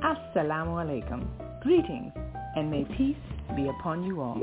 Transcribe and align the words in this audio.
Assalamu 0.00 0.80
alaikum. 0.82 1.26
Greetings, 1.62 2.12
and 2.56 2.70
may 2.70 2.84
peace 2.96 3.16
be 3.54 3.68
upon 3.68 4.04
you 4.04 4.20
all. 4.20 4.42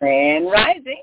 and 0.00 0.50
rising. 0.50 1.02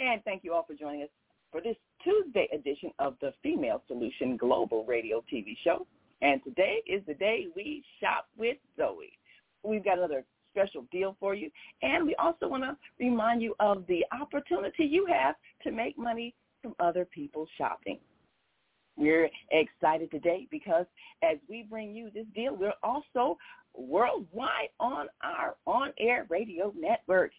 And 0.00 0.22
thank 0.24 0.44
you 0.44 0.54
all 0.54 0.64
for 0.64 0.74
joining 0.74 1.02
us 1.02 1.08
for 1.52 1.60
this 1.60 1.76
Tuesday 2.02 2.48
edition 2.52 2.90
of 2.98 3.14
the 3.20 3.32
Female 3.42 3.82
Solution 3.86 4.36
Global 4.36 4.84
Radio 4.84 5.22
TV 5.32 5.56
show. 5.62 5.86
And 6.22 6.42
today 6.44 6.82
is 6.86 7.02
the 7.06 7.14
day 7.14 7.46
we 7.54 7.84
shop 8.00 8.26
with 8.36 8.56
Zoe. 8.76 9.12
We've 9.62 9.84
got 9.84 9.98
another 9.98 10.24
special 10.52 10.84
deal 10.90 11.16
for 11.20 11.34
you. 11.34 11.50
And 11.82 12.06
we 12.06 12.14
also 12.16 12.48
want 12.48 12.64
to 12.64 12.76
remind 12.98 13.42
you 13.42 13.54
of 13.60 13.84
the 13.86 14.04
opportunity 14.18 14.84
you 14.84 15.06
have 15.06 15.36
to 15.62 15.70
make 15.70 15.96
money 15.96 16.34
from 16.62 16.74
other 16.80 17.04
people's 17.04 17.48
shopping. 17.56 17.98
We're 18.96 19.30
excited 19.50 20.10
today 20.10 20.46
because 20.50 20.86
as 21.22 21.38
we 21.48 21.64
bring 21.68 21.94
you 21.94 22.10
this 22.12 22.26
deal, 22.34 22.54
we're 22.54 22.72
also 22.82 23.38
worldwide 23.74 24.70
on 24.78 25.06
our 25.22 25.56
on-air 25.66 26.26
radio 26.28 26.72
network 26.76 27.30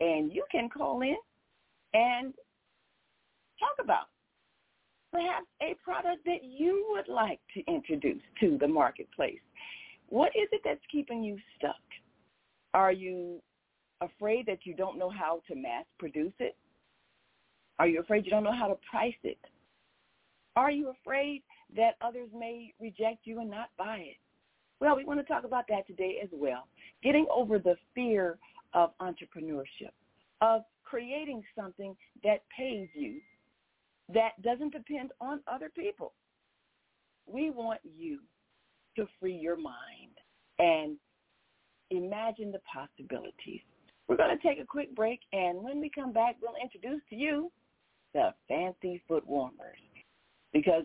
and 0.00 0.32
you 0.32 0.44
can 0.50 0.68
call 0.68 1.02
in 1.02 1.16
and 1.92 2.34
talk 3.60 3.82
about 3.82 4.06
perhaps 5.12 5.46
a 5.62 5.76
product 5.84 6.24
that 6.24 6.42
you 6.42 6.86
would 6.90 7.06
like 7.06 7.38
to 7.54 7.62
introduce 7.72 8.22
to 8.40 8.58
the 8.58 8.66
marketplace. 8.66 9.38
What 10.08 10.32
is 10.34 10.48
it 10.50 10.62
that's 10.64 10.80
keeping 10.90 11.22
you 11.22 11.38
stuck? 11.56 11.76
Are 12.72 12.90
you 12.90 13.40
afraid 14.00 14.46
that 14.46 14.66
you 14.66 14.74
don't 14.74 14.98
know 14.98 15.10
how 15.10 15.40
to 15.46 15.54
mass 15.54 15.84
produce 15.98 16.32
it? 16.40 16.56
Are 17.78 17.88
you 17.88 18.00
afraid 18.00 18.24
you 18.24 18.30
don't 18.30 18.44
know 18.44 18.56
how 18.56 18.68
to 18.68 18.76
price 18.88 19.14
it? 19.22 19.38
Are 20.56 20.70
you 20.70 20.90
afraid 20.90 21.42
that 21.76 21.96
others 22.00 22.28
may 22.36 22.72
reject 22.80 23.20
you 23.24 23.40
and 23.40 23.50
not 23.50 23.70
buy 23.76 23.98
it? 23.98 24.16
Well, 24.80 24.96
we 24.96 25.04
want 25.04 25.20
to 25.20 25.24
talk 25.24 25.44
about 25.44 25.64
that 25.68 25.86
today 25.86 26.18
as 26.22 26.28
well. 26.32 26.68
Getting 27.02 27.26
over 27.34 27.58
the 27.58 27.76
fear 27.94 28.38
of 28.74 28.90
entrepreneurship, 29.00 29.92
of 30.40 30.62
creating 30.84 31.42
something 31.56 31.96
that 32.22 32.42
pays 32.56 32.88
you, 32.94 33.20
that 34.12 34.40
doesn't 34.42 34.72
depend 34.72 35.10
on 35.20 35.40
other 35.52 35.70
people. 35.74 36.12
We 37.26 37.50
want 37.50 37.80
you 37.82 38.20
to 38.96 39.06
free 39.18 39.34
your 39.34 39.56
mind 39.56 40.12
and 40.58 40.96
imagine 41.90 42.52
the 42.52 42.60
possibilities. 42.72 43.60
We're 44.06 44.16
going 44.16 44.36
to 44.36 44.46
take 44.46 44.60
a 44.60 44.66
quick 44.66 44.94
break, 44.94 45.20
and 45.32 45.62
when 45.62 45.80
we 45.80 45.90
come 45.92 46.12
back, 46.12 46.36
we'll 46.42 46.52
introduce 46.62 47.00
to 47.08 47.16
you 47.16 47.50
the 48.14 48.32
fancy 48.48 49.02
foot 49.06 49.26
warmers 49.26 49.78
because 50.52 50.84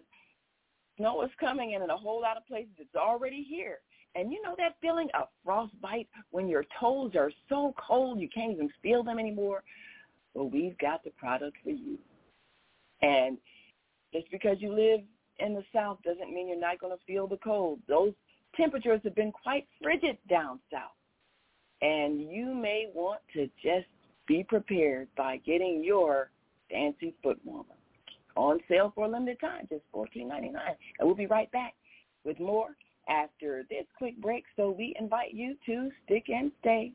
snow 0.98 1.22
is 1.22 1.30
coming 1.40 1.76
and 1.76 1.84
in 1.84 1.90
a 1.90 1.98
whole 1.98 2.22
lot 2.22 2.36
of 2.36 2.46
places 2.48 2.74
it's 2.78 2.96
already 2.96 3.46
here. 3.48 3.78
And 4.16 4.32
you 4.32 4.42
know 4.42 4.56
that 4.58 4.76
feeling 4.82 5.08
of 5.14 5.28
frostbite 5.46 6.10
when 6.32 6.48
your 6.48 6.66
toes 6.80 7.12
are 7.16 7.32
so 7.48 7.74
cold 7.78 8.20
you 8.20 8.28
can't 8.28 8.52
even 8.52 8.70
feel 8.82 9.04
them 9.04 9.20
anymore? 9.20 9.64
Well, 10.34 10.50
we've 10.50 10.78
got 10.80 11.04
the 11.04 11.12
product 11.12 11.58
for 11.64 11.70
you. 11.70 11.98
And 13.02 13.38
just 14.12 14.30
because 14.32 14.58
you 14.60 14.74
live 14.74 15.02
in 15.38 15.54
the 15.54 15.64
South 15.74 16.00
doesn't 16.04 16.34
mean 16.34 16.48
you're 16.48 16.60
not 16.60 16.80
going 16.80 16.96
to 16.96 17.04
feel 17.06 17.28
the 17.28 17.38
cold. 17.38 17.80
Those 17.88 18.14
temperatures 18.56 19.02
have 19.04 19.16
been 19.16 19.32
quite 19.32 19.68
frigid 19.82 20.18
down 20.30 20.60
south. 20.72 20.92
And 21.82 22.20
you 22.20 22.54
may 22.54 22.88
want 22.94 23.22
to 23.34 23.46
just 23.64 23.88
be 24.28 24.44
prepared 24.44 25.08
by 25.16 25.38
getting 25.38 25.84
your 25.84 26.30
fancy 26.70 27.14
foot 27.24 27.40
warmer 27.44 27.76
on 28.36 28.60
sale 28.70 28.92
for 28.96 29.06
a 29.06 29.10
limited 29.10 29.40
time, 29.40 29.68
just 29.70 29.84
fourteen 29.92 30.28
ninety 30.28 30.50
nine. 30.50 30.76
And 31.00 31.08
we'll 31.08 31.16
be 31.16 31.26
right 31.26 31.52
back 31.52 31.74
with 32.24 32.40
more 32.40 32.70
after 33.10 33.64
this 33.70 33.86
quick 33.98 34.20
break. 34.22 34.46
So 34.56 34.70
we 34.72 34.96
invite 35.00 35.34
you 35.34 35.56
to 35.66 35.90
stick 36.06 36.26
and 36.30 36.52
stay. 36.62 36.94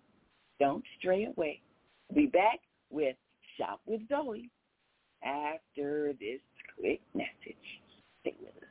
Don't 0.61 0.85
stray 0.99 1.26
away. 1.26 1.61
We'll 2.09 2.25
be 2.25 2.31
back 2.31 2.61
with 2.91 3.17
Shop 3.59 3.81
with 3.87 4.00
Zoe 4.09 4.50
after 5.23 6.12
this 6.20 6.41
quick 6.79 7.00
message. 7.15 7.67
Stay 8.20 8.35
with 8.41 8.56
us. 8.56 8.69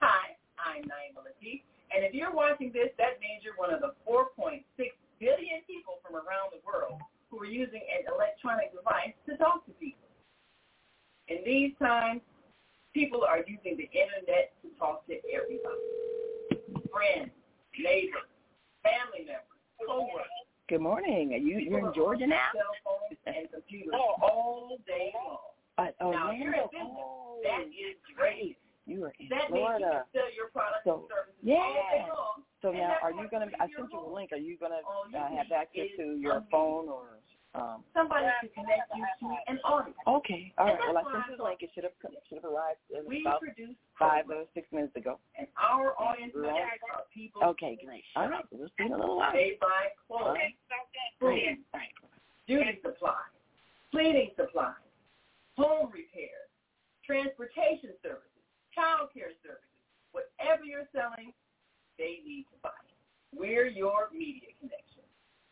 Hi, 0.00 0.36
I'm 0.58 0.82
Naima 0.84 1.24
Latif. 1.24 1.62
And 1.94 2.04
if 2.04 2.14
you're 2.14 2.32
watching 2.32 2.72
this, 2.72 2.88
that 2.98 3.20
means 3.20 3.44
you're 3.44 3.56
one 3.56 3.72
of 3.72 3.80
the 3.80 3.92
4.6 4.08 4.64
billion 5.20 5.60
people 5.68 6.00
from 6.00 6.16
around 6.16 6.52
the 6.52 6.60
world 6.64 7.00
who 7.32 7.40
are 7.40 7.46
using 7.46 7.80
an 7.80 8.04
electronic 8.14 8.76
device 8.76 9.16
to 9.26 9.36
talk 9.38 9.64
to 9.64 9.72
people. 9.80 10.04
In 11.28 11.38
these 11.46 11.72
times, 11.80 12.20
people 12.92 13.24
are 13.24 13.38
using 13.38 13.80
the 13.80 13.88
internet 13.88 14.52
to 14.60 14.68
talk 14.78 15.06
to 15.06 15.16
everybody. 15.32 15.80
Friends, 16.92 17.32
neighbors, 17.80 18.28
family 18.84 19.24
members, 19.24 19.64
coworkers. 19.80 20.28
Good 20.68 20.82
morning. 20.82 21.32
Are 21.32 21.38
you, 21.38 21.58
you're 21.58 21.88
in 21.88 21.94
Georgia 21.94 22.26
now? 22.26 22.52
Cell 22.52 22.76
phones 22.84 23.18
and 23.24 23.50
computers 23.50 23.94
oh, 23.94 24.14
oh. 24.20 24.28
all 24.28 24.78
day 24.86 25.12
long. 25.16 25.38
Uh, 25.78 25.90
oh, 26.04 26.10
now, 26.12 26.30
if 26.30 26.38
you're 26.38 26.54
oh, 26.54 27.38
that 27.42 27.64
is 27.64 27.96
great 28.14 28.58
you 28.86 29.04
are 29.04 29.12
in 29.20 29.28
That 29.30 29.50
means 29.50 29.78
you 29.78 29.78
Florida. 29.78 29.90
can 29.90 30.12
sell 30.12 30.30
your 30.34 30.48
products 30.50 30.82
So, 30.84 30.94
and 30.94 31.08
services 31.08 31.42
yeah. 31.42 32.10
all. 32.12 32.42
So 32.62 32.68
And 32.70 32.78
now, 32.78 32.96
are 33.02 33.12
you 33.12 33.26
gonna? 33.30 33.50
I 33.58 33.66
sent 33.74 33.90
you 33.92 34.00
a 34.00 34.10
link. 34.12 34.30
Are 34.32 34.38
you 34.38 34.56
gonna 34.58 34.82
uh, 34.86 35.28
have 35.36 35.50
access 35.50 35.90
to 35.98 36.16
your 36.18 36.42
phone 36.50 36.88
or? 36.88 37.18
Um, 37.54 37.84
Somebody 37.92 38.24
to 38.40 38.48
connect 38.56 38.88
you 38.96 39.04
to 39.04 39.26
an 39.52 39.58
audience. 39.60 39.98
okay. 40.08 40.54
All 40.56 40.64
right. 40.72 40.78
Well, 40.88 40.96
I 40.96 41.04
sent 41.12 41.24
you 41.28 41.36
the 41.36 41.44
link. 41.44 41.60
It 41.60 41.68
should 41.74 41.84
have 41.84 41.92
should 42.26 42.40
have 42.40 42.48
arrived 42.48 42.80
in 42.88 43.04
We 43.04 43.20
about 43.20 43.42
five 43.98 44.24
or 44.30 44.46
six 44.54 44.64
minutes 44.72 44.96
ago. 44.96 45.18
and 45.36 45.46
our 45.60 45.92
audience 46.00 46.32
Right. 46.34 46.80
are 46.94 47.04
people 47.12 47.44
Okay, 47.44 47.76
great. 47.84 48.04
All 48.16 48.30
right. 48.30 48.44
We'll 48.50 48.68
see 48.78 48.86
in 48.88 48.92
a 48.92 48.96
little 48.96 49.18
while. 49.18 49.32
they 49.34 49.58
buy 49.60 49.92
clothes, 50.08 50.22
All 50.28 50.32
right. 50.32 50.56
food, 51.20 51.28
All 51.28 51.80
right. 51.80 51.92
duty 52.48 52.80
supplies, 52.80 53.36
cleaning 53.90 54.30
supplies, 54.34 54.80
home 55.58 55.90
repairs, 55.92 56.48
transportation 57.04 57.92
services, 58.02 58.31
child 58.74 59.08
care 59.14 59.32
services. 59.42 59.68
Whatever 60.12 60.64
you're 60.64 60.88
selling, 60.92 61.32
they 61.98 62.20
need 62.26 62.46
to 62.52 62.56
buy 62.62 62.76
it. 62.88 62.96
We're 63.36 63.66
your 63.66 64.08
media 64.12 64.52
connection. 64.60 65.04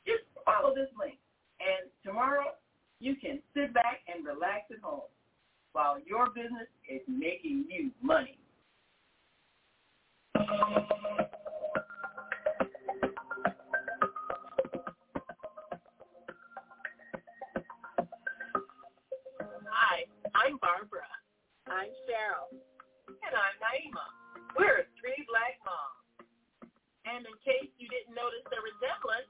Just 0.07 0.25
follow 0.45 0.75
this 0.75 0.89
link, 0.99 1.19
and 1.61 1.89
tomorrow 2.05 2.57
you 3.01 3.17
can 3.17 3.41
sit 3.55 3.73
back 3.73 4.01
and 4.13 4.25
relax 4.25 4.71
at 4.71 4.81
home 4.83 5.09
while 5.73 5.99
your 6.05 6.29
business 6.31 6.69
is 6.89 7.01
making 7.09 7.65
you 7.69 7.91
money. 8.03 8.39
Hi, 19.73 20.05
I'm 20.35 20.59
Barbara. 20.59 21.09
I'm 21.67 21.89
Cheryl. 22.09 22.61
And 23.11 23.35
I'm 23.35 23.57
Naima. 23.59 24.07
We're 24.55 24.87
three 25.03 25.19
black 25.27 25.59
moms. 25.67 25.99
And 27.11 27.27
in 27.27 27.35
case 27.43 27.67
you 27.83 27.91
didn't 27.91 28.15
notice 28.15 28.47
the 28.55 28.63
resemblance, 28.63 29.27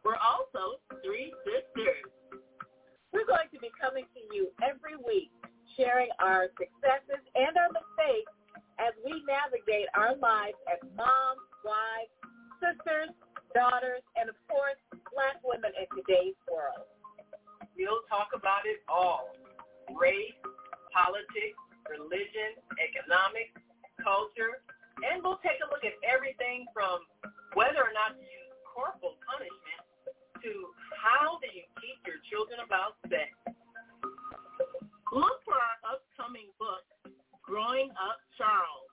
we're 0.00 0.16
also 0.16 0.80
three 1.04 1.28
sisters. 1.44 2.08
We're 3.12 3.28
going 3.28 3.52
to 3.52 3.60
be 3.60 3.68
coming 3.76 4.08
to 4.16 4.22
you 4.32 4.48
every 4.64 4.96
week, 4.96 5.28
sharing 5.76 6.08
our 6.24 6.48
successes 6.56 7.20
and 7.36 7.52
our 7.52 7.68
mistakes 7.68 8.32
as 8.80 8.96
we 9.04 9.20
navigate 9.28 9.92
our 9.92 10.16
lives 10.16 10.56
as 10.72 10.80
moms, 10.96 11.44
wives, 11.68 12.12
sisters, 12.64 13.12
daughters, 13.52 14.00
and 14.16 14.32
of 14.32 14.38
course, 14.48 14.80
black 15.12 15.36
women 15.44 15.76
in 15.76 15.84
today's 15.92 16.38
world. 16.48 16.88
We'll 17.76 18.08
talk 18.08 18.32
about 18.32 18.64
it 18.64 18.80
all. 18.88 19.36
Race, 19.92 20.32
politics, 20.96 21.60
religion, 21.90 22.60
economics, 22.78 23.56
culture, 24.00 24.62
and 25.02 25.24
we'll 25.24 25.40
take 25.42 25.58
a 25.64 25.68
look 25.72 25.82
at 25.82 25.96
everything 26.04 26.68
from 26.70 27.02
whether 27.56 27.82
or 27.82 27.92
not 27.96 28.14
to 28.14 28.22
use 28.22 28.54
corporal 28.68 29.18
punishment 29.26 29.82
to 30.44 30.52
how 30.94 31.40
do 31.42 31.48
you 31.50 31.66
teach 31.82 32.00
your 32.06 32.20
children 32.30 32.62
about 32.62 32.94
sex. 33.10 33.32
Look 35.10 35.40
for 35.42 35.56
our 35.56 35.78
upcoming 35.96 36.52
book, 36.60 36.84
Growing 37.42 37.90
Up 37.96 38.20
Charles. 38.36 38.92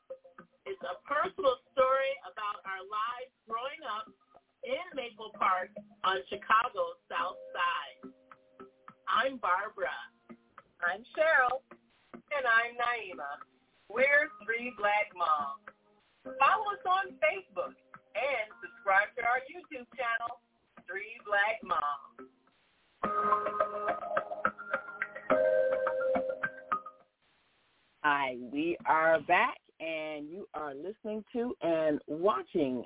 It's 0.65 0.81
a 0.81 0.97
personal 1.05 1.61
story 1.75 2.13
about 2.25 2.65
our 2.65 2.81
lives 2.81 3.33
growing 3.45 3.83
up 3.85 4.09
in 4.65 4.81
Maple 4.97 5.29
Park 5.37 5.69
on 6.01 6.17
Chicago's 6.25 6.97
South 7.05 7.37
Side. 7.53 8.09
I'm 9.05 9.37
Barbara. 9.37 9.93
I'm 10.81 11.05
Cheryl. 11.13 11.61
And 12.37 12.45
I'm 12.45 12.75
Naima. 12.75 13.39
We're 13.89 14.27
three 14.43 14.73
black 14.77 15.07
moms. 15.15 15.63
Follow 16.23 16.73
us 16.73 16.83
on 16.85 17.13
Facebook 17.23 17.75
and 18.15 18.51
subscribe 18.61 19.15
to 19.15 19.23
our 19.23 19.39
YouTube 19.47 19.87
channel, 19.95 20.41
Three 20.85 21.15
Black 21.25 21.63
Moms. 21.63 22.29
Hi, 28.03 28.35
we 28.51 28.77
are 28.85 29.21
back, 29.21 29.57
and 29.79 30.29
you 30.29 30.45
are 30.53 30.73
listening 30.75 31.23
to 31.31 31.55
and 31.61 32.01
watching 32.07 32.83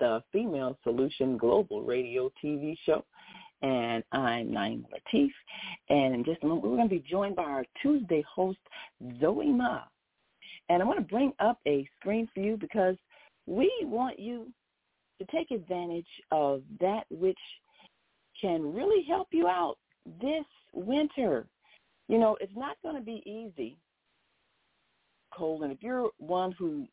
the 0.00 0.20
Female 0.32 0.76
Solution 0.82 1.36
Global 1.36 1.82
Radio 1.82 2.32
TV 2.42 2.76
show. 2.84 3.04
And 3.64 4.04
I'm 4.12 4.48
Naima 4.48 4.84
Latif. 4.92 5.30
And 5.88 6.14
in 6.14 6.22
just 6.22 6.42
a 6.42 6.46
moment, 6.46 6.64
we're 6.66 6.76
going 6.76 6.88
to 6.90 6.94
be 6.94 7.04
joined 7.10 7.34
by 7.34 7.44
our 7.44 7.64
Tuesday 7.80 8.22
host, 8.30 8.58
Zoe 9.18 9.46
Ma. 9.46 9.80
And 10.68 10.82
I 10.82 10.84
want 10.84 10.98
to 10.98 11.04
bring 11.04 11.32
up 11.40 11.60
a 11.66 11.88
screen 11.98 12.28
for 12.34 12.40
you 12.40 12.58
because 12.58 12.96
we 13.46 13.72
want 13.82 14.18
you 14.18 14.48
to 15.18 15.26
take 15.34 15.50
advantage 15.50 16.04
of 16.30 16.60
that 16.78 17.04
which 17.08 17.38
can 18.38 18.74
really 18.74 19.02
help 19.08 19.28
you 19.30 19.48
out 19.48 19.76
this 20.20 20.44
winter. 20.74 21.46
You 22.08 22.18
know, 22.18 22.36
it's 22.42 22.52
not 22.54 22.76
going 22.82 22.96
to 22.96 23.00
be 23.00 23.22
easy 23.24 23.78
cold. 25.34 25.62
And 25.62 25.72
if 25.72 25.82
you're 25.82 26.10
one 26.18 26.52
who 26.52 26.86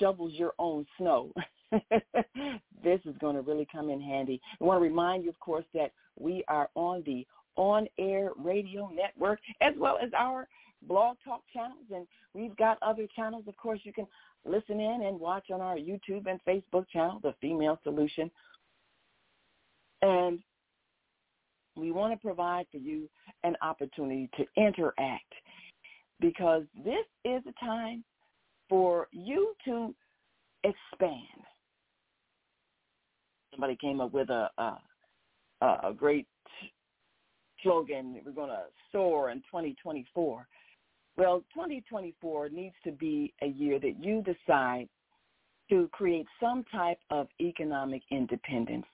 shovels 0.00 0.32
your 0.34 0.52
own 0.58 0.84
snow, 0.98 1.30
this 2.82 3.00
is 3.04 3.14
going 3.20 3.36
to 3.36 3.42
really 3.42 3.66
come 3.70 3.90
in 3.90 4.00
handy. 4.00 4.40
I 4.60 4.64
want 4.64 4.78
to 4.78 4.82
remind 4.82 5.24
you, 5.24 5.30
of 5.30 5.40
course, 5.40 5.64
that 5.74 5.92
we 6.18 6.44
are 6.48 6.68
on 6.74 7.02
the 7.04 7.26
on-air 7.56 8.30
radio 8.36 8.90
network 8.94 9.40
as 9.60 9.74
well 9.78 9.98
as 10.02 10.10
our 10.16 10.46
blog 10.82 11.16
talk 11.24 11.42
channels. 11.52 11.86
And 11.92 12.06
we've 12.34 12.56
got 12.56 12.78
other 12.82 13.06
channels, 13.14 13.44
of 13.48 13.56
course, 13.56 13.80
you 13.82 13.92
can 13.92 14.06
listen 14.44 14.80
in 14.80 15.02
and 15.02 15.18
watch 15.18 15.50
on 15.50 15.60
our 15.60 15.76
YouTube 15.76 16.26
and 16.26 16.40
Facebook 16.46 16.88
channel, 16.88 17.18
The 17.22 17.34
Female 17.40 17.78
Solution. 17.82 18.30
And 20.02 20.38
we 21.76 21.90
want 21.90 22.12
to 22.12 22.18
provide 22.18 22.66
for 22.70 22.78
you 22.78 23.08
an 23.42 23.56
opportunity 23.62 24.30
to 24.36 24.46
interact 24.56 25.32
because 26.20 26.62
this 26.84 27.04
is 27.24 27.42
a 27.46 27.64
time 27.64 28.04
for 28.68 29.08
you 29.12 29.54
to 29.64 29.94
expand. 30.64 31.44
Somebody 33.56 33.76
came 33.76 34.00
up 34.00 34.12
with 34.12 34.30
a 34.30 34.48
a, 34.58 34.78
a 35.62 35.92
great 35.96 36.26
slogan. 37.62 38.20
We're 38.24 38.32
going 38.32 38.50
to 38.50 38.64
soar 38.92 39.30
in 39.30 39.38
2024. 39.38 40.46
Well, 41.16 41.38
2024 41.54 42.50
needs 42.50 42.74
to 42.84 42.92
be 42.92 43.32
a 43.42 43.46
year 43.46 43.80
that 43.80 43.94
you 43.98 44.22
decide 44.22 44.88
to 45.70 45.88
create 45.92 46.26
some 46.40 46.64
type 46.70 46.98
of 47.10 47.26
economic 47.40 48.02
independence. 48.10 48.86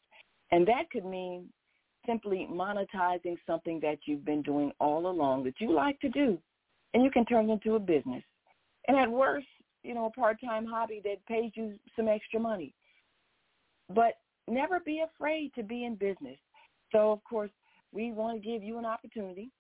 And 0.52 0.66
that 0.69 0.90
could 0.90 1.04
mean 1.04 1.49
simply 2.07 2.49
monetizing 2.50 3.37
something 3.47 3.81
that 3.81 3.99
you've 4.07 4.25
been 4.25 4.42
doing 4.42 4.73
all 4.81 5.09
along 5.09 5.45
that 5.45 5.54
you 5.59 5.73
like 5.73 5.99
to 6.00 6.09
do 6.09 6.38
and 6.95 7.02
you 7.02 7.11
can 7.11 7.25
turn 7.25 7.49
it 7.49 7.52
into 7.52 7.75
a 7.75 7.81
business. 7.81 8.23
And 8.88 8.97
at 8.97 9.11
worst, 9.11 9.47
you 9.83 9.95
know, 9.95 10.07
a 10.07 10.11
part-time 10.11 10.66
hobby 10.66 11.00
that 11.04 11.25
pays 11.26 11.52
you 11.54 11.75
some 11.97 12.09
extra 12.09 12.38
money. 12.38 12.75
But 13.88 14.14
never 14.49 14.80
be 14.80 15.02
afraid 15.04 15.52
to 15.54 15.62
be 15.62 15.84
in 15.84 15.94
business. 15.94 16.38
So, 16.90 17.12
of 17.12 17.22
course, 17.25 17.50
we 17.92 18.12
want 18.12 18.42
to 18.42 18.49
give 18.49 18.62
you 18.62 18.78
an 18.78 18.84
opportunity 18.84 19.50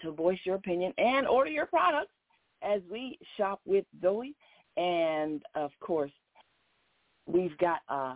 to 0.00 0.12
voice 0.12 0.38
your 0.44 0.56
opinion 0.56 0.92
and 0.98 1.26
order 1.26 1.50
your 1.50 1.66
products 1.66 2.12
as 2.62 2.80
we 2.90 3.18
shop 3.36 3.60
with 3.64 3.84
Zoe. 4.00 4.34
And, 4.76 5.42
of 5.54 5.70
course, 5.80 6.12
we've 7.26 7.56
got 7.58 7.80
a 7.88 8.14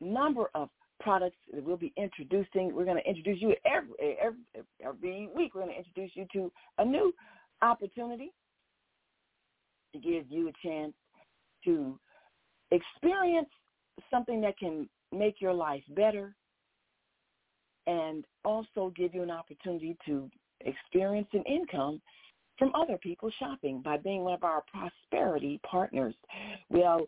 number 0.00 0.50
of 0.54 0.68
products 1.00 1.36
that 1.52 1.62
we'll 1.62 1.76
be 1.76 1.92
introducing. 1.96 2.74
We're 2.74 2.84
going 2.84 3.02
to 3.02 3.08
introduce 3.08 3.40
you 3.40 3.54
every, 3.64 4.18
every, 4.20 4.38
every 4.84 5.28
week. 5.34 5.54
We're 5.54 5.62
going 5.62 5.74
to 5.74 5.78
introduce 5.78 6.12
you 6.14 6.26
to 6.32 6.52
a 6.78 6.84
new 6.84 7.12
opportunity 7.62 8.32
to 9.92 9.98
give 9.98 10.24
you 10.28 10.48
a 10.48 10.66
chance 10.66 10.92
to 11.64 11.98
experience 12.70 13.48
something 14.10 14.40
that 14.42 14.58
can 14.58 14.88
make 15.12 15.40
your 15.40 15.52
life 15.52 15.82
better 15.90 16.34
and 17.86 18.24
also 18.44 18.92
give 18.96 19.14
you 19.14 19.22
an 19.22 19.30
opportunity 19.30 19.96
to 20.06 20.30
experience 20.60 21.28
an 21.32 21.42
income 21.44 22.00
from 22.58 22.72
other 22.74 22.98
people 22.98 23.30
shopping 23.38 23.80
by 23.82 23.96
being 23.96 24.22
one 24.22 24.34
of 24.34 24.44
our 24.44 24.62
prosperity 24.70 25.58
partners. 25.68 26.14
Well, 26.68 27.06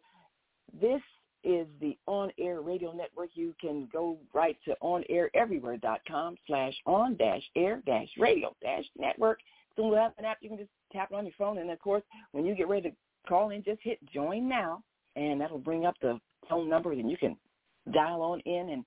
this 0.80 1.02
is 1.44 1.66
the 1.80 1.96
on-air 2.06 2.60
radio 2.60 2.92
network. 2.92 3.30
You 3.34 3.54
can 3.60 3.88
go 3.92 4.16
right 4.32 4.56
to 4.64 4.74
onaireverywhere.com 4.82 6.36
slash 6.46 6.74
on 6.86 7.16
dash 7.16 7.42
air 7.56 7.82
dash 7.84 8.08
radio 8.18 8.54
dash 8.62 8.84
network. 8.98 9.40
So 9.76 9.86
we'll 9.86 9.98
have 9.98 10.12
an 10.18 10.24
app. 10.24 10.38
You 10.40 10.48
can 10.48 10.58
just 10.58 10.70
tap 10.92 11.10
it 11.10 11.16
on 11.16 11.24
your 11.24 11.34
phone. 11.36 11.58
And, 11.58 11.70
of 11.70 11.78
course, 11.80 12.02
when 12.32 12.44
you 12.44 12.54
get 12.54 12.68
ready 12.68 12.90
to 12.90 12.96
call 13.28 13.50
in, 13.50 13.62
just 13.62 13.80
hit 13.82 13.98
join 14.12 14.48
now, 14.48 14.82
and 15.16 15.40
that'll 15.40 15.58
bring 15.58 15.84
up 15.84 15.96
the 16.00 16.18
phone 16.48 16.68
number, 16.68 16.92
and 16.92 17.10
you 17.10 17.16
can 17.16 17.36
dial 17.92 18.22
on 18.22 18.40
in 18.40 18.70
and 18.70 18.84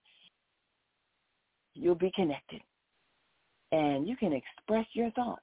you'll 1.74 1.96
be 1.96 2.12
connected 2.16 2.62
and 3.72 4.08
you 4.08 4.16
can 4.16 4.32
express 4.34 4.86
your 4.94 5.12
thoughts. 5.12 5.42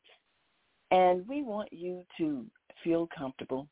And 0.91 1.27
we 1.29 1.43
want 1.43 1.73
you 1.73 2.03
to 2.19 2.47
feel 2.85 3.09
comfortable 3.17 3.69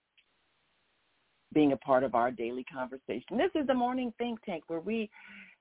being 1.53 1.73
a 1.73 1.77
part 1.79 2.05
of 2.05 2.15
our 2.15 2.31
daily 2.31 2.65
conversation. 2.65 3.37
This 3.37 3.51
is 3.55 3.67
the 3.67 3.75
Morning 3.75 4.13
Think 4.19 4.43
Tank 4.45 4.65
where 4.69 4.81
we 4.81 5.11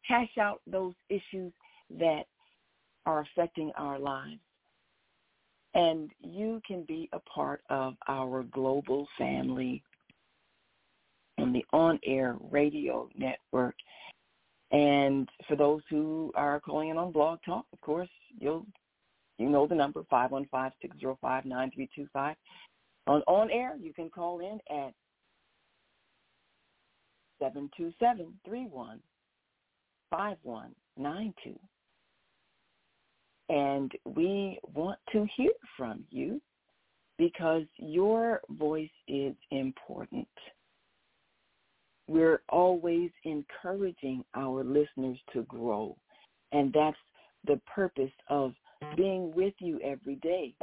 hash 0.03 0.37
out 0.39 0.61
those 0.67 0.93
issues 1.09 1.51
that 1.97 2.23
are 3.05 3.21
affecting 3.21 3.71
our 3.77 3.97
lives. 3.97 4.39
And 5.73 6.09
you 6.21 6.61
can 6.67 6.83
be 6.83 7.09
a 7.13 7.19
part 7.19 7.61
of 7.69 7.95
our 8.07 8.43
global 8.43 9.07
family 9.17 9.83
on 11.41 11.53
the 11.53 11.65
on-air 11.73 12.35
radio 12.51 13.09
network. 13.17 13.75
And 14.71 15.27
for 15.47 15.55
those 15.55 15.81
who 15.89 16.31
are 16.35 16.59
calling 16.59 16.89
in 16.89 16.97
on 16.97 17.11
Blog 17.11 17.39
Talk, 17.45 17.65
of 17.73 17.81
course, 17.81 18.09
you'll 18.37 18.65
you 19.39 19.49
know 19.49 19.65
the 19.65 19.75
number, 19.75 20.03
515-605-9325. 20.11 22.35
On 23.07 23.23
on 23.25 23.49
air, 23.49 23.75
you 23.79 23.93
can 23.93 24.09
call 24.09 24.39
in 24.39 24.59
at 24.69 24.93
727-315192. 27.41 28.99
And 33.47 33.91
we 34.05 34.59
want 34.75 34.99
to 35.13 35.25
hear 35.35 35.53
from 35.75 36.03
you 36.11 36.39
because 37.17 37.63
your 37.77 38.41
voice 38.49 38.89
is 39.07 39.33
important. 39.51 40.27
We're 42.09 42.41
always 42.49 43.11
encouraging 43.23 44.25
our 44.33 44.63
listeners 44.63 45.19
to 45.31 45.43
grow. 45.43 45.95
And 46.51 46.73
that's 46.73 46.97
the 47.45 47.61
purpose 47.73 48.09
of 48.29 48.53
being 48.97 49.31
with 49.35 49.53
you 49.59 49.79
every 49.81 50.15
day 50.15 50.55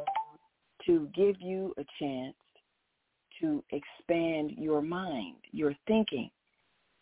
to 0.87 1.09
give 1.15 1.37
you 1.39 1.73
a 1.79 1.85
chance 2.01 2.35
to 3.41 3.63
expand 3.71 4.55
your 4.59 4.83
mind, 4.83 5.37
your 5.53 5.73
thinking. 5.87 6.31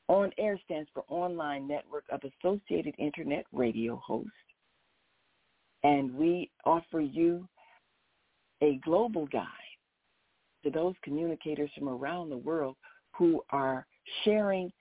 On 0.08 0.30
Air 0.36 0.60
stands 0.66 0.90
for 0.92 1.04
Online 1.08 1.66
Network 1.66 2.04
of 2.12 2.20
Associated 2.22 2.94
Internet 2.98 3.46
Radio 3.50 3.96
Hosts. 3.96 4.30
And 5.84 6.14
we 6.14 6.50
offer 6.66 7.00
you 7.00 7.48
a 8.60 8.78
global 8.84 9.26
guide 9.26 9.46
to 10.64 10.70
those 10.70 10.94
communicators 11.02 11.70
from 11.78 11.88
around 11.88 12.28
the 12.28 12.36
world 12.36 12.76
who 13.16 13.42
are 13.48 13.86
sharing 14.24 14.72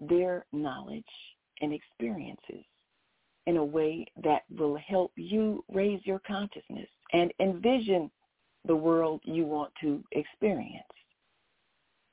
their 0.00 0.44
knowledge 0.52 1.04
and 1.60 1.72
experiences 1.72 2.64
in 3.46 3.56
a 3.56 3.64
way 3.64 4.06
that 4.22 4.42
will 4.56 4.76
help 4.76 5.12
you 5.16 5.64
raise 5.72 6.00
your 6.04 6.20
consciousness 6.26 6.88
and 7.12 7.32
envision 7.40 8.10
the 8.66 8.74
world 8.74 9.20
you 9.24 9.44
want 9.44 9.72
to 9.80 10.02
experience 10.12 10.84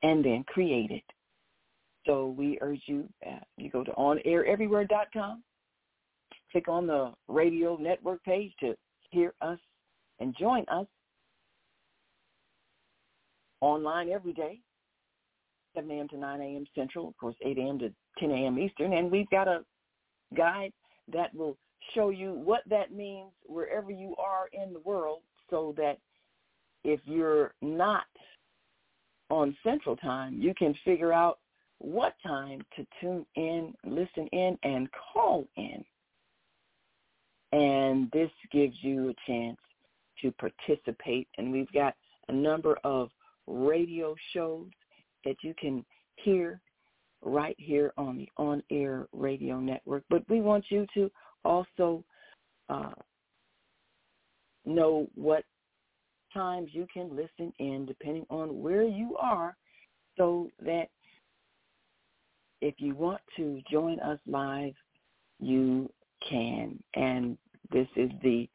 and 0.01 0.24
then 0.24 0.43
create 0.48 0.91
it. 0.91 1.03
So 2.05 2.33
we 2.38 2.57
urge 2.62 2.81
you, 2.86 3.07
uh, 3.27 3.39
you 3.57 3.69
go 3.69 3.83
to 3.83 3.91
onaireverywhere.com, 3.91 5.43
click 6.51 6.67
on 6.67 6.88
the 6.88 7.13
radio 7.27 7.75
network 7.75 8.24
page 8.24 8.51
to 8.62 8.75
hear 9.12 9.33
us 9.41 9.59
and 10.19 10.36
join 10.39 10.65
us 10.69 10.88
online 13.62 14.09
every 14.09 14.33
day, 14.33 14.59
7 15.79 15.91
a.m. 15.91 16.07
to 16.09 16.17
9 16.17 16.41
a.m. 16.41 16.65
Central, 16.75 17.07
of 17.07 17.17
course, 17.17 17.36
8 17.45 17.57
a.m. 17.57 17.79
to 17.79 17.91
10 18.19 18.31
a.m. 18.31 18.59
Eastern. 18.59 18.93
And 18.93 19.12
we've 19.12 19.29
got 19.29 19.48
a 19.48 19.63
guide 20.36 20.74
that 21.12 21.33
will 21.33 21.57
show 21.93 22.09
you 22.09 22.33
what 22.33 22.62
that 22.69 22.91
means 22.93 23.31
wherever 23.45 23.91
you 23.91 24.15
are 24.17 24.50
in 24.53 24.74
the 24.74 24.79
world 24.79 25.21
so 25.50 25.74
that 25.77 25.98
if 26.83 27.00
you're 27.05 27.53
not 27.62 28.05
on 29.29 29.55
Central 29.63 29.95
Time, 29.95 30.39
you 30.39 30.53
can 30.53 30.75
figure 30.86 31.13
out 31.13 31.39
what 31.79 32.15
time 32.25 32.62
to 32.75 32.86
tune 33.00 33.25
in, 33.36 33.74
listen 33.86 34.27
in, 34.31 34.57
and 34.63 34.89
call 35.13 35.48
in. 35.55 35.83
And 37.51 38.12
this 38.12 38.29
gives 38.51 38.75
you 38.81 39.09
a 39.09 39.31
chance 39.31 39.57
to 40.21 40.31
participate. 40.33 41.27
And 41.38 41.51
we've 41.51 41.71
got 41.71 41.95
a 42.27 42.33
number 42.33 42.77
of 42.83 43.09
radio 43.48 44.13
shows 44.33 44.67
that 45.25 45.35
you 45.41 45.53
can 45.59 45.85
hear 46.15 46.61
right 47.21 47.55
here 47.57 47.93
on 47.97 48.17
the 48.17 48.29
on-air 48.38 49.07
radio 49.11 49.59
network. 49.59 50.03
But 50.09 50.23
we 50.29 50.41
want 50.41 50.65
you 50.69 50.85
to 50.93 51.11
also 51.43 52.03
uh, 52.69 52.93
know 54.65 55.07
what 55.15 55.43
times 56.33 56.69
you 56.73 56.88
can 56.93 57.09
listen 57.15 57.51
in 57.59 57.85
depending 57.85 58.25
on 58.29 58.61
where 58.61 58.83
you 58.83 59.17
are 59.17 59.55
so 60.17 60.49
that 60.63 60.88
if 62.61 62.75
you 62.77 62.93
want 62.93 63.21
to 63.38 63.61
join 63.71 63.99
us 64.01 64.19
live, 64.27 64.73
you 65.39 65.89
can. 66.27 66.77
And 66.95 67.38
this 67.71 67.88
is 67.95 68.11
the 68.21 68.47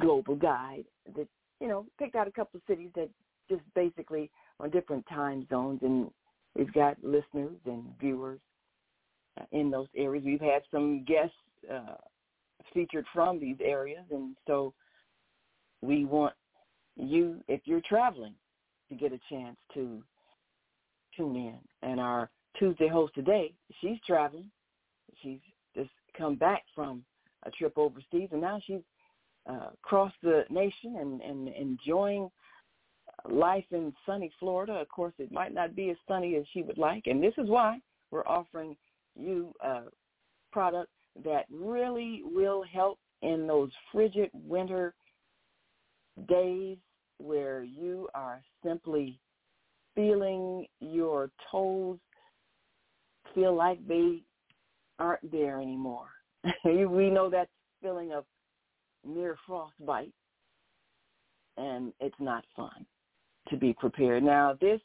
global 0.00 0.34
guide 0.34 0.84
that, 1.14 1.28
you 1.60 1.68
know, 1.68 1.86
picked 1.98 2.16
out 2.16 2.26
a 2.26 2.32
couple 2.32 2.58
of 2.58 2.62
cities 2.66 2.90
that 2.94 3.10
just 3.48 3.62
basically 3.74 4.30
on 4.60 4.70
different 4.70 5.04
time 5.08 5.46
zones, 5.48 5.80
and 5.82 6.10
we've 6.56 6.72
got 6.72 6.96
listeners 7.02 7.56
and 7.66 7.84
viewers 8.00 8.40
uh, 9.40 9.44
in 9.52 9.70
those 9.70 9.88
areas. 9.96 10.24
We've 10.24 10.40
had 10.40 10.62
some 10.70 11.04
guests 11.04 11.34
uh, 11.72 11.96
featured 12.72 13.06
from 13.12 13.40
these 13.40 13.56
areas, 13.62 14.04
and 14.10 14.36
so 14.46 14.72
we 15.82 16.04
want 16.04 16.34
you, 16.96 17.42
if 17.48 17.60
you're 17.64 17.82
traveling, 17.88 18.34
to 18.88 18.94
get 18.94 19.12
a 19.12 19.20
chance 19.28 19.56
to 19.74 20.02
tune 21.16 21.36
in. 21.36 21.58
And 21.82 22.00
our 22.00 22.30
Tuesday 22.58 22.88
host 22.88 23.14
today, 23.14 23.52
she's 23.80 23.98
traveling. 24.06 24.50
She's 25.22 25.40
just 25.74 25.90
come 26.16 26.36
back 26.36 26.62
from 26.74 27.04
a 27.44 27.50
trip 27.50 27.74
overseas, 27.76 28.28
and 28.32 28.40
now 28.40 28.60
she's 28.64 28.82
uh, 29.50 29.70
crossed 29.82 30.16
the 30.22 30.44
nation 30.50 30.96
and, 30.98 31.20
and 31.20 31.48
enjoying 31.48 32.30
life 33.30 33.64
in 33.70 33.92
sunny 34.06 34.30
Florida. 34.38 34.74
Of 34.74 34.88
course, 34.88 35.14
it 35.18 35.32
might 35.32 35.54
not 35.54 35.74
be 35.74 35.90
as 35.90 35.96
sunny 36.06 36.36
as 36.36 36.44
she 36.52 36.62
would 36.62 36.78
like, 36.78 37.06
and 37.06 37.22
this 37.22 37.34
is 37.38 37.48
why 37.48 37.78
we're 38.10 38.26
offering 38.26 38.76
you 39.18 39.52
a 39.62 39.82
product 40.52 40.90
that 41.24 41.46
really 41.50 42.22
will 42.24 42.62
help 42.62 42.98
in 43.22 43.46
those 43.46 43.70
frigid 43.92 44.30
winter 44.32 44.94
days 46.28 46.76
where 47.18 47.62
you 47.62 48.08
are 48.14 48.42
simply 48.64 49.18
feeling 49.94 50.66
your 50.80 51.30
toes 51.50 51.98
feel 53.34 53.54
like 53.54 53.86
they 53.86 54.22
aren't 54.98 55.30
there 55.30 55.60
anymore. 55.60 56.08
we 56.64 57.10
know 57.10 57.30
that 57.30 57.48
feeling 57.80 58.12
of 58.12 58.24
near 59.04 59.36
frostbite, 59.46 60.12
and 61.56 61.92
it's 62.00 62.14
not 62.18 62.44
fun 62.56 62.86
to 63.48 63.56
be 63.56 63.74
prepared. 63.74 64.22
Now, 64.22 64.56
this 64.60 64.80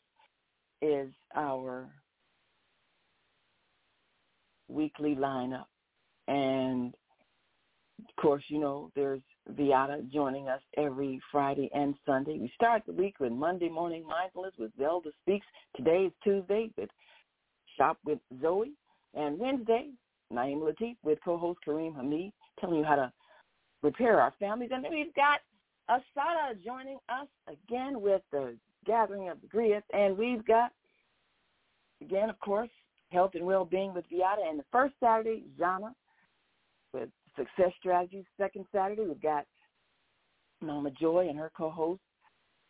is 0.81 1.09
our 1.35 1.89
weekly 4.67 5.15
lineup. 5.15 5.65
And 6.27 6.93
of 7.99 8.21
course, 8.21 8.43
you 8.47 8.59
know, 8.59 8.91
there's 8.95 9.21
Viata 9.53 10.09
joining 10.11 10.47
us 10.47 10.61
every 10.77 11.19
Friday 11.31 11.69
and 11.73 11.95
Sunday. 12.05 12.37
We 12.39 12.51
start 12.55 12.83
the 12.85 12.93
week 12.93 13.15
with 13.19 13.31
Monday 13.31 13.69
Morning 13.69 14.05
Mindfulness 14.07 14.53
with 14.57 14.71
Zelda 14.77 15.09
Speaks. 15.21 15.45
Today 15.75 16.05
is 16.05 16.13
Tuesday 16.23 16.69
with 16.77 16.89
Shop 17.77 17.97
with 18.05 18.19
Zoe. 18.41 18.73
And 19.15 19.39
Wednesday, 19.39 19.89
Naeem 20.31 20.59
Latif 20.61 20.95
with 21.03 21.17
co-host 21.25 21.59
Kareem 21.67 21.95
Hamid 21.95 22.31
telling 22.59 22.77
you 22.77 22.83
how 22.83 22.95
to 22.95 23.11
repair 23.81 24.21
our 24.21 24.33
families. 24.39 24.69
And 24.71 24.83
then 24.83 24.91
we've 24.91 25.15
got 25.15 25.39
Asada 25.89 26.63
joining 26.63 26.97
us 27.09 27.27
again 27.47 27.99
with 27.99 28.21
the 28.31 28.55
Gathering 28.85 29.29
of 29.29 29.37
the 29.41 29.47
Griot. 29.47 29.81
And 29.93 30.17
we've 30.17 30.45
got, 30.45 30.71
again, 32.01 32.29
of 32.29 32.39
course, 32.39 32.69
Health 33.11 33.31
and 33.33 33.45
Well-Being 33.45 33.93
with 33.93 34.05
Viata. 34.09 34.47
And 34.47 34.59
the 34.59 34.65
first 34.71 34.93
Saturday, 34.99 35.45
Jana 35.57 35.95
with 36.93 37.09
Success 37.35 37.71
Strategies. 37.79 38.25
Second 38.37 38.65
Saturday, 38.71 39.03
we've 39.03 39.21
got 39.21 39.45
Mama 40.61 40.91
Joy 40.91 41.27
and 41.29 41.37
her 41.39 41.51
co-host, 41.57 42.01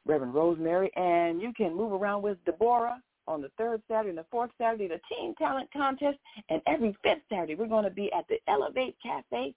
Reverend 0.06 0.34
Rosemary. 0.34 0.92
And 0.96 1.42
you 1.42 1.52
can 1.54 1.76
move 1.76 1.92
around 1.92 2.22
with 2.22 2.38
Deborah 2.46 3.02
on 3.28 3.42
the 3.42 3.52
third 3.58 3.82
Saturday 3.88 4.10
and 4.10 4.18
the 4.18 4.26
fourth 4.32 4.52
Saturday, 4.58 4.88
the 4.88 5.00
Teen 5.10 5.36
Talent 5.36 5.70
Contest. 5.74 6.18
And 6.50 6.62
every 6.68 6.96
fifth 7.04 7.22
Saturday, 7.30 7.56
we're 7.56 7.68
going 7.68 7.84
to 7.84 7.90
be 7.90 8.12
at 8.14 8.28
the 8.28 8.40
Elevate 8.48 8.96
Cafe 9.04 9.54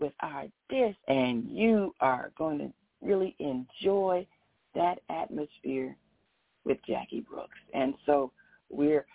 with 0.00 0.12
our 0.20 0.46
dish. 0.70 0.96
And 1.08 1.48
you 1.48 1.94
are 2.00 2.32
going 2.36 2.58
to 2.58 2.72
really 3.02 3.36
enjoy 3.38 4.26
that 4.74 5.00
atmosphere 5.10 5.96
with 6.64 6.78
Jackie 6.86 7.20
Brooks. 7.20 7.58
And 7.74 7.94
so 8.06 8.32
we're 8.70 9.06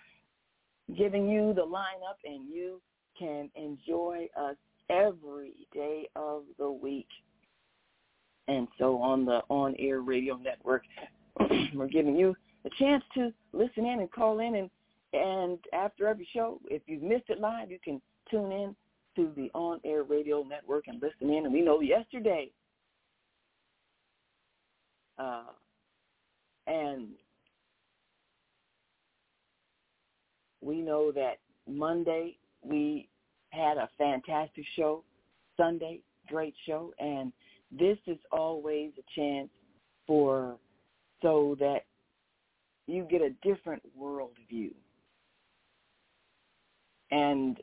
giving 0.96 1.30
you 1.30 1.54
the 1.54 1.66
lineup 1.66 2.18
and 2.24 2.48
you 2.50 2.82
can 3.18 3.50
enjoy 3.56 4.28
us 4.40 4.56
every 4.90 5.54
day 5.74 6.08
of 6.16 6.44
the 6.58 6.70
week. 6.70 7.08
And 8.48 8.68
so 8.78 9.02
on 9.02 9.26
the 9.26 9.42
On 9.50 9.76
Air 9.78 10.02
Radio 10.02 10.38
Network, 10.38 10.84
we're 11.74 11.88
giving 11.88 12.16
you 12.16 12.36
a 12.66 12.70
chance 12.80 13.04
to 13.16 13.34
listen 13.52 13.86
in 13.86 14.00
and 14.00 14.12
call 14.12 14.40
in. 14.40 14.56
And, 14.56 14.70
and 15.14 15.60
after 15.74 16.08
every 16.08 16.28
show, 16.34 16.60
if 16.70 16.82
you've 16.86 17.04
missed 17.04 17.30
it 17.30 17.40
live, 17.40 17.72
you 17.72 17.80
can 17.84 18.02
tune 18.30 18.52
in 18.52 18.76
to 19.16 19.32
the 19.36 19.50
On 19.54 19.80
Air 19.84 20.04
Radio 20.04 20.44
Network 20.44 20.88
and 20.88 21.02
listen 21.02 21.34
in. 21.34 21.46
And 21.46 21.54
we 21.54 21.62
know 21.62 21.82
yesterday, 21.82 22.52
uh, 25.18 25.44
and 26.68 27.10
we 30.62 30.82
know 30.82 31.12
that 31.12 31.40
Monday 31.68 32.38
we 32.62 33.08
had 33.50 33.78
a 33.78 33.90
fantastic 33.98 34.66
show. 34.76 35.04
Sunday, 35.56 36.02
great 36.28 36.54
show. 36.66 36.94
And 37.00 37.32
this 37.72 37.98
is 38.06 38.18
always 38.32 38.92
a 38.98 39.20
chance 39.20 39.50
for 40.06 40.58
so 41.22 41.56
that 41.60 41.86
you 42.86 43.08
get 43.10 43.22
a 43.22 43.32
different 43.44 43.82
world 43.96 44.32
view. 44.50 44.74
And 47.12 47.58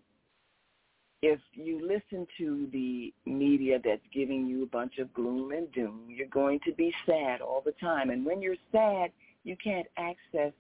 if 1.27 1.41
you 1.55 1.81
listen 1.81 2.27
to 2.37 2.69
the 2.71 3.15
media 3.25 3.79
that's 3.83 4.03
giving 4.13 4.45
you 4.47 4.65
a 4.65 4.67
bunch 4.67 4.99
of 4.99 5.11
gloom 5.15 5.53
and 5.53 5.73
doom, 5.73 6.03
you're 6.07 6.27
going 6.29 6.61
to 6.67 6.73
be 6.75 6.93
sad 7.07 7.41
all 7.41 7.63
the 7.65 7.73
time. 7.81 8.11
And 8.11 8.27
when 8.27 8.43
you're 8.43 8.57
sad, 8.71 9.11
you 9.43 9.57
can't 9.65 9.87
access 9.97 10.53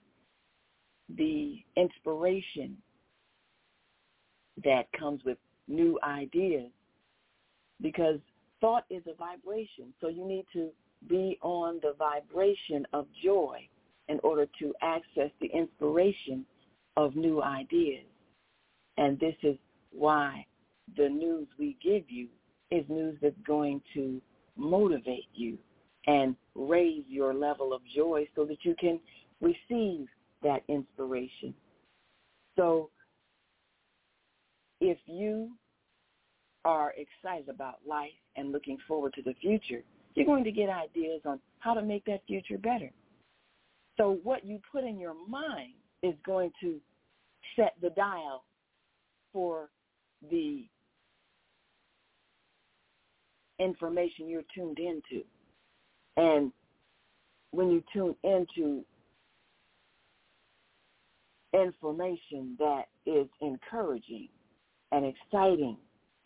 the 1.19 1.63
inspiration 1.77 2.79
that 4.65 4.85
comes 4.99 5.21
with 5.27 5.37
new 5.69 5.99
ideas 6.03 6.71
because 7.83 8.19
thought 8.63 8.85
is 8.89 9.03
a 9.07 9.15
vibration. 9.17 9.93
So 10.01 10.09
you 10.09 10.27
need 10.27 10.47
to 10.55 10.71
be 11.11 11.39
on 11.43 11.79
the 11.83 11.93
vibration 11.99 12.87
of 12.95 13.07
joy 13.23 13.69
in 14.09 14.19
order 14.25 14.47
to 14.61 14.73
access 14.81 15.31
the 15.43 15.49
inspiration 15.49 16.47
of 16.97 17.17
new 17.17 17.43
ideas. 17.43 18.07
And 18.97 19.21
this 19.21 19.35
is 19.43 19.57
why 19.93 20.47
the 20.97 21.09
news 21.09 21.47
we 21.59 21.77
give 21.83 22.05
you 22.09 22.29
is 22.71 22.85
news 22.89 23.17
that's 23.21 23.35
going 23.47 23.81
to 23.95 24.21
motivate 24.57 25.29
you 25.35 25.59
and 26.07 26.37
raise 26.55 27.05
your 27.09 27.35
level 27.35 27.73
of 27.73 27.81
joy 27.95 28.27
so 28.37 28.45
that 28.45 28.59
you 28.63 28.75
can 28.79 29.01
receive 29.41 30.07
that 30.43 30.63
inspiration. 30.69 31.55
So 32.57 32.91
if 34.81 34.99
you 35.07 35.51
are 36.65 36.93
excited 36.97 37.49
about 37.49 37.79
life 37.87 38.11
and 38.37 38.53
looking 38.53 38.79
forward 38.87 39.15
to 39.15 39.23
the 39.23 39.35
future, 39.41 39.83
you're 40.15 40.27
going 40.27 40.45
to 40.45 40.53
get 40.53 40.69
ideas 40.69 41.23
on 41.25 41.41
how 41.59 41.75
to 41.75 41.83
make 41.83 42.05
that 42.05 42.23
future 42.27 42.59
better. 42.59 42.91
So 43.97 44.19
what 44.23 44.45
you 44.45 44.61
put 44.71 44.85
in 44.85 44.99
your 44.99 45.15
mind 45.29 45.75
is 46.03 46.15
going 46.25 46.53
to 46.61 46.81
set 47.57 47.75
the 47.81 47.91
dial 47.91 48.45
for 49.33 49.71
the 50.31 50.67
information 53.59 54.29
you're 54.29 54.43
tuned 54.55 54.79
into. 54.79 55.25
And 56.17 56.53
when 57.51 57.71
you 57.71 57.83
tune 57.93 58.15
into 58.25 58.85
information 61.53 62.57
that 62.59 62.85
is 63.07 63.29
encouraging 63.41 64.29
and 64.93 65.05
exciting 65.05 65.77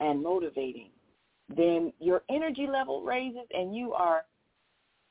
and 0.00 0.22
motivating, 0.22 0.90
then 1.54 1.92
your 1.98 2.22
energy 2.30 2.66
level 2.66 3.02
raises 3.02 3.46
and 3.52 3.74
you 3.74 3.92
are 3.92 4.22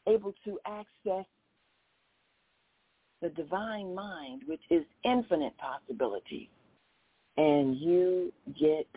able 0.07 0.33
to 0.45 0.59
access 0.65 1.25
the 3.21 3.29
divine 3.29 3.93
mind, 3.93 4.43
which 4.45 4.61
is 4.69 4.83
infinite 5.03 5.53
possibilities. 5.57 6.49
And 7.37 7.75
you 7.77 8.31
get 8.59 8.87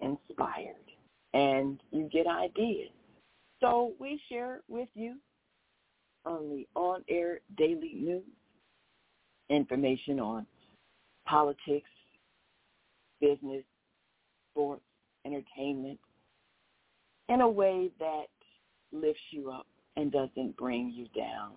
inspired 0.00 0.89
and 1.34 1.80
you 1.90 2.08
get 2.12 2.26
ideas. 2.26 2.90
So 3.60 3.92
we 3.98 4.20
share 4.28 4.60
with 4.68 4.88
you 4.94 5.16
on 6.24 6.48
the 6.48 6.66
on-air 6.74 7.40
daily 7.56 7.94
news 7.94 8.24
information 9.50 10.20
on 10.20 10.46
politics, 11.26 11.90
business, 13.20 13.64
sports, 14.52 14.82
entertainment, 15.26 15.98
in 17.28 17.40
a 17.40 17.48
way 17.48 17.90
that 17.98 18.26
lifts 18.92 19.20
you 19.30 19.50
up 19.50 19.66
and 19.96 20.10
doesn't 20.10 20.56
bring 20.56 20.90
you 20.90 21.06
down. 21.20 21.52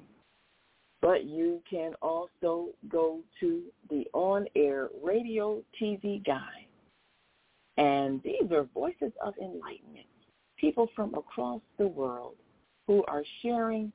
But 1.01 1.25
you 1.25 1.61
can 1.69 1.93
also 2.01 2.69
go 2.89 3.19
to 3.39 3.63
the 3.89 4.05
on-air 4.13 4.89
radio 5.03 5.61
TV 5.81 6.25
guide. 6.25 6.67
And 7.77 8.21
these 8.23 8.51
are 8.51 8.63
voices 8.73 9.11
of 9.23 9.33
enlightenment, 9.41 10.05
people 10.57 10.87
from 10.95 11.13
across 11.15 11.61
the 11.77 11.87
world 11.87 12.35
who 12.87 13.03
are 13.07 13.23
sharing 13.41 13.91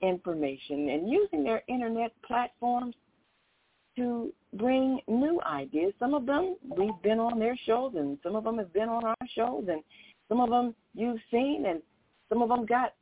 information 0.00 0.90
and 0.90 1.10
using 1.10 1.42
their 1.42 1.62
internet 1.68 2.12
platforms 2.26 2.94
to 3.96 4.32
bring 4.54 5.00
new 5.08 5.40
ideas. 5.44 5.92
Some 5.98 6.14
of 6.14 6.24
them 6.24 6.56
we've 6.76 7.02
been 7.02 7.18
on 7.18 7.38
their 7.38 7.58
shows, 7.66 7.94
and 7.96 8.16
some 8.22 8.36
of 8.36 8.44
them 8.44 8.58
have 8.58 8.72
been 8.72 8.88
on 8.88 9.04
our 9.04 9.16
shows, 9.34 9.64
and 9.68 9.82
some 10.28 10.40
of 10.40 10.50
them 10.50 10.74
you've 10.94 11.20
seen, 11.30 11.64
and 11.66 11.82
some 12.28 12.40
of 12.42 12.48
them 12.48 12.64
got 12.64 12.94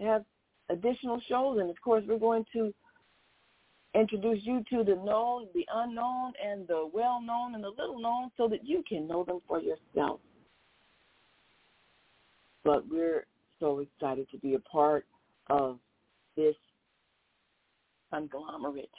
have 0.00 0.24
additional 0.70 1.20
shows. 1.28 1.58
And 1.60 1.68
of 1.68 1.80
course, 1.82 2.04
we're 2.08 2.18
going 2.18 2.46
to 2.54 2.72
introduce 3.94 4.38
you 4.42 4.62
to 4.70 4.84
the 4.84 4.94
known, 4.94 5.48
the 5.54 5.66
unknown, 5.74 6.32
and 6.44 6.66
the 6.68 6.88
well-known 6.92 7.54
and 7.54 7.64
the 7.64 7.70
little-known, 7.70 8.30
so 8.36 8.48
that 8.48 8.64
you 8.64 8.84
can 8.88 9.08
know 9.08 9.24
them 9.24 9.40
for 9.48 9.60
yourself. 9.60 10.20
But 12.64 12.88
we're 12.88 13.26
so 13.58 13.80
excited 13.80 14.28
to 14.30 14.38
be 14.38 14.54
a 14.54 14.60
part 14.60 15.06
of 15.48 15.78
this 16.36 16.54
conglomerate 18.12 18.90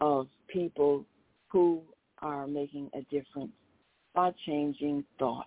of 0.00 0.28
people 0.48 1.04
who 1.48 1.82
are 2.20 2.46
making 2.46 2.90
a 2.94 3.02
difference 3.14 3.52
by 4.14 4.32
changing 4.46 5.04
thought. 5.18 5.46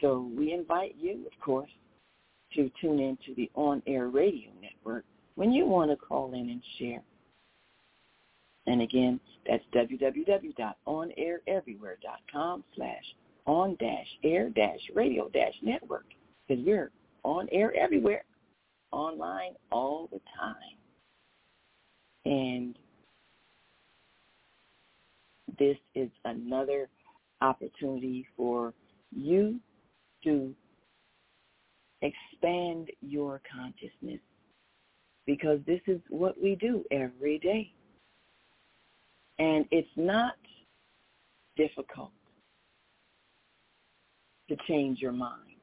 So 0.00 0.30
we 0.36 0.52
invite 0.52 0.94
you, 0.98 1.26
of 1.26 1.44
course, 1.44 1.70
to 2.54 2.70
tune 2.80 2.98
in 2.98 3.18
to 3.26 3.34
the 3.34 3.50
on-air 3.54 4.08
radio 4.08 4.50
network 4.60 5.04
when 5.34 5.52
you 5.52 5.66
want 5.66 5.90
to 5.90 5.96
call 5.96 6.32
in 6.32 6.48
and 6.50 6.62
share. 6.78 7.02
And 8.70 8.82
again, 8.82 9.18
that's 9.48 9.64
www.onaireverywhere.com 9.74 12.64
slash 12.76 13.04
on-air-radio-network 13.46 16.04
because 16.46 16.64
we're 16.64 16.92
on 17.24 17.48
air 17.50 17.74
everywhere, 17.76 18.22
online 18.92 19.54
all 19.72 20.08
the 20.12 20.20
time. 20.38 20.54
And 22.24 22.78
this 25.58 25.78
is 25.96 26.10
another 26.24 26.88
opportunity 27.40 28.24
for 28.36 28.72
you 29.10 29.58
to 30.22 30.54
expand 32.02 32.92
your 33.00 33.42
consciousness 33.52 34.20
because 35.26 35.58
this 35.66 35.80
is 35.88 36.00
what 36.08 36.40
we 36.40 36.54
do 36.54 36.84
every 36.92 37.40
day. 37.40 37.72
And 39.40 39.64
it's 39.70 39.88
not 39.96 40.34
difficult 41.56 42.12
to 44.50 44.56
change 44.68 44.98
your 45.00 45.12
mind. 45.12 45.56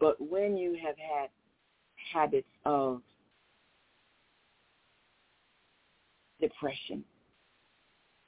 But 0.00 0.18
when 0.18 0.56
you 0.56 0.78
have 0.82 0.96
had 0.96 1.28
habits 2.12 2.48
of 2.64 3.02
depression, 6.40 7.04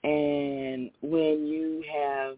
and 0.02 0.90
when 1.00 1.46
you 1.46 1.82
have 1.90 2.36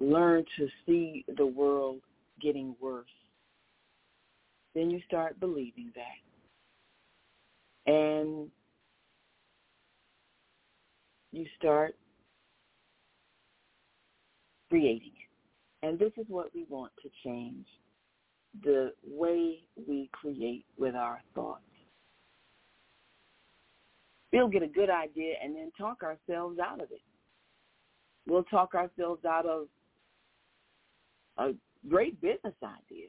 learned 0.00 0.48
to 0.58 0.66
see 0.84 1.24
the 1.36 1.46
world 1.46 2.00
getting 2.42 2.74
worse, 2.80 3.06
then 4.74 4.90
you 4.90 5.00
start 5.06 5.38
believing 5.38 5.92
that. 5.94 6.29
And 7.86 8.48
you 11.32 11.46
start 11.58 11.94
creating 14.68 15.12
it. 15.14 15.86
And 15.86 15.98
this 15.98 16.12
is 16.18 16.26
what 16.28 16.54
we 16.54 16.66
want 16.68 16.92
to 17.02 17.08
change, 17.24 17.66
the 18.62 18.92
way 19.06 19.60
we 19.88 20.10
create 20.12 20.64
with 20.76 20.94
our 20.94 21.22
thoughts. 21.34 21.62
We'll 24.32 24.48
get 24.48 24.62
a 24.62 24.68
good 24.68 24.90
idea 24.90 25.34
and 25.42 25.56
then 25.56 25.72
talk 25.76 26.02
ourselves 26.02 26.58
out 26.58 26.80
of 26.80 26.90
it. 26.92 27.02
We'll 28.28 28.44
talk 28.44 28.74
ourselves 28.74 29.24
out 29.24 29.46
of 29.46 29.66
a 31.38 31.52
great 31.88 32.20
business 32.20 32.54
idea. 32.62 33.08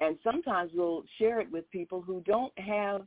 And 0.00 0.18
sometimes 0.24 0.72
we'll 0.74 1.04
share 1.18 1.40
it 1.40 1.50
with 1.50 1.70
people 1.70 2.00
who 2.00 2.22
don't 2.26 2.52
have 2.58 3.02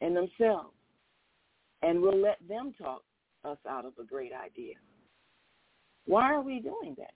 in 0.00 0.14
themselves. 0.14 0.74
And 1.82 2.00
we'll 2.00 2.20
let 2.20 2.38
them 2.48 2.72
talk 2.80 3.02
us 3.44 3.58
out 3.68 3.84
of 3.84 3.92
a 4.00 4.04
great 4.04 4.32
idea. 4.32 4.74
Why 6.06 6.32
are 6.32 6.40
we 6.40 6.60
doing 6.60 6.94
that? 6.98 7.14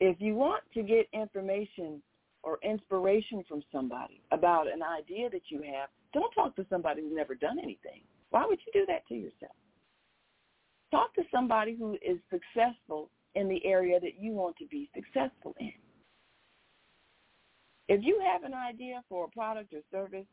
If 0.00 0.16
you 0.20 0.34
want 0.34 0.62
to 0.74 0.82
get 0.82 1.08
information 1.12 2.02
or 2.42 2.58
inspiration 2.62 3.44
from 3.48 3.62
somebody 3.70 4.22
about 4.32 4.66
an 4.66 4.82
idea 4.82 5.28
that 5.30 5.42
you 5.48 5.62
have, 5.62 5.88
don't 6.12 6.32
talk 6.32 6.56
to 6.56 6.66
somebody 6.70 7.02
who's 7.02 7.14
never 7.14 7.34
done 7.34 7.58
anything. 7.58 8.02
Why 8.30 8.46
would 8.46 8.58
you 8.66 8.72
do 8.72 8.86
that 8.86 9.06
to 9.08 9.14
yourself? 9.14 9.54
Talk 10.90 11.14
to 11.14 11.22
somebody 11.32 11.76
who 11.76 11.94
is 11.94 12.18
successful 12.30 13.10
in 13.34 13.48
the 13.48 13.64
area 13.64 14.00
that 14.00 14.18
you 14.18 14.32
want 14.32 14.56
to 14.56 14.66
be 14.66 14.90
successful 14.94 15.54
in. 15.60 15.72
If 17.88 18.04
you 18.04 18.20
have 18.24 18.44
an 18.44 18.54
idea 18.54 19.02
for 19.08 19.24
a 19.24 19.28
product 19.28 19.72
or 19.72 19.80
service, 19.90 20.26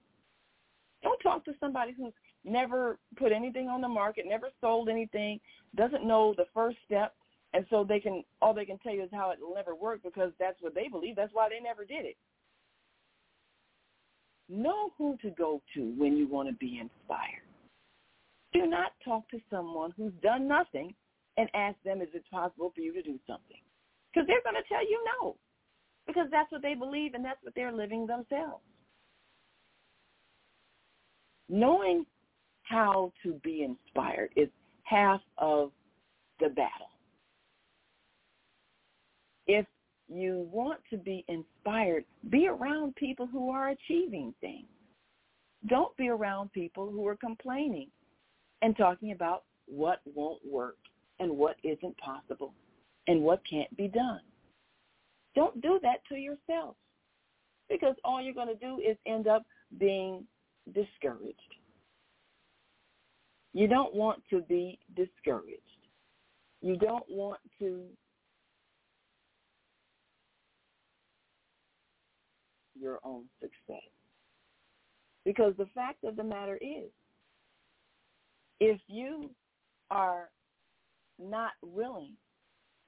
don't 1.04 1.20
talk 1.20 1.46
to 1.46 1.54
somebody 1.60 1.94
who's 1.98 2.14
never 2.44 2.98
put 3.18 3.32
anything 3.32 3.68
on 3.68 3.82
the 3.82 3.88
market, 3.88 4.26
never 4.28 4.50
sold 4.62 4.90
anything, 4.90 5.40
doesn't 5.76 6.06
know 6.06 6.34
the 6.38 6.46
first 6.54 6.78
step, 6.86 7.16
and 7.54 7.66
so 7.70 7.84
they 7.84 8.00
can 8.00 8.24
all 8.42 8.54
they 8.54 8.66
can 8.66 8.78
tell 8.80 8.94
you 8.94 9.04
is 9.04 9.10
how 9.12 9.32
it 9.32 9.40
will 9.40 9.56
never 9.56 9.76
work 9.76 10.02
because 10.04 10.32
that's 10.40 10.62
what 10.62 10.76
they 10.76 10.88
believe. 10.88 11.16
That's 11.16 11.34
why 11.34 11.50
they 11.50 11.60
never 11.60 11.86
did 11.86 12.06
it. 12.06 12.18
Know 14.50 14.92
who 14.98 15.18
to 15.22 15.30
go 15.32 15.62
to 15.74 15.94
when 15.98 16.16
you 16.16 16.28
want 16.28 16.50
to 16.50 16.56
be 16.56 16.80
inspired. 16.80 17.44
Do 18.54 18.66
not 18.66 18.92
talk 19.04 19.30
to 19.30 19.40
someone 19.50 19.94
who's 19.98 20.14
done 20.22 20.48
nothing 20.48 20.94
and 21.38 21.50
ask 21.54 21.78
them, 21.86 22.02
is 22.02 22.10
it 22.14 22.24
possible 22.32 22.72
for 22.76 22.82
you 22.82 22.94
to 22.94 23.02
do 23.02 23.20
something? 23.28 23.62
Because 24.12 24.28
they're 24.28 24.44
going 24.44 24.62
to 24.62 24.68
tell 24.68 24.82
you 24.82 25.04
no. 25.22 25.36
Because 26.06 26.28
that's 26.32 26.52
what 26.52 26.62
they 26.62 26.74
believe 26.74 27.14
and 27.14 27.24
that's 27.24 27.42
what 27.44 27.54
they're 27.56 27.72
living 27.72 28.08
themselves. 28.08 28.64
Knowing 31.50 32.06
how 32.64 33.12
to 33.24 33.34
be 33.44 33.64
inspired 33.64 34.32
is 34.36 34.50
half 34.84 35.22
of 35.38 35.72
the 36.40 36.50
battle. 36.50 36.90
If 39.48 39.66
you 40.10 40.48
want 40.52 40.80
to 40.90 40.98
be 40.98 41.24
inspired, 41.28 42.06
be 42.30 42.48
around 42.48 42.96
people 42.96 43.28
who 43.28 43.50
are 43.50 43.70
achieving 43.70 44.34
things. 44.42 44.68
Don't 45.68 45.96
be 45.98 46.10
around 46.10 46.52
people 46.52 46.90
who 46.90 47.06
are 47.08 47.16
complaining 47.16 47.90
and 48.62 48.76
talking 48.76 49.12
about 49.12 49.44
what 49.66 50.02
won't 50.06 50.40
work 50.46 50.78
and 51.20 51.32
what 51.32 51.58
isn't 51.64 51.98
possible 51.98 52.54
and 53.08 53.22
what 53.22 53.42
can't 53.50 53.76
be 53.78 53.88
done. 53.88 54.22
Don't 55.36 55.62
do 55.62 55.80
that 55.84 56.02
to 56.10 56.16
yourself 56.16 56.76
because 57.70 57.96
all 58.04 58.22
you're 58.22 58.34
going 58.34 58.48
to 58.48 58.56
do 58.56 58.80
is 58.80 58.98
end 59.06 59.28
up 59.28 59.44
being 59.80 60.26
discouraged. 60.74 61.38
You 63.54 63.68
don't 63.68 63.94
want 63.94 64.22
to 64.30 64.42
be 64.42 64.80
discouraged. 64.96 65.62
You 66.62 66.76
don't 66.76 67.06
want 67.10 67.40
to 67.60 67.84
your 72.80 73.00
own 73.04 73.24
success. 73.42 73.84
Because 75.26 75.54
the 75.58 75.68
fact 75.76 76.04
of 76.04 76.16
the 76.16 76.24
matter 76.24 76.58
is, 76.62 76.90
if 78.60 78.80
you 78.88 79.30
are 79.92 80.30
not 81.20 81.52
willing 81.62 82.14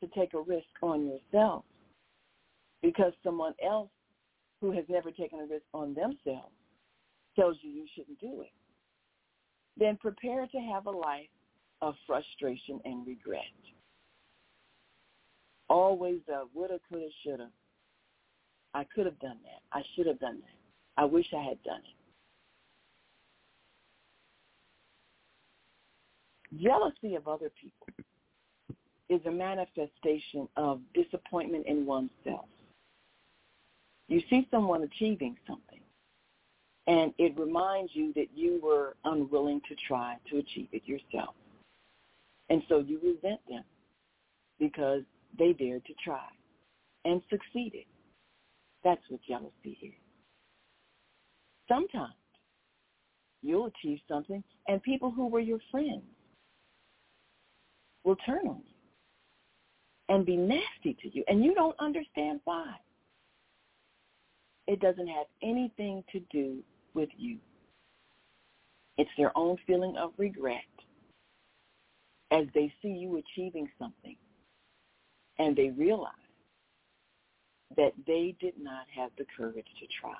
to 0.01 0.07
take 0.07 0.33
a 0.33 0.41
risk 0.41 0.67
on 0.81 1.07
yourself 1.07 1.63
because 2.81 3.13
someone 3.23 3.53
else 3.65 3.89
who 4.61 4.71
has 4.71 4.85
never 4.87 5.11
taken 5.11 5.39
a 5.39 5.45
risk 5.45 5.65
on 5.73 5.93
themselves 5.93 6.53
tells 7.35 7.57
you 7.61 7.69
you 7.69 7.85
shouldn't 7.95 8.19
do 8.19 8.41
it, 8.41 8.51
then 9.77 9.97
prepare 9.97 10.47
to 10.47 10.57
have 10.57 10.85
a 10.85 10.91
life 10.91 11.29
of 11.81 11.95
frustration 12.05 12.79
and 12.85 13.07
regret. 13.07 13.43
Always 15.69 16.19
a 16.29 16.43
woulda, 16.53 16.79
coulda, 16.89 17.07
shoulda. 17.23 17.49
I 18.73 18.83
could 18.83 19.05
have 19.05 19.19
done 19.19 19.37
that. 19.43 19.61
I 19.71 19.81
should 19.95 20.07
have 20.07 20.19
done 20.19 20.39
that. 20.41 21.01
I 21.01 21.05
wish 21.05 21.27
I 21.33 21.43
had 21.43 21.61
done 21.63 21.79
it. 21.79 21.95
Jealousy 26.61 27.15
of 27.15 27.27
other 27.27 27.51
people 27.61 27.87
is 29.09 29.21
a 29.25 29.31
manifestation 29.31 30.47
of 30.55 30.81
disappointment 30.93 31.65
in 31.65 31.85
oneself. 31.85 32.45
You 34.07 34.21
see 34.29 34.47
someone 34.51 34.83
achieving 34.83 35.35
something, 35.47 35.81
and 36.87 37.13
it 37.17 37.37
reminds 37.37 37.95
you 37.95 38.13
that 38.13 38.27
you 38.35 38.59
were 38.63 38.95
unwilling 39.05 39.61
to 39.69 39.75
try 39.87 40.17
to 40.29 40.37
achieve 40.37 40.69
it 40.71 40.83
yourself. 40.85 41.35
And 42.49 42.63
so 42.67 42.79
you 42.79 42.99
resent 43.03 43.39
them 43.47 43.63
because 44.59 45.03
they 45.37 45.53
dared 45.53 45.85
to 45.85 45.93
try 46.03 46.25
and 47.05 47.21
succeeded. 47.29 47.85
That's 48.83 49.01
what 49.09 49.21
jealousy 49.27 49.77
is. 49.81 49.93
Sometimes 51.67 52.13
you'll 53.41 53.67
achieve 53.67 53.99
something 54.07 54.43
and 54.67 54.81
people 54.81 55.11
who 55.11 55.27
were 55.27 55.39
your 55.39 55.59
friends 55.71 56.03
will 58.03 58.15
turn 58.25 58.47
on 58.47 58.61
you 58.65 58.68
and 60.09 60.25
be 60.25 60.35
nasty 60.37 60.97
to 61.01 61.09
you, 61.15 61.23
and 61.27 61.43
you 61.43 61.55
don't 61.55 61.79
understand 61.79 62.41
why. 62.45 62.75
It 64.67 64.81
doesn't 64.81 65.07
have 65.07 65.27
anything 65.43 66.03
to 66.11 66.21
do 66.31 66.59
with 66.93 67.09
you. 67.17 67.39
It's 68.97 69.09
their 69.17 69.35
own 69.37 69.57
feeling 69.65 69.95
of 69.97 70.11
regret 70.17 70.61
as 72.31 72.45
they 72.53 72.73
see 72.81 72.89
you 72.89 73.17
achieving 73.17 73.69
something 73.79 74.17
and 75.39 75.55
they 75.55 75.69
realize 75.69 76.13
that 77.77 77.93
they 78.07 78.35
did 78.39 78.53
not 78.59 78.85
have 78.95 79.11
the 79.17 79.25
courage 79.37 79.67
to 79.79 79.87
try. 80.01 80.17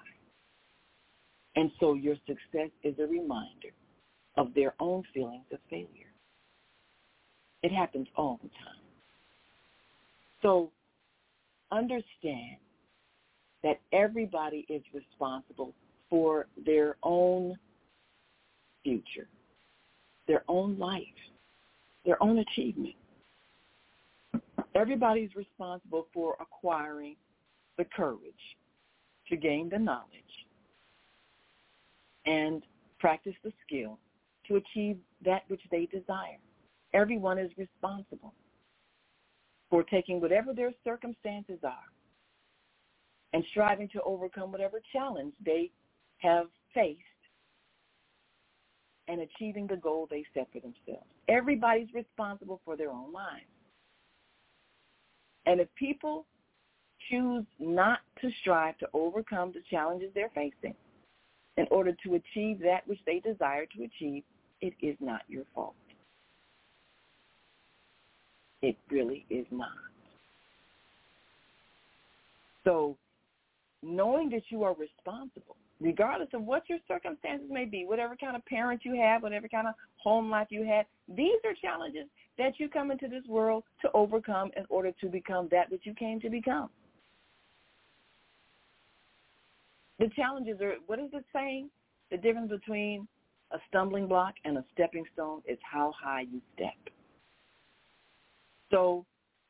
And 1.56 1.72
so 1.80 1.94
your 1.94 2.16
success 2.28 2.72
is 2.84 2.96
a 3.00 3.08
reminder 3.08 3.74
of 4.38 4.54
their 4.56 4.74
own 4.80 5.04
feelings 5.14 5.46
of 5.52 5.60
failure. 5.70 6.14
It 7.64 7.72
happens 7.72 8.08
all 8.16 8.40
the 8.42 8.50
time. 8.50 8.79
So 10.42 10.72
understand 11.72 12.58
that 13.64 13.80
everybody 13.92 14.66
is 14.70 14.82
responsible 14.94 15.74
for 16.10 16.48
their 16.66 16.96
own 17.04 17.58
future, 18.84 19.28
their 20.28 20.44
own 20.48 20.78
life, 20.80 21.04
their 22.06 22.22
own 22.24 22.40
achievement. 22.40 22.96
Everybody's 24.76 25.36
responsible 25.36 26.08
for 26.14 26.38
acquiring 26.40 27.16
the 27.78 27.86
courage 27.86 28.58
to 29.28 29.36
gain 29.36 29.70
the 29.70 29.78
knowledge 29.78 30.06
and 32.26 32.64
practice 33.00 33.34
the 33.44 33.52
skill 33.66 33.98
to 34.48 34.56
achieve 34.56 34.98
that 35.24 35.44
which 35.48 35.62
they 35.72 35.86
desire. 35.86 36.38
Everyone 36.94 37.38
is 37.38 37.52
responsible 37.58 38.34
for 39.70 39.84
taking 39.84 40.20
whatever 40.20 40.54
their 40.54 40.72
circumstances 40.84 41.60
are 41.64 41.88
and 43.34 43.44
striving 43.52 43.88
to 43.90 44.02
overcome 44.02 44.52
whatever 44.52 44.82
challenge 44.92 45.34
they 45.46 45.72
have 46.18 46.48
faced 46.74 47.00
and 49.08 49.22
achieving 49.22 49.68
the 49.68 49.76
goal 49.76 50.08
they 50.10 50.24
set 50.34 50.48
for 50.52 50.60
themselves. 50.60 51.10
Everybody's 51.28 51.94
responsible 51.94 52.62
for 52.64 52.76
their 52.76 52.92
own 52.92 53.12
lives. 53.12 53.46
And 55.46 55.60
if 55.60 55.68
people 55.76 56.26
choose 57.10 57.46
not 57.60 58.00
to 58.22 58.30
strive 58.42 58.78
to 58.80 58.88
overcome 58.94 59.52
the 59.52 59.62
challenges 59.70 60.12
they're 60.14 60.32
facing 60.36 60.76
in 61.58 61.66
order 61.72 61.92
to 62.04 62.16
achieve 62.16 62.60
that 62.60 62.88
which 62.88 63.00
they 63.06 63.20
desire 63.20 63.66
to 63.66 63.84
achieve, 63.84 64.24
it 64.62 64.74
is 64.82 64.96
not 65.00 65.22
your 65.28 65.44
fault. 65.56 65.76
It 68.62 68.78
really 68.90 69.26
is 69.30 69.46
not. 69.52 69.70
So 72.66 72.98
knowing 73.82 74.30
that 74.32 74.44
you 74.50 74.64
are 74.64 74.76
responsible, 74.76 75.56
regardless 75.80 76.30
of 76.34 76.44
what 76.44 76.64
your 76.70 76.80
circumstances 76.88 77.48
may 77.50 77.66
be, 77.66 77.86
whatever 77.86 78.16
kind 78.16 78.36
of 78.36 78.46
parent 78.46 78.82
you 78.84 79.00
have, 79.02 79.24
whatever 79.24 79.48
kind 79.48 79.68
of 79.68 79.76
home 79.98 80.30
life 80.30 80.48
you 80.50 80.66
had, 80.66 80.86
these 81.08 81.40
are 81.46 81.54
challenges 81.62 82.06
that 82.38 82.60
you 82.60 82.70
come 82.70 82.92
into 82.92 83.08
this 83.08 83.26
world 83.28 83.64
to 83.82 83.90
overcome 83.94 84.52
in 84.58 84.66
order 84.70 84.92
to 85.00 85.08
become 85.08 85.48
that 85.52 85.72
which 85.72 85.82
you 85.86 85.94
came 85.94 86.20
to 86.20 86.30
become. 86.30 86.70
The 90.00 90.10
challenges 90.16 90.60
are, 90.62 90.76
what 90.88 91.00
is 91.00 91.10
it 91.14 91.26
saying? 91.34 91.70
The 92.12 92.18
difference 92.18 92.50
between 92.50 93.08
a 93.52 93.58
stumbling 93.68 94.08
block 94.08 94.34
and 94.46 94.58
a 94.58 94.66
stepping 94.74 95.04
stone 95.14 95.42
is 95.46 95.58
how 95.62 95.94
high 96.02 96.22
you 96.22 96.42
step. 96.56 96.94
So 98.72 99.06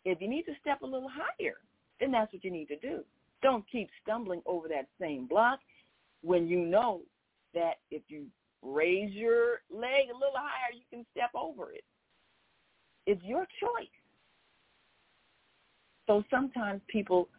if 0.05 0.21
you 0.21 0.29
need 0.29 0.43
to 0.43 0.53
step 0.61 0.81
a 0.81 0.85
little 0.85 1.09
higher, 1.09 1.55
then 1.99 2.11
that's 2.11 2.31
what 2.33 2.43
you 2.43 2.51
need 2.51 2.67
to 2.67 2.77
do. 2.77 3.03
Don't 3.41 3.65
keep 3.71 3.89
stumbling 4.03 4.41
over 4.45 4.67
that 4.67 4.87
same 4.99 5.27
block 5.27 5.59
when 6.21 6.47
you 6.47 6.59
know 6.59 7.01
that 7.53 7.75
if 7.91 8.01
you 8.07 8.25
raise 8.61 9.11
your 9.11 9.61
leg 9.69 10.09
a 10.11 10.13
little 10.13 10.35
higher, 10.35 10.73
you 10.73 10.83
can 10.89 11.05
step 11.11 11.29
over 11.33 11.71
it. 11.71 11.83
It's 13.05 13.23
your 13.23 13.45
choice. 13.59 13.87
So 16.07 16.23
sometimes 16.29 16.81
people 16.87 17.29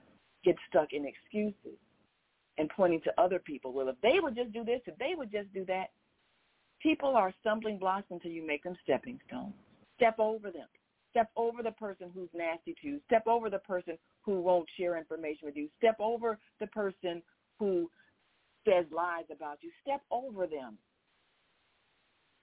get 0.44 0.56
stuck 0.68 0.92
in 0.92 1.04
excuses 1.04 1.78
and 2.56 2.70
pointing 2.70 3.00
to 3.02 3.12
other 3.20 3.38
people. 3.38 3.72
Well, 3.72 3.88
if 3.88 3.96
they 4.02 4.20
would 4.20 4.34
just 4.34 4.52
do 4.52 4.64
this, 4.64 4.80
if 4.86 4.96
they 4.98 5.12
would 5.16 5.30
just 5.30 5.52
do 5.52 5.64
that, 5.66 5.86
people 6.80 7.16
are 7.16 7.32
stumbling 7.40 7.78
blocks 7.78 8.06
until 8.10 8.30
you 8.30 8.46
make 8.46 8.62
them 8.62 8.76
stepping 8.82 9.18
stones. 9.26 9.54
Step 9.96 10.18
over 10.18 10.50
them. 10.50 10.68
Step 11.10 11.30
over 11.36 11.62
the 11.62 11.72
person 11.72 12.10
who's 12.14 12.28
nasty 12.34 12.74
to 12.80 12.88
you. 12.88 13.00
Step 13.06 13.26
over 13.26 13.50
the 13.50 13.58
person 13.58 13.98
who 14.22 14.40
won't 14.40 14.68
share 14.78 14.96
information 14.96 15.40
with 15.44 15.56
you. 15.56 15.68
Step 15.78 15.96
over 15.98 16.38
the 16.60 16.66
person 16.68 17.22
who 17.58 17.90
says 18.64 18.84
lies 18.94 19.24
about 19.34 19.58
you. 19.60 19.70
Step 19.82 20.02
over 20.10 20.46
them 20.46 20.78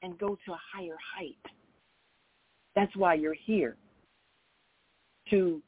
and 0.01 0.17
go 0.19 0.37
to 0.45 0.51
a 0.53 0.59
higher 0.73 0.97
height. 1.15 1.37
That's 2.75 2.95
why 2.95 3.15
you're 3.15 3.33
here, 3.33 3.75
to 5.31 5.61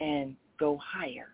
and 0.00 0.34
go 0.58 0.78
higher. 0.82 1.28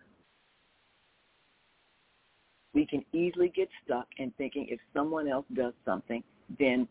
We 2.73 2.85
can 2.85 3.03
easily 3.13 3.51
get 3.55 3.69
stuck 3.83 4.07
in 4.17 4.31
thinking 4.37 4.67
if 4.69 4.79
someone 4.93 5.27
else 5.27 5.45
does 5.55 5.73
something, 5.85 6.23
then 6.59 6.87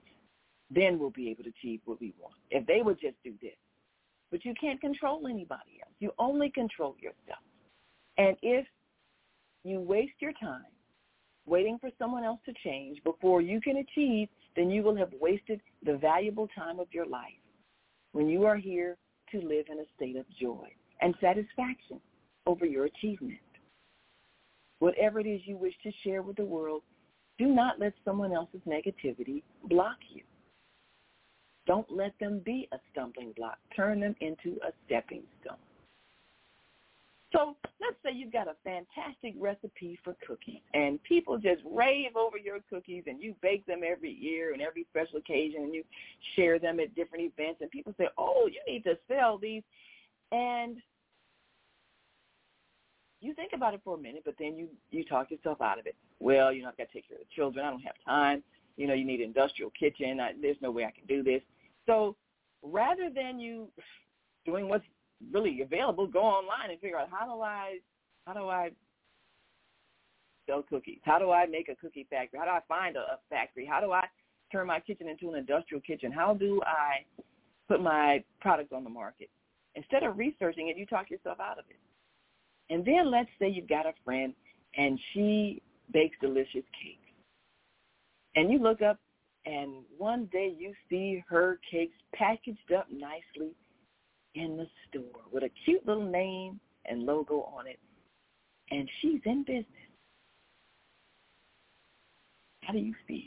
then 0.70 0.98
we'll 0.98 1.11
be 1.11 1.31
able 1.31 1.44
to 1.44 1.50
achieve 1.50 1.81
what 1.85 2.00
we 2.00 2.12
want. 2.20 2.35
If 2.50 2.66
they 2.66 2.81
would 2.83 3.00
just 3.00 3.16
do 3.24 3.33
this. 3.40 3.57
But 4.31 4.44
you 4.44 4.55
can't 4.61 4.81
control 4.81 5.29
anybody 5.29 5.81
else. 5.83 5.94
You 6.00 6.11
only 6.18 6.50
control 6.50 6.96
yourself. 7.00 7.38
And 8.18 8.37
if 8.42 8.66
you 9.62 9.81
waste 9.81 10.14
your 10.20 10.33
time 10.40 10.64
waiting 11.46 11.79
for 11.81 11.90
someone 11.98 12.24
else 12.24 12.40
to 12.44 12.52
change 12.64 13.02
before 13.05 13.40
you 13.40 13.61
can 13.61 13.76
achieve, 13.76 14.29
then 14.57 14.70
you 14.70 14.83
will 14.83 14.96
have 14.96 15.12
wasted 15.20 15.61
the 15.85 15.96
valuable 15.96 16.48
time 16.57 16.81
of 16.81 16.88
your 16.92 17.07
life 17.07 17.24
when 18.12 18.29
you 18.29 18.44
are 18.44 18.57
here 18.57 18.96
to 19.31 19.38
live 19.38 19.66
in 19.70 19.79
a 19.79 19.85
state 19.94 20.16
of 20.16 20.24
joy 20.40 20.66
and 21.00 21.14
satisfaction 21.20 22.00
over 22.46 22.66
your 22.66 22.87
achievement. 22.87 23.38
Whatever 24.79 25.20
it 25.20 25.26
is 25.26 25.40
you 25.44 25.57
wish 25.57 25.74
to 25.83 25.90
share 26.05 26.22
with 26.22 26.37
the 26.37 26.44
world, 26.44 26.83
do 27.38 27.46
not 27.46 27.79
let 27.79 27.92
someone 28.05 28.33
else's 28.33 28.61
negativity 28.66 29.42
block 29.68 29.96
you. 30.12 30.22
Don't 31.66 31.90
let 31.90 32.12
them 32.20 32.40
be 32.44 32.68
a 32.72 32.79
stumbling 32.92 33.33
block. 33.37 33.59
Turn 33.74 34.00
them 34.00 34.14
into 34.20 34.59
a 34.66 34.72
stepping 34.87 35.22
stone. 35.42 35.57
So 37.33 37.57
let's 37.81 37.96
say 38.05 38.12
you've 38.14 38.33
got 38.33 38.46
a 38.46 38.55
fantastic 38.64 39.35
recipe 39.38 39.98
for 40.05 40.14
cookies 40.26 40.61
and 40.74 41.02
people 41.02 41.37
just 41.38 41.61
rave 41.70 42.16
over 42.16 42.38
your 42.38 42.61
cookies 42.70 43.02
and 43.07 43.20
you 43.20 43.35
bake 43.42 43.66
them 43.66 43.81
every 43.87 44.12
year 44.12 44.52
and 44.52 44.62
every 44.62 44.87
special 44.90 45.18
occasion 45.18 45.64
and 45.64 45.74
you 45.74 45.83
share 46.35 46.59
them 46.59 46.79
at 46.79 46.94
different 46.94 47.24
events 47.24 47.61
and 47.61 47.70
people 47.70 47.92
say, 47.98 48.09
oh, 48.16 48.48
you 48.50 48.61
need 48.72 48.85
to 48.85 48.96
sell 49.09 49.38
these. 49.38 49.62
And 50.31 50.79
you 53.20 53.35
think 53.35 53.52
about 53.52 53.74
it 53.74 53.81
for 53.85 53.96
a 53.96 54.00
minute, 54.00 54.22
but 54.24 54.35
then 54.38 54.57
you, 54.57 54.68
you 54.90 55.05
talk 55.05 55.31
yourself 55.31 55.61
out 55.61 55.79
of 55.79 55.87
it. 55.87 55.96
Well, 56.20 56.52
you 56.52 56.62
know, 56.62 56.68
I've 56.68 56.76
got 56.79 56.88
to 56.88 56.92
take 56.92 57.09
care 57.09 57.18
of 57.18 57.24
the 57.24 57.35
children. 57.35 57.66
I 57.66 57.70
don't 57.70 57.81
have 57.81 57.96
time. 58.05 58.42
You 58.76 58.87
know, 58.87 58.94
you 58.94 59.05
need 59.05 59.20
an 59.20 59.26
industrial 59.26 59.72
kitchen. 59.79 60.20
I, 60.20 60.33
there's 60.40 60.57
no 60.62 60.70
way 60.70 60.85
I 60.85 60.90
can 60.90 61.07
do 61.07 61.22
this. 61.22 61.42
So 61.87 62.16
rather 62.62 63.09
than 63.14 63.38
you 63.38 63.68
doing 64.44 64.68
what's 64.68 64.85
really 65.33 65.62
available, 65.62 66.07
go 66.07 66.20
online 66.20 66.70
and 66.70 66.81
figure 66.81 66.99
out 66.99 67.09
how 67.11 67.27
do 67.27 67.40
I 67.40 67.79
how 68.27 68.35
do 68.35 68.49
I 68.49 68.70
sell 70.46 70.62
cookies? 70.68 70.99
How 71.03 71.18
do 71.18 71.31
I 71.31 71.46
make 71.46 71.68
a 71.68 71.77
cookie 71.77 72.07
factory? 72.11 72.38
How 72.38 72.44
do 72.44 72.51
I 72.51 72.61
find 72.68 72.96
a, 72.96 73.18
factory? 73.31 73.66
How 73.66 73.81
do 73.81 73.92
I 73.92 74.05
turn 74.51 74.66
my 74.66 74.81
kitchen 74.81 75.09
into 75.09 75.31
an 75.31 75.37
industrial 75.38 75.81
kitchen? 75.81 76.12
How 76.12 76.35
do 76.35 76.61
I 76.64 77.05
put 77.68 77.81
my 77.81 78.22
products 78.40 78.72
on 78.75 78.85
the 78.85 78.90
market? 78.90 79.29
Instead 79.75 80.03
of 80.03 80.16
researching 80.16 80.68
it, 80.68 80.77
you 80.77 80.87
talk 80.87 81.11
yourself 81.11 81.38
out 81.40 81.59
of 81.59 81.64
it. 81.68 81.77
And 82.72 82.85
then 82.85 83.11
let's 83.11 83.29
say 83.38 83.49
you've 83.49 83.68
got 83.68 83.87
a 83.87 83.92
friend 84.05 84.33
and 84.77 84.99
she 85.12 85.62
bakes 85.92 86.16
delicious 86.20 86.64
cakes. 86.83 87.12
And 88.35 88.51
you 88.51 88.59
look 88.59 88.83
up 88.83 88.99
and 89.46 89.85
one 89.96 90.28
day 90.32 90.54
you 90.56 90.74
see 90.90 91.24
her 91.28 91.59
cakes 91.70 91.96
packaged 92.14 92.72
up 92.76 92.88
nicely 92.90 93.54
in 94.35 94.56
the 94.56 94.66
store 94.88 95.22
with 95.32 95.44
a 95.44 95.50
cute 95.64 95.87
little 95.87 96.09
name 96.09 96.61
and 96.85 97.04
logo 97.06 97.48
on 97.56 97.66
it, 97.66 97.78
and 98.70 98.88
she's 99.00 99.20
in 99.24 99.44
business. 99.44 99.66
How 102.62 102.72
do 102.72 102.80
you 102.80 102.94
feel? 103.06 103.20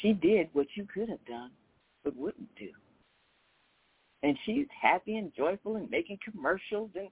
She 0.00 0.12
did 0.12 0.48
what 0.52 0.68
you 0.76 0.86
could 0.92 1.08
have 1.08 1.24
done 1.26 1.50
but 2.04 2.16
wouldn't 2.16 2.54
do. 2.56 2.70
And 4.22 4.36
she's 4.46 4.66
happy 4.80 5.16
and 5.16 5.32
joyful 5.36 5.76
and 5.76 5.90
making 5.90 6.18
commercials 6.24 6.90
and 6.94 7.08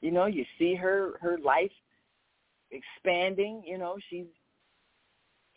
you 0.00 0.12
know, 0.12 0.26
you 0.26 0.44
see 0.58 0.74
her 0.76 1.18
her 1.20 1.38
life 1.38 1.72
expanding, 2.70 3.62
you 3.66 3.78
know, 3.78 3.96
she's 4.08 4.26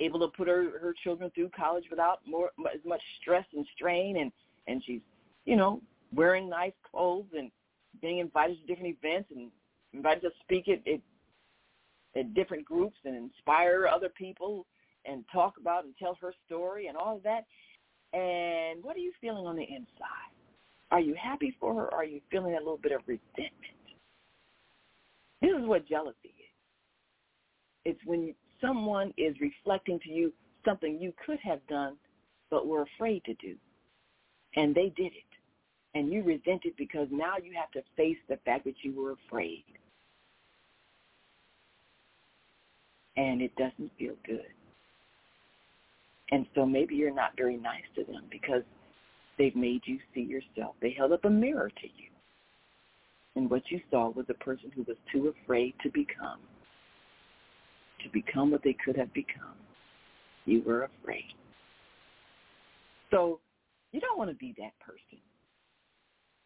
able 0.01 0.19
to 0.19 0.27
put 0.35 0.47
her 0.47 0.79
her 0.79 0.93
children 1.03 1.31
through 1.33 1.49
college 1.55 1.85
without 1.89 2.19
more 2.25 2.51
as 2.73 2.81
much 2.85 3.01
stress 3.21 3.45
and 3.55 3.65
strain 3.75 4.17
and 4.17 4.31
and 4.67 4.83
she's 4.85 5.01
you 5.45 5.55
know 5.55 5.81
wearing 6.13 6.49
nice 6.49 6.73
clothes 6.89 7.27
and 7.37 7.51
being 8.01 8.19
invited 8.19 8.57
to 8.59 8.67
different 8.67 8.95
events 9.01 9.29
and 9.35 9.49
invited 9.93 10.21
to 10.21 10.29
speak 10.43 10.67
at, 10.67 10.79
at 10.91 10.99
at 12.15 12.33
different 12.33 12.65
groups 12.65 12.97
and 13.05 13.15
inspire 13.15 13.87
other 13.87 14.09
people 14.09 14.65
and 15.05 15.23
talk 15.31 15.55
about 15.59 15.85
and 15.85 15.93
tell 15.97 16.17
her 16.21 16.33
story 16.45 16.87
and 16.87 16.97
all 16.97 17.17
of 17.17 17.23
that. 17.23 17.45
And 18.13 18.83
what 18.83 18.95
are 18.95 18.99
you 18.99 19.13
feeling 19.21 19.45
on 19.45 19.55
the 19.55 19.63
inside? 19.63 20.31
Are 20.91 20.99
you 20.99 21.15
happy 21.15 21.55
for 21.59 21.73
her? 21.73 21.85
Or 21.85 21.95
are 21.95 22.05
you 22.05 22.19
feeling 22.29 22.53
a 22.55 22.57
little 22.57 22.77
bit 22.77 22.91
of 22.91 23.01
resentment? 23.07 23.55
This 25.41 25.51
is 25.51 25.65
what 25.65 25.87
jealousy 25.87 26.17
is. 26.25 26.53
It's 27.85 27.99
when 28.05 28.35
someone 28.61 29.13
is 29.17 29.35
reflecting 29.41 29.99
to 29.99 30.09
you 30.09 30.31
something 30.63 30.99
you 30.99 31.13
could 31.25 31.39
have 31.43 31.65
done 31.67 31.95
but 32.49 32.67
were 32.67 32.83
afraid 32.83 33.23
to 33.25 33.33
do. 33.35 33.55
And 34.55 34.75
they 34.75 34.93
did 34.95 35.11
it. 35.13 35.23
And 35.93 36.11
you 36.11 36.23
resent 36.23 36.61
it 36.63 36.77
because 36.77 37.07
now 37.11 37.35
you 37.41 37.53
have 37.59 37.71
to 37.71 37.81
face 37.97 38.17
the 38.29 38.37
fact 38.45 38.65
that 38.65 38.75
you 38.83 38.93
were 38.93 39.15
afraid. 39.27 39.63
And 43.17 43.41
it 43.41 43.55
doesn't 43.55 43.91
feel 43.97 44.13
good. 44.25 44.45
And 46.31 46.45
so 46.55 46.65
maybe 46.65 46.95
you're 46.95 47.13
not 47.13 47.35
very 47.35 47.57
nice 47.57 47.83
to 47.95 48.05
them 48.05 48.23
because 48.31 48.63
they've 49.37 49.55
made 49.55 49.81
you 49.85 49.99
see 50.13 50.21
yourself. 50.21 50.75
They 50.81 50.91
held 50.97 51.11
up 51.11 51.25
a 51.25 51.29
mirror 51.29 51.69
to 51.69 51.87
you. 51.87 52.09
And 53.35 53.49
what 53.49 53.63
you 53.69 53.81
saw 53.89 54.09
was 54.09 54.25
a 54.29 54.33
person 54.33 54.71
who 54.73 54.83
was 54.83 54.97
too 55.11 55.33
afraid 55.43 55.73
to 55.83 55.89
become 55.89 56.39
to 58.03 58.09
become 58.09 58.51
what 58.51 58.63
they 58.63 58.75
could 58.83 58.95
have 58.97 59.13
become. 59.13 59.55
You 60.45 60.63
were 60.65 60.83
afraid. 60.83 61.25
So 63.11 63.39
you 63.91 63.99
don't 63.99 64.17
want 64.17 64.29
to 64.29 64.35
be 64.35 64.55
that 64.57 64.71
person 64.79 65.19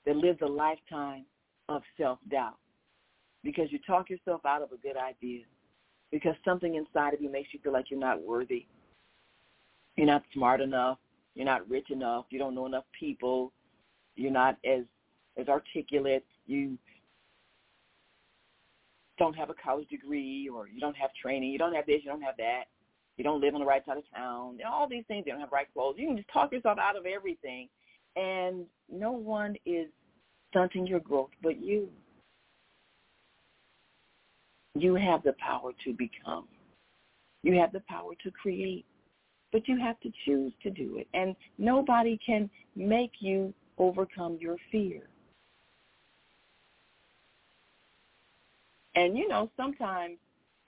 that 0.06 0.16
lives 0.16 0.40
a 0.42 0.48
lifetime 0.48 1.26
of 1.70 1.82
self-doubt 1.98 2.58
because 3.44 3.72
you 3.72 3.80
talk 3.86 4.10
yourself 4.10 4.42
out 4.46 4.62
of 4.62 4.72
a 4.72 4.78
good 4.78 4.98
idea 4.98 5.44
because 6.12 6.36
something 6.44 6.76
inside 6.76 7.14
of 7.14 7.22
you 7.22 7.32
makes 7.32 7.50
you 7.54 7.60
feel 7.64 7.74
like 7.74 7.86
you're 7.90 8.00
not 8.00 8.22
worthy. 8.22 8.66
You're 9.96 10.08
not 10.08 10.24
smart 10.34 10.62
enough. 10.62 10.98
You're 11.36 11.46
not 11.46 11.70
rich 11.70 11.90
enough. 11.92 12.26
You 12.30 12.40
don't 12.40 12.56
know 12.56 12.66
enough 12.66 12.86
people. 12.98 13.52
You're 14.16 14.32
not 14.32 14.58
as 14.66 14.84
as 15.38 15.48
articulate. 15.48 16.26
You 16.48 16.78
don't 19.18 19.36
have 19.36 19.50
a 19.50 19.54
college 19.54 19.88
degree 19.90 20.50
or 20.54 20.68
you 20.68 20.80
don't 20.80 20.98
have 20.98 21.12
training, 21.20 21.52
you 21.52 21.58
don't 21.58 21.74
have 21.74 21.86
this, 21.86 22.02
you 22.04 22.10
don't 22.10 22.22
have 22.22 22.38
that, 22.38 22.64
you 23.18 23.24
don't 23.24 23.42
live 23.42 23.54
on 23.54 23.62
the 23.62 23.66
right 23.66 23.86
side 23.86 23.98
of 23.98 24.04
town, 24.14 24.58
all 24.68 24.88
these 24.88 25.04
things, 25.08 25.24
you 25.26 25.32
don't 25.32 25.42
have 25.42 25.52
right 25.52 25.68
clothes. 25.74 25.96
You 25.98 26.08
can 26.08 26.18
just 26.18 26.30
talk 26.32 26.52
yourself 26.52 26.78
out 26.80 26.98
of 26.98 27.06
everything 27.06 27.70
and 28.16 28.66
no 28.92 29.12
one 29.12 29.56
is 29.66 29.88
stunting 30.50 30.88
your 30.88 31.00
growth 31.00 31.30
but 31.42 31.62
you. 31.62 31.90
You 34.78 34.96
have 34.96 35.24
the 35.24 35.34
power 35.34 35.72
to 35.86 35.94
become. 35.94 36.48
You 37.44 37.60
have 37.60 37.72
the 37.72 37.82
power 37.88 38.12
to 38.24 38.32
create. 38.32 38.86
But 39.52 39.70
you 39.70 39.80
have 39.80 39.98
to 40.02 40.12
choose 40.26 40.52
to 40.64 40.70
do 40.70 40.98
it. 40.98 41.08
And 41.14 41.34
nobody 41.58 42.20
can 42.26 42.50
make 42.76 43.12
you 43.20 43.54
overcome 43.78 44.38
your 44.42 44.58
fear. 44.72 45.04
And 48.96 49.18
you 49.18 49.28
know, 49.28 49.50
sometimes 49.58 50.18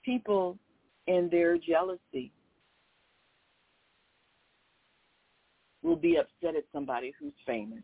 people 0.04 0.58
in 1.06 1.28
their 1.30 1.56
jealousy 1.56 2.30
will 5.82 5.96
be 5.96 6.16
upset 6.16 6.56
at 6.56 6.64
somebody 6.72 7.12
who's 7.18 7.32
famous 7.46 7.82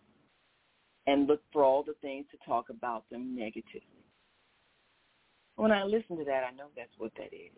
and 1.07 1.27
look 1.27 1.41
for 1.53 1.65
all 1.65 1.83
the 1.83 1.95
things 2.03 2.27
to 2.31 2.39
talk 2.47 2.69
about 2.71 3.09
them 3.11 3.35
negatively. 3.35 3.83
When 5.57 5.71
I 5.71 5.85
listen 5.85 6.17
to 6.19 6.25
that, 6.25 6.45
I 6.45 6.55
know 6.57 6.67
that's 6.77 6.93
what 6.99 7.13
that 7.17 7.33
is. 7.33 7.53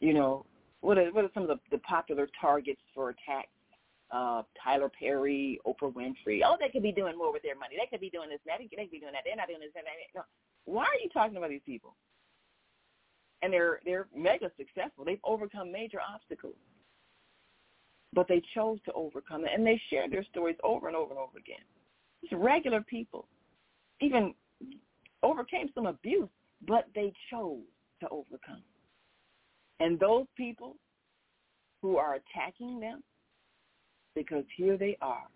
You 0.00 0.14
know, 0.14 0.46
what 0.80 0.98
are, 0.98 1.12
what 1.12 1.24
are 1.24 1.30
some 1.34 1.44
of 1.44 1.48
the, 1.48 1.58
the 1.70 1.78
popular 1.78 2.28
targets 2.40 2.80
for 2.94 3.10
attacks? 3.10 3.48
Uh, 4.10 4.42
Tyler 4.62 4.90
Perry, 4.90 5.60
Oprah 5.64 5.94
Winfrey. 5.94 6.40
Oh, 6.44 6.56
they 6.58 6.68
could 6.68 6.82
be 6.82 6.90
doing 6.90 7.16
more 7.16 7.32
with 7.32 7.42
their 7.42 7.54
money. 7.54 7.76
They 7.78 7.86
could 7.86 8.00
be 8.00 8.10
doing 8.10 8.28
this. 8.28 8.40
They 8.44 8.58
could 8.58 8.90
be 8.90 8.98
doing 8.98 9.12
that. 9.12 9.22
They're 9.24 9.36
not 9.36 9.46
doing 9.46 9.60
this, 9.60 9.70
that. 9.72 9.84
that. 9.84 10.18
No. 10.18 10.22
Why 10.64 10.84
are 10.84 11.00
you 11.02 11.08
talking 11.12 11.36
about 11.36 11.50
these 11.50 11.60
people? 11.64 11.96
And 13.42 13.52
they're 13.52 13.80
they're 13.84 14.06
mega 14.14 14.50
successful. 14.56 15.04
They've 15.04 15.18
overcome 15.24 15.72
major 15.72 15.98
obstacles, 16.00 16.56
but 18.12 18.28
they 18.28 18.42
chose 18.54 18.78
to 18.84 18.92
overcome 18.92 19.44
it, 19.44 19.50
and 19.54 19.66
they 19.66 19.80
share 19.88 20.08
their 20.08 20.24
stories 20.24 20.56
over 20.62 20.88
and 20.88 20.96
over 20.96 21.10
and 21.10 21.18
over 21.18 21.38
again. 21.38 21.64
Just 22.22 22.34
regular 22.34 22.82
people, 22.82 23.26
even 24.00 24.34
overcame 25.22 25.70
some 25.74 25.86
abuse, 25.86 26.28
but 26.66 26.86
they 26.94 27.12
chose 27.30 27.62
to 28.00 28.08
overcome. 28.08 28.62
And 29.80 29.98
those 29.98 30.26
people 30.36 30.76
who 31.80 31.96
are 31.96 32.16
attacking 32.16 32.78
them, 32.80 33.02
because 34.14 34.44
here 34.56 34.76
they 34.76 34.98
are, 35.00 35.26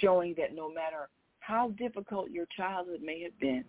showing 0.00 0.34
that 0.38 0.54
no 0.54 0.68
matter 0.72 1.08
how 1.38 1.70
difficult 1.78 2.30
your 2.30 2.46
childhood 2.56 3.00
may 3.02 3.22
have 3.22 3.38
been, 3.38 3.64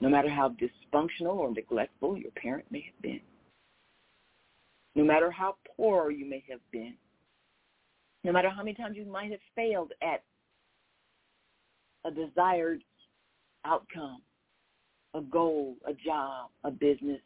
no 0.00 0.08
matter 0.08 0.28
how 0.28 0.50
dysfunctional 0.50 1.36
or 1.36 1.52
neglectful 1.52 2.16
your 2.16 2.30
parent 2.32 2.66
may 2.70 2.80
have 2.80 3.02
been, 3.02 3.20
no 4.94 5.04
matter 5.04 5.30
how 5.30 5.56
poor 5.76 6.10
you 6.10 6.26
may 6.28 6.44
have 6.50 6.60
been, 6.70 6.94
no 8.24 8.32
matter 8.32 8.50
how 8.50 8.62
many 8.62 8.74
times 8.74 8.96
you 8.96 9.04
might 9.04 9.30
have 9.30 9.40
failed 9.54 9.92
at 10.02 10.22
a 12.04 12.10
desired 12.10 12.82
outcome, 13.64 14.20
a 15.14 15.20
goal, 15.20 15.76
a 15.86 15.92
job, 15.92 16.50
a 16.64 16.70
business, 16.70 17.20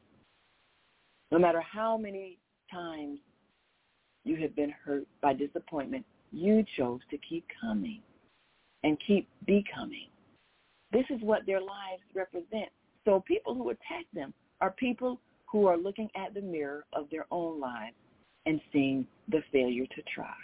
no 1.30 1.38
matter 1.38 1.61
how 1.61 1.96
many 1.96 2.38
times 2.70 3.18
you 4.24 4.37
have 4.37 4.54
been 4.54 4.72
hurt 4.85 5.06
by 5.22 5.33
disappointment, 5.33 6.04
you 6.33 6.64
chose 6.76 7.00
to 7.11 7.18
keep 7.18 7.44
coming 7.61 8.00
and 8.85 8.96
keep 9.06 9.28
becoming. 9.46 10.10
This 10.92 11.05
is 11.11 11.20
what 11.22 11.46
their 11.46 11.61
lives 11.61 12.03
represent. 12.14 12.70
So 13.05 13.22
people 13.26 13.55
who 13.55 13.70
attack 13.70 14.07
them 14.12 14.35
are 14.61 14.72
people 14.72 15.20
who 15.46 15.66
are 15.66 15.76
looking 15.76 16.09
at 16.16 16.35
the 16.35 16.40
mirror 16.40 16.85
of 16.92 17.09
their 17.11 17.26
own 17.31 17.61
lives 17.61 17.96
and 18.46 18.61
seeing 18.72 19.07
the 19.29 19.42
failure 19.53 19.87
to 19.87 20.03
try. 20.14 20.35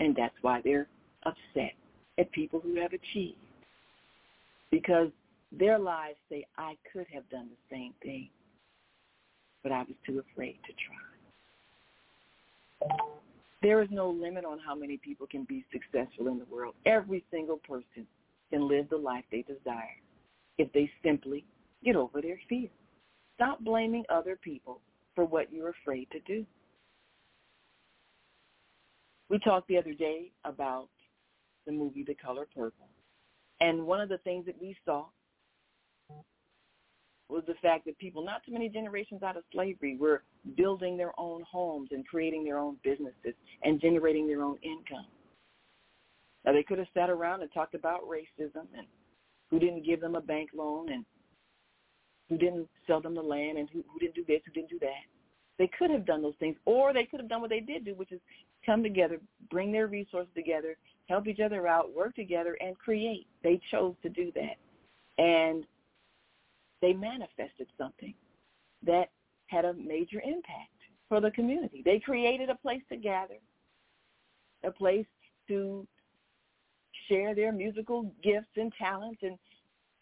And 0.00 0.14
that's 0.14 0.34
why 0.42 0.60
they're 0.62 0.88
upset 1.24 1.72
at 2.18 2.30
people 2.32 2.60
who 2.60 2.80
have 2.80 2.92
achieved. 2.92 3.38
Because 4.70 5.08
their 5.52 5.78
lives 5.78 6.18
say, 6.28 6.44
I 6.58 6.76
could 6.92 7.06
have 7.12 7.28
done 7.30 7.48
the 7.48 7.74
same 7.74 7.94
thing 8.02 8.28
but 9.66 9.72
I 9.72 9.80
was 9.80 9.96
too 10.06 10.22
afraid 10.30 10.58
to 10.64 10.72
try. 12.86 12.96
There 13.62 13.82
is 13.82 13.88
no 13.90 14.08
limit 14.08 14.44
on 14.44 14.60
how 14.64 14.76
many 14.76 14.96
people 14.96 15.26
can 15.26 15.42
be 15.42 15.64
successful 15.72 16.28
in 16.28 16.38
the 16.38 16.44
world. 16.44 16.76
Every 16.86 17.24
single 17.32 17.56
person 17.56 18.06
can 18.50 18.68
live 18.68 18.88
the 18.88 18.96
life 18.96 19.24
they 19.30 19.42
desire 19.42 20.00
if 20.58 20.72
they 20.72 20.90
simply 21.04 21.44
get 21.84 21.96
over 21.96 22.20
their 22.20 22.38
fear. 22.48 22.68
Stop 23.34 23.60
blaming 23.60 24.04
other 24.08 24.38
people 24.42 24.80
for 25.14 25.24
what 25.24 25.52
you're 25.52 25.70
afraid 25.82 26.08
to 26.10 26.20
do. 26.20 26.46
We 29.28 29.38
talked 29.40 29.68
the 29.68 29.78
other 29.78 29.92
day 29.92 30.30
about 30.44 30.88
the 31.66 31.72
movie 31.72 32.04
The 32.06 32.14
Color 32.14 32.46
Purple. 32.54 32.88
And 33.60 33.86
one 33.86 34.00
of 34.00 34.08
the 34.08 34.18
things 34.18 34.46
that 34.46 34.60
we 34.60 34.76
saw 34.84 35.06
was 37.28 37.42
the 37.46 37.54
fact 37.60 37.86
that 37.86 37.98
people, 37.98 38.24
not 38.24 38.44
too 38.44 38.52
many 38.52 38.68
generations 38.68 39.22
out 39.22 39.36
of 39.36 39.42
slavery, 39.52 39.96
were 39.96 40.22
building 40.56 40.96
their 40.96 41.12
own 41.18 41.42
homes 41.50 41.88
and 41.90 42.06
creating 42.06 42.44
their 42.44 42.58
own 42.58 42.76
businesses 42.84 43.34
and 43.64 43.80
generating 43.80 44.28
their 44.28 44.42
own 44.42 44.58
income. 44.62 45.06
Now, 46.46 46.52
they 46.52 46.62
could 46.62 46.78
have 46.78 46.86
sat 46.94 47.10
around 47.10 47.42
and 47.42 47.52
talked 47.52 47.74
about 47.74 48.08
racism 48.08 48.66
and 48.76 48.86
who 49.50 49.58
didn't 49.58 49.84
give 49.84 50.00
them 50.00 50.14
a 50.14 50.20
bank 50.20 50.50
loan 50.54 50.92
and 50.92 51.04
who 52.28 52.38
didn't 52.38 52.68
sell 52.86 53.00
them 53.00 53.16
the 53.16 53.22
land 53.22 53.58
and 53.58 53.68
who, 53.70 53.84
who 53.92 53.98
didn't 53.98 54.14
do 54.14 54.24
this, 54.26 54.40
who 54.46 54.52
didn't 54.52 54.70
do 54.70 54.78
that. 54.78 55.04
They 55.58 55.68
could 55.78 55.90
have 55.90 56.06
done 56.06 56.22
those 56.22 56.34
things, 56.38 56.56
or 56.64 56.92
they 56.92 57.04
could 57.04 57.20
have 57.20 57.28
done 57.28 57.40
what 57.40 57.50
they 57.50 57.60
did 57.60 57.84
do, 57.84 57.94
which 57.94 58.12
is 58.12 58.20
come 58.64 58.82
together, 58.82 59.18
bring 59.50 59.72
their 59.72 59.86
resources 59.86 60.32
together, 60.34 60.76
help 61.08 61.26
each 61.26 61.40
other 61.40 61.66
out, 61.66 61.94
work 61.94 62.14
together, 62.14 62.56
and 62.60 62.78
create. 62.78 63.26
They 63.42 63.60
chose 63.70 63.94
to 64.02 64.08
do 64.08 64.30
that. 64.34 64.56
And 65.22 65.64
they 66.82 66.92
manifested 66.92 67.68
something 67.78 68.14
that 68.84 69.10
had 69.46 69.64
a 69.64 69.72
major 69.74 70.20
impact 70.20 70.70
for 71.08 71.20
the 71.20 71.30
community. 71.30 71.82
They 71.84 72.00
created 72.00 72.50
a 72.50 72.56
place 72.56 72.82
to 72.90 72.96
gather, 72.96 73.38
a 74.62 74.70
place 74.70 75.06
to 75.48 75.86
share 77.08 77.34
their 77.34 77.52
musical 77.52 78.12
gifts 78.22 78.50
and 78.56 78.72
talents 78.78 79.20
and, 79.22 79.38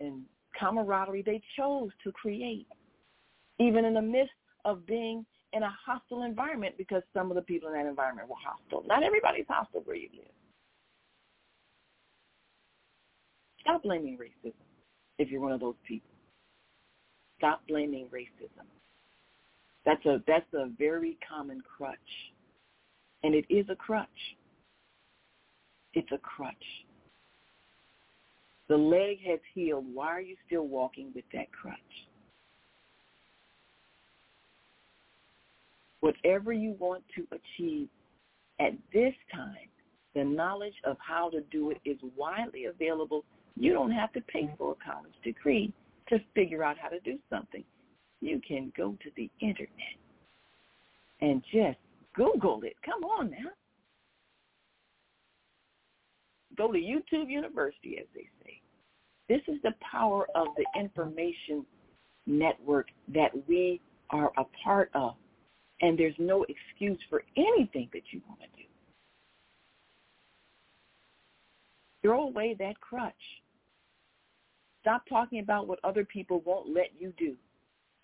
and 0.00 0.22
camaraderie 0.58 1.22
they 1.22 1.40
chose 1.56 1.90
to 2.02 2.12
create, 2.12 2.66
even 3.58 3.84
in 3.84 3.94
the 3.94 4.02
midst 4.02 4.32
of 4.64 4.86
being 4.86 5.24
in 5.52 5.62
a 5.62 5.74
hostile 5.84 6.22
environment 6.24 6.74
because 6.76 7.02
some 7.12 7.30
of 7.30 7.36
the 7.36 7.42
people 7.42 7.68
in 7.68 7.74
that 7.74 7.86
environment 7.86 8.28
were 8.28 8.36
hostile. 8.44 8.86
Not 8.86 9.02
everybody's 9.02 9.46
hostile 9.48 9.82
where 9.84 9.96
you 9.96 10.08
live. 10.14 10.26
Stop 13.60 13.82
blaming 13.82 14.18
racism 14.18 14.52
if 15.18 15.30
you're 15.30 15.40
one 15.40 15.52
of 15.52 15.60
those 15.60 15.76
people. 15.86 16.10
Stop 17.38 17.62
blaming 17.68 18.06
racism. 18.06 18.66
That's 19.86 20.04
a 20.06 20.22
that's 20.26 20.52
a 20.54 20.68
very 20.78 21.18
common 21.26 21.60
crutch. 21.60 21.98
And 23.22 23.34
it 23.34 23.46
is 23.48 23.66
a 23.70 23.76
crutch. 23.76 24.08
It's 25.94 26.10
a 26.12 26.18
crutch. 26.18 26.84
The 28.68 28.77
leg 28.77 29.18
has 29.27 29.40
healed. 29.55 29.85
Why 29.92 30.09
are 30.09 30.20
you 30.20 30.37
still 30.46 30.66
walking 30.66 31.12
with 31.14 31.24
that 31.33 31.53
crutch? 31.53 31.79
Whatever 36.00 36.53
you 36.53 36.77
want 36.79 37.03
to 37.16 37.27
achieve 37.33 37.88
at 38.61 38.72
this 38.92 39.14
time, 39.33 39.68
the 40.14 40.24
knowledge 40.24 40.74
of 40.85 40.96
how 41.00 41.31
to 41.31 41.40
do 41.50 41.70
it 41.70 41.79
is 41.85 41.98
widely 42.16 42.66
available. 42.66 43.24
You 43.57 43.72
don't 43.72 43.90
have 43.90 44.12
to 44.12 44.20
pay 44.22 44.53
for 44.59 44.72
a 44.72 44.92
college 44.92 45.14
degree 45.22 45.72
to 46.09 46.18
figure 46.35 46.62
out 46.62 46.77
how 46.79 46.88
to 46.88 47.00
do 47.00 47.18
something. 47.31 47.64
You 48.20 48.40
can 48.46 48.72
go 48.77 48.96
to 49.03 49.11
the 49.16 49.31
internet 49.40 49.68
and 51.20 51.42
just 51.53 51.79
Google 52.14 52.62
it. 52.62 52.74
Come 52.85 53.05
on 53.05 53.31
now. 53.31 53.50
Go 56.56 56.70
to 56.72 56.78
YouTube 56.78 57.30
University, 57.30 57.98
as 57.98 58.06
they 58.14 58.28
say. 58.42 58.60
This 59.28 59.40
is 59.48 59.60
the 59.62 59.72
power 59.90 60.26
of 60.34 60.48
the 60.56 60.66
information 60.78 61.64
network 62.26 62.88
that 63.12 63.30
we 63.48 63.80
are 64.10 64.30
a 64.36 64.44
part 64.62 64.90
of. 64.94 65.14
And 65.80 65.98
there's 65.98 66.14
no 66.18 66.44
excuse 66.44 66.98
for 67.10 67.24
anything 67.36 67.88
that 67.92 68.02
you 68.11 68.20
want 68.28 68.40
to 68.40 68.46
do. 68.57 68.68
Throw 72.02 72.28
away 72.28 72.55
that 72.59 72.80
crutch. 72.80 73.12
Stop 74.82 75.02
talking 75.09 75.40
about 75.40 75.66
what 75.66 75.78
other 75.82 76.05
people 76.05 76.42
won't 76.44 76.68
let 76.68 76.90
you 76.98 77.12
do 77.18 77.34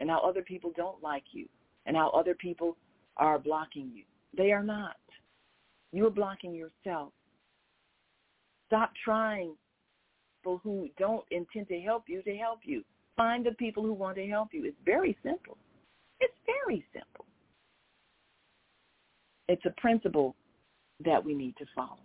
and 0.00 0.08
how 0.08 0.20
other 0.20 0.42
people 0.42 0.72
don't 0.76 1.02
like 1.02 1.24
you 1.32 1.46
and 1.86 1.96
how 1.96 2.08
other 2.10 2.34
people 2.34 2.76
are 3.18 3.38
blocking 3.38 3.90
you. 3.94 4.04
They 4.36 4.52
are 4.52 4.62
not. 4.62 4.96
You 5.92 6.06
are 6.06 6.10
blocking 6.10 6.54
yourself. 6.54 7.12
Stop 8.70 8.92
trying 9.04 9.52
people 10.40 10.60
who 10.62 10.88
don't 10.96 11.24
intend 11.32 11.66
to 11.68 11.80
help 11.80 12.04
you 12.06 12.22
to 12.22 12.36
help 12.36 12.60
you. 12.62 12.84
Find 13.16 13.44
the 13.44 13.50
people 13.52 13.82
who 13.82 13.92
want 13.92 14.16
to 14.16 14.26
help 14.28 14.50
you. 14.52 14.64
It's 14.64 14.76
very 14.84 15.16
simple. 15.24 15.58
It's 16.20 16.32
very 16.46 16.84
simple. 16.92 17.24
It's 19.48 19.64
a 19.66 19.70
principle 19.80 20.36
that 21.04 21.24
we 21.24 21.34
need 21.34 21.56
to 21.56 21.64
follow. 21.74 21.98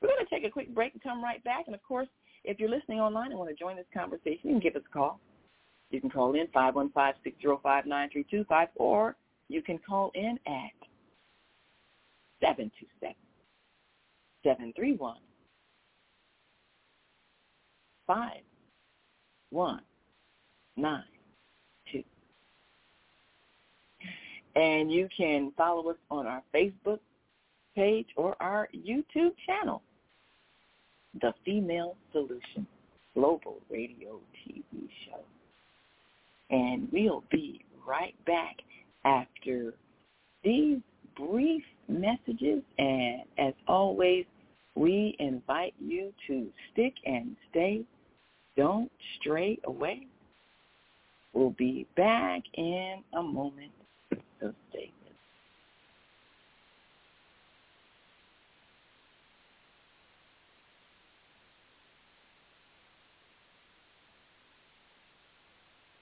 We're 0.00 0.08
going 0.08 0.24
to 0.24 0.34
take 0.34 0.44
a 0.44 0.50
quick 0.50 0.74
break 0.74 0.94
and 0.94 1.02
come 1.02 1.22
right 1.22 1.44
back. 1.44 1.64
And 1.66 1.74
of 1.74 1.82
course, 1.82 2.08
if 2.44 2.58
you're 2.58 2.70
listening 2.70 3.00
online 3.00 3.28
and 3.30 3.38
want 3.38 3.50
to 3.50 3.56
join 3.56 3.76
this 3.76 3.84
conversation, 3.92 4.40
you 4.44 4.52
can 4.52 4.60
give 4.60 4.76
us 4.76 4.82
a 4.88 4.92
call. 4.92 5.20
You 5.90 6.00
can 6.00 6.08
call 6.08 6.34
in 6.34 6.46
515-605-9325 6.48 8.68
or 8.76 9.16
you 9.48 9.60
can 9.60 9.78
call 9.86 10.12
in 10.14 10.38
at 10.46 10.72
727-731 18.08 19.80
5192. 20.76 22.04
And 24.54 24.90
you 24.90 25.08
can 25.16 25.52
follow 25.56 25.90
us 25.90 25.96
on 26.10 26.26
our 26.26 26.42
Facebook 26.54 27.00
page 27.74 28.06
or 28.16 28.36
our 28.40 28.68
YouTube 28.74 29.34
channel, 29.46 29.82
The 31.20 31.34
Female 31.44 31.96
Solution 32.12 32.66
Global 33.14 33.60
Radio 33.70 34.20
TV 34.46 34.88
Show. 35.04 35.20
And 36.50 36.88
we'll 36.92 37.24
be 37.30 37.64
right 37.86 38.14
back 38.24 38.56
after 39.04 39.74
these 40.42 40.78
brief 41.16 41.62
messages. 41.88 42.62
And 42.78 43.22
as 43.38 43.52
always, 43.68 44.24
we 44.74 45.16
invite 45.18 45.74
you 45.80 46.12
to 46.28 46.46
stick 46.72 46.94
and 47.04 47.36
stay. 47.50 47.84
Don't 48.56 48.90
stray 49.20 49.58
away. 49.64 50.06
We'll 51.34 51.50
be 51.50 51.86
back 51.96 52.42
in 52.54 53.02
a 53.12 53.22
moment. 53.22 53.72
So 54.40 54.54
stay. 54.70 54.90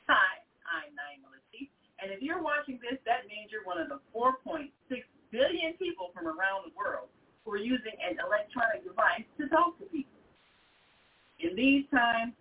Hi, 0.06 0.14
I'm 0.70 0.92
Naima 0.94 1.32
Latif, 1.32 1.66
and 2.02 2.12
if 2.12 2.22
you're 2.22 2.42
watching 2.42 2.78
this, 2.78 3.00
that 3.06 3.26
means 3.26 3.50
you're 3.50 3.64
one 3.64 3.80
of 3.80 3.88
the 3.88 3.98
4.6 4.14 4.68
billion 5.32 5.72
people 5.80 6.10
from 6.14 6.26
around 6.26 6.70
the 6.70 6.74
world 6.76 7.08
who 7.44 7.50
are 7.52 7.58
using 7.58 7.96
an 7.98 8.18
electronic 8.24 8.84
device 8.84 9.26
to 9.40 9.48
talk 9.48 9.78
to 9.80 9.86
people. 9.86 10.20
In 11.40 11.56
these 11.56 11.84
times, 11.90 12.34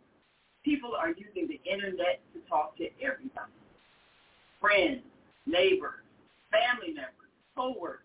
people 0.64 0.95
are 0.95 1.09
using 1.09 1.47
the 1.47 1.59
internet 1.70 2.22
to 2.34 2.39
talk 2.49 2.78
to 2.78 2.88
everybody. 3.01 3.51
Friends, 4.59 5.03
neighbors, 5.45 6.03
family 6.51 6.93
members, 6.93 7.32
co-workers. 7.55 7.99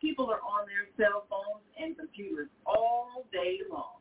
People 0.00 0.30
are 0.30 0.40
on 0.40 0.64
their 0.64 0.88
cell 0.96 1.24
phones 1.28 1.64
and 1.76 1.96
computers 1.96 2.48
all 2.64 3.24
day 3.32 3.60
long. 3.70 4.00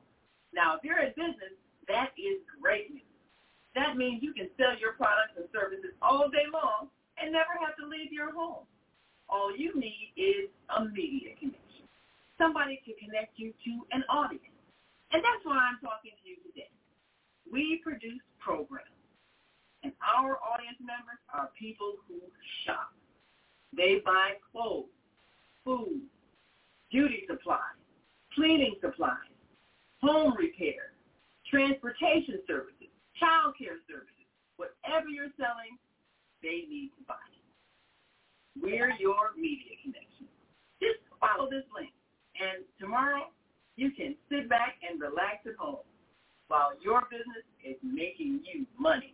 Now, 0.54 0.76
if 0.76 0.84
you're 0.84 1.00
in 1.00 1.12
business, 1.16 1.56
that 1.88 2.12
is 2.16 2.40
great 2.62 2.92
news. 2.92 3.04
That 3.76 3.98
means 3.98 4.24
you 4.24 4.34
can 4.34 4.48
sell 4.58 4.76
your 4.80 4.94
products 4.94 5.36
and 5.38 5.48
services 5.52 5.92
all 6.02 6.28
day 6.32 6.48
long 6.52 6.88
and 7.20 7.32
never 7.32 7.56
have 7.60 7.76
to 7.78 7.86
leave 7.86 8.12
your 8.12 8.32
home. 8.32 8.64
All 9.30 9.56
you 9.56 9.76
need 9.76 10.12
is 10.18 10.50
a 10.74 10.86
media 10.86 11.36
connection, 11.38 11.86
somebody 12.38 12.82
to 12.88 12.92
connect 12.98 13.38
you 13.38 13.54
to 13.54 13.72
an 13.92 14.04
audience. 14.10 14.56
And 15.12 15.22
that's 15.22 15.44
why 15.44 15.58
I'm 15.58 15.78
talking 15.84 16.16
to 16.18 16.26
you 16.26 16.38
today. 16.50 16.72
We 17.52 17.82
produce 17.84 18.22
programs, 18.40 18.94
and 19.84 19.92
our 20.06 20.38
audience 20.46 20.78
members 20.80 21.18
are 21.34 21.50
people 21.58 21.96
who 22.08 22.22
shop. 22.66 22.94
They 23.76 24.02
buy 24.06 24.38
clothes, 24.52 24.94
food, 25.66 26.02
beauty 26.92 27.26
supplies, 27.30 27.78
cleaning 28.36 28.76
supplies, 28.82 29.34
home 30.02 30.34
repair, 30.38 30.94
transportation 31.50 32.42
services, 32.46 32.94
child 33.20 33.56
care 33.58 33.82
services. 33.90 34.30
Whatever 34.58 35.10
you're 35.10 35.34
selling, 35.38 35.78
they 36.42 36.70
need 36.70 36.92
to 36.98 37.04
buy. 37.08 37.30
We're 38.62 38.94
your 39.00 39.34
media 39.38 39.74
connection. 39.82 40.28
Just 40.82 41.00
follow 41.20 41.50
this 41.50 41.66
link. 41.74 41.92
And 42.38 42.64
tomorrow, 42.80 43.32
you 43.76 43.92
can 43.92 44.16
sit 44.30 44.50
back 44.50 44.76
and 44.84 45.00
relax 45.00 45.48
at 45.48 45.56
home 45.56 45.88
while 46.50 46.72
your 46.82 47.04
business 47.10 47.46
is 47.64 47.78
making 47.84 48.42
you 48.52 48.66
money. 48.78 49.14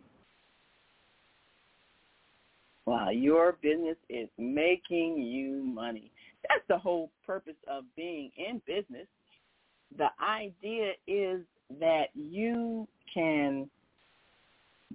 While 2.85 3.11
your 3.11 3.57
business 3.61 3.97
is 4.09 4.29
making 4.37 5.17
you 5.17 5.63
money. 5.63 6.11
That's 6.47 6.63
the 6.69 6.77
whole 6.77 7.11
purpose 7.25 7.55
of 7.67 7.83
being 7.95 8.31
in 8.37 8.61
business. 8.65 9.07
The 9.97 10.07
idea 10.23 10.93
is 11.07 11.41
that 11.79 12.05
you 12.13 12.87
can 13.13 13.69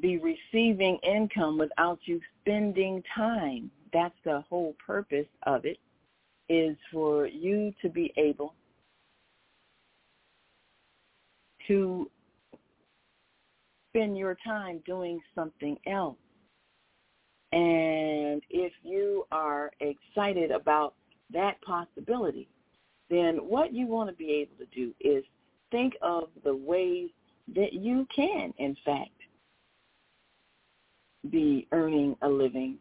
be 0.00 0.18
receiving 0.18 0.98
income 1.02 1.58
without 1.58 1.98
you 2.04 2.20
spending 2.40 3.02
time. 3.14 3.70
That's 3.92 4.14
the 4.24 4.42
whole 4.48 4.74
purpose 4.84 5.26
of 5.42 5.64
it, 5.64 5.78
is 6.48 6.76
for 6.92 7.26
you 7.26 7.74
to 7.82 7.88
be 7.88 8.12
able 8.16 8.54
to 11.66 12.08
spend 13.90 14.16
your 14.16 14.36
time 14.44 14.80
doing 14.86 15.20
something 15.34 15.76
else. 15.86 16.16
And 17.52 18.42
if 18.48 18.72
you 18.82 19.26
are 19.32 19.70
excited 19.80 20.50
about 20.50 20.94
that 21.32 21.60
possibility, 21.62 22.48
then 23.08 23.36
what 23.38 23.72
you 23.72 23.86
want 23.86 24.08
to 24.08 24.14
be 24.14 24.30
able 24.34 24.56
to 24.64 24.66
do 24.74 24.94
is 25.00 25.24
think 25.70 25.94
of 26.00 26.28
the 26.44 26.54
ways 26.54 27.10
that 27.54 27.72
you 27.72 28.06
can, 28.14 28.54
in 28.58 28.76
fact, 28.84 29.10
be 31.30 31.66
earning 31.72 32.16
a 32.22 32.28
living 32.28 32.78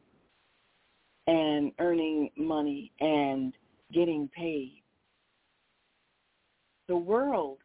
and 1.28 1.72
earning 1.80 2.30
money 2.38 2.92
and 3.00 3.54
getting 3.92 4.30
paid. 4.36 4.82
The 6.88 6.98
world 6.98 7.58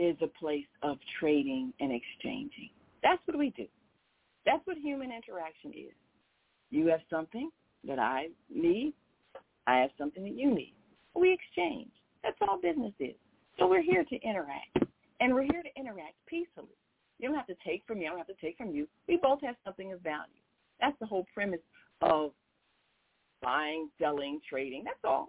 is 0.00 0.16
a 0.22 0.26
place 0.26 0.66
of 0.82 0.96
trading 1.20 1.74
and 1.78 1.92
exchanging. 1.92 2.70
That's 3.02 3.20
what 3.26 3.38
we 3.38 3.50
do. 3.50 3.66
That's 4.46 4.66
what 4.66 4.78
human 4.78 5.12
interaction 5.12 5.72
is. 5.72 5.94
You 6.70 6.86
have 6.86 7.00
something 7.10 7.50
that 7.86 7.98
I 7.98 8.28
need. 8.52 8.94
I 9.66 9.76
have 9.76 9.90
something 9.98 10.24
that 10.24 10.32
you 10.32 10.54
need. 10.54 10.72
We 11.14 11.32
exchange. 11.32 11.90
That's 12.22 12.36
all 12.40 12.58
business 12.60 12.94
is. 12.98 13.14
So 13.58 13.68
we're 13.68 13.82
here 13.82 14.04
to 14.04 14.16
interact. 14.22 14.78
And 15.20 15.34
we're 15.34 15.42
here 15.42 15.62
to 15.62 15.80
interact 15.80 16.14
peacefully. 16.26 16.68
You 17.18 17.28
don't 17.28 17.36
have 17.36 17.46
to 17.48 17.56
take 17.62 17.82
from 17.86 17.98
me. 17.98 18.06
I 18.06 18.08
don't 18.08 18.18
have 18.18 18.26
to 18.28 18.40
take 18.40 18.56
from 18.56 18.70
you. 18.70 18.88
We 19.06 19.18
both 19.18 19.42
have 19.42 19.56
something 19.66 19.92
of 19.92 20.00
value. 20.00 20.40
That's 20.80 20.98
the 20.98 21.06
whole 21.06 21.26
premise 21.34 21.60
of 22.00 22.30
buying, 23.42 23.90
selling, 24.00 24.40
trading. 24.48 24.84
That's 24.84 24.96
all. 25.04 25.28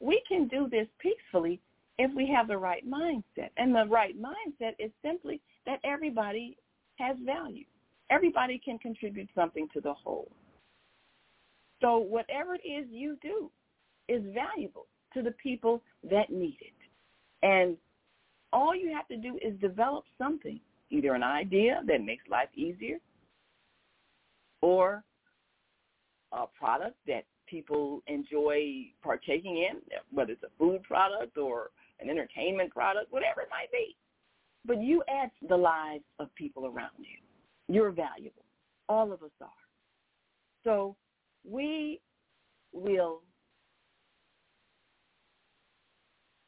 We 0.00 0.20
can 0.26 0.48
do 0.48 0.68
this 0.68 0.88
peacefully 0.98 1.60
if 2.02 2.12
we 2.16 2.26
have 2.34 2.48
the 2.48 2.58
right 2.58 2.84
mindset. 2.88 3.50
And 3.56 3.72
the 3.72 3.86
right 3.88 4.14
mindset 4.20 4.72
is 4.80 4.90
simply 5.04 5.40
that 5.66 5.78
everybody 5.84 6.56
has 6.98 7.16
value. 7.24 7.64
Everybody 8.10 8.60
can 8.62 8.78
contribute 8.78 9.28
something 9.34 9.68
to 9.72 9.80
the 9.80 9.94
whole. 9.94 10.30
So 11.80 11.98
whatever 11.98 12.56
it 12.56 12.66
is 12.66 12.86
you 12.90 13.16
do 13.22 13.50
is 14.08 14.22
valuable 14.34 14.86
to 15.14 15.22
the 15.22 15.30
people 15.42 15.80
that 16.10 16.30
need 16.30 16.58
it. 16.60 17.46
And 17.46 17.76
all 18.52 18.74
you 18.74 18.92
have 18.94 19.06
to 19.08 19.16
do 19.16 19.38
is 19.40 19.54
develop 19.60 20.04
something, 20.18 20.60
either 20.90 21.14
an 21.14 21.22
idea 21.22 21.82
that 21.86 22.02
makes 22.02 22.24
life 22.28 22.48
easier 22.54 22.98
or 24.60 25.04
a 26.32 26.46
product 26.58 26.96
that 27.06 27.24
people 27.46 28.02
enjoy 28.08 28.86
partaking 29.02 29.58
in, 29.58 29.80
whether 30.10 30.32
it's 30.32 30.42
a 30.42 30.58
food 30.58 30.82
product 30.82 31.38
or 31.38 31.70
an 32.02 32.10
entertainment 32.10 32.72
product, 32.72 33.12
whatever 33.12 33.40
it 33.40 33.48
might 33.50 33.70
be. 33.70 33.96
But 34.64 34.80
you 34.80 35.02
add 35.08 35.30
the 35.48 35.56
lives 35.56 36.04
of 36.18 36.34
people 36.34 36.66
around 36.66 36.98
you. 36.98 37.18
You're 37.68 37.90
valuable. 37.90 38.44
All 38.88 39.12
of 39.12 39.22
us 39.22 39.30
are. 39.40 39.48
So 40.64 40.96
we 41.48 42.00
will 42.72 43.22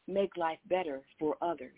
make 0.07 0.36
life 0.36 0.59
better 0.68 1.02
for 1.18 1.36
others 1.42 1.72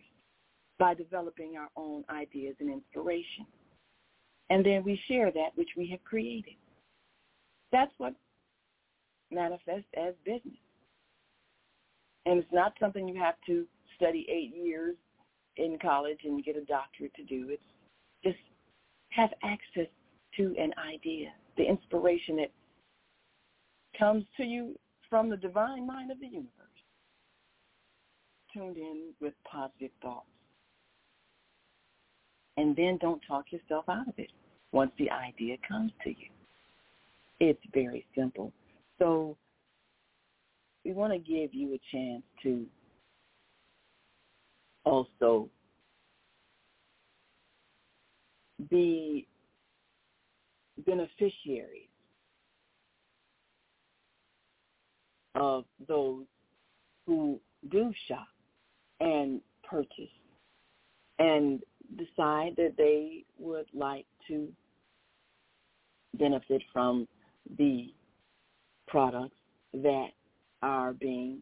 by 0.79 0.95
developing 0.95 1.57
our 1.57 1.69
own 1.77 2.05
ideas 2.11 2.57
and 2.61 2.71
inspiration. 2.71 3.47
And 4.51 4.65
then 4.65 4.85
we 4.85 5.01
share 5.09 5.31
that 5.33 5.51
which 5.55 5.71
we 5.77 5.89
have 5.91 6.03
created. 6.05 6.55
That's 7.73 7.93
what 7.99 8.15
manifests 9.31 9.89
as 9.97 10.15
business. 10.25 10.59
And 12.27 12.41
it's 12.41 12.53
not 12.53 12.75
something 12.79 13.09
you 13.09 13.19
have 13.19 13.37
to 13.47 13.65
study 13.97 14.27
eight 14.29 14.55
years 14.55 14.97
in 15.57 15.79
college 15.81 16.19
and 16.25 16.45
get 16.45 16.57
a 16.57 16.65
doctorate 16.65 17.15
to 17.15 17.25
do. 17.25 17.49
It's 17.49 17.63
just 18.23 18.37
have 19.11 19.31
access 19.43 19.87
to 20.37 20.55
an 20.59 20.73
idea, 20.79 21.29
the 21.57 21.65
inspiration 21.65 22.37
that 22.37 22.51
comes 23.99 24.25
to 24.37 24.43
you 24.43 24.79
from 25.09 25.31
the 25.31 25.37
divine 25.37 25.87
mind 25.87 26.11
of 26.11 26.21
the 26.21 26.27
universe, 26.27 26.51
tuned 28.53 28.77
in 28.77 29.13
with 29.21 29.33
positive 29.51 29.91
thoughts. 30.03 30.27
And 32.59 32.75
then 32.75 32.99
don't 33.01 33.23
talk 33.27 33.47
yourself 33.53 33.85
out 33.89 34.09
of 34.09 34.15
it 34.19 34.33
once 34.73 34.91
the 34.99 35.11
idea 35.11 35.57
comes 35.67 35.93
to 36.05 36.11
you. 36.11 36.29
It's 37.39 37.63
very 37.73 38.05
simple. 38.17 38.53
So 38.99 39.37
we 40.87 40.93
want 40.93 41.13
to 41.13 41.19
give 41.19 41.53
you 41.53 41.75
a 41.75 41.81
chance 41.91 42.23
to 42.45 42.65
also 44.85 45.49
be 48.71 49.27
beneficiaries 50.87 51.89
of 55.35 55.65
those 55.89 56.25
who 57.05 57.41
do 57.69 57.93
shop 58.07 58.29
and 59.01 59.41
purchase 59.69 59.89
and 61.19 61.63
decide 61.97 62.55
that 62.57 62.75
they 62.79 63.25
would 63.41 63.67
like 63.75 64.07
to 64.29 64.47
benefit 66.15 66.63
from 66.73 67.09
the 67.59 67.93
products 68.87 69.37
that 69.75 70.11
are 70.67 70.93
being 70.93 71.39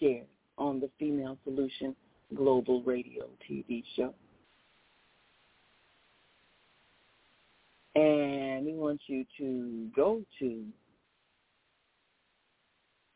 shared 0.00 0.26
on 0.56 0.80
the 0.80 0.88
Female 0.98 1.36
Solution 1.44 1.94
Global 2.34 2.82
Radio 2.82 3.26
TV 3.46 3.84
show. 3.94 4.14
And 7.94 8.64
we 8.64 8.72
want 8.72 9.02
you 9.06 9.26
to 9.36 9.90
go 9.94 10.22
to 10.38 10.64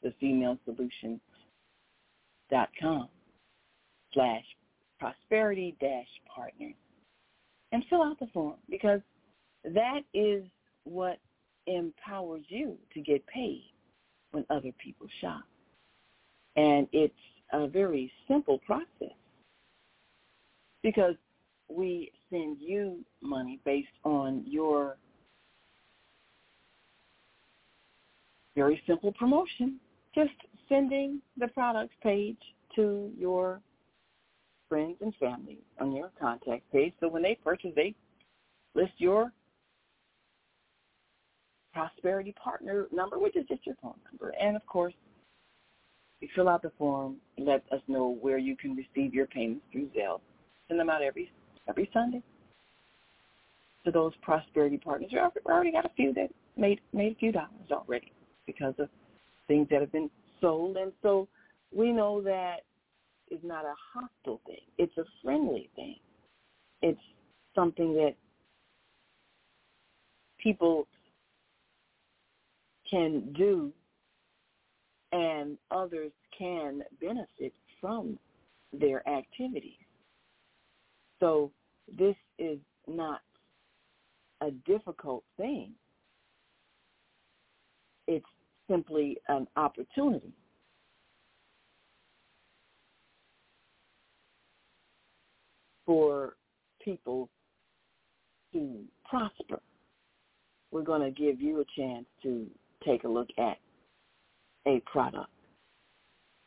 the 0.03 0.12
female 0.20 0.59
solution 0.66 1.18
dot 2.51 2.68
com 2.78 3.09
slash 4.12 4.45
prosperity 5.01 5.74
dash 5.80 6.07
partners 6.32 6.74
and 7.72 7.82
fill 7.89 8.03
out 8.03 8.20
the 8.20 8.26
form 8.34 8.57
because 8.68 9.01
that 9.64 10.03
is 10.12 10.45
what 10.84 11.18
empowers 11.66 12.45
you 12.49 12.76
to 12.93 13.01
get 13.01 13.26
paid 13.28 13.64
when 14.37 14.45
other 14.51 14.70
people 14.84 15.07
shop. 15.22 15.45
And 16.57 16.87
it's 16.93 17.14
a 17.55 17.66
very 17.66 18.12
simple 18.28 18.59
process 18.66 19.16
because 20.82 21.14
we 21.70 22.12
send 22.30 22.59
you 22.61 22.99
money 23.22 23.61
based 23.64 23.89
on 24.05 24.45
your 24.47 24.99
very 28.55 28.82
simple 28.87 29.11
promotion. 29.12 29.80
Just 30.14 30.34
sending 30.68 31.22
the 31.39 31.49
products 31.49 31.95
page 32.03 32.37
to 32.74 33.11
your 33.18 33.61
friends 34.68 34.97
and 35.01 35.14
family 35.16 35.61
on 35.80 35.97
your 35.97 36.11
contact 36.20 36.70
page. 36.72 36.93
So 37.01 37.09
when 37.09 37.22
they 37.22 37.39
purchase, 37.43 37.72
they 37.74 37.95
list 38.74 38.93
your 38.99 39.32
prosperity 41.77 42.35
partner 42.43 42.87
number, 42.91 43.18
which 43.18 43.37
is 43.37 43.47
just 43.49 43.66
your 43.66 43.77
phone 43.83 43.95
number. 44.11 44.33
And 44.41 44.57
of 44.57 44.64
course, 44.66 44.95
you 46.20 46.29
fill 46.35 46.49
out 46.49 46.62
the 46.62 46.72
form, 46.79 47.16
let 47.37 47.62
us 47.70 47.83
know 47.87 48.16
where 48.22 48.39
you 48.39 48.57
can 48.57 48.74
receive 48.74 49.12
your 49.12 49.27
payments 49.27 49.62
through 49.70 49.91
Zelle. 49.95 50.20
Send 50.68 50.81
them 50.81 50.89
out 50.89 51.03
every 51.03 51.31
every 51.68 51.91
Sunday 51.93 52.22
to 53.85 53.91
those 53.91 54.12
prosperity 54.22 54.79
partners. 54.79 55.11
We 55.12 55.18
already 55.18 55.72
got 55.72 55.85
a 55.85 55.91
few 55.95 56.14
that 56.14 56.31
made 56.57 56.81
made 56.95 57.12
a 57.12 57.16
few 57.16 57.33
dollars 57.33 57.70
already 57.70 58.11
because 58.47 58.74
of 58.79 58.89
things 59.47 59.68
that 59.70 59.83
have 59.83 59.93
been 59.93 60.11
sold, 60.41 60.79
and 60.79 60.93
so 61.03 61.29
we 61.74 61.93
know 61.93 62.22
that 62.22 62.61
is 63.31 63.41
not 63.43 63.66
a 63.66 63.74
hostile 63.93 64.41
thing. 64.47 64.64
It's 64.79 64.97
a 64.97 65.05
friendly 65.22 65.68
thing. 65.77 65.97
It's 66.81 66.99
something 67.55 67.93
that 67.95 68.14
people 70.43 70.87
can 72.91 73.32
do 73.32 73.72
and 75.12 75.57
others 75.70 76.12
can 76.37 76.82
benefit 77.01 77.53
from 77.80 78.18
their 78.72 79.09
activities. 79.09 79.72
So 81.20 81.51
this 81.97 82.16
is 82.39 82.59
not 82.87 83.20
a 84.43 84.51
difficult 84.66 85.24
thing. 85.37 85.72
It's 88.07 88.26
simply 88.68 89.18
an 89.28 89.47
opportunity. 89.57 90.32
for 95.87 96.34
people 96.84 97.30
to 98.53 98.80
prosper. 99.09 99.61
We're 100.72 100.82
going 100.82 101.03
to 101.03 101.11
give 101.11 101.41
you 101.41 101.61
a 101.61 101.80
chance 101.80 102.07
to 102.24 102.47
take 102.85 103.05
a 103.05 103.09
look 103.09 103.29
at 103.39 103.59
a 104.66 104.81
product 104.87 105.31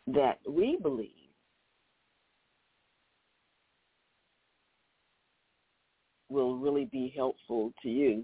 that 0.08 0.40
we 0.48 0.78
believe 0.82 1.10
will 6.30 6.58
really 6.58 6.86
be 6.86 7.14
helpful 7.16 7.74
to 7.82 7.90
you, 7.90 8.24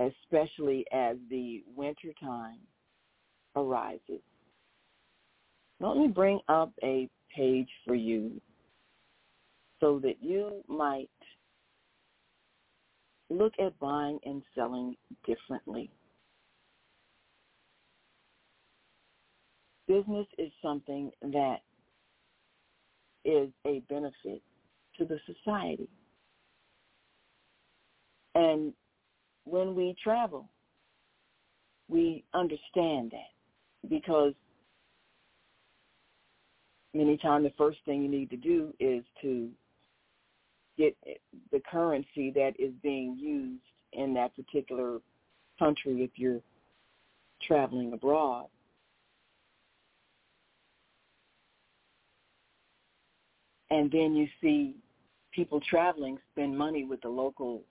especially 0.00 0.84
as 0.92 1.16
the 1.30 1.62
winter 1.76 2.12
time 2.20 2.58
arises. 3.56 4.22
Let 5.80 5.96
me 5.96 6.08
bring 6.08 6.40
up 6.48 6.72
a 6.82 7.08
page 7.34 7.68
for 7.86 7.94
you 7.94 8.40
so 9.80 9.98
that 10.00 10.16
you 10.20 10.62
might 10.68 11.08
look 13.30 13.52
at 13.58 13.78
buying 13.78 14.18
and 14.24 14.42
selling 14.54 14.96
differently. 15.26 15.90
Business 19.86 20.26
is 20.38 20.50
something 20.62 21.10
that 21.22 21.58
is 23.24 23.50
a 23.66 23.80
benefit 23.88 24.42
to 24.98 25.04
the 25.04 25.18
society. 25.26 25.88
And 28.34 28.72
when 29.44 29.74
we 29.74 29.94
travel, 30.02 30.48
we 31.88 32.24
understand 32.32 33.12
that 33.12 33.88
because 33.88 34.32
many 36.94 37.16
times 37.18 37.44
the 37.44 37.52
first 37.58 37.78
thing 37.84 38.02
you 38.02 38.08
need 38.08 38.30
to 38.30 38.36
do 38.36 38.72
is 38.80 39.04
to 39.22 39.50
get 40.76 40.96
the 41.52 41.60
currency 41.70 42.30
that 42.34 42.52
is 42.58 42.72
being 42.82 43.16
used 43.18 43.62
in 43.92 44.14
that 44.14 44.34
particular 44.34 44.98
country 45.58 46.02
if 46.02 46.10
you're 46.16 46.40
traveling 47.42 47.92
abroad. 47.92 48.46
And 53.70 53.90
then 53.90 54.14
you 54.14 54.28
see 54.40 54.76
people 55.32 55.60
traveling 55.68 56.18
spend 56.32 56.56
money 56.56 56.84
with 56.84 57.00
the 57.02 57.08
local 57.08 57.62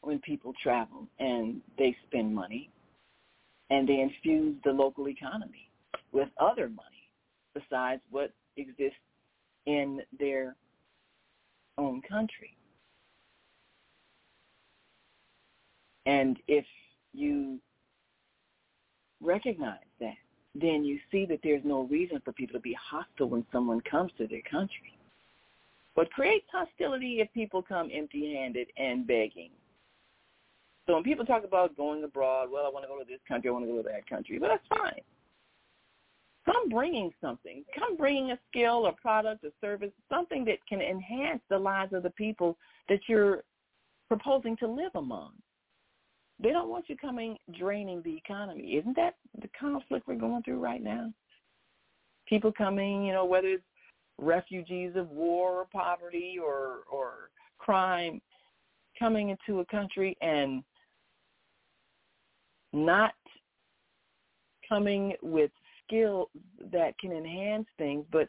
when 0.00 0.18
people 0.20 0.52
travel 0.62 1.06
and 1.18 1.60
they 1.78 1.96
spend 2.06 2.34
money 2.34 2.70
and 3.70 3.88
they 3.88 4.00
infuse 4.00 4.56
the 4.64 4.70
local 4.70 5.08
economy 5.08 5.70
with 6.12 6.28
other 6.38 6.68
money 6.68 7.08
besides 7.54 8.02
what 8.10 8.32
exists 8.56 8.98
in 9.66 10.00
their 10.18 10.56
own 11.78 12.02
country. 12.02 12.56
And 16.06 16.38
if 16.48 16.64
you 17.12 17.58
recognize 19.22 19.78
that, 20.00 20.16
then 20.54 20.84
you 20.84 20.98
see 21.10 21.26
that 21.26 21.40
there's 21.42 21.64
no 21.64 21.82
reason 21.82 22.20
for 22.24 22.32
people 22.32 22.54
to 22.54 22.60
be 22.60 22.76
hostile 22.80 23.28
when 23.28 23.44
someone 23.50 23.80
comes 23.90 24.12
to 24.18 24.26
their 24.26 24.42
country. 24.48 24.98
What 25.94 26.10
creates 26.10 26.46
hostility 26.52 27.20
if 27.20 27.32
people 27.32 27.62
come 27.62 27.88
empty-handed 27.92 28.68
and 28.76 29.06
begging. 29.06 29.50
So 30.86 30.94
when 30.94 31.02
people 31.02 31.24
talk 31.24 31.44
about 31.44 31.76
going 31.76 32.04
abroad, 32.04 32.50
well, 32.52 32.66
I 32.66 32.68
want 32.68 32.84
to 32.84 32.88
go 32.88 32.98
to 32.98 33.04
this 33.04 33.20
country, 33.26 33.48
I 33.48 33.52
want 33.52 33.64
to 33.64 33.70
go 33.70 33.78
to 33.78 33.88
that 33.88 34.08
country, 34.08 34.38
but 34.38 34.48
that's 34.48 34.66
fine. 34.68 35.00
Come 36.46 36.68
bringing 36.68 37.10
something. 37.20 37.64
Come 37.78 37.96
bringing 37.96 38.32
a 38.32 38.38
skill, 38.50 38.86
a 38.86 38.92
product, 38.92 39.44
a 39.44 39.52
service, 39.60 39.90
something 40.10 40.44
that 40.44 40.58
can 40.68 40.82
enhance 40.82 41.40
the 41.48 41.58
lives 41.58 41.92
of 41.92 42.02
the 42.02 42.10
people 42.10 42.58
that 42.88 43.00
you're 43.08 43.42
proposing 44.08 44.56
to 44.58 44.66
live 44.66 44.92
among. 44.94 45.32
They 46.42 46.50
don't 46.50 46.68
want 46.68 46.88
you 46.88 46.96
coming 46.96 47.38
draining 47.58 48.02
the 48.02 48.16
economy. 48.16 48.76
Isn't 48.76 48.96
that 48.96 49.14
the 49.40 49.48
conflict 49.58 50.06
we're 50.06 50.16
going 50.16 50.42
through 50.42 50.58
right 50.58 50.82
now? 50.82 51.12
People 52.28 52.52
coming, 52.52 53.04
you 53.04 53.12
know, 53.12 53.24
whether 53.24 53.48
it's 53.48 53.62
refugees 54.18 54.92
of 54.96 55.08
war 55.10 55.60
or 55.60 55.66
poverty 55.72 56.38
or 56.42 56.80
or 56.90 57.30
crime 57.58 58.20
coming 58.98 59.30
into 59.30 59.60
a 59.60 59.66
country 59.66 60.16
and 60.20 60.62
not 62.72 63.14
coming 64.68 65.14
with 65.22 65.50
skills 65.86 66.28
that 66.72 66.98
can 66.98 67.12
enhance 67.12 67.66
things, 67.78 68.04
but 68.10 68.28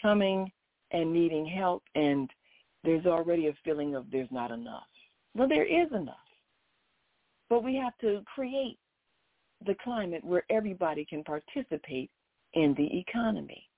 coming 0.00 0.50
and 0.90 1.12
needing 1.12 1.46
help 1.46 1.82
and 1.94 2.30
there's 2.84 3.06
already 3.06 3.48
a 3.48 3.54
feeling 3.64 3.94
of 3.94 4.04
there's 4.12 4.28
not 4.30 4.50
enough. 4.50 4.86
Well, 5.34 5.48
there 5.48 5.64
is 5.64 5.90
enough. 5.92 6.16
But 7.48 7.64
we 7.64 7.74
have 7.76 7.96
to 8.02 8.22
create 8.32 8.78
the 9.66 9.74
climate 9.82 10.22
where 10.22 10.44
everybody 10.50 11.04
can 11.04 11.24
participate 11.24 12.10
in 12.52 12.74
the 12.76 12.98
economy 12.98 13.68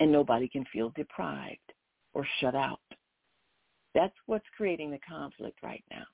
and 0.00 0.12
nobody 0.12 0.48
can 0.48 0.64
feel 0.72 0.92
deprived 0.94 1.72
or 2.14 2.26
shut 2.40 2.54
out. 2.54 2.80
That's 3.94 4.14
what's 4.26 4.46
creating 4.56 4.90
the 4.90 4.98
conflict 4.98 5.58
right 5.62 5.84
now. 5.90 6.04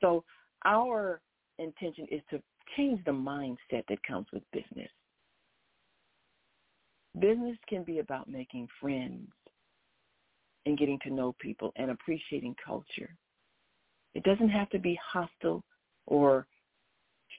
So 0.00 0.24
our 0.64 1.20
intention 1.58 2.06
is 2.10 2.20
to 2.30 2.42
change 2.76 3.04
the 3.04 3.12
mindset 3.12 3.84
that 3.88 4.02
comes 4.06 4.26
with 4.32 4.42
business. 4.52 4.90
Business 7.18 7.56
can 7.68 7.84
be 7.84 8.00
about 8.00 8.28
making 8.28 8.68
friends 8.80 9.28
and 10.66 10.78
getting 10.78 10.98
to 11.04 11.10
know 11.10 11.34
people 11.38 11.72
and 11.76 11.90
appreciating 11.90 12.56
culture. 12.64 13.14
It 14.14 14.22
doesn't 14.24 14.48
have 14.48 14.70
to 14.70 14.78
be 14.78 14.98
hostile 15.12 15.62
or 16.06 16.46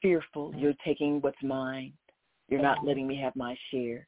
fearful. 0.02 0.54
You're 0.56 0.74
taking 0.86 1.22
what's 1.22 1.42
mine. 1.44 1.94
You're 2.48 2.62
not 2.62 2.86
letting 2.86 3.08
me 3.08 3.20
have 3.22 3.36
my 3.36 3.58
share. 3.72 4.08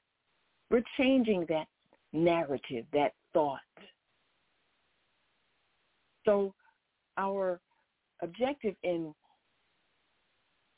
We're 0.70 0.84
changing 0.98 1.46
that 1.50 1.68
narrative, 2.14 2.86
that 2.94 3.14
thought. 3.34 3.60
So 6.26 6.54
our 7.18 7.60
objective 8.22 8.76
in 8.84 9.14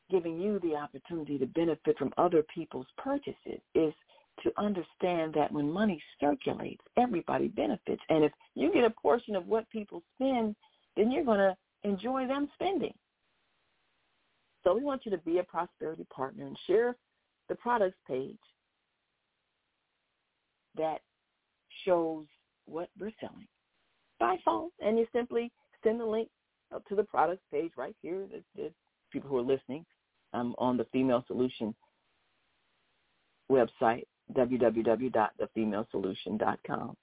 giving 0.10 0.40
you 0.40 0.60
the 0.60 0.76
opportunity 0.76 1.38
to 1.38 1.46
benefit 1.46 1.98
from 1.98 2.14
other 2.18 2.44
people's 2.54 2.88
purchases 2.98 3.60
is 3.76 3.94
to 4.44 4.52
understand 4.58 5.34
that 5.34 5.52
when 5.52 5.70
money 5.70 6.02
circulates, 6.20 6.82
everybody 6.98 7.48
benefits. 7.48 8.02
And 8.10 8.24
if 8.24 8.32
you 8.56 8.72
get 8.74 8.86
a 8.86 8.90
portion 8.90 9.36
of 9.36 9.48
what 9.48 9.70
people 9.70 10.02
spend, 10.16 10.56
then 10.96 11.12
you're 11.12 11.26
going 11.26 11.40
to 11.40 11.56
enjoy 11.84 12.28
them 12.28 12.48
spending. 12.56 12.94
So 14.64 14.74
we 14.74 14.84
want 14.84 15.06
you 15.06 15.12
to 15.12 15.18
be 15.20 15.40
a 15.40 15.44
prosperity 15.44 16.06
partner 16.14 16.46
and 16.46 16.58
share 16.68 16.96
the 17.48 17.56
products 17.56 17.98
page 18.08 18.38
that 20.78 21.00
shows 21.86 22.26
what 22.66 22.90
we're 23.00 23.12
selling 23.20 23.48
by 24.20 24.38
phone. 24.46 24.70
And 24.80 24.98
you 24.98 25.08
simply 25.14 25.52
send 25.84 26.00
the 26.00 26.06
link 26.06 26.30
up 26.74 26.86
to 26.88 26.96
the 26.96 27.04
products 27.04 27.44
page 27.52 27.72
right 27.78 27.96
here. 28.02 28.28
The, 28.32 28.44
the 28.62 28.72
people 29.12 29.30
who 29.30 29.38
are 29.38 29.42
listening 29.42 29.86
um, 30.34 30.56
on 30.58 30.78
the 30.78 30.86
Female 30.92 31.24
Solution 31.28 31.76
website, 33.52 34.06
www.thefemalesolution.com 34.34 36.98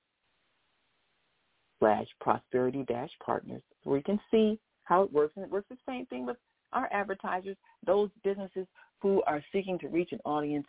slash 1.79 2.07
prosperity 2.21 2.85
dash 2.89 3.11
partners, 3.25 3.63
where 3.85 3.99
you 3.99 4.05
can 4.05 4.19
see 4.31 4.59
how 4.85 5.03
it 5.03 5.13
works. 5.13 5.35
And 5.37 5.45
it 5.45 5.51
works 5.51 5.67
the 5.69 5.77
same 5.87 6.07
thing 6.07 6.25
with 6.25 6.39
our 6.73 6.89
advertisers, 6.93 7.59
those 7.87 8.09
businesses 8.25 8.67
who 9.01 9.23
are 9.27 9.45
seeking 9.53 9.79
to 9.81 9.89
reach 9.89 10.13
an 10.13 10.21
audience 10.25 10.67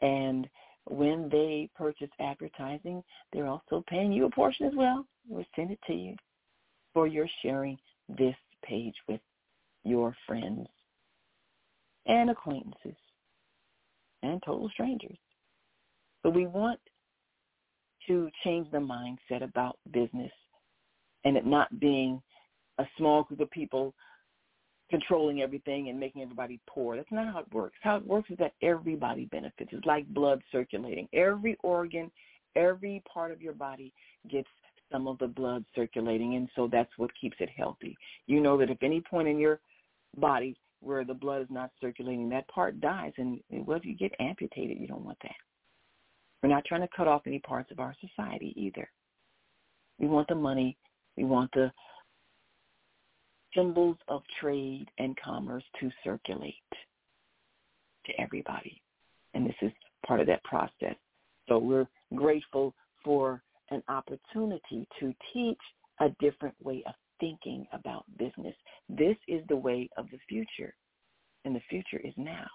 and 0.00 0.48
when 0.86 1.28
they 1.30 1.68
purchase 1.74 2.10
advertising, 2.20 3.02
they're 3.32 3.46
also 3.46 3.82
paying 3.88 4.12
you 4.12 4.26
a 4.26 4.30
portion 4.30 4.66
as 4.66 4.74
well. 4.76 5.06
We'll 5.28 5.44
send 5.56 5.70
it 5.70 5.78
to 5.86 5.94
you 5.94 6.16
for 6.92 7.06
your 7.06 7.26
sharing 7.42 7.78
this 8.08 8.36
page 8.62 8.94
with 9.08 9.20
your 9.84 10.14
friends 10.26 10.68
and 12.06 12.30
acquaintances 12.30 12.96
and 14.22 14.42
total 14.44 14.68
strangers. 14.70 15.16
So 16.22 16.30
we 16.30 16.46
want 16.46 16.80
to 18.06 18.30
change 18.42 18.70
the 18.70 18.78
mindset 18.78 19.42
about 19.42 19.78
business 19.92 20.32
and 21.24 21.36
it 21.36 21.46
not 21.46 21.80
being 21.80 22.20
a 22.78 22.84
small 22.96 23.22
group 23.24 23.40
of 23.40 23.50
people 23.50 23.94
controlling 24.90 25.42
everything 25.42 25.88
and 25.88 25.98
making 25.98 26.22
everybody 26.22 26.60
poor. 26.68 26.96
That's 26.96 27.10
not 27.10 27.32
how 27.32 27.40
it 27.40 27.52
works. 27.52 27.76
How 27.82 27.96
it 27.96 28.06
works 28.06 28.30
is 28.30 28.38
that 28.38 28.52
everybody 28.62 29.24
benefits. 29.26 29.70
It's 29.72 29.86
like 29.86 30.06
blood 30.08 30.42
circulating. 30.52 31.08
Every 31.12 31.56
organ, 31.62 32.10
every 32.54 33.02
part 33.12 33.32
of 33.32 33.40
your 33.40 33.54
body 33.54 33.92
gets 34.30 34.48
some 34.92 35.08
of 35.08 35.18
the 35.18 35.26
blood 35.26 35.64
circulating, 35.74 36.36
and 36.36 36.48
so 36.54 36.68
that's 36.70 36.90
what 36.98 37.10
keeps 37.18 37.36
it 37.40 37.48
healthy. 37.56 37.96
You 38.26 38.40
know 38.40 38.58
that 38.58 38.70
if 38.70 38.82
any 38.82 39.00
point 39.00 39.28
in 39.28 39.38
your 39.38 39.58
body 40.18 40.54
where 40.84 41.04
the 41.04 41.14
blood 41.14 41.42
is 41.42 41.48
not 41.50 41.70
circulating, 41.80 42.28
that 42.28 42.48
part 42.48 42.80
dies, 42.80 43.12
and 43.16 43.40
well, 43.50 43.76
if 43.76 43.84
you 43.84 43.96
get 43.96 44.12
amputated, 44.20 44.78
you 44.78 44.86
don't 44.86 45.04
want 45.04 45.18
that. 45.22 45.34
We're 46.42 46.50
not 46.50 46.64
trying 46.66 46.82
to 46.82 46.88
cut 46.94 47.08
off 47.08 47.22
any 47.26 47.38
parts 47.38 47.70
of 47.70 47.80
our 47.80 47.94
society 48.00 48.52
either. 48.56 48.88
We 49.98 50.06
want 50.06 50.28
the 50.28 50.34
money. 50.34 50.76
We 51.16 51.24
want 51.24 51.50
the 51.52 51.72
symbols 53.54 53.96
of 54.08 54.22
trade 54.40 54.88
and 54.98 55.16
commerce 55.16 55.64
to 55.80 55.90
circulate 56.02 56.54
to 58.06 58.20
everybody. 58.20 58.82
And 59.32 59.46
this 59.46 59.54
is 59.62 59.72
part 60.06 60.20
of 60.20 60.26
that 60.26 60.44
process. 60.44 60.96
So 61.48 61.58
we're 61.58 61.86
grateful 62.14 62.74
for 63.04 63.42
an 63.70 63.82
opportunity 63.88 64.86
to 65.00 65.14
teach 65.32 65.58
a 66.00 66.08
different 66.20 66.54
way 66.62 66.82
of 66.86 66.94
thinking 67.24 67.66
about 67.72 68.04
business. 68.18 68.54
This 68.90 69.16
is 69.28 69.42
the 69.48 69.56
way 69.56 69.88
of 69.96 70.10
the 70.10 70.18
future, 70.28 70.74
and 71.46 71.56
the 71.56 71.62
future 71.70 72.00
is 72.04 72.12
now. 72.18 72.46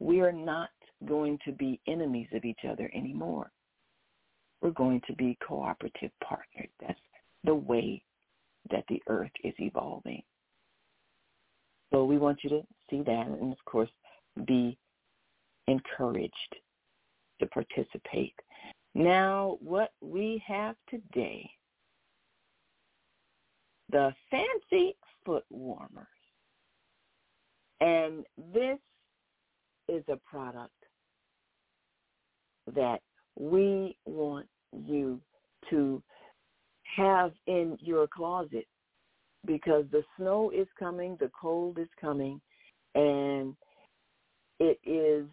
We 0.00 0.20
are 0.20 0.32
not 0.32 0.70
going 1.06 1.38
to 1.44 1.52
be 1.52 1.80
enemies 1.86 2.26
of 2.34 2.44
each 2.44 2.64
other 2.68 2.90
anymore. 2.92 3.52
We're 4.60 4.70
going 4.70 5.00
to 5.06 5.14
be 5.14 5.38
cooperative 5.46 6.10
partners. 6.24 6.70
That's 6.80 6.98
the 7.44 7.54
way 7.54 8.02
that 8.72 8.82
the 8.88 9.00
earth 9.08 9.30
is 9.44 9.54
evolving. 9.60 10.22
So 11.92 12.04
we 12.04 12.18
want 12.18 12.40
you 12.42 12.50
to 12.50 12.62
see 12.90 13.02
that 13.02 13.26
and, 13.28 13.52
of 13.52 13.64
course, 13.64 13.90
be 14.44 14.76
encouraged 15.68 16.56
to 17.38 17.46
participate. 17.46 18.34
Now, 18.96 19.58
what 19.60 19.92
we 20.00 20.42
have 20.48 20.74
today, 20.90 21.48
the 23.90 24.12
fancy 24.30 24.96
foot 25.24 25.44
warmers. 25.50 26.06
And 27.80 28.24
this 28.52 28.78
is 29.88 30.02
a 30.08 30.16
product 30.28 30.72
that 32.74 33.00
we 33.38 33.96
want 34.06 34.46
you 34.72 35.20
to 35.70 36.02
have 36.96 37.32
in 37.46 37.76
your 37.80 38.06
closet 38.08 38.66
because 39.44 39.84
the 39.92 40.02
snow 40.16 40.50
is 40.50 40.66
coming, 40.78 41.16
the 41.20 41.30
cold 41.38 41.78
is 41.78 41.88
coming, 42.00 42.40
and 42.94 43.54
it 44.58 44.80
is 44.84 45.26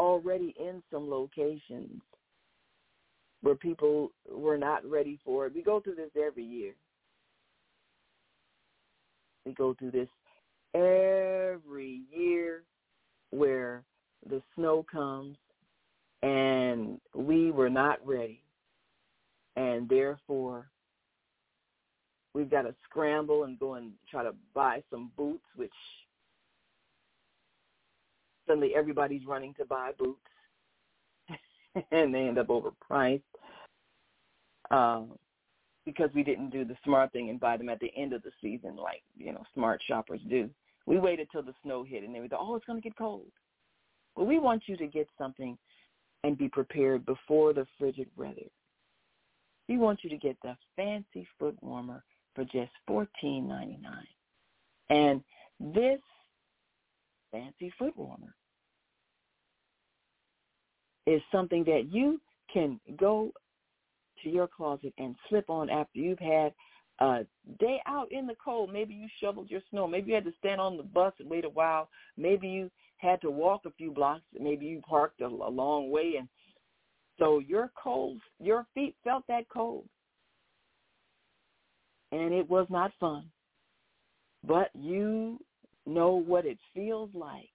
already 0.00 0.54
in 0.58 0.82
some 0.90 1.08
locations 1.08 2.00
where 3.42 3.54
people 3.54 4.10
were 4.30 4.58
not 4.58 4.84
ready 4.88 5.18
for 5.24 5.46
it. 5.46 5.54
We 5.54 5.62
go 5.62 5.80
through 5.80 5.96
this 5.96 6.10
every 6.16 6.44
year. 6.44 6.72
We 9.48 9.54
go 9.54 9.72
through 9.72 9.92
this 9.92 10.10
every 10.74 12.02
year 12.14 12.64
where 13.30 13.82
the 14.28 14.42
snow 14.54 14.82
comes 14.82 15.38
and 16.22 17.00
we 17.14 17.50
were 17.50 17.70
not 17.70 18.06
ready. 18.06 18.42
And 19.56 19.88
therefore 19.88 20.66
we've 22.34 22.50
got 22.50 22.62
to 22.62 22.74
scramble 22.84 23.44
and 23.44 23.58
go 23.58 23.76
and 23.76 23.92
try 24.10 24.22
to 24.22 24.34
buy 24.52 24.82
some 24.90 25.12
boots, 25.16 25.46
which 25.56 25.72
suddenly 28.46 28.74
everybody's 28.74 29.24
running 29.24 29.54
to 29.54 29.64
buy 29.64 29.92
boots, 29.98 30.20
and 31.90 32.14
they 32.14 32.28
end 32.28 32.36
up 32.36 32.48
overpriced. 32.48 33.22
Um, 34.70 35.12
because 35.90 36.10
we 36.14 36.22
didn't 36.22 36.50
do 36.50 36.64
the 36.64 36.76
smart 36.84 37.12
thing 37.12 37.30
and 37.30 37.40
buy 37.40 37.56
them 37.56 37.68
at 37.68 37.80
the 37.80 37.92
end 37.96 38.12
of 38.12 38.22
the 38.22 38.30
season, 38.42 38.76
like 38.76 39.02
you 39.16 39.32
know 39.32 39.44
smart 39.54 39.80
shoppers 39.86 40.20
do. 40.28 40.48
We 40.86 40.98
waited 40.98 41.28
till 41.30 41.42
the 41.42 41.54
snow 41.62 41.84
hit, 41.84 42.02
and 42.02 42.14
then 42.14 42.22
we 42.22 42.28
thought, 42.28 42.40
oh, 42.42 42.54
it's 42.54 42.64
going 42.64 42.80
to 42.80 42.88
get 42.88 42.96
cold. 42.96 43.26
Well, 44.16 44.26
we 44.26 44.38
want 44.38 44.62
you 44.66 44.76
to 44.78 44.86
get 44.86 45.06
something 45.18 45.56
and 46.24 46.36
be 46.36 46.48
prepared 46.48 47.04
before 47.06 47.52
the 47.52 47.66
frigid 47.78 48.08
weather 48.16 48.48
we 49.68 49.76
want 49.76 50.02
you 50.02 50.10
to 50.10 50.16
get 50.16 50.36
the 50.42 50.56
fancy 50.76 51.26
foot 51.38 51.56
warmer 51.60 52.02
for 52.34 52.44
just 52.44 52.72
fourteen 52.86 53.46
ninety 53.46 53.78
nine. 53.82 54.06
And 54.90 55.22
this 55.74 56.00
fancy 57.30 57.72
foot 57.78 57.96
warmer 57.96 58.34
is 61.06 61.20
something 61.30 61.64
that 61.64 61.88
you 61.92 62.20
can 62.52 62.80
go 62.98 63.30
to 64.22 64.30
your 64.30 64.48
closet 64.48 64.92
and 64.98 65.14
slip 65.28 65.48
on 65.48 65.70
after 65.70 65.98
you've 65.98 66.18
had 66.18 66.52
a 67.00 67.26
day 67.60 67.80
out 67.86 68.10
in 68.10 68.26
the 68.26 68.34
cold. 68.42 68.72
Maybe 68.72 68.94
you 68.94 69.08
shoveled 69.20 69.50
your 69.50 69.60
snow. 69.70 69.86
Maybe 69.86 70.08
you 70.08 70.14
had 70.14 70.24
to 70.24 70.32
stand 70.38 70.60
on 70.60 70.76
the 70.76 70.82
bus 70.82 71.12
and 71.20 71.30
wait 71.30 71.44
a 71.44 71.50
while. 71.50 71.88
Maybe 72.16 72.48
you 72.48 72.70
had 72.96 73.20
to 73.20 73.30
walk 73.30 73.62
a 73.66 73.70
few 73.72 73.92
blocks. 73.92 74.24
Maybe 74.38 74.66
you 74.66 74.80
parked 74.88 75.20
a, 75.20 75.26
a 75.26 75.28
long 75.28 75.90
way 75.90 76.14
and 76.18 76.28
so 77.18 77.40
your 77.40 77.72
cold, 77.80 78.20
your 78.40 78.66
feet 78.74 78.94
felt 79.02 79.24
that 79.28 79.48
cold. 79.48 79.84
And 82.12 82.32
it 82.32 82.48
was 82.48 82.66
not 82.70 82.92
fun. 83.00 83.24
But 84.46 84.70
you 84.74 85.40
know 85.84 86.12
what 86.12 86.46
it 86.46 86.58
feels 86.74 87.10
like 87.12 87.50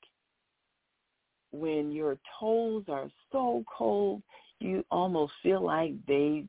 when 1.51 1.91
your 1.91 2.17
toes 2.39 2.83
are 2.89 3.09
so 3.31 3.63
cold, 3.77 4.21
you 4.59 4.83
almost 4.91 5.33
feel 5.41 5.63
like 5.63 5.93
they. 6.07 6.45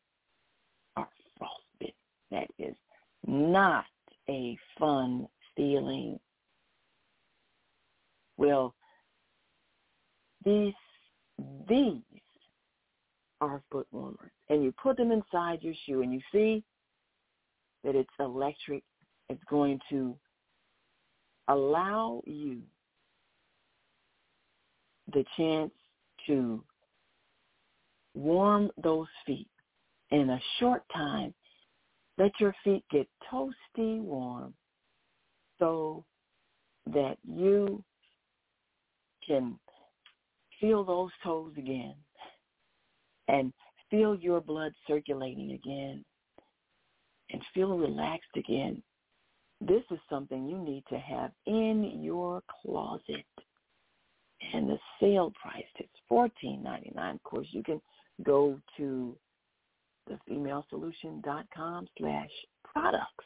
That 2.31 2.49
is 2.59 2.75
not 3.27 3.85
a 4.29 4.57
fun 4.79 5.29
feeling. 5.57 6.19
Well, 8.37 8.75
these 10.45 10.75
these 11.69 12.03
are 13.41 13.63
foot 13.71 13.87
warmers, 13.93 14.33
and 14.49 14.63
you 14.63 14.73
put 14.73 14.97
them 14.97 15.13
inside 15.13 15.63
your 15.63 15.75
shoe, 15.87 16.03
and 16.03 16.13
you 16.13 16.21
see 16.33 16.63
that 17.83 17.95
it's 17.95 18.09
electric. 18.19 18.83
It's 19.29 19.43
going 19.49 19.81
to 19.91 20.17
allow 21.49 22.23
you 22.27 22.63
the 25.13 25.25
chance 25.37 25.73
to 26.27 26.63
warm 28.15 28.71
those 28.83 29.07
feet 29.27 29.49
in 30.11 30.31
a 30.31 30.41
short 30.59 30.83
time. 30.95 31.35
Let 32.17 32.33
your 32.39 32.55
feet 32.63 32.85
get 32.91 33.09
toasty 33.33 34.01
warm 34.01 34.55
so 35.59 36.05
that 36.87 37.17
you 37.27 37.83
can 39.27 39.59
feel 40.61 40.85
those 40.85 41.11
toes 41.23 41.53
again 41.57 41.95
and 43.29 43.53
feel 43.91 44.15
your 44.15 44.41
blood 44.41 44.73
circulating 44.87 45.53
again 45.53 46.05
and 47.31 47.43
feel 47.53 47.77
relaxed 47.77 48.37
again. 48.37 48.83
This 49.61 49.83
is 49.91 49.99
something 50.11 50.47
you 50.47 50.59
need 50.59 50.85
to 50.91 50.99
have 50.99 51.33
in 51.47 52.01
your 52.03 52.43
closet. 52.63 53.25
And 54.53 54.69
the 54.69 54.79
sale 55.01 55.33
price 55.41 55.65
is 55.81 55.89
fourteen 56.09 56.63
ninety 56.63 56.93
nine. 56.95 57.15
Of 57.15 57.23
course, 57.23 57.47
you 57.51 57.63
can 57.63 57.81
go 58.23 58.61
to 58.77 59.17
thefemalesolution.com 60.11 61.87
slash 61.99 62.31
products 62.65 63.25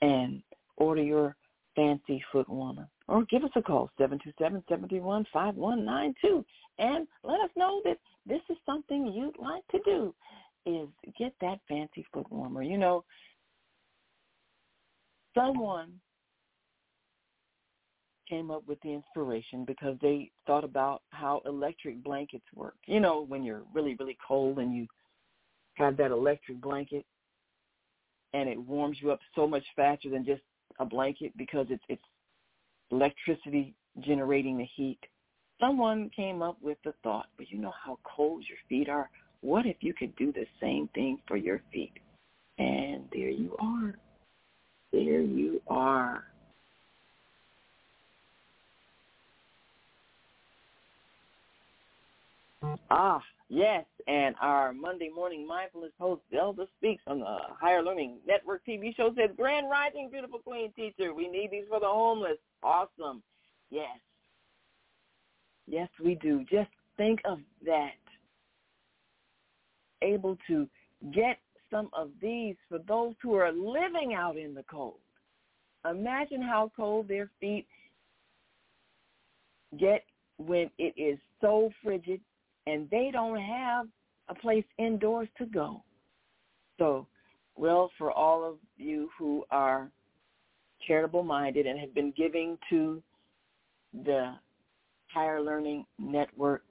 and 0.00 0.42
order 0.76 1.02
your 1.02 1.36
fancy 1.74 2.22
foot 2.32 2.48
warmer. 2.48 2.88
Or 3.08 3.24
give 3.24 3.42
us 3.44 3.50
a 3.56 3.62
call, 3.62 3.90
727-731-5192. 4.00 6.44
And 6.78 7.06
let 7.24 7.40
us 7.40 7.50
know 7.56 7.82
that 7.84 7.98
this 8.26 8.40
is 8.48 8.56
something 8.64 9.06
you'd 9.06 9.38
like 9.38 9.66
to 9.70 9.80
do 9.84 10.14
is 10.64 10.88
get 11.18 11.34
that 11.40 11.58
fancy 11.68 12.06
foot 12.12 12.30
warmer. 12.30 12.62
You 12.62 12.78
know, 12.78 13.04
someone 15.36 16.00
came 18.28 18.50
up 18.50 18.62
with 18.66 18.80
the 18.82 18.90
inspiration 18.90 19.64
because 19.66 19.96
they 20.00 20.30
thought 20.46 20.64
about 20.64 21.02
how 21.10 21.42
electric 21.44 22.02
blankets 22.02 22.46
work. 22.54 22.76
You 22.86 23.00
know, 23.00 23.26
when 23.26 23.42
you're 23.42 23.62
really, 23.74 23.96
really 23.98 24.16
cold 24.26 24.58
and 24.58 24.74
you 24.74 24.86
have 25.82 25.96
that 25.98 26.10
electric 26.10 26.60
blanket 26.60 27.04
and 28.34 28.48
it 28.48 28.58
warms 28.58 28.98
you 29.00 29.10
up 29.10 29.20
so 29.34 29.46
much 29.46 29.64
faster 29.76 30.08
than 30.08 30.24
just 30.24 30.42
a 30.78 30.84
blanket 30.84 31.32
because 31.36 31.66
it's 31.70 31.82
it's 31.88 32.02
electricity 32.90 33.74
generating 34.00 34.58
the 34.58 34.66
heat. 34.76 34.98
Someone 35.60 36.10
came 36.14 36.42
up 36.42 36.56
with 36.60 36.78
the 36.84 36.94
thought, 37.02 37.26
but 37.36 37.50
you 37.50 37.58
know 37.58 37.72
how 37.84 37.98
cold 38.04 38.44
your 38.48 38.58
feet 38.68 38.88
are. 38.88 39.10
What 39.42 39.66
if 39.66 39.76
you 39.80 39.94
could 39.94 40.14
do 40.16 40.32
the 40.32 40.46
same 40.60 40.88
thing 40.94 41.18
for 41.26 41.36
your 41.36 41.62
feet? 41.72 41.92
And 42.58 43.04
there 43.12 43.28
you 43.28 43.56
are. 43.60 43.94
There 44.92 45.20
you 45.20 45.60
are. 45.68 46.24
Ah, 52.90 53.22
yes, 53.52 53.84
and 54.06 54.34
our 54.40 54.72
Monday 54.72 55.10
morning 55.14 55.46
mindfulness 55.46 55.92
host, 55.98 56.22
Zelda 56.32 56.66
Speaks 56.78 57.02
on 57.06 57.20
the 57.20 57.36
Higher 57.60 57.82
Learning 57.82 58.18
Network 58.26 58.62
TV 58.66 58.96
show 58.96 59.12
said, 59.14 59.36
Grand 59.36 59.70
Rising, 59.70 60.08
beautiful 60.10 60.38
queen 60.38 60.72
teacher. 60.74 61.14
We 61.14 61.28
need 61.28 61.50
these 61.52 61.64
for 61.68 61.78
the 61.78 61.86
homeless. 61.86 62.38
Awesome. 62.62 63.22
Yes. 63.70 63.98
Yes, 65.66 65.88
we 66.02 66.14
do. 66.16 66.44
Just 66.50 66.70
think 66.96 67.20
of 67.24 67.38
that. 67.64 67.90
Able 70.00 70.36
to 70.48 70.66
get 71.14 71.38
some 71.70 71.88
of 71.92 72.10
these 72.20 72.56
for 72.68 72.78
those 72.88 73.14
who 73.22 73.34
are 73.34 73.52
living 73.52 74.14
out 74.16 74.36
in 74.36 74.54
the 74.54 74.64
cold. 74.64 74.98
Imagine 75.88 76.42
how 76.42 76.70
cold 76.76 77.08
their 77.08 77.30
feet 77.40 77.66
get 79.78 80.04
when 80.38 80.70
it 80.78 80.94
is 80.96 81.18
so 81.40 81.70
frigid 81.82 82.20
and 82.66 82.88
they 82.90 83.10
don't 83.12 83.40
have 83.40 83.86
a 84.28 84.34
place 84.34 84.64
indoors 84.78 85.28
to 85.38 85.46
go. 85.46 85.82
So, 86.78 87.06
well, 87.56 87.90
for 87.98 88.10
all 88.10 88.44
of 88.48 88.56
you 88.76 89.10
who 89.18 89.44
are 89.50 89.90
charitable 90.86 91.22
minded 91.22 91.66
and 91.66 91.78
have 91.78 91.94
been 91.94 92.12
giving 92.16 92.58
to 92.70 93.02
the 94.04 94.34
Higher 95.08 95.42
Learning 95.42 95.84
Network 95.98 96.62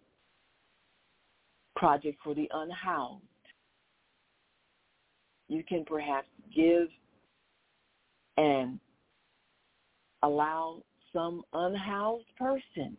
project 1.76 2.18
for 2.24 2.34
the 2.34 2.50
unhoused, 2.54 3.24
you 5.48 5.64
can 5.64 5.86
perhaps 5.86 6.28
give 6.56 6.88
and 8.38 8.80
allow 10.24 10.82
some 11.14 11.44
unhoused 11.54 12.26
person 12.38 12.98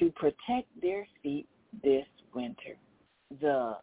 to 0.00 0.10
protect 0.12 0.68
their 0.80 1.06
feet 1.22 1.46
this 1.84 2.06
winter. 2.34 2.76
The 3.40 3.76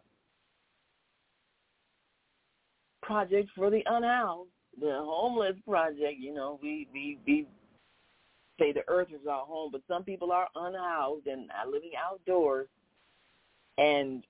project 3.02 3.50
for 3.56 3.70
the 3.70 3.84
unhoused, 3.86 4.50
the 4.80 5.00
homeless 5.00 5.56
project, 5.66 6.20
you 6.20 6.34
know, 6.34 6.60
we, 6.62 6.88
we, 6.92 7.18
we 7.26 7.48
say 8.60 8.74
the 8.74 8.84
earth 8.88 9.08
is 9.10 9.26
our 9.30 9.46
home, 9.46 9.70
but 9.72 9.82
some 9.88 10.04
people 10.04 10.32
are 10.32 10.48
unhoused 10.56 11.28
and 11.28 11.50
are 11.52 11.72
living 11.72 11.92
outdoors. 11.98 12.68
And 13.78 14.24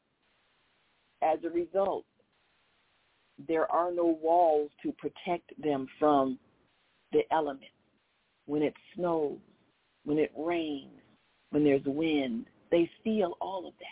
as 1.24 1.40
a 1.44 1.50
result, 1.50 2.06
there 3.48 3.72
are 3.72 3.92
no 3.92 4.18
walls 4.22 4.70
to 4.84 4.92
protect 4.94 5.52
them 5.62 5.88
from 5.98 6.38
the 7.14 7.22
elements. 7.32 7.66
When 8.46 8.62
it 8.62 8.74
snows, 8.96 9.38
when 10.04 10.18
it 10.18 10.32
rains, 10.38 10.97
when 11.52 11.64
there's 11.64 11.86
wind. 11.86 12.46
They 12.72 12.90
feel 13.04 13.38
all 13.40 13.68
of 13.68 13.74
that. 13.80 13.86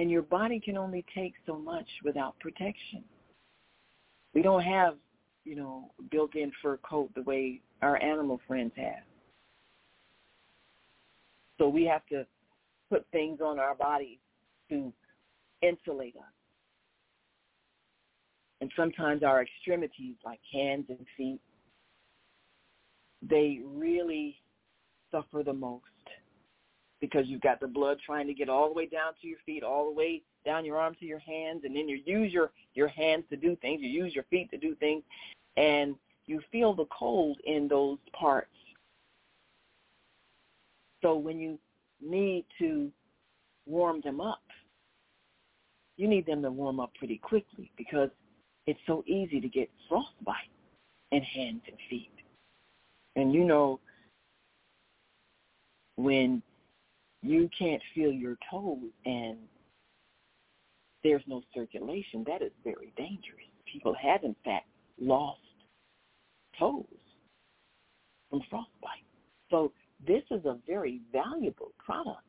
And 0.00 0.10
your 0.10 0.22
body 0.22 0.60
can 0.60 0.76
only 0.76 1.04
take 1.14 1.34
so 1.46 1.56
much 1.56 1.86
without 2.04 2.38
protection. 2.40 3.04
We 4.34 4.42
don't 4.42 4.62
have, 4.62 4.96
you 5.44 5.54
know, 5.54 5.92
built-in 6.10 6.50
fur 6.60 6.78
coat 6.78 7.10
the 7.14 7.22
way 7.22 7.60
our 7.82 8.00
animal 8.02 8.40
friends 8.46 8.72
have. 8.76 9.04
So 11.58 11.68
we 11.68 11.84
have 11.84 12.04
to 12.06 12.26
put 12.90 13.06
things 13.12 13.40
on 13.40 13.60
our 13.60 13.74
bodies 13.74 14.18
to 14.70 14.92
insulate 15.62 16.16
us. 16.16 16.22
And 18.60 18.70
sometimes 18.76 19.22
our 19.22 19.42
extremities, 19.42 20.16
like 20.24 20.40
hands 20.52 20.86
and 20.88 21.06
feet, 21.16 21.40
they 23.22 23.60
really 23.64 24.36
suffer 25.14 25.44
the 25.44 25.52
most 25.52 25.84
because 27.00 27.26
you've 27.26 27.40
got 27.40 27.60
the 27.60 27.66
blood 27.66 27.98
trying 28.04 28.26
to 28.26 28.34
get 28.34 28.48
all 28.48 28.68
the 28.68 28.74
way 28.74 28.86
down 28.86 29.12
to 29.20 29.28
your 29.28 29.38
feet, 29.44 29.62
all 29.62 29.84
the 29.84 29.94
way 29.94 30.22
down 30.44 30.64
your 30.64 30.78
arms 30.78 30.96
to 30.98 31.06
your 31.06 31.18
hands, 31.18 31.62
and 31.64 31.76
then 31.76 31.88
you 31.88 32.00
use 32.04 32.32
your, 32.32 32.50
your 32.74 32.88
hands 32.88 33.24
to 33.30 33.36
do 33.36 33.56
things, 33.56 33.82
you 33.82 33.88
use 33.88 34.14
your 34.14 34.24
feet 34.24 34.50
to 34.50 34.56
do 34.56 34.74
things, 34.76 35.02
and 35.56 35.94
you 36.26 36.40
feel 36.50 36.74
the 36.74 36.86
cold 36.86 37.38
in 37.44 37.68
those 37.68 37.98
parts. 38.18 38.48
So 41.02 41.14
when 41.16 41.38
you 41.38 41.58
need 42.00 42.46
to 42.58 42.90
warm 43.66 44.00
them 44.00 44.20
up, 44.20 44.42
you 45.96 46.08
need 46.08 46.26
them 46.26 46.42
to 46.42 46.50
warm 46.50 46.80
up 46.80 46.92
pretty 46.98 47.18
quickly 47.18 47.70
because 47.76 48.08
it's 48.66 48.80
so 48.86 49.04
easy 49.06 49.40
to 49.40 49.48
get 49.48 49.70
frostbite 49.88 50.50
in 51.12 51.22
hands 51.22 51.60
and 51.68 51.76
feet. 51.88 52.10
And 53.16 53.32
you 53.32 53.44
know 53.44 53.78
when 55.96 56.42
you 57.22 57.48
can't 57.56 57.82
feel 57.94 58.12
your 58.12 58.36
toes 58.50 58.90
and 59.06 59.38
there's 61.02 61.22
no 61.26 61.42
circulation, 61.54 62.24
that 62.26 62.42
is 62.42 62.52
very 62.62 62.92
dangerous. 62.96 63.48
People 63.70 63.94
have, 64.00 64.24
in 64.24 64.34
fact, 64.44 64.66
lost 65.00 65.40
toes 66.58 66.84
from 68.30 68.40
frostbite. 68.50 69.04
So 69.50 69.72
this 70.06 70.22
is 70.30 70.44
a 70.44 70.58
very 70.66 71.00
valuable 71.12 71.72
product. 71.84 72.20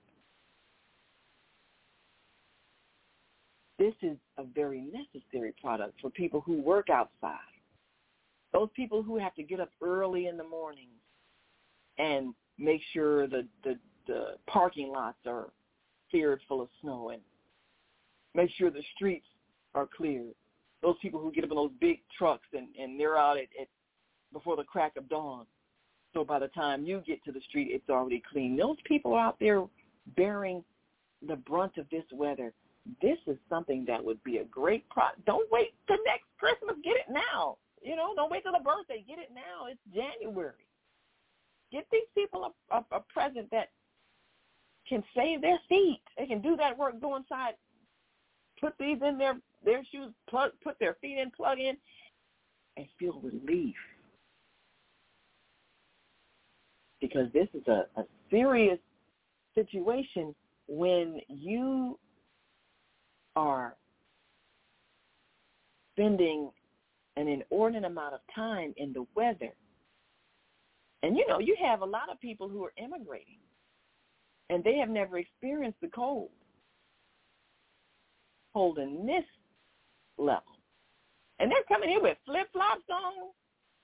This 3.78 3.94
is 4.02 4.18
a 4.38 4.44
very 4.44 4.82
necessary 4.82 5.54
product 5.62 6.00
for 6.02 6.10
people 6.10 6.42
who 6.42 6.62
work 6.62 6.90
outside. 6.90 7.40
Those 8.54 8.70
people 8.74 9.04
who 9.04 9.18
have 9.18 9.36
to 9.36 9.44
get 9.44 9.60
up 9.60 9.70
early 9.82 10.28
in 10.28 10.38
the 10.38 10.48
morning 10.48 10.88
and 11.98 12.34
make 12.58 12.82
sure 12.94 13.28
the, 13.28 13.48
the, 13.64 13.78
the 14.08 14.36
parking 14.48 14.92
lots 14.92 15.18
are 15.26 15.50
cleared 16.10 16.40
full 16.48 16.62
of 16.62 16.70
snow 16.82 17.10
and 17.10 17.22
make 18.34 18.50
sure 18.58 18.70
the 18.70 18.84
streets 18.96 19.26
are 19.74 19.88
cleared. 19.96 20.34
Those 20.82 20.96
people 21.02 21.20
who 21.20 21.32
get 21.32 21.44
up 21.44 21.50
in 21.52 21.56
those 21.56 21.72
big 21.82 22.00
trucks 22.18 22.48
and, 22.54 22.68
and 22.80 23.00
they're 23.00 23.18
out 23.18 23.38
at, 23.38 23.48
at 23.60 23.68
before 24.32 24.56
the 24.56 24.64
crack 24.64 24.98
of 24.98 25.10
dawn. 25.10 25.46
So 26.14 26.24
by 26.24 26.40
the 26.40 26.48
time 26.50 26.86
you 26.86 27.04
get 27.06 27.24
to 27.26 27.32
the 27.32 27.42
street, 27.50 27.70
it's 27.72 27.90
already 27.90 28.24
clean. 28.32 28.56
Those 28.56 28.78
people 28.86 29.14
are 29.14 29.28
out 29.28 29.38
there 29.40 29.64
bearing 30.16 30.64
the 31.28 31.36
brunt 31.36 31.78
of 31.78 31.90
this 31.90 32.04
weather. 32.14 32.54
This 33.02 33.18
is 33.28 33.38
something 33.50 33.84
that 33.88 34.04
would 34.04 34.24
be 34.24 34.38
a 34.38 34.46
great 34.46 34.88
pro. 34.90 35.06
Don't 35.26 35.52
wait 35.52 35.74
till 35.88 35.98
next 36.06 36.26
Christmas. 36.38 36.76
Get 36.84 36.96
it 36.96 37.12
now. 37.12 37.58
You 37.82 37.96
know, 37.96 38.14
don't 38.16 38.32
wait 38.32 38.44
till 38.44 38.52
the 38.52 38.64
birthday. 38.64 39.04
Get 39.08 39.20
it 39.20 39.30
now. 39.34 39.68
It's 39.68 39.80
January. 39.94 40.65
Get 41.76 41.88
these 41.92 42.08
people 42.16 42.54
a, 42.72 42.76
a, 42.78 42.86
a 42.94 43.00
present 43.02 43.52
that 43.52 43.68
can 44.88 45.04
save 45.14 45.42
their 45.42 45.60
feet. 45.68 46.00
They 46.18 46.26
can 46.26 46.42
do 46.42 46.56
that 46.56 46.78
work. 46.78 47.02
Go 47.02 47.18
inside, 47.18 47.56
put 48.62 48.76
these 48.80 49.00
in 49.06 49.18
their 49.18 49.36
their 49.66 49.84
shoes, 49.92 50.14
plug, 50.30 50.52
put 50.64 50.80
their 50.80 50.96
feet 51.02 51.18
in, 51.18 51.32
plug 51.32 51.60
in, 51.60 51.76
and 52.78 52.86
feel 52.98 53.20
relief. 53.22 53.76
Because 57.02 57.28
this 57.34 57.50
is 57.54 57.68
a, 57.68 57.88
a 57.98 58.06
serious 58.32 58.80
situation 59.54 60.34
when 60.70 61.20
you 61.28 62.00
are 63.36 63.76
spending 65.94 66.52
an 67.18 67.28
inordinate 67.28 67.92
amount 67.92 68.14
of 68.14 68.22
time 68.34 68.74
in 68.78 68.94
the 68.94 69.06
weather. 69.14 69.52
And 71.04 71.18
you 71.18 71.28
know, 71.28 71.40
you 71.40 71.56
have 71.62 71.82
a 71.82 71.86
lot 71.86 72.10
of 72.12 72.20
people 72.20 72.50
who 72.50 72.64
are 72.64 72.74
immigrating 72.78 73.38
and 74.50 74.64
they 74.64 74.78
have 74.78 74.90
never 74.90 75.18
experienced 75.18 75.80
the 75.82 75.88
cold. 75.88 76.30
Holding 78.54 79.06
this 79.06 79.26
level. 80.18 80.44
And 81.40 81.52
they're 81.52 81.64
coming 81.68 81.90
here 81.90 82.02
with 82.02 82.18
flip 82.26 82.48
flops 82.54 82.84
on, 82.90 83.32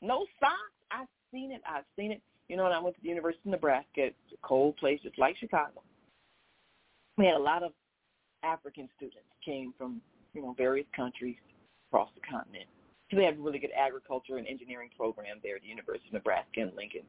no 0.01 0.25
socks. 0.39 0.55
I've 0.91 1.07
seen 1.33 1.51
it. 1.51 1.61
I've 1.67 1.83
seen 1.97 2.11
it. 2.11 2.21
You 2.47 2.57
know, 2.57 2.63
when 2.63 2.71
I 2.71 2.79
went 2.79 2.95
to 2.95 3.01
the 3.01 3.09
University 3.09 3.41
of 3.45 3.51
Nebraska, 3.51 3.87
it's 3.97 4.33
a 4.33 4.47
cold 4.47 4.77
place 4.77 4.99
just 5.03 5.17
like 5.19 5.35
Chicago. 5.37 5.83
We 7.17 7.25
had 7.25 7.35
a 7.35 7.39
lot 7.39 7.63
of 7.63 7.71
African 8.43 8.89
students 8.95 9.27
came 9.43 9.73
from, 9.77 10.01
you 10.33 10.41
know, 10.41 10.53
various 10.57 10.87
countries 10.95 11.35
across 11.89 12.09
the 12.15 12.21
continent. 12.21 12.67
So 13.11 13.17
they 13.17 13.25
have 13.25 13.37
a 13.37 13.41
really 13.41 13.59
good 13.59 13.71
agriculture 13.77 14.37
and 14.37 14.47
engineering 14.47 14.89
program 14.97 15.37
there 15.43 15.57
at 15.57 15.61
the 15.61 15.67
University 15.67 16.07
of 16.07 16.13
Nebraska 16.13 16.61
in 16.61 16.71
Lincoln, 16.77 17.01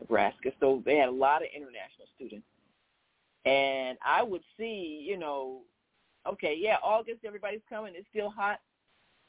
Nebraska. 0.00 0.52
So 0.60 0.80
they 0.86 0.96
had 0.96 1.08
a 1.08 1.12
lot 1.12 1.42
of 1.42 1.48
international 1.54 2.06
students. 2.14 2.46
And 3.44 3.98
I 4.04 4.22
would 4.22 4.42
see, 4.56 5.04
you 5.04 5.18
know, 5.18 5.62
okay, 6.26 6.56
yeah, 6.56 6.76
August, 6.84 7.24
everybody's 7.26 7.62
coming. 7.68 7.94
It's 7.96 8.06
still 8.10 8.30
hot. 8.30 8.60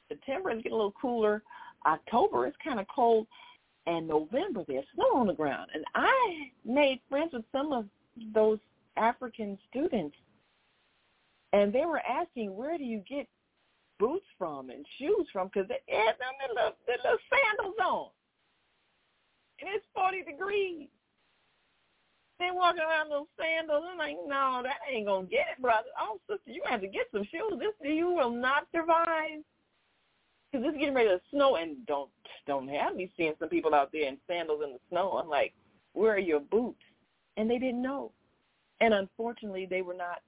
September 0.10 0.52
is 0.52 0.58
getting 0.58 0.74
a 0.74 0.76
little 0.76 0.94
cooler. 1.02 1.42
October 1.88 2.46
is 2.46 2.54
kind 2.64 2.80
of 2.80 2.86
cold. 2.94 3.26
And 3.88 4.08
November, 4.08 4.64
there's 4.68 4.86
snow 4.94 5.16
on 5.16 5.28
the 5.28 5.34
ground. 5.34 5.72
And 5.74 5.84
I 5.96 6.52
made 6.64 7.00
friends 7.10 7.34
with 7.34 7.46
some 7.52 7.74
of 7.74 7.86
those 8.34 8.60
African 8.96 9.58
students. 9.70 10.16
And 11.54 11.74
they 11.74 11.86
were 11.86 12.02
asking, 12.08 12.56
where 12.56 12.78
do 12.78 12.84
you 12.84 13.02
get 13.10 13.28
boots 14.02 14.26
from 14.38 14.72
and 14.72 14.84
shoes 14.98 15.30
from? 15.32 15.48
Because 15.54 15.70
they 15.70 15.80
had 15.86 16.18
them 16.18 16.34
their 16.42 16.50
little, 16.58 16.78
their 16.90 16.98
little 17.06 17.22
sandals 17.30 17.78
on. 17.78 18.10
And 19.62 19.70
it's 19.70 19.86
40 19.94 20.24
degrees. 20.26 20.90
They 22.40 22.50
walking 22.52 22.82
around 22.82 23.12
those 23.12 23.30
sandals. 23.38 23.86
I'm 23.86 24.00
like, 24.00 24.18
no, 24.26 24.62
that 24.64 24.82
ain't 24.90 25.06
gonna 25.06 25.28
get 25.28 25.54
it, 25.54 25.62
brother. 25.62 25.94
Oh, 26.02 26.20
sister, 26.28 26.50
you 26.50 26.64
have 26.66 26.82
to 26.82 26.88
get 26.88 27.06
some 27.14 27.24
shoes. 27.24 27.60
This 27.60 27.78
you 27.82 28.10
will 28.10 28.32
not 28.32 28.66
survive. 28.74 29.46
Cause 30.52 30.64
it's 30.66 30.78
getting 30.78 30.96
ready 30.96 31.08
to 31.10 31.22
snow, 31.32 31.56
and 31.56 31.86
don't 31.86 32.10
don't 32.46 32.68
have 32.68 32.96
me 32.96 33.10
seeing 33.16 33.36
some 33.40 33.48
people 33.48 33.74
out 33.74 33.90
there 33.94 34.10
in 34.10 34.18
sandals 34.28 34.62
in 34.66 34.74
the 34.74 34.80
snow. 34.90 35.12
I'm 35.12 35.30
like, 35.30 35.54
where 35.94 36.16
are 36.16 36.20
your 36.20 36.42
boots? 36.42 36.82
And 37.38 37.50
they 37.50 37.58
didn't 37.58 37.82
know. 37.82 38.12
And 38.82 38.94
unfortunately, 38.94 39.66
they 39.70 39.82
were 39.82 39.94
not 39.94 40.20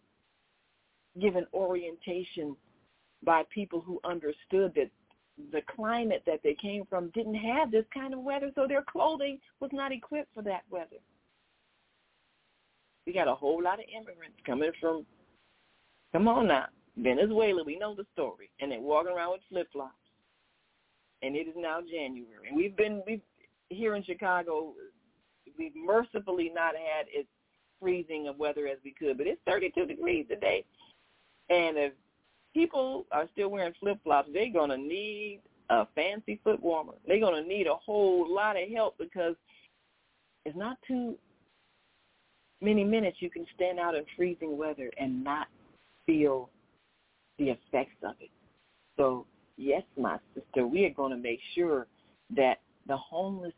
given 1.20 1.46
orientation 1.54 2.56
by 3.26 3.44
people 3.54 3.82
who 3.82 4.00
understood 4.04 4.74
that 4.76 4.90
the 5.52 5.62
climate 5.76 6.24
that 6.26 6.42
they 6.44 6.54
came 6.54 6.86
from 6.90 7.10
didn't 7.10 7.36
have 7.36 7.72
this 7.72 7.86
kind 7.94 8.14
of 8.14 8.20
weather, 8.20 8.52
so 8.56 8.68
their 8.68 8.84
clothing 8.84 9.40
was 9.60 9.72
not 9.74 9.92
equipped 9.92 10.34
for 10.34 10.44
that 10.44 10.64
weather. 10.70 10.98
We 13.06 13.14
got 13.14 13.28
a 13.28 13.36
whole 13.36 13.62
lot 13.62 13.80
of 13.80 13.86
immigrants 13.90 14.38
coming 14.46 14.72
from, 14.80 15.06
come 16.12 16.28
on 16.28 16.48
now, 16.48 16.68
Venezuela. 16.98 17.64
We 17.64 17.78
know 17.78 17.96
the 17.96 18.06
story, 18.14 18.50
and 18.60 18.72
they're 18.72 18.80
walking 18.80 19.12
around 19.12 19.32
with 19.32 19.42
flip 19.50 19.68
flops. 19.74 19.94
And 21.22 21.36
it 21.36 21.48
is 21.48 21.56
now 21.58 21.80
January, 21.82 22.48
and 22.48 22.56
we've 22.56 22.76
been 22.76 23.02
we 23.08 23.22
here 23.70 23.96
in 23.96 24.04
Chicago. 24.04 24.74
We've 25.58 25.76
mercifully 25.76 26.52
not 26.54 26.76
had 26.76 27.06
as 27.18 27.26
freezing 27.80 28.28
of 28.28 28.38
weather 28.38 28.68
as 28.68 28.78
we 28.84 28.92
could, 28.92 29.18
but 29.18 29.28
it's 29.28 29.42
32 29.46 29.86
degrees 29.86 30.26
today. 30.30 30.66
And 31.50 31.78
if 31.78 31.94
people 32.54 33.06
are 33.12 33.28
still 33.34 33.50
wearing 33.50 33.74
flip 33.80 33.98
flops, 34.04 34.30
they're 34.34 34.52
gonna 34.52 34.78
need 34.78 35.42
a 35.70 35.86
fancy 35.96 36.40
foot 36.44 36.62
warmer. 36.62 36.94
They're 37.08 37.20
gonna 37.20 37.44
need 37.44 37.68
a 37.68 37.76
whole 37.76 38.32
lot 38.34 38.62
of 38.62 38.70
help 38.70 38.98
because 38.98 39.36
it's 40.46 40.58
not 40.58 40.78
too 40.88 41.18
many 42.62 42.84
minutes 42.84 43.18
you 43.20 43.30
can 43.30 43.46
stand 43.56 43.80
out 43.80 43.96
in 43.96 44.04
freezing 44.16 44.58
weather 44.58 44.92
and 44.98 45.24
not 45.24 45.48
feel 46.06 46.50
the 47.38 47.50
effects 47.50 47.96
of 48.04 48.16
it. 48.20 48.30
So 48.98 49.26
yes, 49.58 49.84
my 49.98 50.18
sister, 50.34 50.68
we 50.68 50.86
are 50.86 50.94
going 50.94 51.12
to 51.12 51.18
make 51.18 51.40
sure 51.56 51.88
that 52.36 52.60
the 52.88 52.98
homeless 52.98 53.54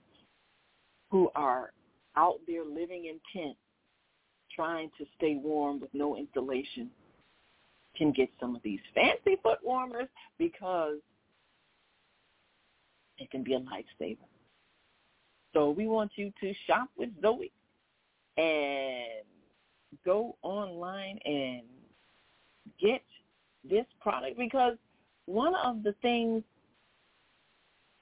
who 1.11 1.29
are 1.35 1.71
out 2.15 2.39
there 2.47 2.63
living 2.65 3.05
in 3.05 3.19
tents, 3.33 3.59
trying 4.55 4.89
to 4.97 5.05
stay 5.17 5.39
warm 5.41 5.79
with 5.79 5.89
no 5.93 6.15
insulation, 6.15 6.89
can 7.95 8.11
get 8.11 8.29
some 8.39 8.55
of 8.55 8.61
these 8.63 8.79
fancy 8.93 9.37
foot 9.41 9.59
warmers 9.63 10.07
because 10.37 10.97
it 13.17 13.31
can 13.31 13.43
be 13.43 13.53
a 13.53 13.59
lifesaver. 13.59 14.17
So 15.53 15.69
we 15.69 15.87
want 15.87 16.11
you 16.15 16.31
to 16.41 16.53
shop 16.67 16.89
with 16.97 17.09
Zoe 17.21 17.51
and 18.37 19.23
go 20.05 20.35
online 20.41 21.17
and 21.25 21.61
get 22.81 23.01
this 23.63 23.85
product 24.01 24.37
because 24.37 24.75
one 25.25 25.55
of 25.55 25.81
the 25.83 25.93
things 26.01 26.43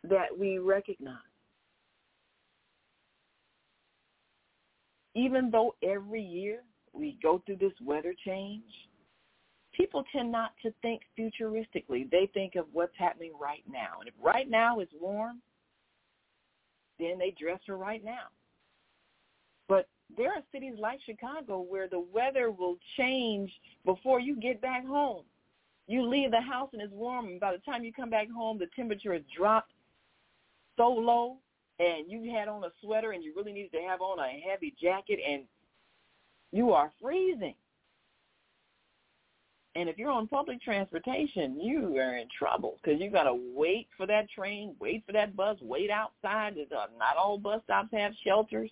that 0.04 0.28
we 0.38 0.58
recognize, 0.58 1.18
even 5.16 5.52
though 5.52 5.76
every 5.84 6.22
year 6.22 6.62
we 6.92 7.18
go 7.22 7.42
through 7.46 7.58
this 7.58 7.74
weather 7.86 8.14
change, 8.26 8.64
people 9.74 10.04
tend 10.12 10.32
not 10.32 10.52
to 10.64 10.74
think 10.82 11.02
futuristically. 11.18 12.10
They 12.10 12.30
think 12.34 12.56
of 12.56 12.66
what's 12.72 12.96
happening 12.98 13.34
right 13.40 13.64
now. 13.70 14.00
And 14.00 14.08
if 14.08 14.14
right 14.22 14.50
now 14.50 14.80
is 14.80 14.88
warm, 15.00 15.42
then 17.00 17.18
they 17.18 17.36
dress 17.40 17.60
for 17.66 17.78
right 17.78 18.04
now. 18.04 18.28
But 19.68 19.88
there 20.16 20.30
are 20.30 20.44
cities 20.52 20.76
like 20.80 21.00
Chicago 21.06 21.60
where 21.60 21.88
the 21.88 22.06
weather 22.14 22.52
will 22.52 22.78
change 22.98 23.52
before 23.86 24.20
you 24.20 24.36
get 24.36 24.62
back 24.62 24.86
home. 24.86 25.24
You 25.88 26.08
leave 26.08 26.32
the 26.32 26.42
house 26.42 26.70
and 26.74 26.82
it's 26.82 26.94
warm, 26.94 27.28
and 27.28 27.40
by 27.40 27.52
the 27.52 27.58
time 27.60 27.84
you 27.84 27.92
come 27.92 28.10
back 28.10 28.30
home, 28.30 28.58
the 28.58 28.68
temperature 28.76 29.14
has 29.14 29.24
dropped 29.36 29.72
so 30.78 30.88
low, 30.88 31.38
and 31.80 32.10
you 32.10 32.32
had 32.34 32.48
on 32.48 32.64
a 32.64 32.70
sweater, 32.82 33.12
and 33.12 33.24
you 33.24 33.34
really 33.36 33.52
needed 33.52 33.72
to 33.74 33.82
have 33.82 34.02
on 34.02 34.20
a 34.20 34.42
heavy 34.50 34.74
jacket, 34.82 35.20
and 35.28 35.44
you 36.52 36.72
are 36.72 36.92
freezing. 37.02 37.56
And 39.76 39.90
if 39.90 39.98
you're 39.98 40.12
on 40.12 40.28
public 40.28 40.62
transportation, 40.62 41.60
you 41.60 41.98
are 41.98 42.18
in 42.18 42.28
trouble 42.38 42.80
because 42.82 43.02
you 43.02 43.10
got 43.10 43.24
to 43.24 43.40
wait 43.56 43.88
for 43.98 44.06
that 44.06 44.30
train, 44.30 44.76
wait 44.80 45.04
for 45.06 45.14
that 45.14 45.36
bus, 45.36 45.58
wait 45.62 45.90
outside. 45.90 46.56
Uh, 46.58 46.86
not 46.98 47.18
all 47.18 47.40
bus 47.40 47.62
stops 47.64 47.90
have 47.92 48.14
shelters 48.24 48.70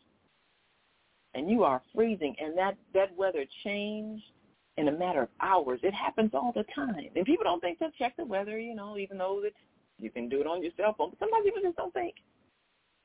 and 1.33 1.49
you 1.49 1.63
are 1.63 1.81
freezing 1.95 2.35
and 2.39 2.57
that 2.57 2.75
that 2.93 3.15
weather 3.15 3.45
changed 3.63 4.23
in 4.77 4.87
a 4.87 4.91
matter 4.91 5.23
of 5.23 5.29
hours. 5.41 5.79
It 5.83 5.93
happens 5.93 6.31
all 6.33 6.51
the 6.55 6.65
time. 6.73 7.09
And 7.15 7.25
people 7.25 7.43
don't 7.43 7.59
think 7.59 7.79
to 7.79 7.89
check 7.97 8.15
the 8.17 8.25
weather, 8.25 8.59
you 8.59 8.75
know, 8.75 8.97
even 8.97 9.17
though 9.17 9.41
that 9.43 9.53
you 9.99 10.09
can 10.09 10.29
do 10.29 10.39
it 10.39 10.47
on 10.47 10.63
your 10.63 10.71
cell 10.77 10.95
phone. 10.97 11.09
But 11.09 11.19
sometimes 11.19 11.45
people 11.45 11.61
just 11.61 11.77
don't 11.77 11.93
think. 11.93 12.15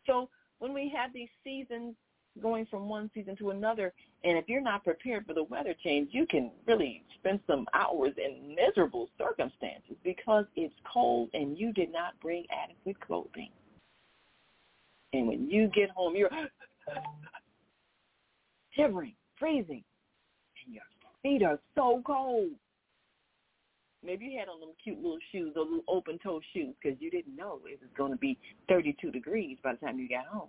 So 0.07 0.29
when 0.59 0.73
we 0.73 0.93
have 0.97 1.13
these 1.13 1.29
seasons 1.43 1.95
going 2.41 2.67
from 2.67 2.89
one 2.89 3.11
season 3.15 3.37
to 3.37 3.51
another, 3.51 3.93
and 4.25 4.37
if 4.37 4.49
you're 4.49 4.61
not 4.61 4.85
prepared 4.85 5.27
for 5.27 5.35
the 5.35 5.45
weather 5.45 5.75
change, 5.85 6.11
you 6.13 6.27
can 6.27 6.51
really 6.67 7.03
spend 7.19 7.41
some 7.47 7.67
hours 7.75 8.13
in 8.17 8.55
miserable 8.55 9.09
circumstances 9.19 9.97
because 10.05 10.45
it's 10.55 10.75
cold 10.91 11.29
and 11.35 11.59
you 11.59 11.73
did 11.73 11.93
not 11.93 12.19
bring 12.21 12.45
adequate 12.65 13.01
clothing. 13.01 13.51
And 15.13 15.29
when 15.29 15.51
you 15.51 15.69
get 15.69 15.91
home, 15.91 16.15
you're 16.17 16.31
shivering, 18.77 19.15
freezing, 19.39 19.85
and 20.65 20.75
your 20.75 20.83
feet 21.23 21.45
are 21.45 21.59
so 21.75 22.03
cold. 22.07 22.51
Maybe 24.05 24.27
you 24.27 24.39
had 24.39 24.49
on 24.49 24.61
them 24.61 24.71
cute 24.83 24.99
little 24.99 25.19
shoes, 25.33 25.53
those 25.55 25.67
little 25.69 25.85
open 25.89 26.19
toe 26.23 26.41
shoes, 26.53 26.75
because 26.81 27.01
you 27.01 27.11
didn't 27.11 27.35
know 27.35 27.61
it 27.65 27.81
was 27.81 27.91
going 27.97 28.13
to 28.13 28.19
be 28.19 28.39
32 28.69 29.11
degrees 29.11 29.57
by 29.65 29.73
the 29.73 29.79
time 29.79 29.99
you 29.99 30.09
got 30.09 30.27
home. 30.27 30.49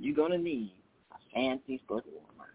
You're 0.00 0.14
going 0.14 0.32
to 0.32 0.38
need 0.38 0.72
a 1.12 1.34
fancy 1.34 1.82
foot 1.88 2.04
warmer. 2.06 2.50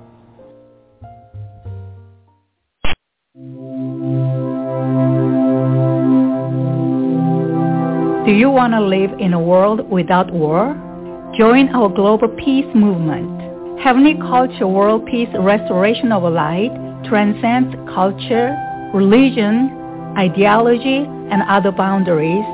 Do 8.25 8.31
you 8.33 8.49
want 8.49 8.73
to 8.73 8.81
live 8.81 9.11
in 9.19 9.33
a 9.33 9.39
world 9.39 9.89
without 9.89 10.33
war? 10.33 10.75
Join 11.37 11.69
our 11.69 11.87
global 11.87 12.27
peace 12.27 12.65
movement. 12.75 13.79
Heavenly 13.79 14.15
Culture 14.15 14.67
World 14.67 15.05
Peace 15.05 15.29
Restoration 15.39 16.11
of 16.11 16.23
Light 16.23 16.71
transcends 17.05 17.73
culture, 17.93 18.53
religion, 18.93 19.76
ideology, 20.17 21.05
and 21.31 21.43
other 21.47 21.71
boundaries 21.71 22.45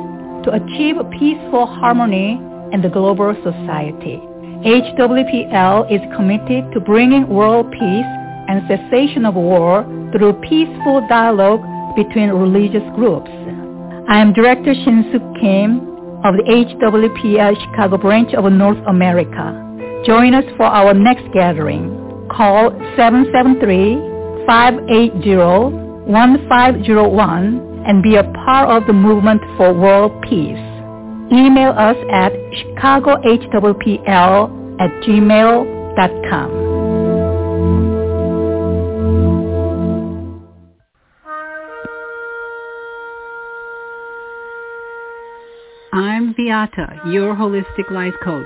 to 0.43 0.51
achieve 0.51 0.95
peaceful 1.19 1.65
harmony 1.65 2.39
in 2.71 2.81
the 2.81 2.89
global 2.89 3.35
society. 3.43 4.19
HWPL 4.65 5.91
is 5.91 6.01
committed 6.15 6.71
to 6.73 6.79
bringing 6.79 7.27
world 7.27 7.71
peace 7.71 8.05
and 8.47 8.61
cessation 8.67 9.25
of 9.25 9.35
war 9.35 9.83
through 10.11 10.33
peaceful 10.41 11.05
dialogue 11.07 11.61
between 11.95 12.29
religious 12.29 12.83
groups. 12.95 13.29
I 14.09 14.19
am 14.19 14.33
Director 14.33 14.73
Shin-Suk 14.73 15.21
Kim 15.39 15.79
of 16.25 16.35
the 16.35 16.43
HWPL 16.47 17.55
Chicago 17.65 17.97
branch 17.97 18.33
of 18.33 18.51
North 18.51 18.81
America. 18.87 19.59
Join 20.05 20.33
us 20.33 20.45
for 20.57 20.65
our 20.65 20.93
next 20.93 21.31
gathering. 21.33 22.27
Call 22.29 22.71
773-580-1501 26.07 27.89
and 27.89 28.01
be 28.03 28.15
a 28.15 28.23
part 28.45 28.69
of 28.69 28.87
the 28.87 28.93
movement 28.93 29.41
for 29.57 29.73
world 29.73 30.11
peace. 30.23 30.57
Email 31.31 31.71
us 31.71 31.97
at 32.11 32.31
chicagohwpl 32.77 33.99
at 34.79 34.91
gmail.com. 35.03 36.63
I'm 45.93 46.33
Viata, 46.33 47.13
your 47.13 47.35
holistic 47.35 47.91
life 47.91 48.15
coach. 48.23 48.45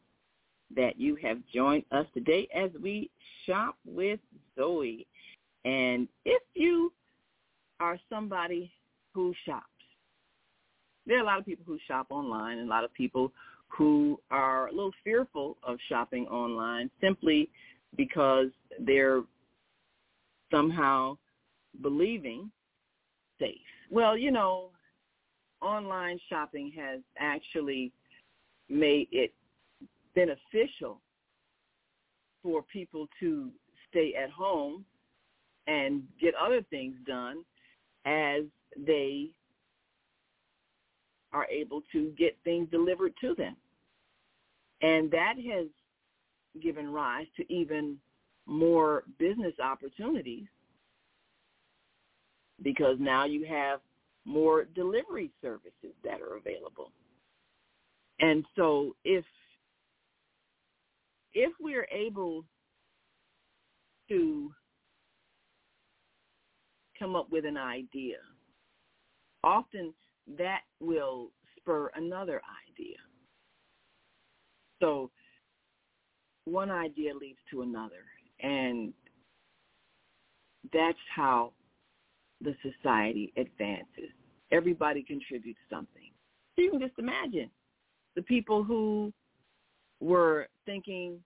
that 0.75 0.99
you 0.99 1.17
have 1.17 1.39
joined 1.53 1.85
us 1.93 2.07
today 2.15 2.49
as 2.55 2.71
we 2.83 3.11
shop 3.45 3.77
with 3.87 4.21
Zoe. 4.57 5.07
And 5.67 6.09
if 6.25 6.43
you 6.55 6.91
are 7.81 7.99
somebody 8.09 8.73
who 9.13 9.35
shops, 9.45 9.67
there 11.07 11.19
are 11.19 11.23
a 11.23 11.25
lot 11.25 11.39
of 11.39 11.45
people 11.45 11.65
who 11.67 11.79
shop 11.87 12.07
online 12.11 12.59
and 12.59 12.69
a 12.69 12.71
lot 12.71 12.85
of 12.85 12.93
people 12.95 13.33
who 13.69 14.21
are 14.31 14.69
a 14.69 14.71
little 14.71 14.93
fearful 15.03 15.57
of 15.63 15.79
shopping 15.89 16.27
online 16.27 16.91
simply 17.01 17.51
because 17.97 18.49
they're 18.81 19.23
somehow 20.51 21.17
believing 21.83 22.51
safe. 23.39 23.59
Well, 23.91 24.17
you 24.17 24.31
know, 24.31 24.71
online 25.61 26.19
shopping 26.29 26.73
has 26.77 27.01
actually 27.19 27.93
made 28.69 29.09
it 29.11 29.33
beneficial 30.15 31.01
for 32.43 32.63
people 32.63 33.09
to 33.21 33.51
stay 33.91 34.15
at 34.23 34.31
home 34.31 34.85
and 35.67 36.03
get 36.21 36.35
other 36.35 36.63
things 36.71 36.95
done 37.07 37.45
as 38.05 38.43
they 38.87 39.31
are 41.35 41.47
able 41.49 41.83
to 41.93 42.15
get 42.17 42.39
things 42.45 42.71
delivered 42.71 43.13
to 43.21 43.35
them. 43.35 43.57
And 44.81 45.11
that 45.11 45.35
has 45.51 45.67
given 46.63 46.93
rise 46.93 47.27
to 47.37 47.53
even 47.53 47.99
more 48.47 49.05
business 49.19 49.55
opportunities 49.63 50.47
because 52.63 52.97
now 53.01 53.25
you 53.25 53.45
have 53.47 53.81
more 54.25 54.65
delivery 54.65 55.31
services 55.43 55.95
that 56.05 56.21
are 56.21 56.37
available. 56.37 56.93
And 58.21 58.45
so 58.57 58.95
if 59.05 59.25
if 61.35 61.53
we're 61.61 61.89
able 61.91 62.45
to 64.09 64.53
come 66.99 67.17
up 67.17 67.31
with 67.31 67.45
an 67.45 67.57
idea, 67.57 68.19
often 69.43 69.93
that 70.39 70.61
will 70.81 71.31
spur 71.57 71.91
another 71.95 72.41
idea. 72.69 72.97
So 74.81 75.11
one 76.45 76.71
idea 76.71 77.15
leads 77.15 77.39
to 77.51 77.63
another, 77.63 78.05
and 78.43 78.93
that's 80.73 80.99
how 81.15 81.53
the 82.41 82.55
society 82.63 83.33
advances. 83.37 84.11
Everybody 84.51 85.03
contributes 85.03 85.59
something. 85.71 86.11
So 86.57 86.63
you 86.63 86.71
can 86.71 86.81
just 86.81 86.99
imagine 86.99 87.51
the 88.15 88.23
people 88.23 88.63
who 88.63 89.13
were 90.01 90.49
thinking 90.67 91.19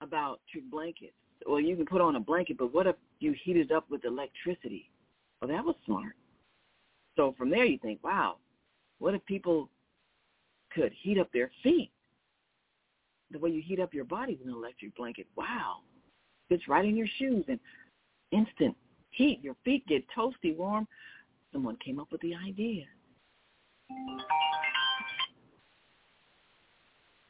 about 0.00 0.40
your 0.54 0.64
blankets. 0.70 1.14
Well, 1.46 1.60
you 1.60 1.76
can 1.76 1.86
put 1.86 2.00
on 2.00 2.16
a 2.16 2.20
blanket, 2.20 2.58
but 2.58 2.72
what 2.74 2.86
if 2.86 2.96
you 3.20 3.34
heat 3.44 3.56
it 3.56 3.72
up 3.72 3.90
with 3.90 4.04
electricity? 4.04 4.90
Well, 5.40 5.48
that 5.48 5.64
was 5.64 5.74
smart. 5.86 6.14
So 7.16 7.34
from 7.36 7.50
there 7.50 7.64
you 7.64 7.78
think, 7.78 8.02
wow, 8.02 8.36
what 8.98 9.14
if 9.14 9.24
people 9.26 9.68
could 10.74 10.92
heat 11.02 11.18
up 11.18 11.30
their 11.32 11.50
feet 11.62 11.90
the 13.30 13.38
way 13.38 13.50
you 13.50 13.62
heat 13.62 13.80
up 13.80 13.94
your 13.94 14.04
body 14.04 14.36
with 14.36 14.48
an 14.48 14.54
electric 14.54 14.96
blanket? 14.96 15.26
Wow. 15.36 15.78
Fits 16.48 16.68
right 16.68 16.84
in 16.84 16.96
your 16.96 17.08
shoes 17.18 17.44
and 17.48 17.58
instant 18.30 18.76
heat. 19.10 19.40
Your 19.42 19.56
feet 19.64 19.86
get 19.86 20.04
toasty 20.16 20.56
warm. 20.56 20.86
Someone 21.52 21.76
came 21.84 21.98
up 21.98 22.10
with 22.10 22.20
the 22.22 22.34
idea. 22.34 22.84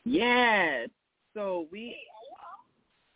Yes. 0.05 0.89
So 1.35 1.67
we 1.71 1.97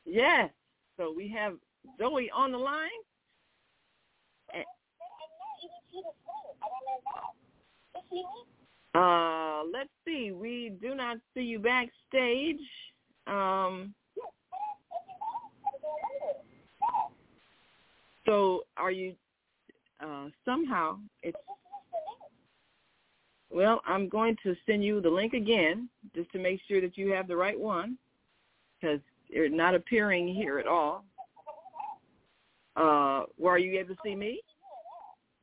Yes. 0.04 0.50
So 0.96 1.12
we 1.14 1.28
have 1.28 1.54
Zoe 1.98 2.30
on 2.34 2.52
the 2.52 2.58
line. 2.58 2.88
Uh, 8.94 9.62
let's 9.72 9.90
see. 10.06 10.32
We 10.32 10.72
do 10.80 10.94
not 10.94 11.18
see 11.34 11.42
you 11.42 11.58
backstage. 11.58 12.60
Um, 13.26 13.94
so 18.24 18.62
are 18.76 18.90
you 18.90 19.14
uh, 20.00 20.28
somehow 20.44 20.98
it's 21.22 21.36
well, 23.50 23.80
I'm 23.86 24.08
going 24.08 24.36
to 24.42 24.54
send 24.66 24.84
you 24.84 25.00
the 25.00 25.08
link 25.08 25.32
again 25.32 25.88
just 26.14 26.30
to 26.32 26.38
make 26.38 26.60
sure 26.68 26.80
that 26.80 26.98
you 26.98 27.12
have 27.12 27.28
the 27.28 27.36
right 27.36 27.58
one 27.58 27.96
because 28.78 29.00
you're 29.28 29.48
not 29.48 29.74
appearing 29.74 30.28
here 30.28 30.58
at 30.58 30.66
all. 30.66 31.04
Uh, 32.76 33.22
where 33.38 33.54
are 33.54 33.58
you 33.58 33.78
able 33.78 33.94
to 33.94 34.00
see 34.04 34.14
me? 34.14 34.40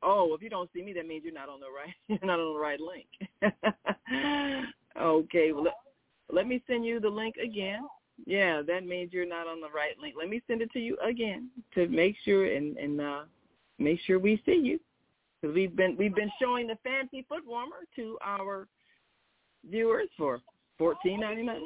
Oh, 0.04 0.34
if 0.34 0.42
you 0.42 0.50
don't 0.50 0.68
see 0.74 0.82
me, 0.82 0.92
that 0.92 1.06
means 1.06 1.24
you're 1.24 1.32
not 1.32 1.48
on 1.48 1.60
the 1.60 1.66
right. 1.66 1.94
You're 2.08 2.26
not 2.26 2.38
on 2.38 2.52
the 2.52 2.60
right 2.60 2.80
link. 2.80 3.06
okay. 5.00 5.52
Well, 5.52 5.64
let, 5.64 5.74
let 6.30 6.46
me 6.46 6.62
send 6.66 6.84
you 6.84 7.00
the 7.00 7.08
link 7.08 7.36
again. 7.36 7.86
Yeah, 8.26 8.62
that 8.66 8.86
means 8.86 9.12
you're 9.12 9.26
not 9.26 9.46
on 9.46 9.60
the 9.60 9.68
right 9.68 9.98
link. 10.00 10.14
Let 10.18 10.28
me 10.28 10.42
send 10.46 10.62
it 10.62 10.70
to 10.72 10.78
you 10.78 10.96
again 11.04 11.48
to 11.74 11.88
make 11.88 12.16
sure 12.24 12.44
and 12.54 12.76
and 12.76 13.00
uh, 13.00 13.22
make 13.78 13.98
sure 14.06 14.18
we 14.18 14.40
see 14.46 14.54
you 14.54 14.78
because 15.40 15.54
we've 15.54 15.74
been 15.74 15.96
we've 15.96 16.14
been 16.14 16.30
showing 16.40 16.66
the 16.66 16.78
fancy 16.84 17.24
foot 17.28 17.42
warmer 17.46 17.86
to 17.96 18.18
our 18.22 18.68
viewers 19.68 20.08
for 20.16 20.40
fourteen 20.78 21.20
ninety 21.20 21.42
nine. 21.42 21.62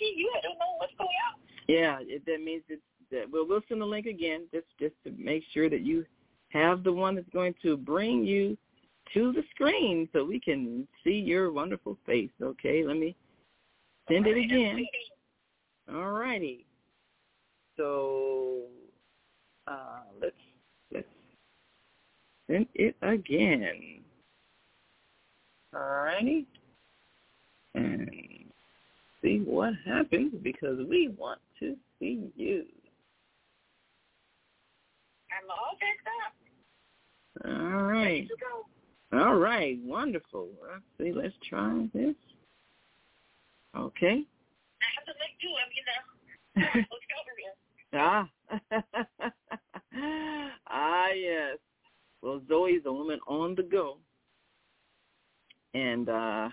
You 0.00 0.30
don't 0.42 0.58
know 0.58 0.76
what's 0.78 0.92
going 0.96 1.08
on. 1.28 1.40
Yeah, 1.68 1.98
it, 2.00 2.24
that 2.26 2.42
means 2.42 2.62
it's 2.68 2.82
that 3.12 3.30
we'll 3.30 3.46
we'll 3.46 3.62
send 3.68 3.80
the 3.80 3.86
link 3.86 4.06
again 4.06 4.46
just 4.52 4.66
just 4.80 4.94
to 5.04 5.12
make 5.16 5.44
sure 5.52 5.70
that 5.70 5.82
you 5.82 6.04
have 6.50 6.84
the 6.84 6.92
one 6.92 7.14
that's 7.14 7.28
going 7.32 7.54
to 7.62 7.76
bring 7.76 8.24
you 8.24 8.56
to 9.14 9.32
the 9.32 9.42
screen 9.54 10.08
so 10.12 10.24
we 10.24 10.38
can 10.38 10.86
see 11.02 11.12
your 11.12 11.52
wonderful 11.52 11.96
face. 12.06 12.30
Okay, 12.42 12.84
let 12.86 12.96
me 12.96 13.16
send 14.08 14.26
it 14.26 14.36
again. 14.36 14.86
All 15.92 16.12
righty. 16.12 16.66
So 17.76 18.62
uh, 19.66 20.00
let's 20.20 20.34
let's 20.92 21.06
send 22.48 22.66
it 22.74 22.94
again. 23.02 24.00
All 25.74 25.80
righty. 25.80 26.46
And 27.74 28.10
see 29.22 29.42
what 29.44 29.74
happens 29.86 30.32
because 30.42 30.78
we 30.88 31.14
want 31.16 31.40
to 31.60 31.76
see 31.98 32.30
you. 32.36 32.64
I'm 35.30 35.48
All 35.48 35.78
right. 37.44 38.28
All 39.12 39.34
right. 39.36 39.78
Wonderful. 39.82 40.48
Let's 40.62 40.82
see. 40.98 41.12
Let's 41.12 41.34
try 41.48 41.86
this. 41.94 42.14
Okay. 43.76 44.22
I 44.82 44.86
have 44.96 45.06
to 45.06 45.14
make 45.20 46.86
do. 47.92 47.98
ah. 47.98 48.28
I'm, 48.50 48.82
you 49.92 50.00
know. 50.00 50.48
ah, 50.68 51.08
yes. 51.14 51.58
Well, 52.22 52.40
Zoe's 52.48 52.82
a 52.86 52.92
woman 52.92 53.18
on 53.26 53.54
the 53.54 53.62
go. 53.62 53.98
And 55.72 56.08
uh 56.08 56.48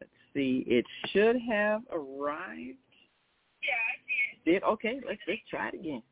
let's 0.00 0.12
see, 0.34 0.64
it 0.66 0.86
should 1.08 1.36
have 1.50 1.82
arrived. 1.92 2.78
Yeah, 3.62 3.76
I 3.76 3.94
did. 4.46 4.52
Did 4.52 4.62
okay, 4.62 5.00
let's 5.06 5.20
let's 5.28 5.40
try 5.50 5.68
it 5.68 5.74
again. 5.74 6.02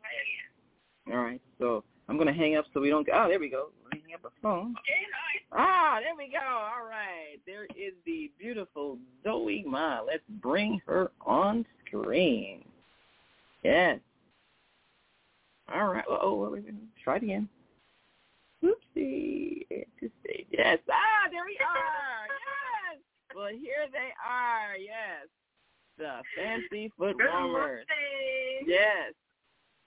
Try 0.00 0.10
it 0.14 1.10
again. 1.10 1.18
All 1.18 1.24
right. 1.24 1.40
So 1.58 1.82
I'm 2.08 2.18
gonna 2.18 2.32
hang 2.32 2.56
up 2.56 2.66
so 2.72 2.80
we 2.80 2.90
don't 2.90 3.06
go. 3.06 3.12
oh 3.14 3.28
there 3.28 3.40
we 3.40 3.48
go. 3.48 3.70
Let 3.84 3.94
me 3.94 4.02
hang 4.06 4.14
up 4.14 4.22
the 4.22 4.30
phone. 4.42 4.74
Okay, 4.78 5.00
nice. 5.10 5.42
Ah, 5.52 5.98
there 6.00 6.14
we 6.16 6.30
go. 6.30 6.38
All 6.38 6.86
right. 6.88 7.38
There 7.46 7.64
is 7.64 7.94
the 8.04 8.30
beautiful 8.38 8.98
Zoe 9.22 9.64
Ma. 9.66 10.00
Let's 10.06 10.22
bring 10.40 10.80
her 10.86 11.10
on 11.24 11.64
screen. 11.86 12.64
Yes. 13.62 14.00
All 15.74 15.88
right. 15.88 16.04
Oh, 16.08 16.56
try 17.02 17.16
it 17.16 17.22
again. 17.22 17.48
Anticipate. 18.96 20.46
Yes. 20.50 20.78
Ah, 20.90 21.28
there 21.30 21.44
we 21.44 21.58
are. 21.60 22.26
Yes. 22.28 23.00
Well, 23.34 23.48
here 23.48 23.86
they 23.92 24.12
are. 24.24 24.76
Yes. 24.76 25.28
The 25.98 26.20
fancy 26.36 26.92
foot 26.98 27.16
warmers. 27.18 27.86
Yes. 28.66 29.14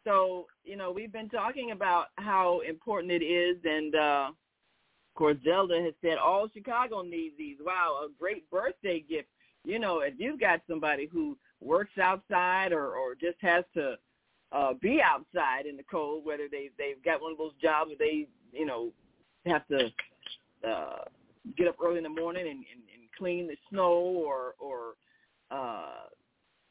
So, 0.07 0.45
you 0.63 0.77
know, 0.77 0.89
we've 0.89 1.11
been 1.11 1.27
talking 1.27 1.71
about 1.71 2.05
how 2.15 2.61
important 2.61 3.11
it 3.11 3.25
is 3.25 3.57
and 3.65 3.93
uh 3.93 4.29
of 4.29 5.15
course 5.19 5.35
Zelda 5.43 5.81
has 5.81 5.93
said 6.01 6.17
all 6.17 6.47
Chicago 6.53 7.01
needs 7.01 7.35
these. 7.38 7.57
Wow, 7.59 8.05
a 8.05 8.07
great 8.17 8.49
birthday 8.49 9.01
gift. 9.01 9.27
You 9.65 9.79
know, 9.79 9.99
if 9.99 10.13
you've 10.17 10.39
got 10.39 10.61
somebody 10.69 11.09
who 11.11 11.38
works 11.59 11.97
outside 12.01 12.71
or, 12.71 12.95
or 12.95 13.15
just 13.15 13.38
has 13.41 13.65
to 13.73 13.95
uh 14.53 14.73
be 14.81 15.01
outside 15.01 15.65
in 15.65 15.75
the 15.75 15.84
cold, 15.84 16.23
whether 16.25 16.47
they 16.49 16.69
they've 16.77 17.03
got 17.03 17.21
one 17.21 17.34
of 17.34 17.38
those 17.38 17.57
jobs 17.61 17.89
where 17.89 17.97
they, 17.99 18.27
you 18.53 18.65
know, 18.65 18.91
have 19.45 19.67
to 19.67 19.91
uh 20.65 21.03
get 21.57 21.67
up 21.67 21.75
early 21.84 21.97
in 21.97 22.03
the 22.03 22.09
morning 22.09 22.47
and, 22.47 22.59
and, 22.59 22.84
and 22.93 23.11
clean 23.17 23.45
the 23.45 23.57
snow 23.69 23.91
or 24.25 24.55
or 24.57 24.93
uh 25.51 25.97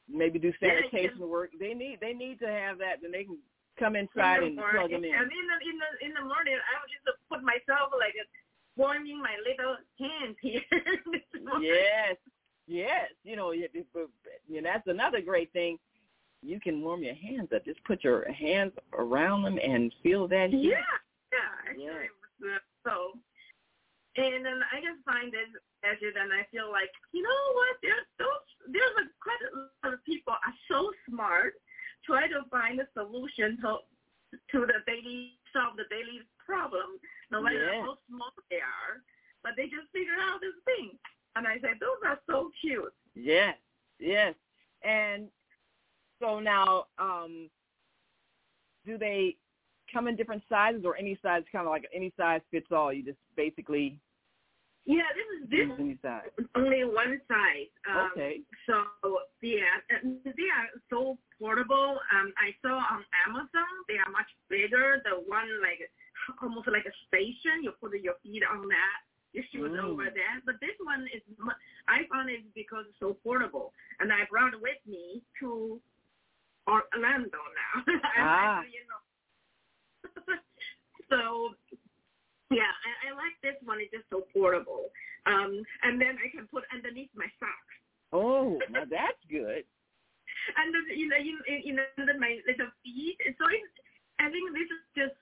maybe 0.09 0.39
do 0.39 0.53
sanitation 0.61 1.28
work. 1.28 1.51
They 1.59 1.74
need 1.74 1.99
they 2.01 2.12
need 2.12 2.39
to 2.41 2.49
have 2.49 2.78
that 2.78 3.03
then 3.03 3.12
they 3.12 3.24
can 3.24 3.39
come 3.78 3.97
inside 3.97 4.43
and 4.43 4.57
plug 4.57 4.91
them 4.91 5.05
in. 5.05 5.15
And 5.15 5.31
in 5.31 5.47
the 5.51 5.59
in 5.70 5.77
the 5.78 6.07
in 6.07 6.15
the 6.15 6.20
morning, 6.23 6.55
I 6.57 6.74
would 6.81 6.91
just 6.91 7.19
put 7.28 7.43
myself 7.43 7.93
like 7.99 8.15
warming 8.77 9.20
my 9.20 9.37
little 9.47 9.77
hands 9.99 10.37
here. 10.41 10.61
Yes, 11.61 12.16
yes. 12.66 13.11
You 13.24 13.37
know, 13.37 13.53
you, 13.53 13.69
but- 13.95 14.11
you 14.49 14.61
know, 14.61 14.70
that's 14.73 14.87
another 14.89 15.20
great 15.20 15.53
thing. 15.53 15.78
You 16.43 16.61
can 16.61 16.83
warm 16.83 17.03
your 17.03 17.15
hands 17.15 17.49
up. 17.55 17.65
Just 17.65 17.83
put 17.85 18.05
your 18.05 18.31
hands 18.33 18.73
around 18.93 19.43
them 19.45 19.59
and 19.62 19.93
feel 20.03 20.28
that 20.28 20.51
heat. 20.51 20.70
Yeah, 20.70 21.77
yeah. 21.78 21.85
Yeah. 22.43 22.59
so. 22.85 23.12
And 24.16 24.44
then 24.44 24.60
I 24.72 24.80
just 24.80 25.05
find 25.05 25.28
it 25.34 25.48
gadget, 25.84 26.16
and 26.16 26.32
I 26.32 26.47
feel 26.51 26.72
like 26.72 26.90
you 27.12 27.22
know 27.22 27.43
what? 27.55 27.76
There's 27.82 28.09
those 28.18 28.44
there's 28.72 28.97
a 29.01 29.05
quite 29.20 29.43
a 29.44 29.51
lot 29.84 29.94
of 29.94 30.05
people 30.05 30.32
are 30.32 30.56
so 30.70 30.90
smart, 31.09 31.55
try 32.05 32.26
to 32.28 32.40
find 32.51 32.80
a 32.80 32.88
solution 32.97 33.59
to 33.60 33.78
to 34.52 34.66
the 34.66 34.80
daily 34.86 35.36
solve 35.52 35.76
the 35.76 35.84
daily 35.90 36.24
problem, 36.38 36.98
no 37.30 37.43
matter 37.43 37.62
Yeah. 37.72 37.82
how 37.82 37.98
small 38.09 38.32
they 38.51 38.56
are. 38.60 39.02
But 39.43 39.52
they 39.56 39.64
just 39.68 39.90
figure 39.93 40.16
out 40.18 40.40
this 40.40 40.56
thing, 40.64 40.98
and 41.36 41.47
I 41.47 41.59
say 41.60 41.74
those 41.78 42.01
are 42.05 42.18
so 42.26 42.51
cute. 42.60 42.93
Yes, 43.14 43.56
yes. 43.98 44.34
And 44.82 45.28
so 46.20 46.40
now, 46.40 46.86
um, 46.98 47.51
do 48.84 48.97
they 48.98 49.36
come 49.93 50.09
in 50.09 50.16
different 50.16 50.43
sizes 50.48 50.84
or 50.84 50.97
any 50.97 51.18
size, 51.22 51.43
kind 51.52 51.66
of 51.66 51.70
like 51.70 51.86
any 51.94 52.12
size 52.16 52.40
fits 52.51 52.72
all? 52.72 52.93
You 52.93 53.02
just 53.02 53.18
basically 53.36 54.01
Yeah, 54.86 55.02
this 55.18 55.26
is 55.34 55.50
this 55.50 55.98
size. 56.00 56.30
is 56.38 56.46
only 56.54 56.84
one 56.86 57.18
size. 57.26 57.70
Um, 57.90 58.10
Okay. 58.14 58.40
So 58.70 58.86
yeah, 59.42 59.82
they 60.22 60.48
are 60.54 60.70
so 60.90 61.18
portable. 61.38 61.98
Um, 62.14 62.30
I 62.38 62.54
saw 62.62 62.78
on 62.78 63.02
Amazon 63.26 63.70
they 63.90 63.98
are 63.98 64.10
much 64.14 64.30
bigger. 64.48 65.02
The 65.02 65.18
one 65.26 65.50
like 65.60 65.82
almost 66.40 66.68
like 66.70 66.86
a 66.86 66.94
station. 67.10 67.62
You 67.66 67.72
put 67.82 67.98
your 67.98 68.14
feet 68.22 68.42
on 68.46 68.62
that. 68.68 68.98
Your 69.34 69.44
shoes 69.52 69.74
Mm. 69.74 69.84
over 69.84 70.04
that. 70.06 70.36
But 70.46 70.60
this 70.60 70.78
one 70.80 71.06
is 71.12 71.20
I 71.88 72.06
found 72.06 72.30
it 72.30 72.46
because 72.54 72.86
it's 72.88 72.98
so 73.02 73.14
portable, 73.26 73.74
and 73.98 74.12
I 74.12 74.24
brought 74.30 74.54
it 74.54 74.60
with 74.62 74.78
me 74.86 75.20
to 75.40 75.80
Orlando 76.66 77.42
now. 77.60 77.74
Ah. 78.18 78.62
actually, 78.62 78.72
you 78.78 78.86
know. 78.86 79.02
so 81.10 81.54
yeah, 82.51 82.70
I, 82.70 83.10
I 83.10 83.16
like 83.16 83.35
this 83.43 83.59
one. 83.64 83.78
It's 83.81 83.90
just 83.93 84.06
so 84.10 84.24
portable. 84.32 84.90
Um, 85.27 85.62
and 85.82 86.01
then 86.01 86.16
I 86.23 86.31
can 86.31 86.47
put 86.47 86.62
underneath 86.73 87.10
my 87.16 87.27
socks. 87.40 87.74
Oh, 88.12 88.59
now 88.70 88.86
that's 88.89 89.18
good. 89.28 89.66
And 90.56 90.70
then, 90.70 90.85
you 90.94 91.09
know, 91.10 91.18
you, 91.18 91.39
you 91.48 91.74
know, 91.74 91.82
under 91.98 92.14
my 92.18 92.39
little 92.47 92.70
feet. 92.85 93.18
So 93.39 93.44
it's, 93.51 93.74
I 94.23 94.31
think 94.31 94.47
this 94.55 94.70
is 94.70 94.82
just 94.94 95.16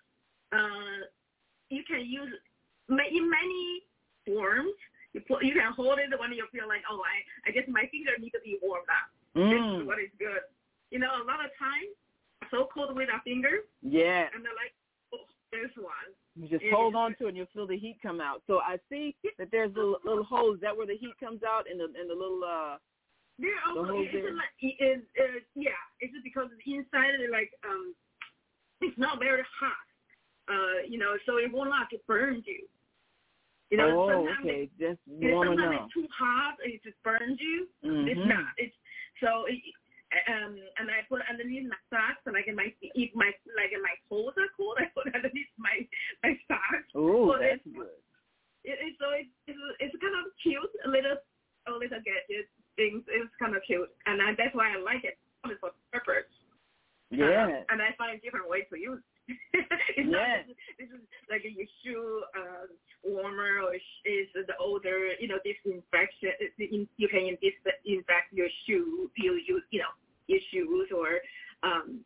uh, 0.52 1.08
you 1.70 1.82
can 1.88 2.04
use 2.04 2.30
in 2.88 3.24
many 3.30 3.64
forms. 4.28 4.76
You 5.16 5.22
put, 5.24 5.44
you 5.44 5.54
can 5.54 5.72
hold 5.72 5.98
it 5.98 6.12
when 6.18 6.32
you 6.36 6.44
feel 6.52 6.68
like, 6.68 6.82
oh, 6.90 7.00
I, 7.00 7.48
I 7.48 7.52
guess 7.54 7.64
my 7.70 7.88
finger 7.88 8.12
need 8.20 8.34
to 8.36 8.42
be 8.44 8.58
warmed 8.62 8.90
up. 8.90 9.08
This 9.34 9.50
is 9.50 9.82
Mm. 9.82 9.86
what 9.86 9.98
is 9.98 10.10
good. 10.18 10.44
You 10.90 10.98
know, 11.02 11.10
a 11.18 11.24
lot 11.26 11.42
of 11.42 11.50
times, 11.58 11.90
so 12.50 12.68
cold 12.70 12.94
with 12.94 13.08
our 13.10 13.22
fingers, 13.26 13.64
Yeah. 13.82 14.30
and 14.30 14.44
they're 14.44 14.54
like, 14.54 14.74
oh, 15.14 15.26
this 15.50 15.70
one. 15.74 16.10
You 16.36 16.48
just 16.48 16.64
hold 16.72 16.94
on 16.96 17.14
to 17.18 17.26
it 17.26 17.28
and 17.28 17.36
you'll 17.36 17.46
feel 17.54 17.66
the 17.66 17.78
heat 17.78 17.98
come 18.02 18.20
out. 18.20 18.42
So 18.46 18.58
I 18.58 18.78
see 18.90 19.14
that 19.38 19.48
there's 19.52 19.74
little, 19.74 19.98
little 20.04 20.24
holes. 20.24 20.56
Is 20.56 20.60
that 20.62 20.76
where 20.76 20.86
the 20.86 20.96
heat 20.96 21.14
comes 21.20 21.42
out 21.46 21.70
in 21.70 21.78
the 21.78 21.84
in 21.84 22.08
the 22.08 22.14
little 22.14 22.42
uh 22.42 22.76
They're 23.38 23.50
The 23.74 23.80
also 23.80 23.92
whole 23.92 24.02
it's 24.02 24.12
thing. 24.12 24.36
like 24.36 24.54
it, 24.60 25.04
uh, 25.18 25.40
yeah, 25.54 25.78
it's 26.00 26.12
just 26.12 26.24
because 26.24 26.48
inside 26.66 27.14
it 27.20 27.30
like 27.30 27.50
um 27.64 27.94
it's 28.80 28.98
not 28.98 29.18
very 29.18 29.42
hot. 29.60 29.86
Uh, 30.46 30.82
you 30.86 30.98
know, 30.98 31.16
so 31.24 31.38
it 31.38 31.50
will 31.52 31.64
not 31.64 31.88
burn 32.06 32.42
you. 32.44 32.66
You 33.70 33.78
know, 33.78 33.90
Oh, 33.96 34.26
sometimes 34.26 34.44
okay. 34.44 34.68
Just 34.78 35.00
It, 35.06 35.22
you 35.22 35.30
know, 35.30 35.42
sometimes 35.44 35.80
it's 35.86 35.94
too 35.94 36.06
hot, 36.12 36.56
and 36.62 36.74
it 36.74 36.82
just 36.84 37.02
burns 37.02 37.40
you. 37.40 37.66
It's 37.82 38.20
Mhm. 38.20 38.28
not. 38.28 38.52
It's 38.58 38.74
so 39.20 39.46
it, 39.46 39.62
um 40.30 40.54
and 40.78 40.86
I 40.90 41.02
put 41.08 41.22
underneath 41.28 41.66
my 41.68 41.80
socks 41.90 42.22
and 42.26 42.34
like 42.34 42.46
in 42.48 42.56
my 42.56 42.68
if 42.80 43.10
my 43.14 43.30
like 43.56 43.72
in 43.74 43.82
my 43.82 43.94
toes 44.08 44.34
are 44.38 44.50
cold, 44.56 44.78
I 44.78 44.86
put 44.94 45.08
underneath 45.14 45.50
my 45.58 45.82
my 46.22 46.32
socks. 46.48 46.88
Oh, 46.94 47.32
So 47.32 47.38
that's 47.40 47.60
it's- 47.64 47.74
good. 47.74 47.98
It, 48.64 48.80
it's 48.80 48.96
so 48.96 49.12
it, 49.12 49.28
it's 49.44 49.60
it's 49.80 49.96
kind 50.00 50.16
of 50.16 50.32
cute, 50.40 50.72
a 50.84 50.88
little 50.88 51.20
a 51.68 51.72
little 51.76 52.00
gadget 52.00 52.48
things. 52.80 53.04
It's 53.12 53.28
kind 53.36 53.52
of 53.52 53.60
cute, 53.68 53.92
and 54.08 54.22
I, 54.24 54.32
that's 54.40 54.56
why 54.56 54.72
I 54.72 54.80
like 54.80 55.04
it. 55.04 55.20
It's 55.44 55.60
for 55.60 55.76
purpose. 55.92 56.32
Yeah. 57.12 57.44
Um, 57.44 57.76
and 57.76 57.78
I 57.84 57.92
find 58.00 58.16
different 58.24 58.48
ways 58.48 58.64
to 58.72 58.80
use. 58.80 59.04
it. 59.28 59.36
it's 60.00 60.08
Yes. 60.08 60.48
not 60.48 60.48
this 60.80 60.88
is 60.88 61.04
like 61.28 61.44
a 61.44 61.52
shoe 61.84 62.24
uh, 62.32 62.64
warmer 63.04 63.60
or 63.68 63.76
sh- 63.76 64.04
is 64.08 64.28
the 64.48 64.56
older 64.56 65.12
you 65.20 65.28
know 65.28 65.36
disinfection. 65.44 66.32
You 66.56 67.08
can 67.12 67.36
disinfect 67.44 68.32
your 68.32 68.48
shoe. 68.64 69.12
You 69.20 69.36
use 69.44 69.64
you 69.68 69.80
know 69.84 69.92
shoes 70.50 70.88
or 70.94 71.20
um 71.62 72.00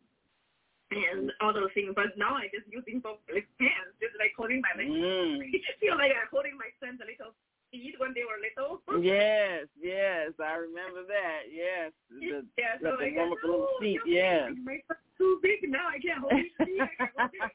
and 0.91 1.31
all 1.41 1.53
those 1.53 1.69
things. 1.77 1.93
But 1.93 2.17
now 2.17 2.33
I 2.33 2.49
just 2.49 2.65
using 2.69 2.99
both 2.99 3.21
like 3.29 3.45
hands, 3.61 3.93
just 4.01 4.17
like 4.17 4.33
holding 4.33 4.61
my 4.61 4.73
legs. 4.73 4.89
Mm. 4.89 5.37
feel 5.81 5.97
like 5.97 6.13
I'm 6.13 6.29
holding 6.33 6.57
my 6.57 6.69
son's 6.81 6.99
little 7.01 7.33
feet 7.71 7.95
when 7.97 8.13
they 8.13 8.23
were 8.25 8.39
little. 8.41 8.81
Yes, 9.03 9.67
yes, 9.79 10.31
I 10.39 10.55
remember 10.55 11.03
that. 11.07 11.47
Yes, 11.51 11.91
the, 12.09 12.43
yeah, 12.57 12.75
so 12.81 12.97
warm 12.99 13.13
guess, 13.13 13.31
up 13.31 13.37
a 13.43 13.47
little 13.47 13.67
know, 13.79 14.01
Yeah. 14.05 14.49
My 14.63 14.79
too 15.17 15.39
big 15.41 15.69
now. 15.69 15.87
I 15.87 15.99
can't 15.99 16.19
hold 16.19 16.33
his 16.33 16.51
feet. 16.65 16.81
I 16.81 16.87
can't 16.95 17.11
hold 17.17 17.31
him. 17.31 17.49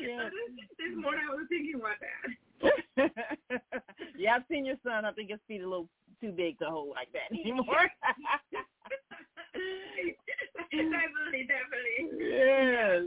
yeah. 0.02 0.28
This, 0.28 0.50
this 0.76 0.94
morning 0.96 1.24
I 1.30 1.34
was 1.34 1.46
thinking 1.48 1.80
about 1.80 1.98
that. 2.00 2.24
yeah, 4.18 4.36
I've 4.36 4.44
seen 4.50 4.64
your 4.64 4.76
son. 4.82 5.04
I 5.04 5.12
think 5.12 5.30
his 5.30 5.40
feet 5.48 5.60
are 5.62 5.64
a 5.64 5.70
little 5.70 5.88
too 6.20 6.32
big 6.32 6.58
to 6.58 6.66
hold 6.66 6.90
like 6.90 7.08
that 7.12 7.32
anymore. 7.32 7.88
definitely, 10.70 11.48
definitely. 11.48 11.98
yes. 12.18 13.04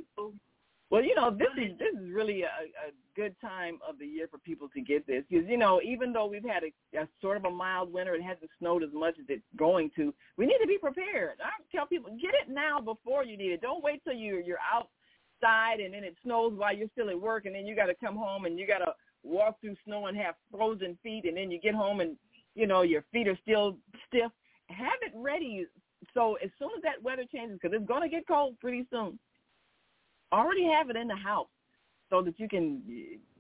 Well, 0.94 1.04
you 1.04 1.16
know, 1.16 1.32
this 1.32 1.48
is 1.58 1.76
this 1.80 2.00
is 2.00 2.12
really 2.12 2.44
a, 2.44 2.46
a 2.46 2.92
good 3.16 3.36
time 3.42 3.80
of 3.90 3.98
the 3.98 4.06
year 4.06 4.28
for 4.30 4.38
people 4.38 4.70
to 4.76 4.80
get 4.80 5.08
this 5.08 5.24
because 5.28 5.50
you 5.50 5.58
know, 5.58 5.82
even 5.84 6.14
though 6.14 6.28
we've 6.28 6.46
had 6.46 6.62
a, 6.64 7.00
a 7.00 7.08
sort 7.20 7.36
of 7.36 7.46
a 7.46 7.50
mild 7.50 7.92
winter, 7.92 8.14
it 8.14 8.22
hasn't 8.22 8.52
snowed 8.60 8.84
as 8.84 8.92
much 8.94 9.16
as 9.18 9.26
it's 9.28 9.42
going 9.58 9.90
to. 9.96 10.14
We 10.38 10.46
need 10.46 10.60
to 10.62 10.68
be 10.68 10.78
prepared. 10.78 11.40
I 11.44 11.50
tell 11.76 11.88
people, 11.88 12.12
get 12.22 12.36
it 12.36 12.48
now 12.48 12.80
before 12.80 13.26
you 13.26 13.38
need 13.38 13.54
it. 13.54 13.62
Don't 13.62 13.84
wait 13.84 14.04
till 14.04 14.14
you're 14.14 14.40
you're 14.40 14.60
outside 14.72 15.80
and 15.80 15.96
then 15.96 16.04
it 16.04 16.16
snows 16.24 16.54
while 16.56 16.78
you're 16.78 16.90
still 16.92 17.10
at 17.10 17.20
work 17.20 17.48
and 17.48 17.56
then 17.56 17.66
you 17.66 17.76
got 17.76 17.88
to 17.88 17.96
come 17.96 18.16
home 18.16 18.46
and 18.46 18.60
you 18.60 18.68
got 18.68 18.86
to 18.86 18.94
walk 19.24 19.60
through 19.62 19.76
snow 19.86 20.06
and 20.06 20.16
have 20.16 20.36
frozen 20.52 20.96
feet 21.02 21.26
and 21.26 21.36
then 21.36 21.50
you 21.50 21.60
get 21.60 21.74
home 21.74 22.02
and 22.02 22.16
you 22.54 22.68
know 22.68 22.84
your 22.84 23.04
feet 23.12 23.28
are 23.28 23.40
still 23.42 23.78
stiff 24.08 24.32
have 24.68 25.00
it 25.02 25.12
ready 25.16 25.66
so 26.14 26.36
as 26.44 26.52
soon 26.60 26.70
as 26.78 26.84
that 26.84 27.02
weather 27.02 27.24
changes 27.34 27.58
because 27.60 27.76
it's 27.76 27.88
going 27.88 28.04
to 28.04 28.16
get 28.16 28.28
cold 28.28 28.54
pretty 28.60 28.86
soon 28.92 29.18
already 30.40 30.66
have 30.66 30.90
it 30.90 30.96
in 30.96 31.08
the 31.08 31.16
house 31.16 31.48
so 32.10 32.22
that 32.22 32.40
you 32.40 32.48
can 32.48 32.82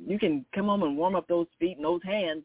you 0.05 0.19
can 0.19 0.45
come 0.53 0.65
home 0.65 0.83
and 0.83 0.97
warm 0.97 1.15
up 1.15 1.27
those 1.27 1.47
feet 1.59 1.77
and 1.77 1.85
those 1.85 2.01
hands 2.03 2.43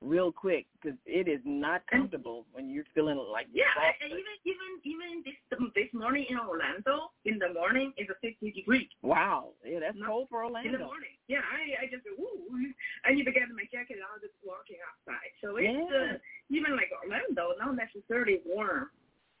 real 0.00 0.30
quick 0.30 0.66
because 0.80 0.96
it 1.06 1.26
is 1.26 1.40
not 1.44 1.82
comfortable 1.90 2.46
when 2.52 2.70
you're 2.70 2.86
feeling 2.94 3.18
like 3.32 3.46
yeah. 3.52 3.66
And 4.02 4.12
even 4.12 4.34
even 4.46 4.70
even 4.84 5.08
this 5.24 5.38
this 5.74 5.90
morning 5.92 6.26
in 6.30 6.38
Orlando, 6.38 7.10
in 7.24 7.38
the 7.38 7.52
morning 7.52 7.92
it's 7.96 8.10
a 8.10 8.18
50 8.22 8.52
degree 8.52 8.88
Wow, 9.02 9.50
yeah, 9.66 9.80
that's 9.80 9.98
not, 9.98 10.08
cold 10.08 10.28
for 10.30 10.44
Orlando. 10.44 10.68
In 10.70 10.78
the 10.78 10.84
morning, 10.84 11.18
yeah. 11.26 11.42
I 11.42 11.84
I 11.84 11.90
just 11.90 12.06
ooh, 12.06 12.38
I 13.04 13.12
need 13.14 13.24
to 13.24 13.32
get 13.32 13.50
my 13.50 13.66
jacket 13.72 13.98
out 14.02 14.22
just 14.22 14.34
walking 14.44 14.78
outside. 14.86 15.30
So 15.42 15.56
it's 15.56 15.66
yeah. 15.66 16.14
uh, 16.14 16.18
even 16.50 16.76
like 16.76 16.90
Orlando, 16.94 17.58
not 17.58 17.74
necessarily 17.74 18.40
warm. 18.46 18.90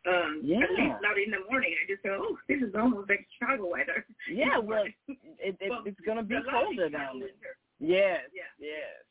Um, 0.06 0.40
yeah. 0.44 0.62
At 0.62 0.70
least 0.70 1.02
not 1.02 1.18
in 1.18 1.30
the 1.30 1.42
morning. 1.50 1.74
I 1.74 1.90
just 1.90 2.02
go, 2.02 2.18
oh, 2.22 2.38
this 2.48 2.62
is 2.62 2.74
almost 2.74 3.08
like 3.08 3.26
Chicago 3.38 3.70
weather. 3.70 4.06
Yeah, 4.30 4.58
well, 4.62 4.84
it, 5.08 5.56
it, 5.60 5.70
well, 5.70 5.82
it's 5.84 6.00
going 6.06 6.18
to 6.18 6.22
be 6.22 6.36
colder 6.50 6.88
down 6.88 7.20
there. 7.20 7.58
Yes, 7.80 8.22
yeah. 8.32 8.50
yes. 8.58 9.04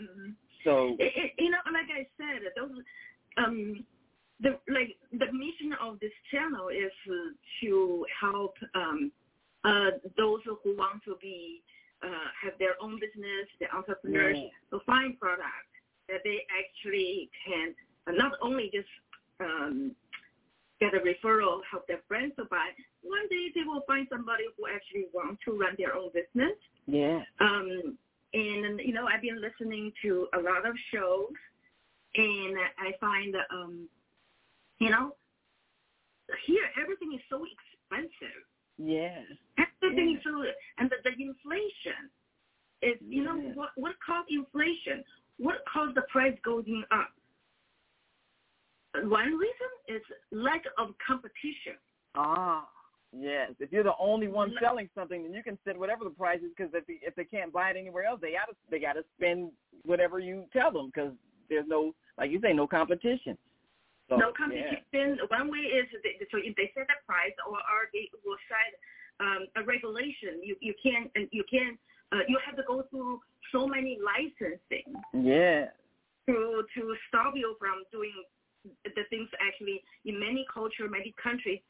Mm-hmm. 0.00 0.30
So 0.64 0.96
it, 0.98 1.12
it, 1.16 1.32
you 1.38 1.50
know, 1.50 1.58
like 1.72 1.88
I 1.92 2.06
said, 2.16 2.42
those 2.56 2.82
um, 3.36 3.84
the 4.40 4.58
like 4.68 4.96
the 5.12 5.30
mission 5.32 5.76
of 5.80 6.00
this 6.00 6.12
channel 6.32 6.68
is 6.68 6.92
to 7.62 8.06
help 8.20 8.54
um, 8.74 9.12
uh, 9.64 9.90
those 10.16 10.40
who 10.44 10.76
want 10.76 11.02
to 11.04 11.16
be 11.20 11.62
uh, 12.02 12.28
have 12.42 12.54
their 12.58 12.74
own 12.80 12.98
business, 13.00 13.46
the 13.60 13.66
entrepreneurs, 13.74 14.36
yeah. 14.38 14.78
to 14.78 14.84
find 14.84 15.18
products 15.18 15.72
that 16.08 16.20
they 16.24 16.44
actually 16.52 17.30
can 17.46 17.74
not 18.16 18.32
only 18.42 18.70
just 18.72 18.88
um, 19.40 19.92
get 20.80 20.94
a 20.94 20.98
referral, 20.98 21.60
help 21.70 21.86
their 21.86 22.00
friends 22.08 22.32
to 22.36 22.44
buy. 22.44 22.68
One 23.02 23.28
day 23.28 23.48
they 23.54 23.62
will 23.62 23.82
find 23.86 24.06
somebody 24.10 24.44
who 24.56 24.66
actually 24.66 25.06
wants 25.12 25.42
to 25.44 25.58
run 25.58 25.74
their 25.78 25.94
own 25.94 26.10
business. 26.12 26.56
Yeah. 26.86 27.22
Um, 27.40 27.96
and 28.32 28.80
you 28.80 28.92
know, 28.92 29.06
I've 29.06 29.22
been 29.22 29.40
listening 29.40 29.92
to 30.02 30.26
a 30.34 30.38
lot 30.38 30.66
of 30.66 30.74
shows, 30.92 31.32
and 32.16 32.56
I 32.78 32.92
find 33.00 33.34
that 33.34 33.46
um, 33.52 33.88
you 34.78 34.90
know, 34.90 35.14
here 36.46 36.64
everything 36.80 37.12
is 37.14 37.20
so 37.30 37.44
expensive. 37.44 38.42
Yes. 38.76 39.22
Everything 39.58 40.10
yeah. 40.10 40.16
is 40.16 40.22
so, 40.24 40.42
and 40.78 40.90
the, 40.90 40.96
the 41.04 41.10
inflation 41.10 42.10
is, 42.82 42.98
you 43.00 43.22
yeah. 43.22 43.32
know, 43.32 43.52
what 43.54 43.70
what 43.76 43.94
caused 44.04 44.30
inflation? 44.30 45.04
What 45.38 45.64
caused 45.72 45.96
the 45.96 46.02
price 46.10 46.36
going 46.44 46.84
up? 46.90 47.10
One 49.02 49.36
reason 49.36 49.70
is 49.88 50.02
lack 50.30 50.62
of 50.78 50.94
competition. 51.04 51.76
Ah, 52.14 52.68
yes. 53.12 53.50
If 53.58 53.72
you're 53.72 53.82
the 53.82 53.98
only 53.98 54.28
one 54.28 54.54
selling 54.60 54.88
something, 54.94 55.22
then 55.22 55.34
you 55.34 55.42
can 55.42 55.58
set 55.64 55.76
whatever 55.76 56.04
the 56.04 56.10
price 56.10 56.40
is 56.40 56.50
because 56.56 56.72
if 56.74 56.86
they, 56.86 56.98
if 57.02 57.14
they 57.14 57.24
can't 57.24 57.52
buy 57.52 57.70
it 57.70 57.76
anywhere 57.76 58.04
else, 58.04 58.20
they 58.22 58.32
got 58.32 58.46
to 58.46 58.56
they 58.70 58.78
got 58.78 58.94
to 58.94 59.04
spend 59.16 59.50
whatever 59.84 60.18
you 60.18 60.44
tell 60.52 60.70
them 60.70 60.92
because 60.94 61.12
there's 61.48 61.66
no, 61.66 61.94
like 62.18 62.30
you 62.30 62.40
say, 62.40 62.52
no 62.52 62.66
competition. 62.66 63.36
So, 64.08 64.16
no 64.16 64.32
competition. 64.36 65.18
Yeah. 65.18 65.26
One 65.28 65.50
way 65.50 65.64
is 65.66 65.88
they, 66.04 66.20
so 66.30 66.38
if 66.38 66.54
they 66.54 66.70
set 66.76 66.86
the 66.86 67.00
price, 67.06 67.34
or, 67.48 67.56
or 67.56 67.90
they 67.92 68.06
will 68.24 68.38
set 68.46 68.78
um, 69.20 69.46
a 69.56 69.62
regulation. 69.62 70.42
You 70.42 70.56
you 70.60 70.74
can't 70.82 71.10
you 71.30 71.44
can't 71.50 71.78
uh, 72.12 72.24
you 72.28 72.38
have 72.44 72.56
to 72.56 72.62
go 72.66 72.84
through 72.90 73.20
so 73.52 73.66
many 73.66 73.98
licensing. 74.02 74.94
Yeah. 75.12 75.70
To 76.26 76.64
to 76.74 76.82
stop 77.08 77.34
you 77.36 77.56
from 77.58 77.84
doing 77.92 78.14
the 78.84 79.04
things 79.10 79.28
actually 79.40 79.82
in 80.04 80.18
many 80.18 80.46
culture, 80.52 80.88
many 80.88 81.14
countries 81.22 81.60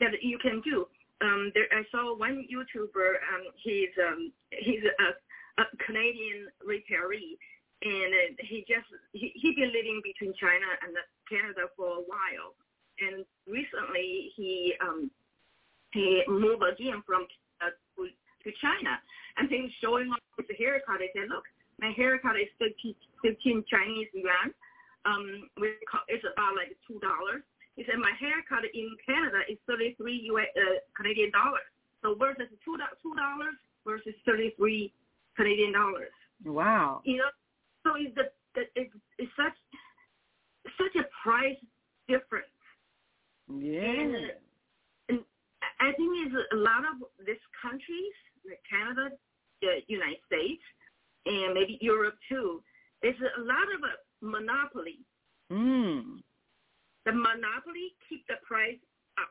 that 0.00 0.10
you 0.22 0.38
can 0.38 0.60
do. 0.62 0.86
Um, 1.22 1.50
there, 1.54 1.66
I 1.72 1.82
saw 1.90 2.16
one 2.16 2.46
YouTuber. 2.50 3.08
Um, 3.32 3.44
he's 3.62 3.94
um, 4.06 4.32
he's 4.50 4.84
a, 4.84 5.62
a 5.62 5.64
Canadian 5.84 6.48
retiree, 6.60 7.40
and 7.82 8.12
uh, 8.12 8.42
he 8.44 8.64
just 8.68 8.86
he 9.12 9.32
he 9.34 9.54
been 9.54 9.72
living 9.72 10.02
between 10.04 10.34
China 10.38 10.66
and 10.84 10.94
Canada 11.28 11.72
for 11.76 11.86
a 11.86 12.04
while, 12.04 12.52
and 13.00 13.24
recently 13.48 14.32
he 14.36 14.74
um, 14.82 15.10
he 15.92 16.22
moved 16.28 16.62
again 16.62 17.02
from 17.06 17.26
uh, 17.64 17.72
to, 17.96 18.52
China, 18.60 19.00
and 19.38 19.48
he's 19.50 19.72
showing 19.82 20.08
off 20.12 20.20
his 20.36 20.56
haircut. 20.58 21.00
He 21.00 21.08
said, 21.16 21.28
"Look, 21.30 21.44
my 21.80 21.90
haircut 21.96 22.36
is 22.36 22.52
15, 22.58 22.94
15 23.22 23.64
Chinese 23.70 24.08
yuan." 24.12 24.52
Um, 25.06 25.48
it's 26.08 26.26
about 26.26 26.58
like 26.58 26.74
two 26.86 26.98
dollars. 26.98 27.42
He 27.76 27.84
said 27.86 27.98
my 28.02 28.12
haircut 28.18 28.66
in 28.74 28.90
Canada 29.06 29.46
is 29.48 29.58
thirty 29.66 29.94
three 29.94 30.26
US 30.34 30.50
uh, 30.56 30.82
Canadian 30.96 31.30
dollars. 31.30 31.68
So 32.02 32.14
versus 32.14 32.50
two 32.64 32.76
two 33.02 33.14
dollars 33.14 33.54
versus 33.86 34.14
thirty 34.26 34.52
three 34.58 34.92
Canadian 35.36 35.72
dollars. 35.72 36.12
Wow. 36.44 37.00
You 37.04 37.18
know, 37.18 37.30
so 37.84 37.94
it's 37.96 38.14
the, 38.14 38.28
the 38.54 38.66
it's, 38.74 38.92
it's 39.18 39.32
such 39.36 39.54
such 40.76 40.94
a 40.98 41.06
price 41.22 41.56
difference. 42.08 42.50
Yeah. 43.48 43.86
And, 43.86 44.14
and 45.08 45.18
I 45.78 45.92
think 45.94 46.10
it's 46.26 46.34
a 46.52 46.56
lot 46.56 46.82
of 46.82 47.06
these 47.24 47.46
countries, 47.62 48.16
like 48.42 48.60
Canada, 48.68 49.14
the 49.62 49.80
United 49.86 50.18
States, 50.26 50.62
and 51.26 51.54
maybe 51.54 51.78
Europe 51.80 52.18
too. 52.28 52.62
There's 53.02 53.18
a 53.20 53.42
lot 53.42 53.68
of 53.70 53.80
monopoly. 54.20 54.98
Mm. 55.52 56.22
The 57.04 57.12
monopoly 57.12 57.94
keep 58.08 58.26
the 58.26 58.34
price 58.46 58.78
up. 59.18 59.30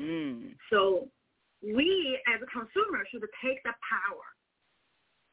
Mm. 0.00 0.54
So 0.70 1.08
we 1.62 2.18
as 2.32 2.40
a 2.42 2.46
consumer 2.46 3.04
should 3.10 3.22
take 3.44 3.62
the 3.64 3.74
power. 3.84 4.26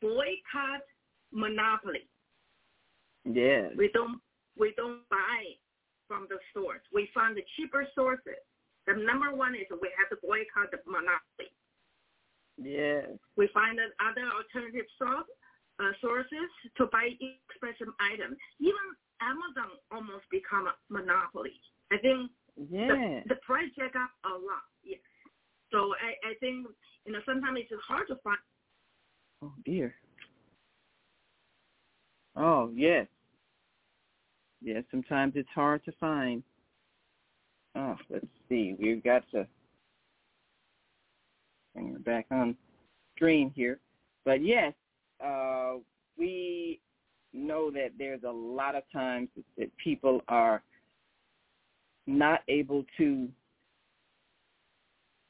Boycott 0.01 0.83
monopoly. 1.31 2.07
Yeah. 3.25 3.69
We 3.77 3.89
don't 3.93 4.19
we 4.57 4.73
don't 4.75 5.07
buy 5.09 5.55
from 6.07 6.27
the 6.29 6.37
stores. 6.51 6.81
We 6.93 7.09
find 7.13 7.35
the 7.35 7.43
cheaper 7.55 7.87
sources. 7.95 8.43
The 8.87 8.93
number 8.93 9.33
one 9.33 9.55
is 9.55 9.67
we 9.69 9.89
have 9.95 10.09
to 10.09 10.17
boycott 10.25 10.71
the 10.71 10.79
monopoly. 10.85 11.51
Yes. 12.59 13.07
We 13.37 13.47
find 13.53 13.79
that 13.79 13.95
other 14.03 14.27
alternative 14.27 14.89
sources 14.99 15.38
uh, 15.79 15.91
sources 16.01 16.49
to 16.77 16.85
buy 16.87 17.09
expensive 17.49 17.93
items. 17.99 18.37
Even 18.59 18.85
Amazon 19.21 19.79
almost 19.91 20.25
become 20.31 20.67
a 20.67 20.75
monopoly. 20.91 21.55
I 21.91 21.97
think 21.97 22.31
yeah. 22.69 23.23
the, 23.25 23.35
the 23.35 23.35
price 23.45 23.69
jack 23.77 23.95
up 23.95 24.11
a 24.25 24.35
lot. 24.35 24.67
Yes. 24.83 24.99
So 25.71 25.93
I, 26.01 26.31
I 26.31 26.33
think 26.39 26.67
you 27.05 27.13
know 27.13 27.19
sometimes 27.25 27.59
it's 27.59 27.81
hard 27.87 28.07
to 28.07 28.15
find. 28.23 28.37
Oh 29.41 29.53
dear. 29.65 29.95
Oh 32.35 32.71
yes. 32.75 33.07
Yes, 34.61 34.83
sometimes 34.91 35.33
it's 35.35 35.49
hard 35.55 35.83
to 35.85 35.93
find. 35.99 36.43
Oh, 37.75 37.95
let's 38.09 38.25
see. 38.49 38.75
We've 38.77 39.03
got 39.03 39.23
to 39.31 39.47
bring 41.73 41.93
her 41.93 41.99
back 41.99 42.25
on 42.29 42.57
screen 43.15 43.53
here. 43.55 43.79
But 44.25 44.43
yes, 44.43 44.73
uh, 45.25 45.75
we 46.17 46.79
know 47.33 47.71
that 47.71 47.91
there's 47.97 48.23
a 48.23 48.31
lot 48.31 48.75
of 48.75 48.83
times 48.91 49.29
that 49.57 49.69
people 49.77 50.21
are 50.27 50.61
not 52.07 52.41
able 52.47 52.83
to 52.97 53.29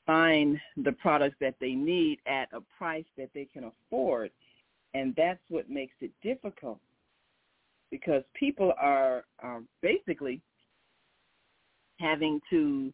find 0.06 0.58
the 0.78 0.92
products 0.94 1.36
that 1.40 1.56
they 1.60 1.74
need 1.74 2.20
at 2.26 2.48
a 2.54 2.62
price 2.78 3.06
that 3.18 3.30
they 3.36 3.46
can 3.46 3.66
afford. 3.66 4.32
And 4.94 5.14
that's 5.16 5.40
what 5.50 5.70
makes 5.70 5.94
it 6.02 6.12
difficult 6.24 6.80
because 7.92 8.24
people 8.34 8.74
are, 8.80 9.26
are 9.40 9.62
basically 9.82 10.42
having 12.00 12.40
to 12.50 12.92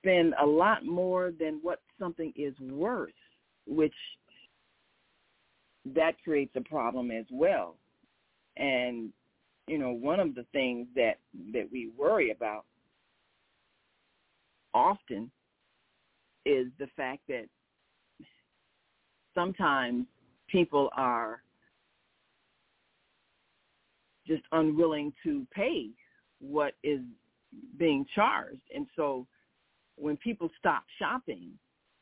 spend 0.00 0.34
a 0.40 0.46
lot 0.46 0.84
more 0.84 1.32
than 1.38 1.58
what 1.62 1.80
something 1.98 2.32
is 2.36 2.54
worth, 2.60 3.10
which 3.66 3.94
that 5.84 6.12
creates 6.22 6.52
a 6.56 6.60
problem 6.60 7.10
as 7.10 7.26
well. 7.30 7.76
And 8.56 9.12
you 9.68 9.78
know, 9.78 9.90
one 9.90 10.20
of 10.20 10.34
the 10.34 10.44
things 10.52 10.86
that 10.96 11.18
that 11.52 11.68
we 11.70 11.90
worry 11.96 12.30
about 12.30 12.64
often 14.74 15.30
is 16.44 16.66
the 16.78 16.88
fact 16.96 17.20
that 17.28 17.46
sometimes 19.34 20.06
people 20.48 20.90
are 20.96 21.42
just 24.26 24.42
unwilling 24.52 25.12
to 25.22 25.46
pay 25.52 25.88
what 26.40 26.74
is 26.82 27.00
being 27.78 28.04
charged. 28.14 28.62
And 28.74 28.86
so 28.96 29.26
when 29.96 30.16
people 30.16 30.50
stop 30.58 30.84
shopping, 30.98 31.50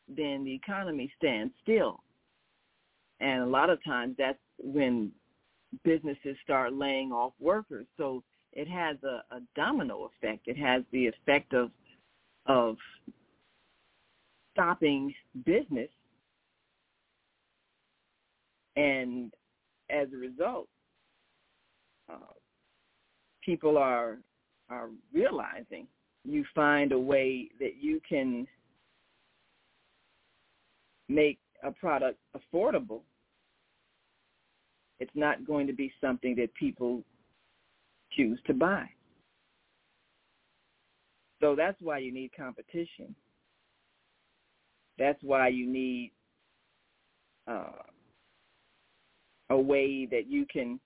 then 0.08 0.44
the 0.44 0.54
economy 0.54 1.12
stands 1.16 1.52
still. 1.62 2.02
And 3.20 3.42
a 3.42 3.46
lot 3.46 3.70
of 3.70 3.82
times 3.84 4.14
that's 4.18 4.38
when 4.58 5.12
businesses 5.84 6.36
start 6.42 6.72
laying 6.72 7.12
off 7.12 7.32
workers. 7.38 7.86
So 7.96 8.22
it 8.52 8.68
has 8.68 8.96
a, 9.04 9.22
a 9.34 9.40
domino 9.54 10.10
effect. 10.10 10.48
It 10.48 10.56
has 10.56 10.82
the 10.92 11.06
effect 11.06 11.54
of 11.54 11.70
of 12.46 12.76
stopping 14.52 15.14
business 15.44 15.90
and 18.76 19.32
as 19.90 20.08
a 20.12 20.16
result 20.16 20.68
uh, 22.12 22.32
people 23.44 23.76
are 23.76 24.18
are 24.68 24.88
realizing 25.12 25.86
you 26.24 26.44
find 26.54 26.92
a 26.92 26.98
way 26.98 27.48
that 27.58 27.76
you 27.80 28.00
can 28.08 28.46
make 31.08 31.38
a 31.64 31.70
product 31.72 32.18
affordable 32.36 33.00
it's 35.00 35.10
not 35.14 35.44
going 35.46 35.66
to 35.66 35.72
be 35.72 35.92
something 36.00 36.34
that 36.36 36.54
people 36.54 37.02
choose 38.12 38.38
to 38.46 38.54
buy 38.54 38.86
so 41.40 41.54
that's 41.56 41.80
why 41.80 41.98
you 41.98 42.12
need 42.12 42.30
competition 42.36 43.14
that's 44.98 45.22
why 45.22 45.48
you 45.48 45.66
need 45.66 46.12
uh, 47.48 47.72
a 49.50 49.58
way 49.58 50.06
that 50.06 50.26
you 50.28 50.46
can 50.52 50.78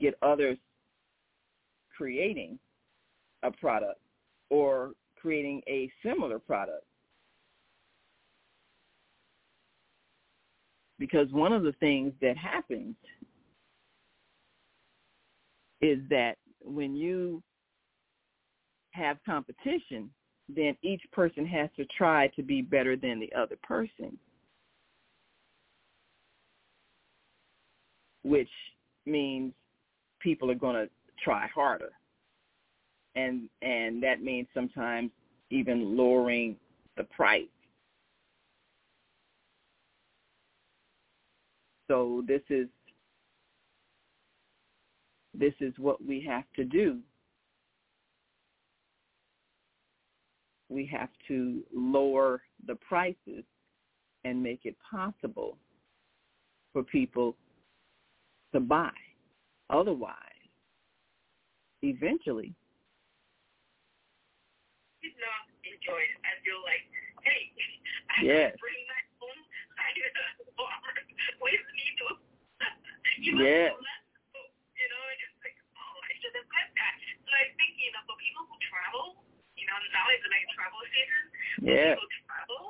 get 0.00 0.14
others 0.22 0.58
creating 1.96 2.58
a 3.42 3.50
product 3.50 4.00
or 4.50 4.92
creating 5.20 5.62
a 5.68 5.90
similar 6.04 6.38
product. 6.38 6.84
Because 11.04 11.30
one 11.32 11.52
of 11.52 11.64
the 11.64 11.74
things 11.80 12.14
that 12.22 12.34
happens 12.34 12.96
is 15.82 15.98
that 16.08 16.36
when 16.62 16.96
you 16.96 17.42
have 18.92 19.18
competition, 19.26 20.08
then 20.48 20.74
each 20.80 21.02
person 21.12 21.44
has 21.44 21.68
to 21.76 21.84
try 21.94 22.28
to 22.28 22.42
be 22.42 22.62
better 22.62 22.96
than 22.96 23.20
the 23.20 23.30
other 23.38 23.58
person. 23.62 24.16
Which 28.22 28.48
means 29.04 29.52
people 30.20 30.50
are 30.50 30.54
going 30.54 30.86
to 30.86 30.88
try 31.22 31.46
harder. 31.54 31.90
And 33.14 33.50
and 33.60 34.02
that 34.02 34.22
means 34.22 34.48
sometimes 34.54 35.10
even 35.50 35.98
lowering 35.98 36.56
the 36.96 37.04
price. 37.04 37.53
So 41.88 42.24
this 42.26 42.42
is 42.50 42.68
this 45.34 45.54
is 45.60 45.72
what 45.78 46.04
we 46.04 46.24
have 46.26 46.44
to 46.56 46.64
do 46.64 47.00
we 50.74 50.84
have 50.86 51.08
to 51.28 51.62
lower 51.72 52.42
the 52.66 52.74
prices 52.74 53.44
and 54.24 54.42
make 54.42 54.60
it 54.64 54.76
possible 54.90 55.56
for 56.72 56.82
people 56.82 57.36
to 58.52 58.60
buy. 58.60 58.90
Otherwise, 59.70 60.18
eventually, 61.82 62.52
did 65.00 65.14
not 65.22 65.46
enjoy 65.62 66.00
it. 66.00 66.18
I 66.26 66.34
feel 66.42 66.60
like, 66.66 66.84
hey, 67.22 67.52
I 68.10 68.24
yes. 68.24 68.52
bring 68.58 68.80
my 68.90 69.02
own 69.22 69.38
side 69.78 69.98
of 70.02 70.12
the 70.42 70.52
farmer 70.58 70.92
with 71.44 71.64
me 71.76 71.84
to, 72.00 72.06
you 73.20 73.32
know, 73.36 73.44
yes. 73.44 73.76
you 73.76 74.86
know, 74.88 75.02
it's 75.12 75.36
like, 75.44 75.58
oh, 75.76 75.96
I 76.00 76.12
should 76.18 76.32
have 76.32 76.48
that. 76.48 76.94
So 77.20 77.30
I 77.36 77.52
think, 77.60 77.72
you 77.76 77.92
know, 77.92 78.02
for 78.08 78.16
people 78.16 78.48
who 78.48 78.56
travel, 78.64 79.22
you 79.54 79.68
know, 79.68 79.76
now 79.92 80.04
it's 80.08 80.24
like 80.32 80.44
travel 80.56 80.80
season. 80.88 81.24
Yeah. 81.62 81.94
People 81.94 82.10
travel, 82.24 82.62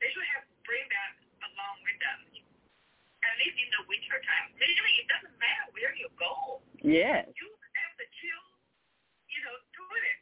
they 0.00 0.08
should 0.10 0.28
have 0.36 0.48
bring 0.64 0.84
that 0.88 1.12
along 1.44 1.76
with 1.84 1.98
them. 2.00 2.18
At 3.20 3.36
least 3.36 3.56
in 3.60 3.68
the 3.76 3.82
winter 3.84 4.16
time. 4.24 4.48
Really, 4.56 4.94
it 5.04 5.06
doesn't 5.12 5.36
matter 5.36 5.68
where 5.76 5.92
you 5.92 6.08
go. 6.16 6.64
Yes. 6.80 7.28
You 7.36 7.48
have 7.52 7.94
to 8.00 8.06
chill, 8.16 8.44
you 9.28 9.40
know, 9.44 9.56
do 9.76 9.84
it. 9.84 10.20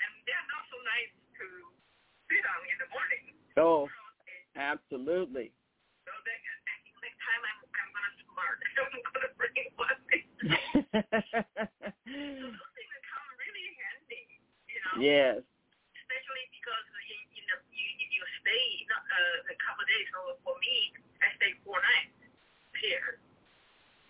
And 0.00 0.10
they're 0.24 0.48
not 0.48 0.64
so 0.72 0.78
nice 0.88 1.12
to 1.12 1.46
sit 2.32 2.44
on 2.48 2.60
in 2.64 2.76
the 2.80 2.88
morning. 2.96 3.24
Oh, 3.60 3.92
absolutely. 4.56 5.52
So 6.08 6.12
that, 6.16 6.40
next 7.04 7.20
time 7.20 7.42
I'm, 7.44 7.60
I'm 7.76 7.90
going 7.92 8.06
to 8.08 8.12
smart. 8.24 8.56
I'm 8.56 8.88
going 8.88 9.24
to 9.28 9.32
bring 9.36 9.68
one. 9.76 9.92
so 9.92 9.92
those 9.92 10.08
things 10.08 10.24
come 10.24 10.24
really 10.24 10.24
handy, 10.24 10.24
you 10.24 10.24
know. 10.24 10.32
Yes. 15.00 15.40
especially 16.04 16.44
because 16.52 16.84
you, 17.08 17.16
you 17.32 17.42
know 17.48 17.56
you 17.72 17.86
if 17.96 18.10
you 18.12 18.20
stay 18.44 18.64
uh, 18.92 19.52
a 19.52 19.56
couple 19.64 19.80
of 19.80 19.88
days. 19.88 20.04
So 20.12 20.36
for 20.44 20.52
me, 20.60 20.92
I 21.24 21.32
stay 21.40 21.56
four 21.64 21.80
nights 21.80 22.12
here. 22.76 23.16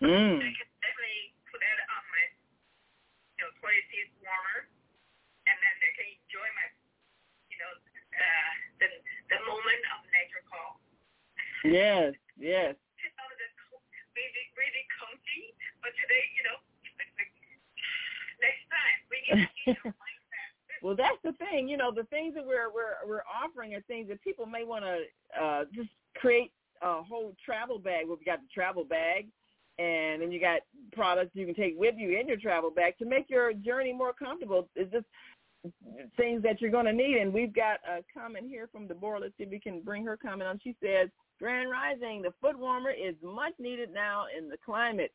Mm. 0.03 0.43
I 0.43 0.51
can 0.51 0.67
definitely 0.83 1.31
put 1.47 1.63
that 1.63 1.79
on 1.87 2.03
my 2.11 2.25
you 3.39 3.47
know 3.47 3.51
toilet 3.63 3.87
seat 3.95 4.11
warmer, 4.19 4.67
and 5.47 5.55
then 5.55 5.75
I 5.79 5.91
can 5.95 6.07
enjoy 6.19 6.47
my 6.59 6.67
you 7.47 7.57
know 7.63 7.71
uh, 8.11 8.51
the 8.83 8.87
the 9.31 9.39
moment 9.47 9.81
of 9.95 10.03
nature 10.11 10.43
call. 10.51 10.83
Yes, 11.63 12.11
yes. 12.35 12.75
But 15.85 15.93
today 16.01 16.25
you 16.33 16.43
know 16.49 16.57
next 18.41 18.65
time 18.73 18.97
we. 19.13 19.93
Well, 20.83 20.95
that's 20.95 21.17
the 21.23 21.31
thing. 21.31 21.67
You 21.67 21.77
know, 21.77 21.91
the 21.91 22.03
things 22.03 22.35
that 22.35 22.45
we're 22.45 22.69
we're 22.71 22.93
we're 23.07 23.23
offering 23.25 23.73
are 23.73 23.81
things 23.87 24.07
that 24.09 24.21
people 24.21 24.45
may 24.45 24.63
want 24.63 24.83
to 24.85 25.41
uh, 25.41 25.63
just 25.73 25.89
create 26.15 26.51
a 26.83 27.01
whole 27.01 27.33
travel 27.43 27.79
bag. 27.79 28.05
Well, 28.07 28.17
we 28.19 28.25
got 28.25 28.39
the 28.39 28.47
travel 28.53 28.83
bag, 28.83 29.25
and 29.79 30.21
then 30.21 30.31
you 30.31 30.39
got 30.39 30.59
products 30.93 31.31
you 31.33 31.47
can 31.47 31.55
take 31.55 31.73
with 31.75 31.95
you 31.97 32.19
in 32.19 32.27
your 32.27 32.37
travel 32.37 32.69
bag 32.69 32.99
to 32.99 33.05
make 33.05 33.31
your 33.31 33.51
journey 33.53 33.93
more 33.93 34.13
comfortable. 34.13 34.69
It's 34.75 34.91
just 34.91 35.07
things 36.17 36.43
that 36.43 36.61
you're 36.61 36.69
going 36.69 36.85
to 36.85 36.93
need. 36.93 37.17
And 37.17 37.33
we've 37.33 37.53
got 37.53 37.79
a 37.89 38.03
comment 38.13 38.45
here 38.47 38.69
from 38.71 38.87
Deborah. 38.87 39.19
Let's 39.19 39.33
see 39.37 39.45
if 39.45 39.49
we 39.49 39.59
can 39.59 39.81
bring 39.81 40.05
her 40.05 40.17
comment 40.17 40.47
on. 40.47 40.59
She 40.63 40.75
says, 40.83 41.09
Grand 41.39 41.69
Rising, 41.69 42.21
the 42.21 42.33
foot 42.41 42.57
warmer 42.57 42.91
is 42.91 43.15
much 43.23 43.53
needed 43.59 43.89
now 43.91 44.25
in 44.37 44.49
the 44.49 44.57
climate. 44.63 45.11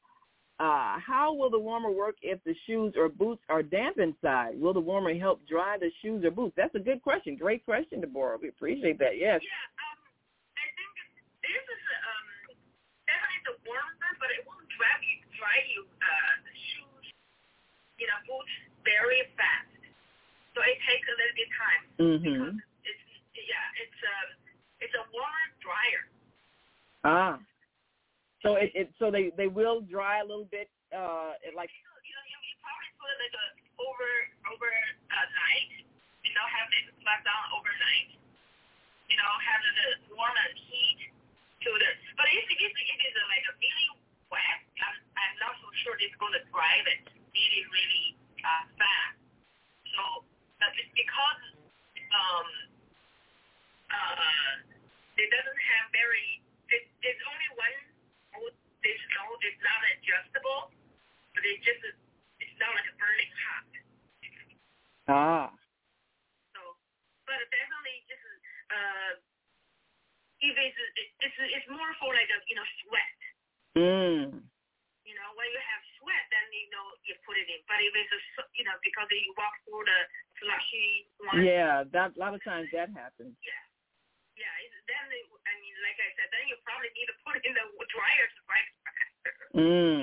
Uh, 0.61 1.01
how 1.01 1.33
will 1.33 1.49
the 1.49 1.59
warmer 1.59 1.89
work 1.89 2.21
if 2.21 2.37
the 2.45 2.53
shoes 2.69 2.93
or 2.93 3.09
boots 3.09 3.41
are 3.49 3.65
damp 3.65 3.97
inside? 3.97 4.53
Will 4.61 4.77
the 4.77 4.85
warmer 4.85 5.17
help 5.17 5.41
dry 5.49 5.81
the 5.81 5.89
shoes 6.05 6.21
or 6.21 6.31
boots? 6.31 6.53
That's 6.53 6.75
a 6.77 6.85
good 6.85 7.01
question. 7.01 7.33
Great 7.35 7.65
question, 7.65 8.05
Deborah. 8.05 8.37
We 8.37 8.53
appreciate 8.53 9.01
that. 9.01 9.17
Yes. 9.17 9.41
Yeah, 9.41 9.67
um, 9.81 9.97
I 10.61 10.69
think 10.77 10.93
this 11.41 11.65
is 11.65 11.83
um, 12.05 12.61
definitely 13.09 13.41
the 13.49 13.57
warmer, 13.65 14.11
but 14.21 14.29
it 14.37 14.45
won't 14.45 14.69
dry 14.77 14.93
you, 15.01 15.17
dry 15.41 15.59
you 15.73 15.81
uh, 15.97 16.35
shoes, 16.53 17.09
you 17.97 18.05
know, 18.05 18.21
boots 18.29 18.53
very 18.85 19.25
fast. 19.41 19.81
So 20.53 20.61
it 20.61 20.77
takes 20.85 21.09
a 21.09 21.15
little 21.17 21.37
bit 21.41 21.49
of 21.49 21.57
time 21.57 21.83
Mm-hmm. 22.05 22.37
because 22.37 22.61
it's 22.85 23.05
yeah, 23.49 23.81
it's 23.81 24.01
um, 24.05 24.29
it's 24.85 24.93
a 24.93 25.05
warmer 25.09 25.47
dryer. 25.65 26.05
Ah. 27.09 27.41
So 28.43 28.57
it, 28.57 28.73
it 28.73 28.89
so 28.97 29.13
they 29.13 29.29
they 29.37 29.49
will 29.49 29.85
dry 29.85 30.21
a 30.21 30.27
little 30.27 30.49
bit 30.49 30.73
uh 30.97 31.37
like 31.53 31.69
You 31.69 32.17
you 32.25 32.39
you 32.41 32.55
probably 32.65 32.91
put 32.97 33.13
like 33.21 33.37
a 33.37 33.47
over 33.85 34.11
over 34.49 34.69
uh, 34.69 35.29
night. 35.37 35.85
You 36.25 36.33
know, 36.33 36.47
have 36.49 36.69
it 36.73 36.89
left 37.05 37.25
down 37.29 37.45
overnight. 37.53 38.17
You 39.13 39.17
know, 39.21 39.31
have 39.45 39.61
the 39.61 40.17
warm 40.17 40.33
and 40.33 40.57
heat 40.57 41.13
to 41.65 41.69
the. 41.69 41.89
But 42.17 42.33
if 42.33 42.45
it 42.49 42.59
is 42.65 42.73
if 42.73 42.97
it 42.97 43.13
is 43.13 43.15
uh, 43.21 43.29
like 43.29 43.45
a 43.45 43.55
really 43.61 43.89
wet, 44.33 44.61
I'm, 44.81 44.97
I'm 45.21 45.35
not 45.37 45.55
so 45.61 45.69
sure 45.85 46.01
it's 46.01 46.17
going 46.17 46.33
to 46.33 46.43
dry 46.49 46.81
it 46.97 47.13
really 47.13 47.63
really 47.69 48.07
uh, 48.41 48.65
fast. 48.81 49.21
So, 49.93 50.25
but 50.57 50.73
it's 50.81 50.93
because 50.97 51.43
um 52.09 52.49
uh 53.93 54.53
it 55.21 55.29
doesn't 55.29 55.61
have 55.77 55.87
very. 55.93 56.41
It, 56.73 56.87
it's 57.05 57.23
only 57.29 57.51
one 57.59 57.90
This 58.81 59.01
node 59.13 59.45
is 59.45 59.59
not 59.61 59.81
adjustable, 59.93 60.73
but 61.37 61.43
it 61.45 61.61
just 61.61 61.85
it's 62.41 62.57
not 62.57 62.73
like 62.73 62.89
a 62.89 62.97
burning 62.97 63.33
hot. 63.45 63.69
ah. 65.13 65.47
So, 66.57 66.61
but 67.29 67.37
definitely 67.53 67.97
just 68.09 68.25
uh, 68.73 69.11
if 70.41 70.55
it's 70.57 70.81
it's 71.21 71.37
it's 71.39 71.69
more 71.69 71.93
for 72.01 72.11
like 72.17 72.31
a 72.33 72.39
you 72.49 72.57
know 72.57 72.69
sweat. 72.85 73.19
Mm. 73.77 74.25
You 75.05 75.15
know 75.17 75.31
when 75.37 75.49
you 75.53 75.61
have 75.61 75.83
sweat, 76.01 76.25
then 76.33 76.47
you 76.51 76.69
know 76.73 76.87
you 77.05 77.13
put 77.29 77.37
it 77.37 77.47
in. 77.53 77.61
But 77.69 77.85
if 77.85 77.93
it's 77.93 78.13
a, 78.17 78.49
you 78.57 78.65
know 78.65 78.77
because 78.81 79.09
you 79.13 79.37
walk 79.37 79.55
through 79.69 79.85
the 79.85 80.01
slushy 80.41 80.89
one. 81.29 81.45
Yeah, 81.45 81.85
that 81.93 82.17
a 82.17 82.19
lot 82.19 82.33
of 82.33 82.41
times 82.41 82.73
that 82.73 82.89
happens. 82.97 83.37
Yeah. 83.45 83.70
Yeah. 84.41 84.57
Then 84.89 85.05
it, 85.13 85.29
I 85.45 85.53
mean, 85.61 85.77
like 85.85 85.99
I 86.01 86.09
said, 86.17 86.29
then 86.33 86.49
you 86.49 86.57
probably 86.65 86.91
need 86.97 87.07
to 87.13 87.17
put 87.23 87.37
it 87.37 87.45
in 87.45 87.53
the 87.53 87.65
dryer 87.95 88.27
to 88.27 88.39
dry 88.49 88.59
it 88.59 88.73
faster. 88.81 89.33
Mm. 89.55 90.03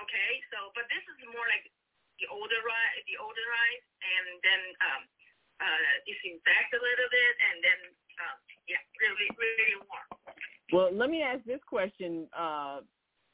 Okay, 0.00 0.30
so 0.54 0.72
but 0.72 0.88
this 0.88 1.02
is 1.04 1.18
more 1.28 1.44
like 1.50 1.66
the 2.22 2.30
older 2.30 2.62
the 3.04 3.16
older 3.18 3.46
and 4.00 4.26
then 4.40 4.62
um, 4.80 5.02
uh, 5.60 5.92
disinfect 6.08 6.70
a 6.72 6.80
little 6.80 7.10
bit, 7.10 7.34
and 7.50 7.56
then 7.64 7.80
um, 8.20 8.36
yeah, 8.68 8.82
really, 9.00 9.28
really 9.36 9.76
warm. 9.84 10.08
Well, 10.72 10.90
let 10.92 11.10
me 11.10 11.22
ask 11.22 11.44
this 11.44 11.60
question. 11.66 12.28
Uh, 12.36 12.80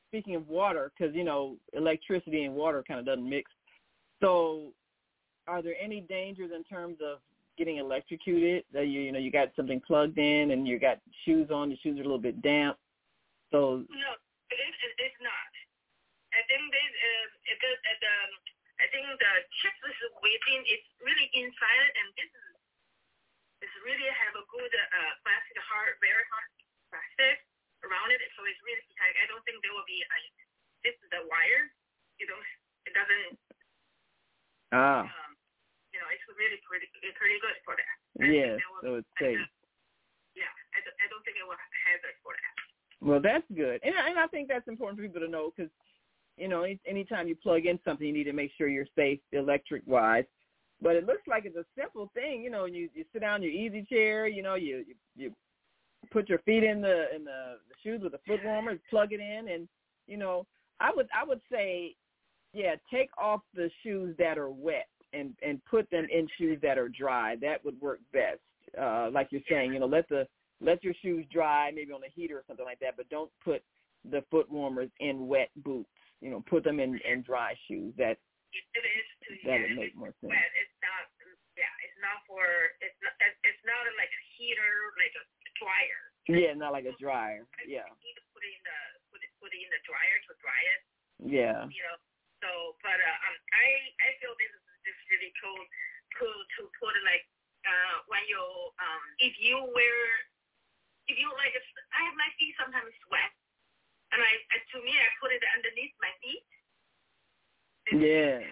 speaking 0.08 0.34
of 0.34 0.48
water, 0.48 0.90
because 0.96 1.14
you 1.14 1.24
know 1.24 1.56
electricity 1.72 2.44
and 2.44 2.54
water 2.54 2.82
kind 2.86 3.00
of 3.00 3.06
doesn't 3.06 3.28
mix. 3.28 3.50
So, 4.22 4.72
are 5.46 5.62
there 5.62 5.76
any 5.80 6.00
dangers 6.00 6.50
in 6.54 6.64
terms 6.64 6.98
of 7.04 7.18
getting 7.56 7.78
electrocuted? 7.78 8.64
That 8.72 8.86
you 8.86 9.00
you 9.00 9.12
know 9.12 9.18
you 9.18 9.32
got 9.32 9.52
something 9.56 9.80
plugged 9.80 10.18
in 10.18 10.52
and 10.52 10.68
you 10.68 10.78
got 10.78 11.00
shoes 11.24 11.50
on. 11.50 11.70
The 11.70 11.78
shoes 11.80 11.98
are 11.98 12.04
a 12.04 12.08
little 12.08 12.22
bit 12.22 12.40
damp. 12.40 12.76
So 13.50 13.84
No, 13.88 14.10
it 14.52 14.58
is. 14.60 14.74
It, 14.84 14.92
it's 15.00 15.20
not. 15.20 15.50
I 16.36 16.40
think 16.48 16.62
this. 16.68 16.92
Uh, 16.92 17.26
it 17.52 17.58
is. 17.60 17.78
It, 17.80 18.00
um, 18.04 18.30
I 18.76 18.86
think 18.92 19.04
the 19.08 19.32
chips 19.64 19.80
is 19.88 19.98
within. 20.20 20.60
It's 20.68 20.88
really 21.00 21.28
inside, 21.32 21.90
and 21.96 22.08
this 22.16 22.30
is. 22.30 22.44
It's 23.64 23.76
really 23.88 24.04
have 24.04 24.36
a 24.36 24.44
good 24.52 24.72
uh, 24.76 25.12
plastic 25.24 25.56
hard, 25.64 25.96
very 26.04 26.24
hard 26.28 26.48
plastic 26.92 27.40
around 27.80 28.12
it, 28.12 28.20
so 28.36 28.44
it's 28.44 28.60
really 28.68 28.84
tight. 29.00 29.16
I 29.16 29.26
don't 29.32 29.40
think 29.48 29.64
there 29.64 29.72
will 29.72 29.88
be. 29.88 30.04
A, 30.04 30.18
this 30.84 30.94
is 31.00 31.08
the 31.08 31.24
wire. 31.24 31.72
You 32.20 32.28
know, 32.28 32.40
it 32.84 32.92
doesn't. 32.92 33.32
ah 34.76 35.04
you 35.04 35.12
know, 35.12 35.25
it's 36.16 36.24
really 36.40 36.60
pretty. 36.64 36.88
Pretty 37.20 37.38
good 37.44 37.56
for 37.64 37.74
that. 37.76 37.96
yeah, 38.24 38.56
will- 38.72 38.82
so 38.82 38.90
it's 39.04 39.12
safe. 39.20 39.36
Yeah, 40.36 40.48
I, 40.76 40.80
don't- 40.84 40.98
I 41.00 41.06
don't 41.12 41.24
think 41.24 41.36
it 41.40 41.44
will 41.48 41.56
hazard 41.84 42.16
for 42.24 42.32
that. 42.32 42.56
Well, 43.04 43.20
that's 43.20 43.44
good, 43.54 43.80
and 43.84 43.94
I- 43.96 44.08
and 44.10 44.18
I 44.18 44.26
think 44.28 44.48
that's 44.48 44.68
important 44.68 44.98
for 44.98 45.04
people 45.06 45.20
to 45.20 45.28
know 45.28 45.52
because 45.52 45.70
you 46.36 46.48
know 46.48 46.62
any, 46.64 46.80
anytime 46.86 47.28
you 47.28 47.36
plug 47.36 47.64
in 47.66 47.78
something, 47.84 48.06
you 48.06 48.12
need 48.12 48.24
to 48.24 48.32
make 48.32 48.50
sure 48.56 48.68
you're 48.68 48.88
safe 48.96 49.20
electric 49.32 49.82
wise. 49.86 50.24
But 50.82 50.96
it 50.96 51.06
looks 51.06 51.26
like 51.26 51.44
it's 51.46 51.56
a 51.56 51.64
simple 51.78 52.10
thing, 52.12 52.42
you 52.42 52.50
know. 52.50 52.64
You 52.66 52.88
you 52.94 53.04
sit 53.12 53.20
down 53.20 53.42
in 53.42 53.48
your 53.48 53.52
easy 53.52 53.82
chair, 53.88 54.26
you 54.26 54.42
know, 54.42 54.54
you 54.56 54.84
you, 54.88 54.94
you 55.16 55.32
put 56.10 56.28
your 56.28 56.38
feet 56.40 56.64
in 56.64 56.80
the 56.82 57.14
in 57.14 57.24
the, 57.24 57.56
the 57.68 57.74
shoes 57.82 58.02
with 58.02 58.12
the 58.12 58.20
foot 58.26 58.40
warmers, 58.44 58.78
plug 58.90 59.12
it 59.12 59.20
in, 59.20 59.48
and 59.48 59.68
you 60.06 60.16
know, 60.18 60.46
I 60.80 60.90
would 60.94 61.08
I 61.18 61.24
would 61.24 61.40
say, 61.50 61.94
yeah, 62.52 62.74
take 62.92 63.08
off 63.18 63.40
the 63.54 63.70
shoes 63.82 64.14
that 64.18 64.36
are 64.38 64.50
wet 64.50 64.88
and 65.12 65.34
and 65.42 65.64
put 65.64 65.90
them 65.90 66.06
in 66.12 66.26
shoes 66.38 66.58
that 66.62 66.78
are 66.78 66.88
dry. 66.88 67.36
That 67.40 67.64
would 67.64 67.80
work 67.80 68.00
best. 68.12 68.40
Uh, 68.76 69.10
like 69.12 69.28
you're 69.30 69.44
saying, 69.48 69.72
you 69.72 69.80
know, 69.80 69.86
let 69.86 70.08
the 70.08 70.26
let 70.60 70.82
your 70.82 70.94
shoes 71.02 71.24
dry, 71.32 71.70
maybe 71.74 71.92
on 71.92 72.02
a 72.04 72.10
heater 72.14 72.38
or 72.38 72.44
something 72.46 72.64
like 72.66 72.80
that, 72.80 72.96
but 72.96 73.08
don't 73.08 73.30
put 73.44 73.62
the 74.08 74.22
foot 74.30 74.50
warmers 74.50 74.90
in 75.00 75.26
wet 75.28 75.50
boots. 75.64 75.90
You 76.20 76.30
know, 76.30 76.42
put 76.48 76.64
them 76.64 76.80
in 76.80 76.98
in 77.04 77.22
dry 77.22 77.54
shoes. 77.68 77.92
That 77.98 78.16
It, 78.52 78.64
is 78.72 79.06
to 79.28 79.30
that 79.44 79.60
yeah, 79.60 79.62
would 79.68 79.76
make 79.76 79.94
more 79.96 80.12
sense. 80.20 80.32
wet. 80.32 80.50
It's 80.56 80.76
not. 80.80 81.04
Yeah, 81.56 81.72
it's 81.84 81.98
not 82.04 82.20
for. 82.28 82.44
It's 82.84 82.96
not. 83.04 83.12
It's 83.20 83.64
not 83.64 83.80
like 84.00 84.12
a 84.12 84.22
heater, 84.36 84.72
like 85.00 85.14
a 85.16 85.24
dryer. 85.60 86.02
Yeah, 86.28 86.52
not 86.58 86.72
like 86.74 86.84
a 86.90 86.96
dryer. 86.98 87.46
Yeah, 87.64 87.86
You 87.86 87.96
need 88.02 88.16
to 88.18 88.24
put 88.34 88.42
it 88.42 88.50
in 88.52 88.62
the 88.66 88.78
put 89.12 89.20
it 89.22 89.30
put 89.38 89.50
it 89.54 89.60
in 89.62 89.70
the 89.70 89.80
dryer 89.86 90.16
to 90.26 90.32
dry 90.42 90.60
it. 90.74 90.80
yeah, 91.22 91.58
You 91.70 91.82
know. 91.86 91.96
So, 92.44 92.76
but 92.84 92.98
uh, 92.98 93.18
um, 93.30 93.36
I 93.56 93.66
I 94.04 94.08
feel 94.20 94.34
this 94.36 94.52
is 94.52 94.65
really 95.10 95.32
cool 95.42 95.62
cool 96.18 96.40
to 96.56 96.60
put 96.80 96.94
it 96.96 97.04
like 97.04 97.24
uh 97.66 97.96
when 98.08 98.22
you 98.30 98.40
um 98.80 99.02
if 99.20 99.34
you 99.42 99.58
wear 99.74 99.98
if 101.06 101.16
you 101.18 101.28
like 101.38 101.54
I 101.94 102.00
have 102.06 102.16
my 102.18 102.30
feet 102.38 102.54
sometimes 102.58 102.90
sweat 103.06 103.32
and 104.14 104.20
I, 104.22 104.32
I 104.54 104.56
to 104.74 104.78
me 104.82 104.94
I 104.94 105.08
put 105.18 105.34
it 105.34 105.42
underneath 105.54 105.94
my 106.02 106.12
feet. 106.22 106.46
It's 107.90 108.00
Yeah. 108.00 108.42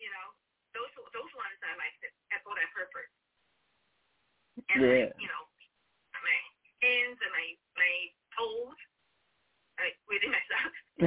You 0.00 0.10
know, 0.12 0.26
those 0.76 0.92
those 1.12 1.32
ones 1.36 1.58
I 1.64 1.72
like 1.80 1.96
for 2.44 2.54
that 2.56 2.70
purpose. 2.76 3.08
And 4.68 4.84
Yeah. 4.84 5.08
like, 5.08 5.16
you 5.18 5.28
know, 5.28 5.44
my 6.20 6.38
hands 6.84 7.18
and 7.20 7.32
my 7.32 7.46
my 7.76 7.94
toes, 8.36 8.78
like 9.80 9.96
within 10.08 10.30
myself. 10.32 10.72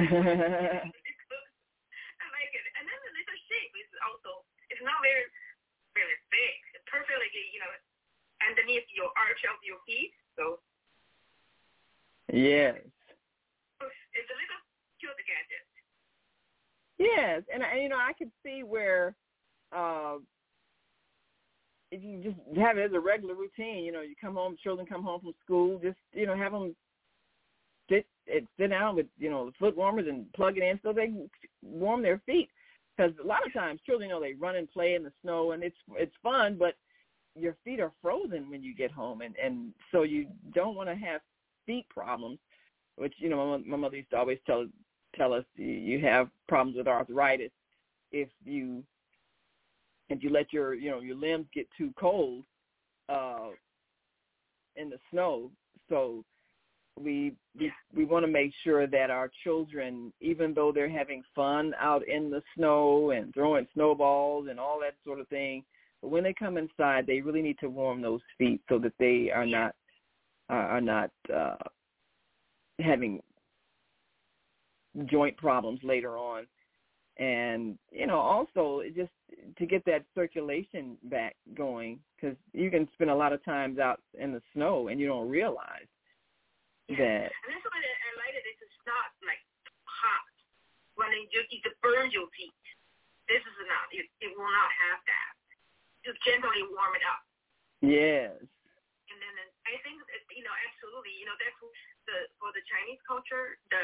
I 2.18 2.26
like 2.34 2.52
it. 2.52 2.66
And 2.78 2.84
then 2.86 2.98
the 2.98 3.12
little 3.14 3.40
shape 3.46 3.72
is 3.78 3.90
also 4.02 4.47
it's 4.78 4.86
not 4.86 5.02
very 5.02 5.26
very 5.98 6.14
big. 6.30 6.54
It's 6.78 6.86
perfectly 6.86 7.26
you 7.50 7.58
know 7.58 7.74
underneath 8.46 8.86
your 8.94 9.10
arch 9.18 9.42
of 9.50 9.58
your 9.66 9.82
feet. 9.82 10.14
So 10.38 10.62
yes, 12.30 12.78
it's 12.78 14.30
a 14.30 14.36
little 14.38 14.62
cute 15.02 15.18
gadget. 15.26 15.66
yes, 17.02 17.42
and 17.50 17.66
you 17.82 17.90
know 17.90 17.98
I 17.98 18.14
could 18.14 18.30
see 18.46 18.62
where. 18.62 19.18
Uh, 19.74 20.22
if 21.90 22.02
you 22.02 22.22
just 22.22 22.36
have 22.58 22.76
it 22.76 22.84
as 22.84 22.92
a 22.92 23.00
regular 23.00 23.34
routine, 23.34 23.82
you 23.82 23.92
know, 23.92 24.02
you 24.02 24.14
come 24.20 24.34
home, 24.34 24.58
children 24.62 24.86
come 24.86 25.02
home 25.02 25.20
from 25.20 25.32
school, 25.42 25.78
just 25.82 25.96
you 26.12 26.26
know, 26.26 26.36
have 26.36 26.52
them 26.52 26.76
sit 27.88 28.06
sit 28.58 28.68
down 28.68 28.94
with 28.94 29.06
you 29.18 29.30
know 29.30 29.46
the 29.46 29.52
foot 29.58 29.76
warmers 29.76 30.06
and 30.06 30.30
plug 30.34 30.56
it 30.56 30.62
in 30.62 30.78
so 30.82 30.92
they 30.92 31.12
warm 31.62 32.02
their 32.02 32.20
feet. 32.26 32.50
Because 32.98 33.12
a 33.22 33.26
lot 33.26 33.46
of 33.46 33.52
times 33.52 33.80
children, 33.86 34.10
know, 34.10 34.20
they 34.20 34.34
run 34.34 34.56
and 34.56 34.70
play 34.70 34.94
in 34.94 35.04
the 35.04 35.12
snow 35.22 35.52
and 35.52 35.62
it's 35.62 35.76
it's 35.92 36.14
fun, 36.22 36.56
but 36.58 36.74
your 37.36 37.56
feet 37.64 37.78
are 37.78 37.92
frozen 38.02 38.50
when 38.50 38.62
you 38.62 38.74
get 38.74 38.90
home, 38.90 39.20
and 39.20 39.36
and 39.42 39.72
so 39.92 40.02
you 40.02 40.26
don't 40.54 40.74
want 40.74 40.88
to 40.88 40.96
have 40.96 41.20
feet 41.64 41.88
problems. 41.88 42.38
Which 42.96 43.14
you 43.18 43.28
know, 43.28 43.58
my, 43.58 43.64
my 43.64 43.76
mother 43.76 43.96
used 43.96 44.10
to 44.10 44.16
always 44.16 44.38
tell 44.46 44.66
tell 45.16 45.32
us 45.32 45.44
you, 45.56 45.66
you 45.66 46.00
have 46.00 46.28
problems 46.48 46.76
with 46.76 46.88
arthritis 46.88 47.52
if 48.10 48.28
you 48.44 48.82
if 50.08 50.22
you 50.22 50.30
let 50.30 50.52
your 50.52 50.74
you 50.74 50.90
know 50.90 51.00
your 51.00 51.16
limbs 51.16 51.46
get 51.54 51.68
too 51.76 51.92
cold 51.98 52.44
uh 53.08 53.48
in 54.76 54.90
the 54.90 54.98
snow 55.10 55.50
so 55.88 56.24
we 57.02 57.34
we 57.58 57.72
we 57.94 58.04
want 58.04 58.24
to 58.24 58.30
make 58.30 58.52
sure 58.64 58.86
that 58.86 59.10
our 59.10 59.30
children 59.44 60.12
even 60.20 60.54
though 60.54 60.72
they're 60.72 60.88
having 60.88 61.22
fun 61.34 61.72
out 61.80 62.06
in 62.08 62.30
the 62.30 62.42
snow 62.56 63.10
and 63.10 63.32
throwing 63.34 63.66
snowballs 63.74 64.46
and 64.50 64.58
all 64.58 64.78
that 64.80 64.94
sort 65.04 65.20
of 65.20 65.28
thing 65.28 65.64
but 66.02 66.08
when 66.08 66.22
they 66.22 66.34
come 66.34 66.56
inside 66.56 67.06
they 67.06 67.20
really 67.20 67.42
need 67.42 67.58
to 67.58 67.68
warm 67.68 68.00
those 68.00 68.20
feet 68.36 68.60
so 68.68 68.78
that 68.78 68.92
they 68.98 69.30
are 69.34 69.46
not 69.46 69.74
are 70.48 70.68
are 70.68 70.80
not 70.80 71.10
uh 71.34 71.56
having 72.80 73.20
joint 75.06 75.36
problems 75.36 75.80
later 75.82 76.16
on. 76.16 76.46
And 77.18 77.76
you 77.90 78.06
know 78.06 78.18
also 78.18 78.82
just 78.94 79.10
to 79.56 79.66
get 79.66 79.84
that 79.86 80.04
circulation 80.14 80.96
back 81.04 81.34
going 81.56 81.98
because 82.14 82.36
you 82.52 82.70
can 82.70 82.88
spend 82.92 83.10
a 83.10 83.14
lot 83.14 83.32
of 83.32 83.44
times 83.44 83.80
out 83.80 84.00
in 84.18 84.32
the 84.32 84.42
snow 84.54 84.86
and 84.88 85.00
you 85.00 85.08
don't 85.08 85.28
realize 85.28 85.88
that 86.96 87.28
And 87.28 87.48
that's 87.52 87.64
why 87.68 87.76
I 87.76 88.10
like 88.16 88.32
it. 88.32 88.44
It's 88.48 88.80
not 88.88 89.12
like 89.20 89.42
hot 89.84 90.32
when 90.96 91.12
it 91.12 91.28
just 91.28 91.52
it 91.52 91.62
burns 91.84 92.16
your 92.16 92.28
feet. 92.32 92.56
This 93.28 93.44
is 93.44 93.58
not. 93.68 93.92
It, 93.92 94.08
it 94.24 94.32
will 94.32 94.48
not 94.48 94.70
have 94.72 95.04
that. 95.04 95.32
Just 96.00 96.16
gently 96.24 96.64
warm 96.72 96.96
it 96.96 97.04
up. 97.04 97.22
yes 97.84 98.32
And 99.12 99.18
then 99.20 99.32
then 99.36 99.48
I 99.68 99.76
think 99.84 100.00
that, 100.00 100.22
you 100.32 100.44
know 100.44 100.56
absolutely 100.64 101.12
you 101.20 101.28
know 101.28 101.36
that's 101.36 101.60
the 102.08 102.16
for 102.40 102.48
the 102.56 102.64
Chinese 102.64 103.02
culture 103.04 103.60
the 103.68 103.82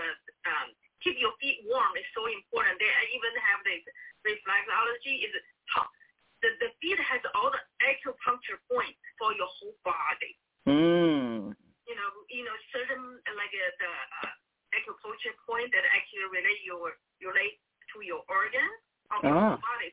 um, 0.49 0.73
keep 1.05 1.21
your 1.21 1.37
feet 1.37 1.61
warm 1.69 1.93
is 2.01 2.09
so 2.17 2.25
important. 2.25 2.81
They 2.81 2.89
even 3.13 3.33
have 3.53 3.61
this 3.69 3.85
reflexology 4.25 5.29
is 5.29 5.33
top. 5.69 5.93
The 6.41 6.57
the 6.65 6.73
feet 6.81 6.97
has 6.97 7.21
all 7.37 7.53
the 7.53 7.61
acupuncture 7.85 8.57
points 8.73 8.97
for 9.21 9.37
your 9.37 9.49
whole 9.53 9.77
body. 9.85 10.33
mm. 10.65 11.53
You 11.89 11.95
know, 11.97 12.09
you 12.33 12.45
know, 12.45 12.57
certain 12.73 13.21
like 13.37 13.53
uh, 13.55 13.73
the 13.81 13.91
uh, 14.25 14.33
acupuncture 14.77 15.37
point 15.47 15.71
that 15.73 15.85
actually 15.93 16.27
relate 16.33 16.61
your 16.65 16.97
relate 17.23 17.59
to 17.95 17.97
your 18.05 18.23
organ 18.29 18.71
of 19.15 19.21
your 19.25 19.37
Ah. 19.37 19.57
body. 19.61 19.91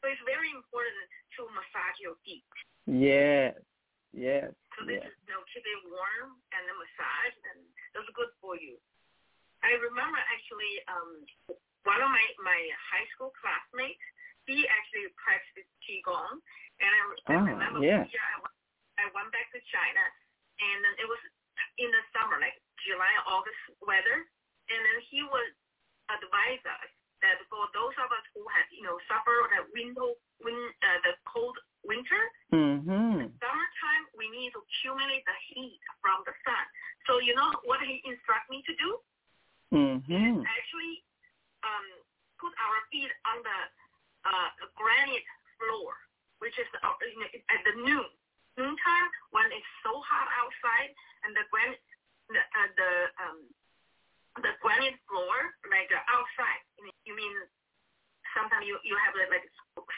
So 0.00 0.08
it's 0.08 0.22
very 0.28 0.48
important 0.52 0.96
to 1.36 1.40
massage 1.52 1.98
your 2.00 2.16
feet. 2.24 2.44
yes 2.86 3.54
yes 4.12 4.50
So 4.76 4.84
this 4.88 5.00
yes 5.00 5.08
is 5.12 5.16
you 5.26 5.34
know, 5.34 5.42
keep 5.52 5.64
it 5.64 5.80
warm 5.90 6.38
and 6.54 6.62
then 6.66 6.76
massage, 6.78 7.36
and 7.52 7.58
that's 7.94 8.08
good 8.16 8.32
for 8.40 8.56
you. 8.56 8.76
I 9.64 9.76
remember 9.80 10.18
actually 10.32 10.74
um, 10.88 11.10
one 11.84 12.00
of 12.00 12.10
my 12.10 12.26
my 12.44 12.60
high 12.92 13.06
school 13.16 13.32
classmates. 13.40 14.00
He 14.48 14.66
actually 14.66 15.06
practiced 15.20 15.70
qigong, 15.86 16.40
and 16.82 16.90
I, 16.90 17.02
I 17.30 17.34
Ah, 17.38 17.44
remember 17.54 17.78
yeah. 17.84 18.02
I 18.02 18.36
went, 18.42 18.56
I 18.98 19.04
went 19.14 19.30
back 19.30 19.46
to 19.54 19.60
China, 19.70 20.02
and 20.60 20.76
then 20.84 20.94
it 21.00 21.08
was 21.08 21.20
in 21.80 21.88
the 21.88 22.02
summer, 22.12 22.36
like 22.36 22.56
July, 22.84 23.12
August 23.24 23.60
weather, 23.84 24.28
and 24.68 24.80
then 24.80 24.98
he 25.08 25.24
would 25.24 25.50
advise 26.12 26.62
us 26.68 26.90
that 27.20 27.36
for 27.52 27.68
those 27.76 27.92
of 28.00 28.08
us 28.08 28.24
who 28.32 28.44
have, 28.48 28.68
you 28.72 28.84
know, 28.84 28.96
the 28.96 29.62
window, 29.76 30.16
win, 30.40 30.56
uh, 30.80 30.98
the 31.04 31.12
cold 31.28 31.56
winter. 31.84 32.22
Mm-hmm. 32.52 33.28
Summertime, 33.36 34.04
we 34.16 34.26
need 34.32 34.56
to 34.56 34.60
accumulate 34.64 35.24
the 35.28 35.36
heat 35.52 35.80
from 36.00 36.24
the 36.24 36.32
sun. 36.44 36.64
So 37.04 37.20
you 37.20 37.36
know 37.36 37.52
what 37.68 37.84
he 37.84 38.00
instruct 38.08 38.48
me 38.48 38.64
to 38.64 38.72
do? 38.76 38.90
Mm-hmm. 39.76 40.40
Actually, 40.44 40.94
um, 41.60 41.86
put 42.40 42.52
our 42.56 42.78
feet 42.88 43.12
on 43.28 43.38
the 43.44 43.58
uh, 44.24 44.48
granite 44.76 45.28
floor, 45.60 45.92
which 46.40 46.56
is 46.56 46.68
uh, 46.80 46.96
at 47.52 47.60
the 47.68 47.74
noon 47.84 48.08
noontime 48.58 49.08
when 49.30 49.46
it's 49.54 49.72
so 49.86 49.92
hot 50.02 50.28
outside 50.38 50.90
and 51.26 51.34
the 51.36 51.44
granite 51.50 51.82
the 52.30 52.42
uh, 52.42 52.70
the 52.78 52.90
um 53.22 53.38
the 54.42 54.52
granite 54.62 54.98
floor 55.10 55.54
like 55.68 55.90
uh, 55.90 56.02
outside. 56.14 56.62
You 57.04 57.14
mean 57.18 57.34
sometimes 58.34 58.66
you 58.66 58.78
you 58.86 58.94
have 59.02 59.14
like 59.18 59.44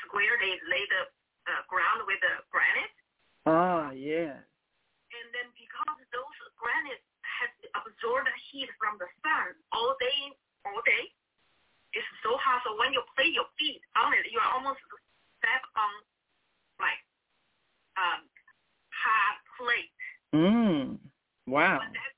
square 0.08 0.40
they 0.40 0.56
lay 0.68 0.84
the 0.88 1.02
uh, 1.48 1.62
ground 1.68 2.04
with 2.08 2.20
the 2.20 2.34
granite. 2.48 2.94
Ah, 3.44 3.90
yeah. 3.92 4.38
And 5.12 5.26
then 5.36 5.52
because 5.52 6.00
those 6.14 6.38
granite 6.56 7.04
has 7.20 7.52
absorbed 7.76 8.30
the 8.30 8.36
heat 8.48 8.70
from 8.80 8.96
the 8.96 9.08
sun 9.20 9.52
all 9.74 9.92
day, 10.00 10.20
all 10.64 10.80
day, 10.88 11.04
it's 11.92 12.08
so 12.24 12.40
hot. 12.40 12.64
So 12.64 12.78
when 12.80 12.96
you 12.96 13.04
place 13.12 13.34
your 13.36 13.48
feet 13.60 13.84
on 13.98 14.16
it, 14.16 14.24
you 14.32 14.40
are 14.40 14.52
almost 14.56 14.80
step 15.36 15.62
on 15.76 15.92
like 16.80 17.02
um 18.00 18.31
hot 19.02 19.36
plate. 19.58 19.98
Mm. 20.30 20.96
Wow. 21.50 21.82
But, 21.82 21.90
that, 21.90 22.12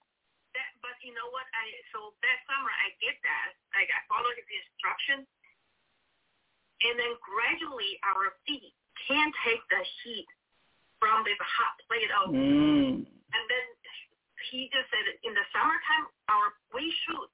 that, 0.54 0.70
but 0.84 0.96
you 1.00 1.16
know 1.16 1.28
what? 1.32 1.48
I 1.56 1.64
so 1.90 2.12
that 2.20 2.38
summer 2.44 2.70
I 2.70 2.92
did 3.00 3.16
that. 3.24 3.48
Like 3.72 3.88
I 3.90 4.00
followed 4.06 4.36
his 4.36 4.48
instructions, 4.68 5.26
and 6.84 6.94
then 7.00 7.12
gradually 7.24 7.96
our 8.04 8.36
feet 8.44 8.76
can 9.08 9.32
take 9.42 9.64
the 9.72 9.82
heat 10.04 10.28
from 11.00 11.24
this 11.26 11.40
hot 11.40 11.74
plate 11.88 12.12
of. 12.22 12.30
Mm. 12.30 13.02
And 13.08 13.44
then 13.50 13.66
he 14.52 14.70
just 14.70 14.86
said 14.92 15.06
in 15.26 15.32
the 15.34 15.46
summertime, 15.50 16.06
our 16.30 16.54
we 16.70 16.92
should 17.08 17.32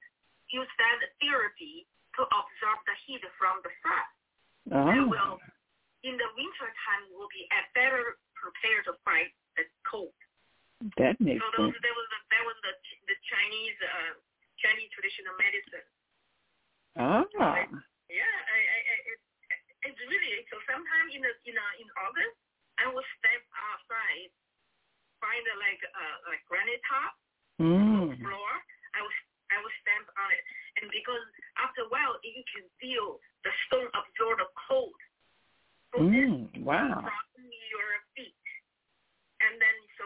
use 0.54 0.70
that 0.78 0.98
therapy 1.20 1.84
to 2.16 2.22
absorb 2.24 2.78
the 2.88 2.96
heat 3.04 3.22
from 3.36 3.60
the 3.66 3.72
sun. 3.82 4.06
Oh. 4.70 4.88
And 4.88 5.02
will 5.10 5.36
in 6.02 6.16
the 6.16 6.30
winter 6.36 6.68
time 6.88 7.04
will 7.12 7.28
be 7.28 7.44
at 7.52 7.68
better 7.76 8.16
prepared 8.40 8.88
to 8.88 8.96
fight 9.04 9.30
the 9.54 9.68
cold. 9.84 10.16
That 10.96 11.20
makes 11.20 11.44
so 11.44 11.48
those, 11.52 11.76
sense. 11.76 11.84
that 11.84 11.94
was 11.94 12.06
the, 12.08 12.20
that 12.32 12.44
was 12.48 12.56
the 12.64 12.72
the 13.04 13.16
Chinese 13.28 13.78
uh, 13.84 14.12
Chinese 14.64 14.88
traditional 14.96 15.36
medicine. 15.36 15.86
Ah. 16.96 17.24
Yeah, 18.10 18.26
I, 18.26 18.58
I, 18.58 18.78
I 18.80 18.96
it, 19.12 19.20
it's 19.92 20.00
really 20.08 20.32
so. 20.48 20.56
Sometime 20.66 21.12
in 21.12 21.20
the 21.20 21.32
in 21.44 21.54
uh, 21.54 21.74
in 21.84 21.88
August, 22.00 22.34
I 22.80 22.88
will 22.88 23.04
step 23.20 23.44
outside, 23.54 24.32
find 25.20 25.44
a, 25.52 25.54
like 25.60 25.82
uh, 25.84 26.16
like 26.32 26.42
granite 26.48 26.80
top 26.88 27.12
Mm. 27.60 28.16
floor. 28.24 28.50
I 28.96 29.04
will 29.04 29.16
I 29.52 29.60
will 29.60 29.74
stamp 29.84 30.08
on 30.16 30.28
it, 30.32 30.42
and 30.80 30.88
because 30.88 31.20
after 31.60 31.84
a 31.84 31.92
while 31.92 32.16
you 32.24 32.40
can 32.48 32.64
feel 32.80 33.20
the 33.44 33.52
stone 33.68 33.92
absorb 33.92 34.40
the 34.40 34.48
cold. 34.64 34.96
So 35.92 36.00
Mm. 36.08 36.48
Wow. 36.64 37.04
from 37.04 37.29
your 37.70 37.86
feet, 38.18 38.36
and 39.40 39.56
then 39.62 39.76
so 39.96 40.04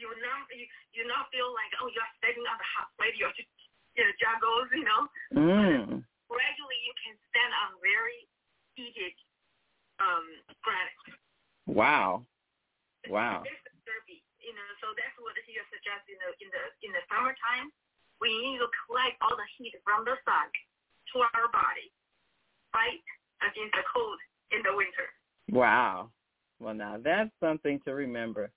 you 0.00 0.08
not 0.24 0.48
you, 0.50 0.66
you 0.96 1.02
not 1.06 1.28
feel 1.30 1.52
like 1.52 1.70
oh 1.78 1.88
you're 1.92 2.12
standing 2.18 2.44
on 2.48 2.58
the 2.58 2.68
hot 2.74 2.88
plate, 2.96 3.14
you're 3.14 3.32
just 3.36 3.48
you 3.94 4.02
know 4.02 4.12
juggles, 4.18 4.68
you 4.72 4.84
know. 4.84 5.02
Mm. 5.36 5.84
Gradually 6.26 6.80
you 6.82 6.94
can 7.04 7.14
stand 7.28 7.52
on 7.62 7.76
very 7.84 8.26
heated 8.74 9.14
um 10.00 10.26
granite. 10.64 11.20
Wow. 11.68 12.24
Wow. 13.10 13.42
It's 13.42 13.62
derby, 13.86 14.22
you 14.38 14.54
know. 14.54 14.68
So 14.82 14.94
that's 14.94 15.14
what 15.18 15.34
he 15.42 15.54
suggests 15.70 16.06
in 16.08 16.18
the 16.18 16.30
in 16.42 16.48
the 16.50 16.62
in 16.86 16.90
the 16.94 17.02
summertime. 17.10 17.70
We 18.22 18.30
need 18.38 18.62
to 18.62 18.70
collect 18.86 19.18
all 19.18 19.34
the 19.34 19.48
heat 19.58 19.74
from 19.82 20.06
the 20.06 20.14
sun 20.22 20.46
to 21.10 21.26
our 21.34 21.50
body, 21.50 21.90
fight 22.70 23.02
against 23.42 23.74
the 23.74 23.82
cold 23.90 24.18
in 24.54 24.62
the 24.62 24.74
winter. 24.78 25.10
Wow. 25.50 26.14
Well, 26.62 26.78
now 26.78 26.94
that's 27.02 27.34
something 27.42 27.82
to 27.84 27.90
remember. 27.92 28.54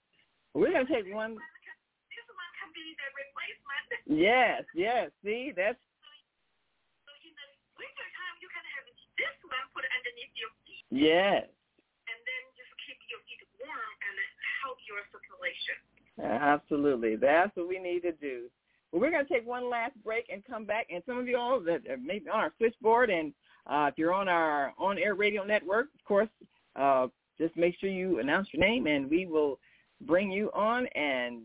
We're 0.54 0.72
gonna 0.72 0.86
take 0.86 1.10
one. 1.10 1.34
This 1.34 2.28
one 2.30 2.52
can 2.62 2.70
be 2.72 2.86
the 2.94 3.10
replacement. 3.18 4.06
Yes, 4.06 4.62
yes. 4.78 5.10
See, 5.26 5.50
that's 5.58 5.82
So 5.82 7.12
in 7.26 7.34
the 7.34 7.48
winter 7.82 8.08
time, 8.14 8.36
you 8.40 8.50
can 8.54 8.62
have 8.78 8.86
this 8.94 9.36
one 9.50 9.66
put 9.74 9.90
underneath 9.90 10.34
your 10.38 10.54
feet, 10.70 10.86
yes. 10.94 11.50
and 11.50 12.18
then 12.30 12.42
just 12.54 12.70
keep 12.86 13.02
your 13.10 13.20
feet 13.26 13.42
warm 13.58 13.92
and 14.06 14.16
help 14.62 14.78
your 14.86 15.02
circulation. 15.10 15.82
Absolutely. 16.22 17.18
That's 17.18 17.56
what 17.58 17.68
we 17.68 17.80
need 17.80 18.02
to 18.06 18.14
do. 18.14 18.48
Well, 18.92 19.02
we're 19.02 19.12
going 19.12 19.26
to 19.26 19.34
take 19.34 19.46
one 19.46 19.70
last 19.70 19.98
break 20.04 20.30
and 20.32 20.46
come 20.46 20.66
back. 20.66 20.88
And 20.94 21.04
some 21.06 21.18
of 21.18 21.28
you 21.28 21.38
all 21.38 21.60
that 21.62 21.82
are 21.90 21.98
maybe 21.98 22.30
on 22.30 22.40
our 22.40 22.54
switchboard 22.58 23.10
and 23.10 23.34
uh, 23.68 23.90
if 23.92 23.98
you're 23.98 24.14
on 24.14 24.30
our 24.30 24.74
on-air 24.78 25.16
radio 25.16 25.44
network, 25.44 25.88
of 25.96 26.04
course, 26.06 26.30
uh, 26.76 27.08
just 27.38 27.56
make 27.58 27.76
sure 27.80 27.90
you 27.90 28.20
announce 28.20 28.48
your 28.52 28.66
name 28.66 28.88
and 28.88 29.10
we 29.10 29.26
will 29.26 29.60
bring 30.02 30.32
you 30.32 30.50
on. 30.54 30.88
And 30.96 31.44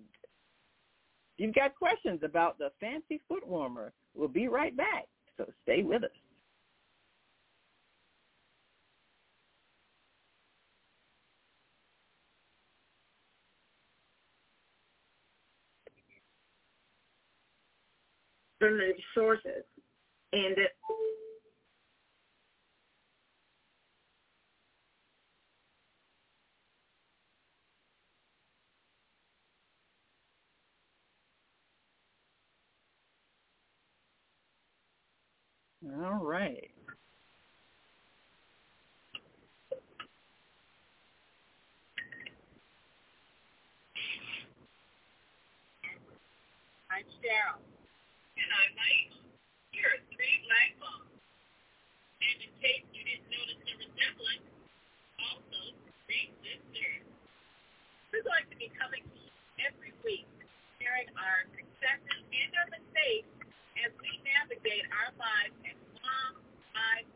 you've 1.36 1.54
got 1.54 1.74
questions 1.74 2.20
about 2.22 2.58
the 2.58 2.70
fancy 2.80 3.20
foot 3.28 3.46
warmer, 3.46 3.92
we'll 4.14 4.28
be 4.28 4.48
right 4.48 4.76
back. 4.76 5.06
So 5.36 5.46
stay 5.62 5.82
with 5.82 6.04
us. 6.04 6.10
Sources, 19.14 19.64
and 20.34 20.58
it, 20.58 20.72
All 36.10 36.26
right. 36.26 36.66
I'm 46.90 47.06
Cheryl. 47.22 47.62
and 47.62 48.50
I'm 48.50 48.74
Mike. 48.74 49.14
Here 49.70 49.86
are 49.86 50.02
three 50.10 50.36
black 50.50 50.74
moms. 50.82 51.14
And 51.14 52.42
in 52.42 52.50
case 52.58 52.82
you 52.90 53.06
didn't 53.06 53.30
notice 53.30 53.62
the 53.62 53.74
resemblance, 53.78 54.50
also 55.14 55.78
three 56.10 56.34
sisters. 56.42 57.06
We're 58.10 58.26
going 58.26 58.50
to 58.50 58.56
be 58.58 58.66
coming 58.74 59.06
to 59.06 59.14
you 59.14 59.30
every 59.62 59.94
week, 60.02 60.26
sharing 60.82 61.06
our 61.14 61.46
successes 61.54 62.18
and 62.34 62.50
our 62.58 62.66
mistakes 62.74 63.30
as 63.86 63.94
we 64.02 64.10
navigate 64.26 64.84
our 64.90 65.14
lives 65.16 65.54
as 65.64 65.78
moms, 66.04 66.44
wives, 66.74 67.12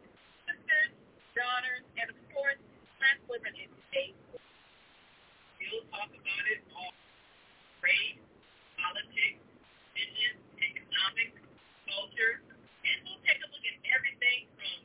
sisters, 0.48 0.92
daughters, 1.36 1.84
and 2.00 2.08
of 2.08 2.18
course, 2.32 2.60
black 3.00 3.18
women 3.28 3.52
in 3.58 3.68
today's 3.68 4.16
world. 4.32 4.48
We'll 5.60 5.84
talk 5.92 6.08
about 6.08 6.44
it 6.48 6.60
all. 6.72 6.94
Race, 7.84 8.20
politics, 8.80 9.40
business, 9.92 10.36
economics, 10.60 11.40
culture, 12.14 12.38
and 12.86 12.96
we'll 13.02 13.18
take 13.26 13.42
a 13.42 13.48
look 13.50 13.66
at 13.66 13.78
everything 13.90 14.46
from 14.54 14.78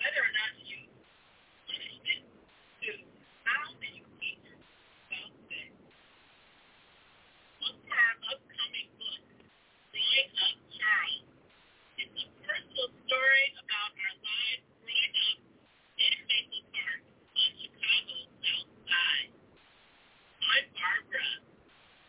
whether 0.00 0.24
or 0.24 0.32
not 0.32 0.52
you 0.64 0.88
punishment 1.68 2.24
to 2.80 2.90
how 3.44 3.76
do 3.76 3.88
you 3.92 4.04
teach 4.16 4.40
about 5.12 5.36
sex. 5.52 5.68
Look 7.60 7.76
for 7.84 7.92
our 7.92 8.16
upcoming 8.32 8.88
book, 8.96 9.20
Growing 9.92 10.32
Up 10.32 10.56
Charles. 10.72 11.28
It's 12.00 12.16
a 12.24 12.26
personal 12.40 12.88
story 13.04 13.46
about 13.60 13.92
our 13.92 14.16
lives 14.24 14.64
growing 14.80 15.12
up 15.28 15.38
in 16.00 16.14
Maple 16.24 16.64
Park 16.72 17.00
on 17.36 17.50
Chicago's 17.60 18.32
South 18.40 18.72
Side. 18.88 19.32
I'm 20.40 20.66
Barbara. 20.72 21.32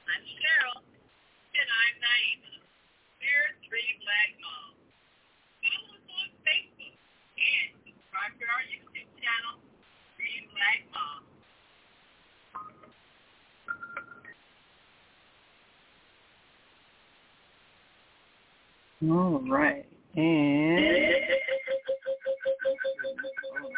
I'm 0.08 0.24
Cheryl. 0.24 0.80
And 1.52 1.68
I'm 1.68 1.96
Naima. 2.00 2.64
We're 3.94 4.02
black 4.02 4.34
moms. 4.42 4.82
Follow 5.62 5.94
us 5.94 6.02
on 6.10 6.34
Facebook 6.42 6.98
and 7.38 7.70
subscribe 7.86 8.34
to 8.42 8.46
our 8.50 8.66
YouTube 8.66 9.06
channel, 9.22 9.62
Three 10.18 10.50
Black 10.50 10.82
Moms. 10.90 11.30
All 19.12 19.42
right. 19.52 19.84
And 20.16 20.20
oh. 23.62 23.70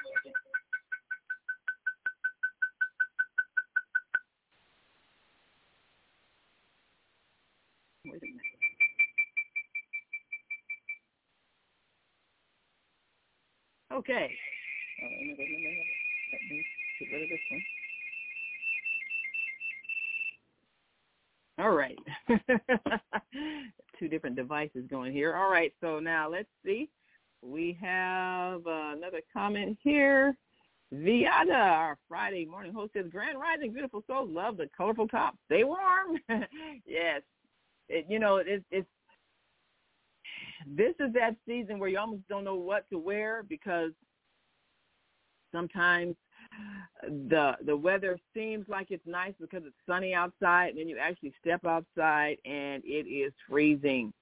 Okay. 14.07 14.29
Oh, 15.01 15.07
let 15.09 15.19
me 15.19 15.35
get 16.99 17.11
rid 17.11 17.23
of 17.23 17.29
this 17.29 17.39
one. 17.49 17.63
All 21.57 21.71
right. 21.71 21.97
Two 23.99 24.07
different 24.07 24.35
devices 24.35 24.83
going 24.89 25.11
here. 25.11 25.35
All 25.35 25.49
right, 25.49 25.73
so 25.81 25.99
now 25.99 26.29
let's 26.29 26.49
see. 26.63 26.87
We 27.41 27.75
have 27.81 28.67
uh, 28.67 28.93
another 28.95 29.21
comment 29.33 29.79
here. 29.81 30.35
Viada, 30.93 31.55
our 31.55 31.97
Friday 32.07 32.45
morning 32.45 32.73
host 32.73 32.93
says, 32.93 33.05
Grand 33.11 33.39
Rising, 33.39 33.73
beautiful 33.73 34.03
souls, 34.05 34.29
love 34.31 34.57
the 34.57 34.69
colorful 34.77 35.07
top. 35.07 35.35
Stay 35.45 35.63
warm. 35.63 36.19
yes. 36.85 37.21
It, 37.89 38.05
you 38.07 38.19
know, 38.19 38.37
it, 38.37 38.63
it's 38.69 38.87
this 40.65 40.93
is 40.99 41.13
that 41.13 41.35
season 41.47 41.79
where 41.79 41.89
you 41.89 41.99
almost 41.99 42.27
don't 42.27 42.43
know 42.43 42.55
what 42.55 42.89
to 42.89 42.97
wear 42.97 43.43
because 43.47 43.91
sometimes 45.51 46.15
the 47.29 47.53
the 47.65 47.75
weather 47.75 48.17
seems 48.33 48.67
like 48.67 48.87
it's 48.89 49.05
nice 49.05 49.33
because 49.39 49.63
it's 49.65 49.75
sunny 49.87 50.13
outside 50.13 50.69
and 50.69 50.79
then 50.79 50.89
you 50.89 50.97
actually 50.97 51.33
step 51.39 51.65
outside 51.65 52.37
and 52.45 52.83
it 52.85 53.07
is 53.07 53.33
freezing. 53.49 54.13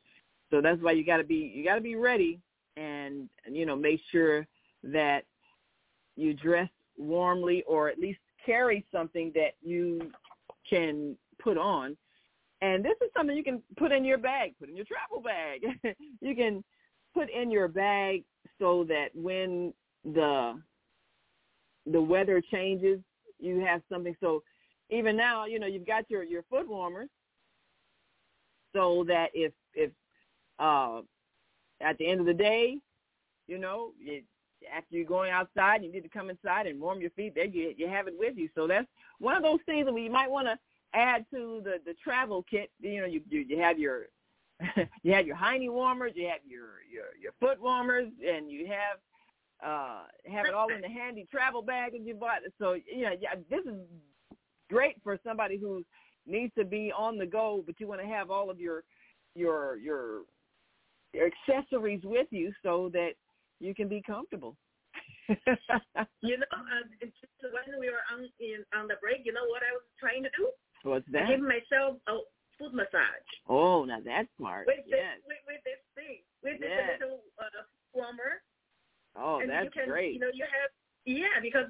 So 0.51 0.61
that's 0.61 0.81
why 0.81 0.91
you 0.91 1.05
got 1.05 1.17
to 1.17 1.23
be 1.23 1.51
you 1.55 1.63
got 1.63 1.75
to 1.75 1.81
be 1.81 1.95
ready 1.95 2.39
and 2.77 3.29
you 3.49 3.65
know 3.65 3.75
make 3.75 4.01
sure 4.11 4.45
that 4.83 5.23
you 6.15 6.33
dress 6.33 6.69
warmly 6.97 7.63
or 7.67 7.89
at 7.89 7.99
least 7.99 8.19
carry 8.45 8.85
something 8.91 9.31
that 9.35 9.53
you 9.61 10.11
can 10.69 11.15
put 11.41 11.57
on 11.57 11.97
and 12.63 12.83
this 12.83 12.95
is 13.01 13.09
something 13.15 13.37
you 13.37 13.43
can 13.43 13.61
put 13.77 13.91
in 13.91 14.03
your 14.03 14.17
bag 14.17 14.53
put 14.59 14.69
in 14.69 14.75
your 14.75 14.85
travel 14.85 15.21
bag 15.21 15.95
you 16.21 16.35
can 16.35 16.63
put 17.13 17.29
in 17.29 17.51
your 17.51 17.67
bag 17.67 18.23
so 18.59 18.85
that 18.85 19.09
when 19.13 19.73
the 20.03 20.55
the 21.85 22.01
weather 22.01 22.41
changes, 22.51 22.99
you 23.39 23.59
have 23.59 23.81
something. 23.89 24.15
So 24.21 24.43
even 24.89 25.17
now, 25.17 25.45
you 25.45 25.59
know, 25.59 25.67
you've 25.67 25.87
got 25.87 26.09
your 26.09 26.23
your 26.23 26.43
foot 26.43 26.67
warmers, 26.67 27.09
so 28.73 29.03
that 29.07 29.27
if 29.33 29.53
if 29.73 29.91
uh, 30.59 31.01
at 31.81 31.97
the 31.97 32.07
end 32.07 32.19
of 32.19 32.25
the 32.25 32.33
day, 32.33 32.77
you 33.47 33.57
know, 33.57 33.91
you, 33.99 34.21
after 34.73 34.95
you're 34.95 35.05
going 35.05 35.31
outside, 35.31 35.83
you 35.83 35.91
need 35.91 36.03
to 36.03 36.09
come 36.09 36.29
inside 36.29 36.67
and 36.67 36.79
warm 36.79 37.01
your 37.01 37.09
feet. 37.11 37.35
There 37.35 37.45
you 37.45 37.73
you 37.75 37.87
have 37.87 38.07
it 38.07 38.13
with 38.17 38.37
you. 38.37 38.49
So 38.55 38.67
that's 38.67 38.87
one 39.19 39.35
of 39.35 39.43
those 39.43 39.59
things 39.65 39.85
that 39.85 39.93
we 39.93 40.07
might 40.07 40.31
want 40.31 40.47
to 40.47 40.57
add 40.93 41.25
to 41.31 41.61
the 41.63 41.79
the 41.85 41.93
travel 42.03 42.45
kit. 42.49 42.71
You 42.79 43.01
know, 43.01 43.07
you 43.07 43.21
you, 43.29 43.41
you 43.41 43.59
have 43.59 43.79
your 43.79 44.07
you 45.03 45.13
have 45.13 45.25
your 45.25 45.35
hiney 45.35 45.71
warmers, 45.71 46.13
you 46.15 46.27
have 46.27 46.41
your 46.47 46.81
your 46.91 47.05
your 47.19 47.33
foot 47.39 47.61
warmers, 47.61 48.09
and 48.25 48.49
you 48.49 48.67
have 48.67 48.99
uh, 49.65 50.03
have 50.31 50.45
it 50.45 50.53
all 50.53 50.71
in 50.73 50.81
the 50.81 50.89
handy 50.89 51.27
travel 51.31 51.61
bag 51.61 51.93
that 51.93 52.01
you 52.01 52.15
bought. 52.15 52.39
So 52.59 52.73
you 52.73 53.03
know, 53.03 53.13
yeah, 53.19 53.35
this 53.49 53.65
is 53.65 53.79
great 54.69 54.95
for 55.03 55.17
somebody 55.25 55.57
who 55.57 55.83
needs 56.25 56.53
to 56.57 56.65
be 56.65 56.91
on 56.95 57.17
the 57.17 57.25
go, 57.25 57.63
but 57.65 57.79
you 57.79 57.87
want 57.87 58.01
to 58.01 58.07
have 58.07 58.31
all 58.31 58.49
of 58.49 58.59
your 58.59 58.83
your 59.35 59.77
your, 59.77 60.21
your 61.13 61.29
accessories 61.47 62.01
with 62.03 62.27
you 62.31 62.51
so 62.63 62.89
that 62.93 63.11
you 63.59 63.73
can 63.73 63.87
be 63.87 64.01
comfortable. 64.05 64.55
you 65.27 66.37
know, 66.37 66.45
uh, 66.51 67.07
when 67.41 67.79
we 67.79 67.87
were 67.87 68.03
on 68.11 68.27
in, 68.39 68.63
on 68.77 68.87
the 68.87 68.95
break, 69.01 69.21
you 69.23 69.31
know 69.31 69.47
what 69.47 69.63
I 69.63 69.71
was 69.71 69.83
trying 69.99 70.23
to 70.23 70.29
do? 70.37 70.49
What's 70.83 71.07
that? 71.11 71.27
Give 71.27 71.41
myself 71.41 71.99
a 72.07 72.19
foot 72.59 72.75
massage. 72.75 73.29
Oh, 73.47 73.83
now 73.83 73.99
that's 74.03 74.27
smart. 74.37 74.67
With 74.67 74.83
yes. 74.85 75.19
this, 75.19 75.27
with, 75.27 75.43
with 75.47 75.61
this 75.63 75.81
thing, 75.95 76.19
with 76.43 76.59
yes. 76.59 76.69
this 76.69 77.07
little 77.07 77.23
uh, 77.39 77.63
warmer 77.95 78.43
Oh, 79.15 79.39
and 79.41 79.49
that's 79.49 79.69
you 79.69 79.71
can, 79.71 79.89
great. 79.89 80.13
You 80.17 80.21
know, 80.21 80.33
you 80.33 80.45
have 80.45 80.71
yeah, 81.05 81.37
because 81.41 81.69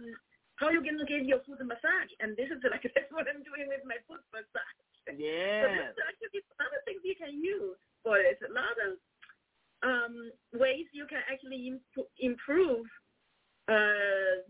how 0.55 0.69
you 0.69 0.79
to 0.79 1.05
get 1.05 1.25
your 1.25 1.43
foot 1.43 1.59
massage? 1.65 2.11
And 2.19 2.37
this 2.37 2.47
is 2.47 2.63
like 2.71 2.83
that's 2.83 3.11
what 3.11 3.27
I'm 3.27 3.43
doing 3.43 3.67
with 3.67 3.83
my 3.83 3.99
foot 4.07 4.23
massage. 4.31 4.79
Yeah. 5.11 5.67
So 5.67 5.67
there's 5.75 5.99
actually 6.07 6.43
other 6.63 6.79
things 6.87 7.03
you 7.03 7.17
can 7.19 7.35
use 7.35 7.79
for 8.03 8.15
it. 8.19 8.39
A 8.39 8.51
lot 8.51 8.77
of 8.79 8.91
um, 9.83 10.31
ways 10.55 10.87
you 10.95 11.03
can 11.11 11.19
actually 11.27 11.75
imp- 11.75 12.11
improve 12.19 12.87
uh, 13.67 14.47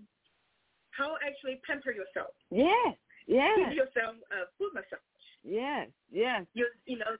how 0.94 1.18
actually 1.26 1.58
pamper 1.66 1.90
yourself. 1.90 2.38
Yes. 2.54 2.94
Yes. 3.28 3.58
Give 3.58 3.74
yourself 3.74 4.16
a 4.32 4.50
foot 4.58 4.74
massage. 4.74 5.00
Yes. 5.44 5.88
Yes. 6.12 6.46
You 6.54 6.68
you 6.86 6.98
know. 6.98 7.16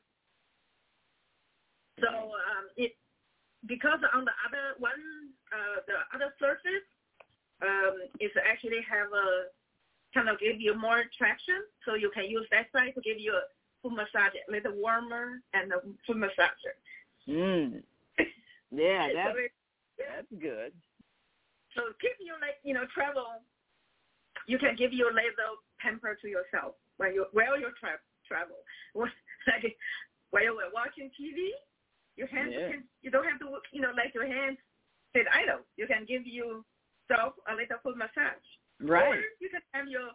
So 2.00 2.08
um, 2.08 2.68
it 2.78 2.96
because 3.68 4.00
on 4.14 4.26
the 4.26 4.36
other 4.48 4.76
one, 4.80 5.32
uh, 5.52 5.80
the 5.88 6.04
other 6.16 6.34
surface 6.40 6.88
um, 7.62 7.96
is 8.20 8.32
actually 8.44 8.84
have 8.90 9.08
a 9.14 9.52
kind 10.14 10.30
of 10.30 10.40
give 10.40 10.60
you 10.60 10.78
more 10.78 11.04
traction, 11.18 11.64
so 11.86 11.96
you 11.96 12.12
can 12.14 12.26
use 12.26 12.46
that 12.52 12.68
side 12.72 12.94
to 12.96 13.02
give 13.02 13.20
you 13.20 13.34
a 13.34 13.44
foot 13.82 13.94
massage, 13.96 14.36
a 14.48 14.52
little 14.52 14.74
warmer 14.76 15.42
and 15.54 15.72
a 15.72 15.80
foot 16.06 16.18
massager. 16.18 16.76
Mm. 17.28 17.84
Yeah, 18.74 19.06
that's 19.14 19.38
so 19.38 19.38
it, 19.38 19.52
that's 20.02 20.34
good. 20.42 20.74
So 21.78 21.94
give 22.02 22.18
you 22.18 22.34
like 22.42 22.58
you 22.64 22.74
know 22.74 22.90
travel, 22.90 23.38
you 24.48 24.58
can 24.58 24.76
give 24.76 24.92
you 24.92 25.06
a 25.06 25.14
little 25.14 25.62
pamper 25.84 26.16
to 26.16 26.28
yourself 26.32 26.80
when 26.98 27.14
you 27.14 27.26
while 27.36 27.60
you 27.60 27.68
tra- 27.80 28.00
travel. 28.28 28.56
like 28.96 29.76
while 30.32 30.44
you're 30.44 30.72
watching 30.74 31.12
TV, 31.20 31.52
your 32.16 32.28
hands 32.32 32.56
Yeah. 32.56 32.72
can 32.72 32.84
you 33.04 33.12
don't 33.12 33.28
have 33.28 33.40
to 33.44 33.60
you 33.76 33.82
know 33.84 33.92
let 33.96 34.16
your 34.16 34.26
hands 34.26 34.58
sit 35.14 35.28
idle. 35.30 35.62
You 35.76 35.86
can 35.86 36.06
give 36.08 36.24
yourself 36.26 37.36
a 37.52 37.54
little 37.54 37.78
foot 37.84 37.98
massage. 38.00 38.48
Right. 38.82 39.20
Or 39.20 39.22
you 39.44 39.50
can 39.52 39.62
have 39.76 39.88
your 39.92 40.10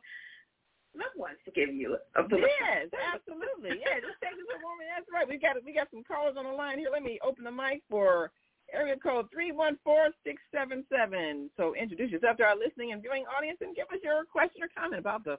loved 0.97 1.15
ones 1.17 1.39
to 1.45 1.51
give 1.53 1.71
you 1.71 1.97
a 2.17 2.23
foot 2.29 2.41
Yes, 2.41 2.89
massage. 2.91 3.21
absolutely. 3.21 3.79
Yeah, 3.85 4.01
just 4.01 4.19
take 4.25 4.35
this 4.35 4.49
a 4.51 4.59
woman. 4.65 4.89
That's 4.91 5.07
right. 5.13 5.29
We 5.29 5.39
got 5.39 5.61
we 5.63 5.73
got 5.77 5.91
some 5.93 6.03
callers 6.03 6.35
on 6.41 6.45
the 6.49 6.57
line 6.57 6.79
here. 6.79 6.91
Let 6.91 7.03
me 7.05 7.21
open 7.23 7.45
the 7.45 7.53
mic 7.55 7.83
for 7.91 8.33
area 8.73 8.97
code 9.01 9.27
three 9.33 9.53
one 9.53 9.79
four 9.85 10.09
six 10.25 10.43
seven 10.53 10.85
seven. 10.91 11.49
So 11.57 11.75
introduce 11.75 12.11
yourself 12.11 12.37
to 12.39 12.45
our 12.45 12.57
listening 12.57 12.93
and 12.93 13.01
viewing 13.01 13.25
audience 13.31 13.59
and 13.63 13.75
give 13.77 13.87
us 13.93 14.01
your 14.03 14.25
question 14.25 14.63
or 14.63 14.69
comment 14.77 14.99
about 15.01 15.25
the 15.25 15.39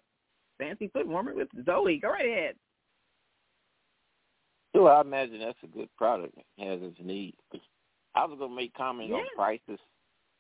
fancy 0.60 0.90
foot 0.90 1.08
warmer 1.08 1.34
with 1.34 1.48
Zoe. 1.66 2.00
Go 2.00 2.10
right 2.10 2.28
ahead. 2.28 2.56
Well, 4.76 4.88
I 4.88 5.02
imagine 5.02 5.40
that's 5.40 5.58
a 5.64 5.68
good 5.68 5.90
product. 5.98 6.38
It 6.58 6.70
has 6.70 6.80
its 6.82 7.00
need. 7.02 7.34
I 8.14 8.26
was 8.26 8.38
gonna 8.38 8.56
make 8.56 8.74
comment 8.76 9.12
on 9.12 9.24
prices. 9.36 9.80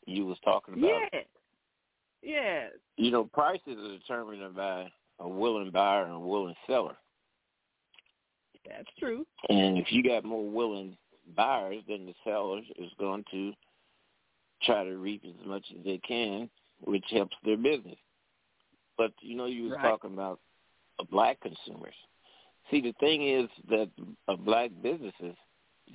You 0.05 0.27
was 0.27 0.37
talking 0.43 0.75
about. 0.75 0.87
Yes. 1.11 1.25
Yes. 2.21 2.71
You 2.97 3.11
know, 3.11 3.25
prices 3.25 3.77
are 3.77 3.97
determined 3.97 4.55
by 4.55 4.91
a 5.19 5.27
willing 5.27 5.71
buyer 5.71 6.03
and 6.03 6.13
a 6.13 6.19
willing 6.19 6.55
seller. 6.67 6.95
That's 8.67 8.89
true. 8.99 9.25
And 9.49 9.77
if 9.77 9.91
you 9.91 10.03
got 10.03 10.23
more 10.23 10.47
willing 10.47 10.97
buyers, 11.35 11.83
then 11.87 12.05
the 12.05 12.13
sellers 12.23 12.65
is 12.77 12.91
going 12.99 13.23
to 13.31 13.53
try 14.63 14.83
to 14.83 14.97
reap 14.97 15.23
as 15.25 15.47
much 15.47 15.65
as 15.77 15.83
they 15.83 15.99
can, 15.99 16.49
which 16.81 17.05
helps 17.09 17.35
their 17.43 17.57
business. 17.57 17.97
But 18.99 19.13
you 19.21 19.35
know, 19.35 19.45
you 19.45 19.63
was 19.63 19.71
Right. 19.71 19.81
talking 19.81 20.13
about 20.13 20.41
uh, 20.99 21.05
black 21.09 21.39
consumers. 21.39 21.95
See, 22.69 22.81
the 22.81 22.91
thing 22.99 23.27
is 23.27 23.49
that 23.69 23.89
uh, 24.27 24.35
black 24.35 24.71
businesses 24.83 25.35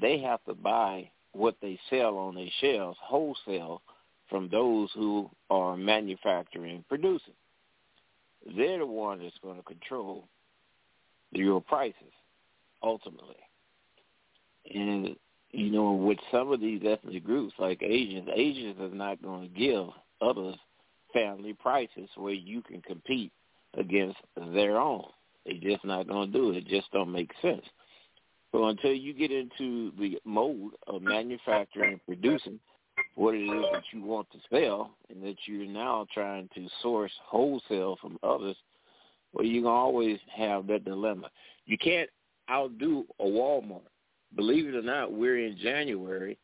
they 0.01 0.19
have 0.21 0.43
to 0.45 0.55
buy 0.55 1.11
what 1.33 1.57
they 1.61 1.79
sell 1.91 2.17
on 2.17 2.35
their 2.35 2.49
shelves 2.61 2.99
wholesale 3.01 3.83
from 4.29 4.49
those 4.49 4.91
who 4.95 5.31
are 5.51 5.77
manufacturing 5.77 6.77
and 6.77 6.89
producing. 6.89 7.35
They're 8.57 8.79
the 8.79 8.87
one 8.87 9.21
that's 9.21 9.39
going 9.43 9.59
to 9.59 9.63
control 9.63 10.27
your 11.31 11.61
prices 11.61 12.15
ultimately. 12.83 13.37
And 14.75 15.15
you 15.51 15.71
know, 15.71 15.93
with 15.93 16.19
some 16.33 16.51
of 16.51 16.61
these 16.61 16.81
ethnic 16.87 17.23
groups 17.23 17.55
like 17.59 17.83
Asians, 17.83 18.29
Asians 18.35 18.81
are 18.81 18.89
not 18.89 19.23
going 19.23 19.43
to 19.43 19.55
give 19.55 19.89
others 20.23 20.57
family 21.15 21.55
prices 21.55 22.11
where 22.17 22.35
you 22.35 22.61
can 22.61 22.83
compete 22.83 23.33
against 23.79 24.19
their 24.53 24.79
own. 24.79 25.05
They're 25.47 25.55
just 25.55 25.85
not 25.85 26.09
going 26.09 26.31
to 26.31 26.39
do 26.39 26.51
it. 26.51 26.59
It 26.59 26.69
just 26.69 26.93
don't 26.93 27.13
make 27.13 27.31
sense. 27.41 27.65
So 28.53 28.67
until 28.67 28.93
you 28.93 29.15
get 29.15 29.33
into 29.33 29.93
the 29.99 30.19
mode 30.25 30.73
of 30.87 31.03
manufacturing 31.03 31.95
and 31.95 32.07
producing 32.07 32.61
what 33.15 33.35
it 33.35 33.43
is 33.43 33.65
that 33.73 33.83
you 33.93 34.03
want 34.03 34.29
to 34.31 34.39
sell 34.51 34.91
and 35.11 35.23
that 35.25 35.37
you're 35.47 35.67
now 35.67 36.07
trying 36.13 36.49
to 36.55 36.69
source 36.83 37.13
wholesale 37.25 37.97
from 38.01 38.19
others, 38.23 38.57
well, 39.33 39.45
you 39.45 39.63
can 39.63 39.71
always 39.71 40.19
have 40.35 40.67
that 40.69 40.85
dilemma. 40.85 41.31
You 41.67 41.77
can't 41.79 42.09
outdo 42.51 43.05
a 43.19 43.25
Walmart. 43.25 43.81
Believe 44.37 44.69
it 44.69 44.77
or 44.77 44.83
not, 44.83 45.13
we're 45.13 45.45
in 45.45 45.57
January, 45.59 46.39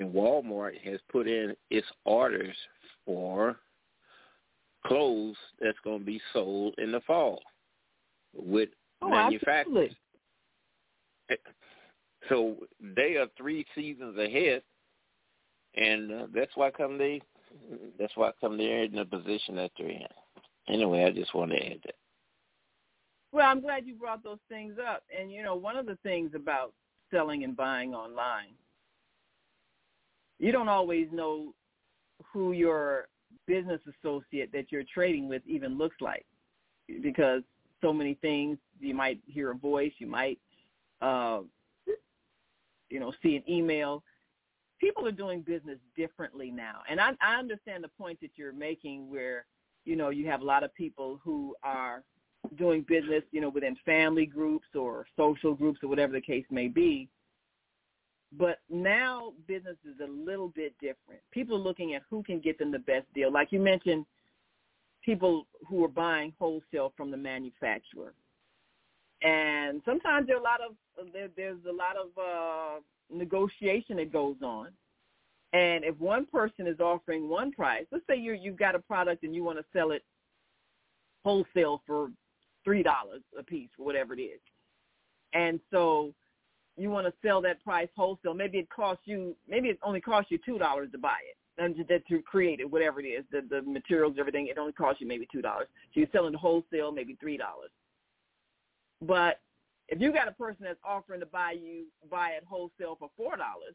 and 0.00 0.12
Walmart 0.12 0.80
has 0.84 0.98
put 1.10 1.28
in 1.28 1.54
its 1.70 1.86
orders 2.04 2.56
for 3.06 3.60
clothes 4.86 5.36
that's 5.60 5.78
going 5.84 6.00
to 6.00 6.04
be 6.04 6.20
sold 6.32 6.74
in 6.78 6.92
the 6.92 7.00
fall 7.00 7.40
with 8.34 8.68
Oh, 9.02 9.10
manufacturers. 9.10 9.66
absolutely. 9.68 9.96
So 12.30 12.56
they 12.80 13.16
are 13.16 13.26
three 13.36 13.66
seasons 13.74 14.18
ahead, 14.18 14.62
and 15.74 16.10
uh, 16.10 16.26
that's 16.34 16.52
why 16.54 16.70
come 16.70 16.96
they 16.96 17.20
that's 17.98 18.16
why 18.16 18.30
come 18.40 18.56
there 18.56 18.84
in 18.84 18.92
the 18.92 19.04
position 19.04 19.56
that 19.56 19.72
they're 19.76 19.90
in. 19.90 20.06
Anyway, 20.68 21.04
I 21.04 21.10
just 21.10 21.34
want 21.34 21.50
to 21.50 21.58
add 21.58 21.80
that. 21.84 21.96
Well, 23.32 23.46
I'm 23.46 23.60
glad 23.60 23.84
you 23.84 23.94
brought 23.94 24.24
those 24.24 24.38
things 24.48 24.76
up. 24.78 25.02
And 25.16 25.30
you 25.30 25.42
know, 25.42 25.54
one 25.54 25.76
of 25.76 25.84
the 25.84 25.98
things 26.02 26.30
about 26.34 26.72
selling 27.10 27.44
and 27.44 27.56
buying 27.56 27.94
online, 27.94 28.54
you 30.38 30.50
don't 30.50 30.68
always 30.68 31.08
know 31.12 31.52
who 32.32 32.52
your 32.52 33.08
business 33.46 33.80
associate 33.86 34.52
that 34.52 34.70
you're 34.70 34.84
trading 34.92 35.28
with 35.28 35.42
even 35.46 35.78
looks 35.78 35.96
like? 36.00 36.26
Because 37.02 37.42
so 37.80 37.92
many 37.92 38.14
things 38.14 38.58
you 38.80 38.94
might 38.94 39.20
hear 39.26 39.50
a 39.50 39.54
voice 39.54 39.92
you 39.98 40.06
might 40.06 40.38
uh 41.02 41.40
you 42.90 43.00
know 43.00 43.12
see 43.22 43.36
an 43.36 43.42
email. 43.48 44.02
People 44.80 45.06
are 45.06 45.12
doing 45.12 45.40
business 45.40 45.78
differently 45.96 46.50
now. 46.50 46.80
And 46.88 47.00
i 47.00 47.10
i 47.20 47.36
understand 47.36 47.84
the 47.84 47.88
point 47.88 48.20
that 48.20 48.30
you're 48.36 48.52
making 48.52 49.10
where 49.10 49.46
you 49.84 49.96
know 49.96 50.10
you 50.10 50.26
have 50.28 50.40
a 50.40 50.44
lot 50.44 50.64
of 50.64 50.74
people 50.74 51.20
who 51.22 51.54
are 51.62 52.02
doing 52.56 52.84
business 52.86 53.22
you 53.32 53.40
know 53.40 53.48
within 53.48 53.76
family 53.84 54.26
groups 54.26 54.66
or 54.74 55.06
social 55.16 55.54
groups 55.54 55.80
or 55.82 55.88
whatever 55.88 56.12
the 56.12 56.20
case 56.20 56.44
may 56.50 56.68
be 56.68 57.08
but 58.38 58.58
now 58.70 59.32
business 59.46 59.76
is 59.84 60.00
a 60.02 60.10
little 60.10 60.48
bit 60.48 60.74
different. 60.80 61.20
People 61.30 61.56
are 61.56 61.60
looking 61.60 61.94
at 61.94 62.02
who 62.10 62.22
can 62.22 62.40
get 62.40 62.58
them 62.58 62.72
the 62.72 62.78
best 62.78 63.06
deal. 63.14 63.32
Like 63.32 63.52
you 63.52 63.60
mentioned, 63.60 64.06
people 65.04 65.46
who 65.68 65.84
are 65.84 65.88
buying 65.88 66.32
wholesale 66.38 66.92
from 66.96 67.10
the 67.10 67.16
manufacturer. 67.16 68.14
And 69.22 69.80
sometimes 69.84 70.26
there 70.26 70.36
are 70.36 70.40
a 70.40 70.42
lot 70.42 70.60
of 70.60 70.74
there, 71.12 71.28
there's 71.36 71.58
a 71.68 71.72
lot 71.72 71.96
of 71.96 72.08
uh, 72.18 72.80
negotiation 73.14 73.96
that 73.96 74.12
goes 74.12 74.36
on. 74.42 74.68
And 75.52 75.84
if 75.84 75.98
one 76.00 76.26
person 76.26 76.66
is 76.66 76.80
offering 76.80 77.28
one 77.28 77.52
price, 77.52 77.86
let's 77.92 78.04
say 78.08 78.16
you 78.16 78.32
you've 78.32 78.58
got 78.58 78.74
a 78.74 78.80
product 78.80 79.22
and 79.22 79.34
you 79.34 79.44
want 79.44 79.58
to 79.58 79.64
sell 79.72 79.92
it 79.92 80.02
wholesale 81.24 81.82
for 81.86 82.08
three 82.64 82.82
dollars 82.82 83.22
a 83.38 83.42
piece, 83.42 83.70
whatever 83.76 84.14
it 84.14 84.20
is, 84.20 84.40
and 85.32 85.60
so 85.70 86.12
you 86.76 86.90
want 86.90 87.06
to 87.06 87.12
sell 87.22 87.40
that 87.42 87.62
price 87.62 87.88
wholesale, 87.96 88.34
maybe 88.34 88.58
it 88.58 88.68
costs 88.68 89.02
you, 89.06 89.36
maybe 89.48 89.68
it 89.68 89.78
only 89.82 90.00
costs 90.00 90.30
you 90.30 90.38
two 90.44 90.58
dollars 90.58 90.88
to 90.92 90.98
buy 90.98 91.16
it, 91.28 91.62
and 91.62 91.76
to, 91.88 91.98
to 92.00 92.22
create 92.22 92.60
it, 92.60 92.70
whatever 92.70 93.00
it 93.00 93.06
is, 93.06 93.24
the 93.30 93.42
the 93.48 93.62
materials, 93.62 94.16
everything, 94.18 94.48
it 94.48 94.58
only 94.58 94.72
costs 94.72 95.00
you 95.00 95.06
maybe 95.06 95.28
two 95.30 95.42
dollars. 95.42 95.68
So 95.92 96.00
you're 96.00 96.08
selling 96.12 96.34
wholesale, 96.34 96.92
maybe 96.92 97.16
three 97.20 97.36
dollars. 97.36 97.70
But 99.00 99.40
if 99.88 100.00
you 100.00 100.12
got 100.12 100.28
a 100.28 100.32
person 100.32 100.64
that's 100.64 100.78
offering 100.84 101.20
to 101.20 101.26
buy 101.26 101.52
you 101.52 101.86
buy 102.10 102.30
it 102.30 102.44
wholesale 102.46 102.96
for 102.98 103.10
four 103.16 103.36
dollars, 103.36 103.74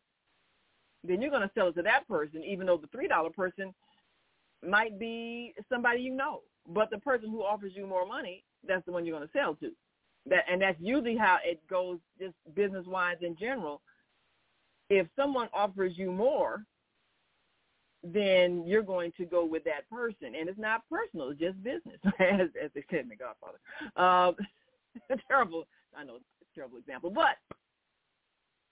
then 1.04 1.22
you're 1.22 1.32
going 1.32 1.48
to 1.48 1.52
sell 1.56 1.70
it 1.70 1.74
to 1.74 1.82
that 1.84 2.08
person, 2.08 2.44
even 2.44 2.68
though 2.68 2.78
the 2.78 2.88
three 2.88 3.08
dollar 3.08 3.30
person 3.30 3.74
might 4.68 5.00
be 5.00 5.54
somebody 5.70 6.02
you 6.02 6.14
know. 6.14 6.42
But 6.68 6.90
the 6.90 6.98
person 6.98 7.30
who 7.30 7.44
offers 7.44 7.72
you 7.76 7.88
more 7.88 8.06
money, 8.06 8.44
that's 8.68 8.86
the 8.86 8.92
one 8.92 9.06
you're 9.06 9.18
going 9.18 9.28
to 9.28 9.38
sell 9.38 9.56
to 9.56 9.72
that 10.26 10.46
and 10.52 10.62
that's 10.62 10.80
usually 10.80 11.18
how 11.18 11.38
it 11.44 11.62
goes 11.70 11.98
just 12.20 12.36
business 12.56 12.86
wise 12.86 13.18
in 13.22 13.36
general. 13.38 13.82
If 14.90 15.08
someone 15.16 15.50
offers 15.54 15.94
you 15.96 16.12
more 16.12 16.64
then 18.02 18.64
you're 18.66 18.82
going 18.82 19.12
to 19.18 19.26
go 19.26 19.44
with 19.46 19.62
that 19.66 19.90
person. 19.90 20.34
And 20.40 20.48
it's 20.48 20.58
not 20.58 20.84
personal 20.90 21.32
it's 21.32 21.40
just 21.40 21.62
business. 21.62 22.00
As, 22.20 22.48
as 22.64 22.72
they 22.74 22.84
said 22.90 23.02
in 23.02 23.10
the 23.10 23.16
godfather. 23.18 23.60
Um, 23.98 24.36
terrible. 25.28 25.66
I 25.96 26.04
know 26.04 26.20
terrible 26.56 26.78
example 26.78 27.12
but 27.12 27.38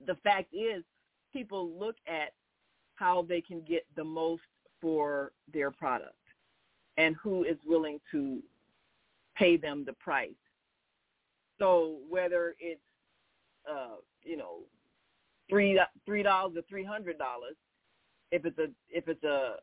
the 0.06 0.15
fact 0.24 0.53
is 0.53 0.84
people 1.32 1.69
look 1.80 1.95
at 2.07 2.34
how 2.95 3.26
they 3.28 3.41
can 3.41 3.61
get 3.61 3.86
the 3.95 4.03
most 4.03 4.41
for 4.82 5.32
their 5.53 5.72
product 5.72 6.14
and 6.98 7.15
who 7.22 7.44
is 7.44 7.57
willing 7.65 7.99
to 8.11 8.41
pay 9.36 9.57
them 9.57 9.84
the 9.86 9.94
price 9.94 10.30
so 11.60 11.98
whether 12.10 12.56
it's 12.60 12.82
uh, 13.70 13.96
you 14.24 14.38
know 14.38 14.60
three 15.50 15.80
three 16.06 16.24
dollars 16.24 16.54
or 16.56 16.62
three 16.70 16.84
hundred 16.84 17.18
dollars, 17.18 17.56
if 18.32 18.46
it's 18.46 18.58
a 18.60 18.68
if 18.90 19.08
it's 19.08 19.24
a 19.24 19.56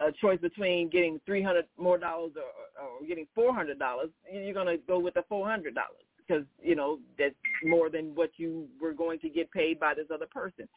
a 0.00 0.10
choice 0.20 0.40
between 0.40 0.88
getting 0.88 1.20
three 1.24 1.42
hundred 1.42 1.66
more 1.78 1.98
dollars 1.98 2.32
or, 2.36 2.84
or 2.84 3.06
getting 3.06 3.26
four 3.34 3.54
hundred 3.54 3.78
dollars, 3.78 4.10
you're 4.32 4.54
to 4.66 4.76
go 4.88 4.98
with 4.98 5.14
the 5.14 5.24
four 5.28 5.48
hundred 5.48 5.74
dollars 5.74 6.04
because 6.26 6.44
you 6.62 6.74
know 6.74 6.98
that's 7.18 7.34
more 7.64 7.90
than 7.90 8.14
what 8.14 8.30
you 8.36 8.66
were 8.80 8.92
going 8.92 9.18
to 9.20 9.28
get 9.28 9.50
paid 9.52 9.78
by 9.78 9.94
this 9.94 10.06
other 10.12 10.26
person. 10.26 10.68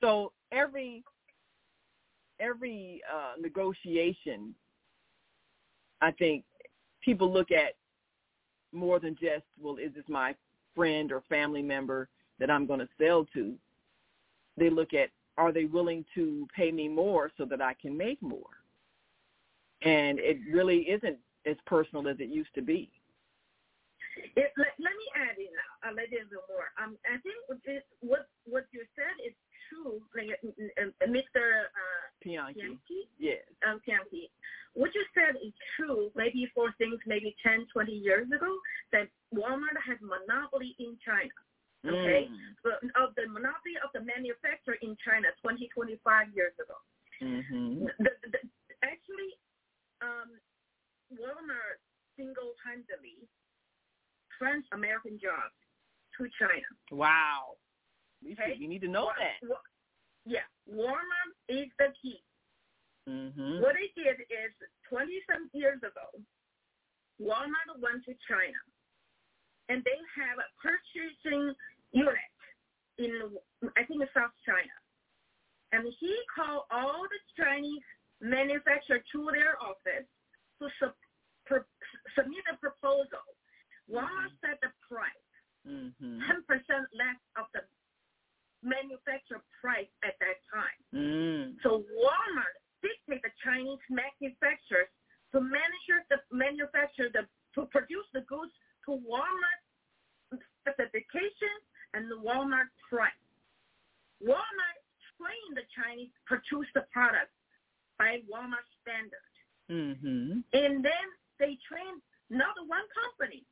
So 0.00 0.32
every 0.52 1.04
every 2.40 3.00
uh, 3.12 3.34
negotiation, 3.40 4.54
I 6.00 6.10
think 6.12 6.44
people 7.02 7.32
look 7.32 7.50
at 7.50 7.74
more 8.74 8.98
than 8.98 9.14
just, 9.14 9.44
well, 9.60 9.76
is 9.76 9.94
this 9.94 10.04
my 10.08 10.34
friend 10.74 11.12
or 11.12 11.22
family 11.28 11.62
member 11.62 12.08
that 12.38 12.50
I'm 12.50 12.66
going 12.66 12.80
to 12.80 12.88
sell 13.00 13.26
to? 13.34 13.54
They 14.56 14.70
look 14.70 14.94
at, 14.94 15.10
are 15.36 15.52
they 15.52 15.64
willing 15.64 16.04
to 16.14 16.46
pay 16.54 16.70
me 16.70 16.88
more 16.88 17.30
so 17.36 17.44
that 17.46 17.60
I 17.60 17.74
can 17.80 17.96
make 17.96 18.20
more? 18.22 18.62
And 19.82 20.18
it 20.18 20.38
really 20.50 20.80
isn't 20.88 21.18
as 21.46 21.56
personal 21.66 22.08
as 22.08 22.16
it 22.20 22.28
used 22.28 22.54
to 22.54 22.62
be. 22.62 22.90
It, 24.36 24.52
let, 24.56 24.72
let 24.78 24.94
me 24.94 25.06
add 25.18 25.36
in 25.38 25.50
a 25.82 25.90
little 25.90 26.46
more. 26.48 26.70
Um, 26.78 26.96
I 27.02 27.18
think 27.18 27.34
what 28.00 28.28
what 28.46 28.66
you 28.70 28.86
said 28.94 29.14
is 29.26 29.34
true, 29.68 30.00
like 30.14 30.38
uh, 30.78 31.06
Mr. 31.06 31.66
Uh, 31.74 32.03
Pianki. 32.22 32.78
Yes. 33.18 33.42
Um, 33.66 33.80
Pianki. 33.86 34.30
What 34.74 34.90
you 34.94 35.04
said 35.14 35.38
is 35.38 35.54
true, 35.76 36.10
maybe 36.16 36.50
for 36.54 36.74
things 36.78 36.98
maybe 37.06 37.36
10, 37.46 37.66
20 37.72 37.92
years 37.92 38.26
ago, 38.26 38.58
that 38.92 39.06
Walmart 39.30 39.78
had 39.78 40.02
monopoly 40.02 40.74
in 40.78 40.98
China. 41.04 41.34
Okay? 41.86 42.26
Mm. 42.26 42.58
But 42.64 42.80
of 42.98 43.14
the 43.14 43.28
monopoly 43.28 43.78
of 43.84 43.92
the 43.94 44.02
manufacturer 44.02 44.80
in 44.82 44.96
China 45.04 45.28
20, 45.42 45.68
25 45.74 46.34
years 46.34 46.56
ago. 46.58 46.78
Mm-hmm. 47.22 47.86
The, 48.02 48.12
the, 48.32 48.40
actually, 48.82 49.30
um, 50.02 50.34
Walmart 51.12 51.78
single-handedly 52.16 53.28
trans 54.34 54.64
American 54.72 55.20
jobs 55.22 55.54
to 56.18 56.26
China. 56.40 56.66
Wow. 56.90 57.60
We, 58.24 58.32
okay? 58.32 58.56
you 58.58 58.66
need 58.66 58.80
to 58.82 58.88
know 58.88 59.10
that. 59.14 59.38
Yeah, 60.24 60.46
Walmart 60.70 61.32
is 61.48 61.68
the 61.78 61.92
key. 62.00 62.20
Mm-hmm. 63.08 63.60
What 63.60 63.76
they 63.76 63.92
did 64.00 64.20
is 64.32 64.52
20 64.88 65.12
some 65.28 65.50
years 65.52 65.78
ago, 65.78 66.08
Walmart 67.20 67.76
went 67.80 68.04
to 68.08 68.16
China, 68.24 68.60
and 69.68 69.84
they 69.84 70.00
have 70.16 70.40
a 70.40 70.48
purchasing 70.56 71.52
unit 71.92 72.32
in 72.98 73.36
I 73.76 73.84
think 73.84 74.02
South 74.14 74.32
China, 74.46 74.76
and 75.72 75.84
he 76.00 76.14
called 76.32 76.64
all 76.70 77.04
the 77.04 77.22
Chinese 77.36 77.84
manufacturers 78.20 79.04
to 79.12 79.28
their 79.32 79.60
office 79.60 80.08
to 80.60 80.68
sub, 80.80 80.94
per, 81.44 81.66
submit 82.16 82.44
a 82.52 82.56
proposal. 82.56 83.24
Walmart 83.90 84.32
mm-hmm. 84.32 84.48
set 84.48 84.56
the 84.64 84.72
price 84.88 85.24
mm-hmm. 85.68 86.20
10% 86.20 86.48
less 86.96 87.20
of 87.36 87.46
the 87.52 87.60
manufacturer 88.64 89.44
price 89.60 89.90
at 90.02 90.16
that 90.18 90.40
time. 90.48 90.80
Mm. 90.90 91.44
So 91.62 91.84
Walmart 91.94 92.56
dictate 92.80 93.22
the 93.22 93.34
Chinese 93.44 93.80
manufacturers 93.92 94.90
to 95.32 95.40
manufacture 95.40 96.02
the 96.10 96.18
manufacture 96.32 97.08
the 97.12 97.28
to 97.54 97.68
produce 97.70 98.08
the 98.12 98.24
goods 98.26 98.52
to 98.88 98.98
Walmart 99.04 99.60
specifications 100.60 101.62
and 101.94 102.10
the 102.10 102.18
Walmart 102.18 102.72
price. 102.90 103.12
Walmart 104.24 104.78
trained 105.20 105.54
the 105.54 105.66
Chinese 105.70 106.10
produce 106.26 106.66
the 106.74 106.82
product 106.90 107.30
by 107.98 108.20
Walmart 108.26 108.66
standard. 108.82 109.32
Mm-hmm. 109.70 110.40
And 110.52 110.84
then 110.84 111.06
they 111.38 111.56
trained 111.62 112.02
not 112.30 112.54
one 112.66 112.84
company. 112.94 113.44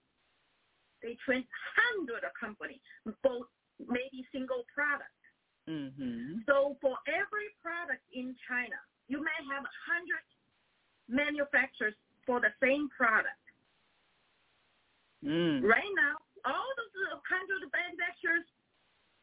They 1.02 1.16
trained 1.24 1.46
hundred 1.76 2.24
of 2.24 2.32
companies, 2.38 2.80
both 3.22 3.46
maybe 3.88 4.26
single 4.32 4.64
product. 4.70 5.12
Mm-hmm. 5.68 6.42
So 6.46 6.76
for 6.82 6.98
every 7.06 7.54
product 7.62 8.02
in 8.10 8.34
China, 8.48 8.78
you 9.06 9.22
may 9.22 9.38
have 9.50 9.62
100 9.62 10.18
manufacturers 11.06 11.94
for 12.26 12.40
the 12.42 12.50
same 12.58 12.90
product. 12.90 13.38
Mm. 15.22 15.62
Right 15.62 15.92
now, 15.94 16.18
all 16.42 16.70
those 16.74 16.94
100 17.30 17.62
manufacturers 17.70 18.46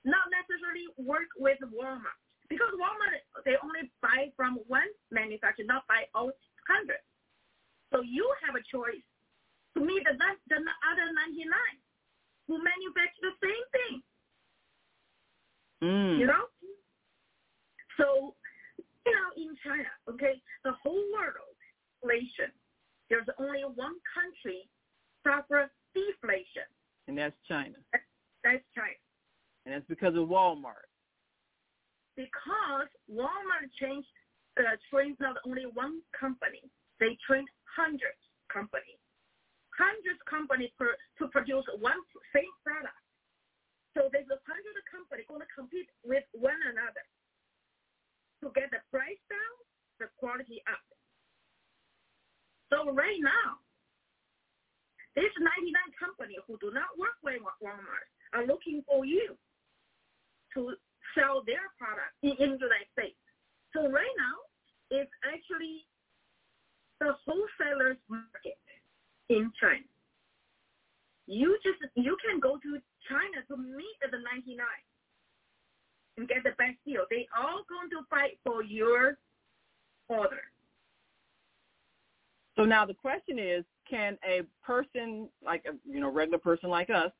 not 0.07 0.31
necessarily 0.31 0.87
work 0.95 1.27
with 1.35 1.59
Walmart 1.75 2.15
because 2.47 2.71
Walmart, 2.79 3.19
they 3.43 3.59
only 3.59 3.91
buy 3.99 4.31
from 4.39 4.63
one 4.71 4.87
manufacturer, 5.11 5.67
not 5.67 5.83
buy 5.91 6.07
all 6.15 6.31
100. 6.31 6.97
So 7.91 7.99
you 7.99 8.25
have 8.47 8.55
a 8.55 8.63
choice 8.63 9.03
to 9.75 9.79
meet 9.83 10.01
the, 10.07 10.15
the 10.15 10.59
other 10.87 11.07
99 11.13 11.45
who 12.47 12.57
manufacture 12.57 13.29
the 13.29 13.37
same 13.43 13.65
thing. 13.75 13.95
Mm. 15.83 16.19
You 16.19 16.27
know? 16.27 16.45
So, 17.97 18.35
you 19.05 19.11
know, 19.11 19.29
in 19.35 19.55
China, 19.63 19.89
okay, 20.09 20.41
the 20.63 20.71
whole 20.83 21.03
world 21.13 21.55
inflation, 22.01 22.51
there's 23.09 23.27
only 23.39 23.61
one 23.63 23.95
country 24.13 24.69
suffer 25.23 25.69
deflation. 25.93 26.67
And 27.07 27.17
that's 27.17 27.35
China. 27.47 27.75
That's 28.43 28.63
China. 28.75 28.99
And 29.65 29.75
that's 29.75 29.87
because 29.89 30.15
of 30.15 30.29
Walmart. 30.29 30.87
Because 32.15 32.87
Walmart 33.11 33.67
changed, 33.79 34.07
uh, 34.59 34.77
trained 34.91 35.17
not 35.19 35.37
only 35.45 35.65
one 35.73 36.01
company, 36.17 36.63
they 36.99 37.17
trained 37.25 37.47
hundreds 37.63 38.19
companies. 38.51 38.99
Hundreds 39.75 40.19
companies 40.27 40.71
per, 40.75 40.95
to 41.19 41.31
produce 41.31 41.63
one 41.79 41.99
same 42.35 42.51
product. 42.63 42.99
So 43.95 44.11
there's 44.11 44.27
a 44.27 44.39
hundred 44.43 44.75
companies 44.91 45.25
going 45.31 45.41
to 45.41 45.51
compete 45.55 45.87
with 46.03 46.27
one 46.35 46.59
another 46.67 47.05
to 48.43 48.51
get 48.55 48.71
the 48.71 48.83
price 48.91 49.19
down, 49.31 49.55
the 49.99 50.07
quality 50.19 50.61
up. 50.67 50.83
So 52.69 52.91
right 52.93 53.17
now, 53.19 53.63
these 55.15 55.33
99 55.35 55.73
companies 55.97 56.39
who 56.45 56.55
do 56.61 56.69
not 56.71 56.93
work 56.99 57.17
with 57.23 57.41
Walmart 57.41 58.07
are 58.31 58.45
looking 58.45 58.85
for 58.85 59.03
you 59.05 59.35
to 60.53 60.75
sell 61.17 61.41
their 61.43 61.73
product 61.81 62.13
in, 62.21 62.37
in 62.37 62.55
the 62.55 62.61
United 62.69 62.89
States. 62.93 63.19
So 63.73 63.89
right 63.89 64.13
now, 64.15 64.37
it's 64.93 65.11
actually 65.25 65.85
the 66.99 67.17
wholesalers 67.25 67.97
market 68.07 68.61
in 69.29 69.51
China. 69.59 69.85
You 71.27 71.57
just 71.63 71.77
you 71.95 72.17
can 72.25 72.39
go 72.39 72.57
to 72.57 72.81
China 73.07 73.45
to 73.49 73.57
meet 73.57 73.97
the 74.01 74.17
99 74.17 74.57
and 76.17 76.27
get 76.27 76.43
the 76.43 76.51
best 76.57 76.77
deal. 76.85 77.05
They 77.09 77.27
all 77.37 77.63
going 77.69 77.89
to 77.91 78.01
fight 78.09 78.39
for 78.43 78.63
your 78.63 79.17
order. 80.07 80.41
So 82.55 82.65
now 82.65 82.85
the 82.85 82.95
is, 83.39 83.65
can 83.89 84.17
a 84.27 84.41
person 84.63 85.29
like 85.43 85.65
a 85.65 85.75
you 85.89 85.99
know 85.99 86.11
regular 86.11 86.37
person 86.37 86.69
like 86.69 86.89
us, 86.89 87.11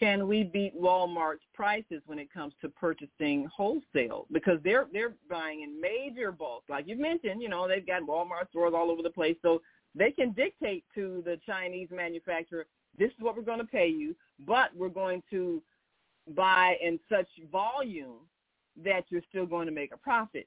can 0.00 0.26
we 0.26 0.42
beat 0.42 0.74
Walmart's 0.80 1.44
prices 1.54 2.02
when 2.06 2.18
it 2.18 2.32
comes 2.32 2.54
to 2.60 2.68
purchasing 2.68 3.48
wholesale? 3.54 4.26
Because 4.32 4.58
they're 4.64 4.86
they're 4.92 5.14
buying 5.30 5.62
in 5.62 5.80
major 5.80 6.32
bulk, 6.32 6.64
like 6.68 6.88
you 6.88 6.96
mentioned. 6.96 7.40
You 7.42 7.48
know 7.48 7.68
they've 7.68 7.86
got 7.86 8.02
Walmart 8.02 8.48
stores 8.50 8.72
all 8.74 8.90
over 8.90 9.02
the 9.02 9.10
place, 9.10 9.36
so 9.42 9.62
they 9.94 10.10
can 10.10 10.32
dictate 10.32 10.84
to 10.94 11.22
the 11.24 11.38
Chinese 11.46 11.88
manufacturer, 11.90 12.66
this 12.98 13.08
is 13.10 13.16
what 13.20 13.36
we're 13.36 13.42
going 13.42 13.58
to 13.58 13.64
pay 13.64 13.88
you, 13.88 14.14
but 14.46 14.70
we're 14.74 14.88
going 14.88 15.22
to 15.30 15.62
buy 16.34 16.76
in 16.82 16.98
such 17.10 17.28
volume 17.50 18.20
that 18.82 19.04
you're 19.08 19.22
still 19.28 19.46
going 19.46 19.66
to 19.66 19.72
make 19.72 19.92
a 19.92 19.98
profit. 19.98 20.46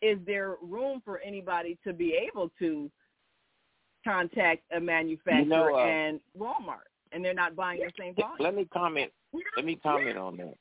Is 0.00 0.18
there 0.26 0.56
room 0.62 1.02
for 1.04 1.18
anybody 1.18 1.78
to 1.84 1.92
be 1.92 2.14
able 2.14 2.50
to 2.58 2.90
contact 4.04 4.62
a 4.74 4.80
manufacturer 4.80 5.42
You 5.42 5.48
know, 5.48 5.74
uh, 5.74 5.84
and 5.84 6.20
Walmart, 6.38 6.88
and 7.12 7.24
they're 7.24 7.34
not 7.34 7.56
buying 7.56 7.80
the 7.80 7.92
same 7.98 8.14
volume? 8.14 8.36
Let 8.38 8.54
me 8.54 8.66
comment. 8.72 9.12
Let 9.56 9.64
me 9.64 9.76
comment 9.76 10.16
on 10.16 10.36
that. 10.38 10.54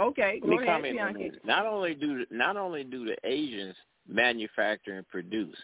Okay, 0.00 0.40
Let 0.42 0.48
me 0.48 0.56
ahead, 0.56 0.66
comment 0.68 1.00
on 1.00 1.14
this. 1.14 1.34
Not 1.44 1.66
only 1.66 1.94
do 1.94 2.24
not 2.30 2.56
only 2.56 2.84
do 2.84 3.04
the 3.04 3.16
Asians 3.24 3.74
manufacture 4.06 4.92
and 4.94 5.08
produce, 5.08 5.56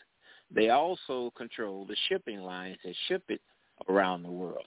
they 0.50 0.70
also 0.70 1.32
control 1.36 1.86
the 1.86 1.96
shipping 2.08 2.40
lines 2.40 2.78
that 2.84 2.94
ship 3.08 3.22
it 3.28 3.40
around 3.88 4.22
the 4.22 4.30
world. 4.30 4.64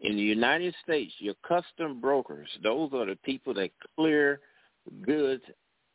In 0.00 0.16
the 0.16 0.22
United 0.22 0.74
States, 0.82 1.12
your 1.18 1.34
custom 1.46 2.00
brokers, 2.00 2.48
those 2.62 2.90
are 2.92 3.06
the 3.06 3.16
people 3.24 3.54
that 3.54 3.70
clear 3.96 4.40
goods 5.04 5.44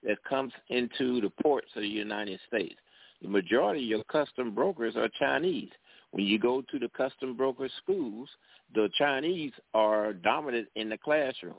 that 0.04 0.24
comes 0.24 0.54
into 0.70 1.20
the 1.22 1.32
ports 1.42 1.68
of 1.76 1.82
the 1.82 1.88
United 1.88 2.40
States. 2.48 2.76
The 3.22 3.28
majority 3.28 3.84
of 3.84 3.88
your 3.88 4.04
custom 4.06 4.54
brokers 4.54 4.96
are 4.96 5.10
Chinese. 5.20 5.72
When 6.12 6.26
you 6.26 6.40
go 6.40 6.62
to 6.62 6.80
the 6.80 6.90
custom 6.90 7.36
broker 7.36 7.70
schools, 7.82 8.30
the 8.74 8.90
Chinese 8.98 9.54
are 9.74 10.14
dominant 10.14 10.68
in 10.76 10.90
the 10.90 10.98
classroom. 10.98 11.56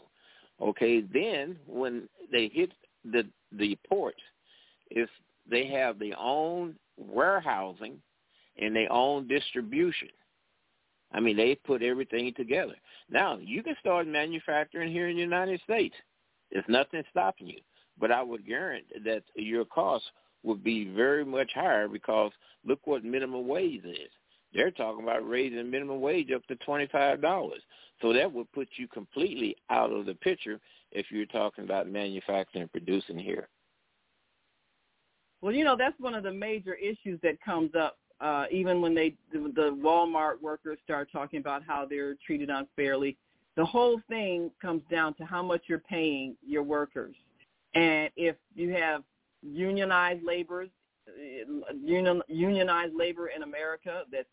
Okay, 0.61 1.01
then 1.01 1.57
when 1.67 2.09
they 2.33 2.49
hit 2.53 2.73
the 3.05 3.25
the 3.53 3.79
ports, 3.89 4.21
if 4.91 5.09
they 5.51 5.67
have 5.69 5.99
their 5.99 6.19
own 6.19 6.75
warehousing 6.97 8.01
and 8.59 8.75
their 8.75 8.91
own 8.93 9.29
distribution. 9.29 10.09
I 11.13 11.21
mean, 11.21 11.37
they 11.37 11.55
put 11.55 11.83
everything 11.83 12.33
together. 12.37 12.75
Now, 13.11 13.39
you 13.39 13.63
can 13.63 13.77
start 13.81 14.07
manufacturing 14.07 14.93
here 14.93 15.09
in 15.09 15.17
the 15.17 15.23
United 15.23 15.61
States. 15.63 15.95
There's 16.53 16.65
nothing 16.69 17.03
stopping 17.11 17.49
you. 17.49 17.61
But 17.99 18.13
I 18.13 18.23
would 18.23 18.47
guarantee 18.47 18.99
that 19.05 19.23
your 19.35 19.65
costs 19.65 20.09
would 20.43 20.63
be 20.63 20.85
very 20.85 21.25
much 21.25 21.51
higher 21.55 21.89
because 21.89 22.33
look 22.65 22.81
what 22.85 23.05
minimum 23.05 23.47
wage 23.47 23.85
is. 23.85 24.11
They're 24.55 24.71
talking 24.71 25.03
about 25.03 25.29
raising 25.29 25.71
minimum 25.71 26.01
wage 26.01 26.31
up 26.33 26.47
to 26.47 26.57
$25. 26.57 27.51
So 28.01 28.13
that 28.13 28.33
would 28.33 28.51
put 28.53 28.69
you 28.77 28.89
completely 28.89 29.57
out 29.71 29.93
of 29.93 30.07
the 30.07 30.15
picture 30.15 30.61
if 30.93 31.07
you're 31.11 31.27
talking 31.27 31.65
about 31.65 31.89
manufacturing 31.89 32.63
and 32.63 32.73
producing 32.73 33.19
here. 33.19 33.49
Well, 35.41 35.53
you 35.53 35.65
know 35.65 35.77
that's 35.77 35.99
one 36.01 36.15
of 36.15 36.25
the 36.25 36.33
major 36.33 36.75
issues 36.75 37.21
that 37.23 37.41
comes 37.45 37.71
up, 37.79 37.99
uh, 38.21 38.47
even 38.51 38.81
when 38.81 38.95
they 38.95 39.15
the, 39.33 39.53
the 39.55 39.79
Walmart 39.81 40.41
workers 40.43 40.79
start 40.85 41.09
talking 41.13 41.39
about 41.39 41.63
how 41.65 41.87
they're 41.89 42.17
treated 42.27 42.51
unfairly. 42.51 43.17
The 43.57 43.65
whole 43.65 44.01
thing 44.09 44.51
comes 44.61 44.83
down 44.91 45.15
to 45.15 45.25
how 45.25 45.43
much 45.43 45.63
you're 45.67 45.79
paying 45.79 46.37
your 46.45 46.65
workers, 46.65 47.15
and 47.75 48.11
if 48.17 48.35
you 48.55 48.71
have 48.71 49.05
unionized 49.43 50.25
laborers, 50.25 50.71
uh, 51.09 51.73
union, 51.83 52.23
unionized 52.29 52.95
labor 52.95 53.29
in 53.29 53.43
America 53.43 54.03
that's 54.13 54.29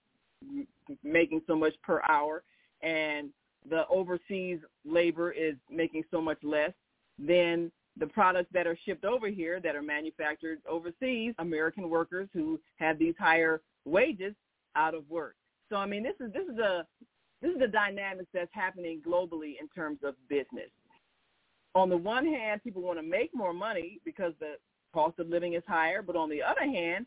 making 1.04 1.42
so 1.48 1.56
much 1.56 1.74
per 1.82 2.02
hour, 2.08 2.44
and 2.82 3.30
the 3.70 3.88
overseas 3.88 4.60
labor 4.86 5.32
is 5.32 5.56
making 5.70 6.04
so 6.12 6.22
much 6.22 6.38
less, 6.44 6.72
then 7.18 7.72
the 7.98 8.08
products 8.08 8.50
that 8.54 8.68
are 8.68 8.78
shipped 8.86 9.06
over 9.06 9.28
here 9.28 9.60
that 9.62 9.76
are 9.76 9.82
manufactured 9.82 10.60
overseas, 10.70 11.34
American 11.40 11.90
workers 11.90 12.28
who 12.34 12.60
have 12.76 13.00
these 13.00 13.16
higher 13.18 13.62
wages 13.86 14.36
out 14.76 14.94
of 14.94 15.10
work. 15.10 15.36
So 15.70 15.78
I 15.78 15.86
mean 15.86 16.04
this 16.04 16.16
is 16.20 16.32
this 16.34 16.48
is 16.52 16.60
a 16.60 16.86
this 17.42 17.52
is 17.52 17.60
the 17.60 17.68
dynamics 17.68 18.30
that's 18.34 18.52
happening 18.54 19.02
globally 19.06 19.54
in 19.60 19.68
terms 19.74 20.00
of 20.04 20.16
business. 20.30 20.70
On 21.74 21.90
the 21.90 21.98
one 21.98 22.26
hand, 22.26 22.64
people 22.64 22.82
want 22.82 22.98
to 22.98 23.04
make 23.04 23.32
more 23.34 23.54
money 23.54 24.00
because 24.06 24.34
the 24.40 24.56
cost 24.96 25.20
of 25.20 25.28
living 25.28 25.54
is 25.54 25.64
higher, 25.68 26.02
but 26.02 26.16
on 26.16 26.30
the 26.30 26.42
other 26.42 26.64
hand, 26.64 27.06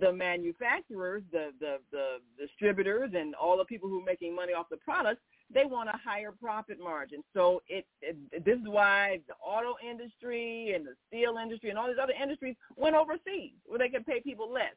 the 0.00 0.12
manufacturers, 0.12 1.22
the 1.32 1.52
the, 1.60 1.76
the 1.92 2.06
distributors 2.38 3.10
and 3.14 3.34
all 3.36 3.56
the 3.56 3.64
people 3.64 3.88
who 3.88 4.00
are 4.00 4.04
making 4.04 4.34
money 4.34 4.52
off 4.52 4.66
the 4.68 4.76
products, 4.78 5.22
they 5.54 5.64
want 5.64 5.88
a 5.88 5.98
higher 6.04 6.32
profit 6.32 6.78
margin. 6.82 7.22
So 7.34 7.62
it, 7.68 7.86
it 8.02 8.16
this 8.44 8.58
is 8.58 8.66
why 8.66 9.20
the 9.28 9.34
auto 9.34 9.76
industry 9.88 10.72
and 10.74 10.84
the 10.84 10.94
steel 11.06 11.36
industry 11.42 11.70
and 11.70 11.78
all 11.78 11.86
these 11.86 12.02
other 12.02 12.18
industries 12.20 12.56
went 12.76 12.96
overseas 12.96 13.52
where 13.66 13.78
they 13.78 13.88
could 13.88 14.04
pay 14.04 14.20
people 14.20 14.52
less. 14.52 14.74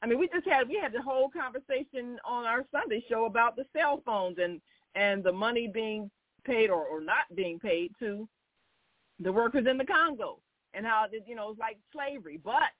I 0.00 0.06
mean, 0.06 0.18
we 0.18 0.28
just 0.28 0.46
had 0.46 0.68
we 0.68 0.78
had 0.80 0.92
the 0.92 1.02
whole 1.02 1.28
conversation 1.28 2.18
on 2.24 2.46
our 2.46 2.64
Sunday 2.70 3.04
show 3.08 3.24
about 3.26 3.56
the 3.56 3.66
cell 3.76 4.00
phones 4.06 4.38
and 4.38 4.60
and 4.94 5.24
the 5.24 5.32
money 5.32 5.66
being 5.66 6.08
paid 6.44 6.70
or, 6.70 6.84
or 6.84 7.00
not 7.00 7.24
being 7.34 7.58
paid 7.58 7.90
to 7.98 8.28
the 9.18 9.32
workers 9.32 9.66
in 9.66 9.76
the 9.76 9.84
Congo 9.84 10.38
and 10.74 10.86
how 10.86 11.06
you 11.26 11.34
know 11.34 11.50
it's 11.50 11.60
like 11.60 11.78
slavery, 11.92 12.40
but 12.42 12.72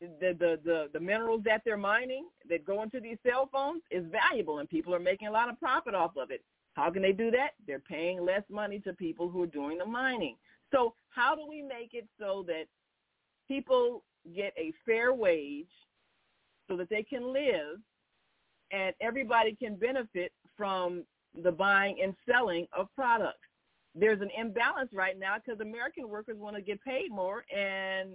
the, 0.00 0.36
the 0.38 0.60
the 0.64 0.88
the 0.92 1.00
minerals 1.00 1.42
that 1.44 1.62
they're 1.64 1.76
mining 1.76 2.26
that 2.48 2.64
go 2.64 2.82
into 2.82 3.00
these 3.00 3.18
cell 3.26 3.48
phones 3.52 3.82
is 3.90 4.04
valuable 4.10 4.58
and 4.58 4.68
people 4.68 4.94
are 4.94 5.00
making 5.00 5.28
a 5.28 5.32
lot 5.32 5.48
of 5.48 5.58
profit 5.58 5.94
off 5.94 6.16
of 6.16 6.30
it. 6.30 6.42
How 6.74 6.90
can 6.90 7.02
they 7.02 7.12
do 7.12 7.30
that? 7.30 7.50
They're 7.66 7.78
paying 7.80 8.24
less 8.24 8.42
money 8.50 8.80
to 8.80 8.92
people 8.92 9.30
who 9.30 9.42
are 9.42 9.48
doing 9.48 9.78
the 9.78 9.86
mining. 9.86 10.36
So 10.72 10.94
how 11.08 11.34
do 11.34 11.46
we 11.48 11.62
make 11.62 11.94
it 11.94 12.06
so 12.20 12.44
that 12.48 12.64
people 13.48 14.04
get 14.34 14.52
a 14.58 14.72
fair 14.84 15.14
wage 15.14 15.70
so 16.68 16.76
that 16.76 16.90
they 16.90 17.02
can 17.02 17.32
live 17.32 17.78
and 18.72 18.94
everybody 19.00 19.54
can 19.54 19.76
benefit 19.76 20.32
from 20.56 21.04
the 21.42 21.52
buying 21.52 21.96
and 22.02 22.14
selling 22.28 22.66
of 22.76 22.88
products? 22.94 23.45
There's 23.98 24.20
an 24.20 24.30
imbalance 24.38 24.90
right 24.92 25.18
now 25.18 25.36
because 25.36 25.60
American 25.60 26.08
workers 26.08 26.36
want 26.38 26.56
to 26.56 26.62
get 26.62 26.82
paid 26.84 27.10
more 27.10 27.44
and 27.54 28.10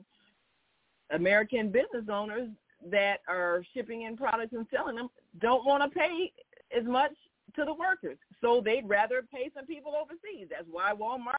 American 1.11 1.71
business 1.71 2.05
owners 2.09 2.49
that 2.89 3.21
are 3.27 3.63
shipping 3.73 4.03
in 4.03 4.15
products 4.15 4.53
and 4.53 4.65
selling 4.73 4.95
them 4.95 5.09
don't 5.39 5.65
want 5.65 5.83
to 5.83 5.99
pay 5.99 6.31
as 6.75 6.85
much 6.85 7.11
to 7.55 7.65
the 7.65 7.73
workers. 7.73 8.17
So 8.41 8.61
they'd 8.63 8.87
rather 8.87 9.21
pay 9.21 9.49
some 9.55 9.65
people 9.65 9.93
overseas. 9.95 10.47
That's 10.49 10.67
why 10.71 10.93
Walmart 10.93 11.35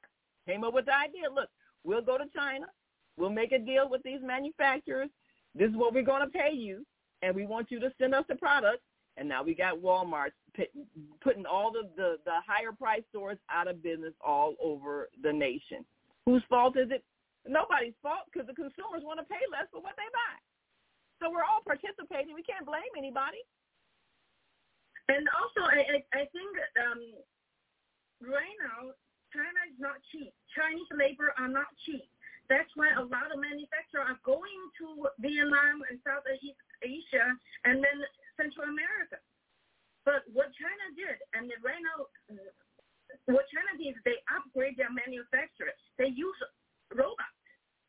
came 0.47 0.65
up 0.65 0.75
with 0.75 0.87
the 0.87 0.97
idea, 0.97 1.31
look, 1.33 1.49
we'll 1.85 2.03
go 2.03 2.19
to 2.19 2.25
China. 2.35 2.67
We'll 3.17 3.31
make 3.31 3.53
a 3.53 3.59
deal 3.59 3.89
with 3.89 4.03
these 4.03 4.21
manufacturers. 4.23 5.09
This 5.55 5.71
is 5.71 5.77
what 5.77 5.95
we're 5.95 6.03
going 6.03 6.23
to 6.23 6.39
pay 6.39 6.53
you, 6.53 6.85
and 7.21 7.35
we 7.35 7.47
want 7.47 7.71
you 7.71 7.79
to 7.81 7.93
send 8.01 8.15
us 8.15 8.25
the 8.29 8.37
products. 8.37 8.83
And 9.17 9.29
now 9.29 9.43
we 9.43 9.55
got 9.55 9.79
Walmart 9.79 10.31
putting 11.21 11.47
all 11.47 11.73
the, 11.73 11.89
the, 11.97 12.19
the 12.25 12.39
higher 12.45 12.73
price 12.73 13.03
stores 13.11 13.39
out 13.49 13.69
of 13.69 13.83
business 13.83 14.13
all 14.21 14.55
over 14.61 15.09
the 15.23 15.33
nation. 15.33 15.85
Whose 16.27 16.45
fault 16.49 16.77
is 16.77 16.91
it? 16.91 17.03
Nobody's 17.49 17.97
fault 18.03 18.31
because 18.31 18.47
the 18.47 18.55
consumers 18.55 19.03
want 19.03 19.19
to 19.19 19.27
pay 19.27 19.43
less 19.51 19.67
for 19.73 19.83
what 19.83 19.99
they 19.99 20.07
buy. 20.15 20.37
So 21.19 21.31
we're 21.31 21.47
all 21.47 21.63
participating. 21.67 22.35
We 22.35 22.47
can't 22.47 22.67
blame 22.67 22.93
anybody. 22.95 23.43
And 25.11 25.27
also, 25.35 25.67
I 25.67 25.99
I, 25.99 25.99
I 26.15 26.23
think 26.31 26.53
um, 26.79 27.03
right 28.23 28.57
now 28.63 28.95
China 29.35 29.61
is 29.67 29.79
not 29.83 29.99
cheap. 30.15 30.31
Chinese 30.55 30.87
labor 30.95 31.35
are 31.41 31.51
not 31.51 31.71
cheap. 31.87 32.07
That's 32.47 32.71
why 32.77 32.93
a 32.95 33.03
lot 33.03 33.33
of 33.33 33.41
manufacturers 33.41 34.07
are 34.07 34.21
going 34.23 34.63
to 34.83 35.09
Vietnam 35.19 35.83
and 35.89 35.99
Southeast 36.05 36.59
Asia 36.85 37.27
and 37.65 37.83
then 37.83 37.99
Central 38.37 38.69
America. 38.69 39.19
But 40.05 40.27
what 40.35 40.51
China 40.59 40.87
did, 40.99 41.15
and 41.35 41.47
right 41.63 41.79
now, 41.79 42.11
what 43.31 43.47
China 43.55 43.71
did 43.79 43.95
is 43.95 43.99
they 44.03 44.19
upgrade 44.35 44.75
their 44.75 44.91
manufacturers. 44.91 45.79
They 45.99 46.11
use 46.11 46.35
robots. 46.91 47.39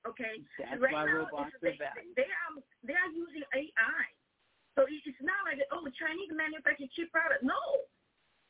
Okay, 0.05 0.43
That's 0.59 0.77
right 0.83 0.93
why 0.93 1.07
now 1.07 1.25
robots 1.25 1.55
it's- 1.63 1.79
are 1.79 1.95
valuable. 1.95 2.11
they, 2.15 2.27
they 2.27 2.29
are 2.29 2.53
they 2.83 2.97
are 2.97 3.11
using 3.15 3.43
AI. 3.55 4.03
So 4.75 4.83
it's 4.89 5.21
not 5.23 5.41
like 5.47 5.61
oh 5.71 5.85
Chinese 5.95 6.29
manufacture 6.33 6.89
cheap 6.91 7.07
product. 7.13 7.41
No, 7.45 7.55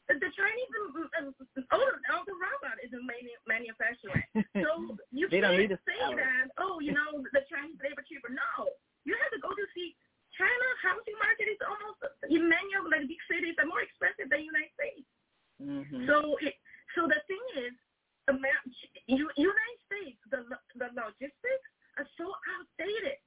the 0.09 0.29
Chinese 0.33 0.71
um, 0.81 1.07
um, 1.19 1.27
all, 1.71 1.83
all 2.11 2.23
the 2.25 2.35
robot 2.35 2.79
is 2.83 2.89
manu- 2.91 3.43
manufacturing. 3.47 4.23
So 4.63 4.97
you 5.13 5.27
can't 5.29 5.69
say 5.85 5.99
that 6.15 6.49
oh 6.57 6.79
you 6.81 6.91
know 6.95 7.21
the 7.35 7.43
Chinese 7.51 7.77
labor 7.85 8.01
cheaper. 8.09 8.33
No, 8.33 8.71
you 9.05 9.13
have 9.19 9.31
to 9.35 9.39
go 9.43 9.49
to 9.53 9.65
see 9.77 9.93
China 10.37 10.67
housing 10.81 11.17
market 11.21 11.47
is 11.49 11.61
almost 11.61 12.01
in 12.29 12.49
many 12.49 12.71
of 12.77 12.89
the 12.89 13.05
big 13.05 13.21
cities 13.29 13.53
are 13.61 13.69
more 13.69 13.81
expensive 13.85 14.29
than 14.33 14.41
United 14.41 14.73
States. 14.73 15.07
Mm-hmm. 15.61 16.09
So 16.09 16.37
it, 16.41 16.55
so 16.97 17.05
the 17.05 17.21
thing 17.29 17.43
is, 17.61 17.73
U- 19.07 19.35
United 19.37 19.79
States, 19.85 20.19
the 20.33 20.41
the 20.79 20.89
logistics 20.95 21.69
are 21.97 22.07
so 22.17 22.33
outdated. 22.57 23.19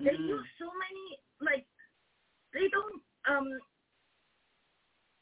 They 0.00 0.14
Mm. 0.14 0.28
use 0.38 0.48
so 0.58 0.70
many 0.72 1.06
like 1.40 1.66
they 2.52 2.68
don't 2.68 3.02
um 3.26 3.48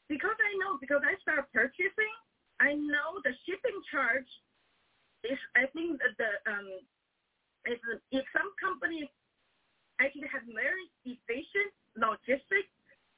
because 0.07 0.37
I 0.39 0.51
know 0.57 0.77
because 0.79 1.01
I 1.03 1.17
start 1.21 1.51
purchasing, 1.53 2.15
I 2.59 2.73
know 2.73 3.19
the 3.23 3.33
shipping 3.45 3.77
charge 3.91 4.29
is 5.23 5.37
I 5.55 5.65
think 5.73 5.99
that 6.01 6.15
the 6.17 6.31
um 6.51 6.67
if 7.65 7.79
if 8.11 8.25
some 8.33 8.49
company 8.61 9.11
actually 9.99 10.29
have 10.29 10.45
very 10.49 10.87
efficient 11.05 11.73
logistics 11.97 12.71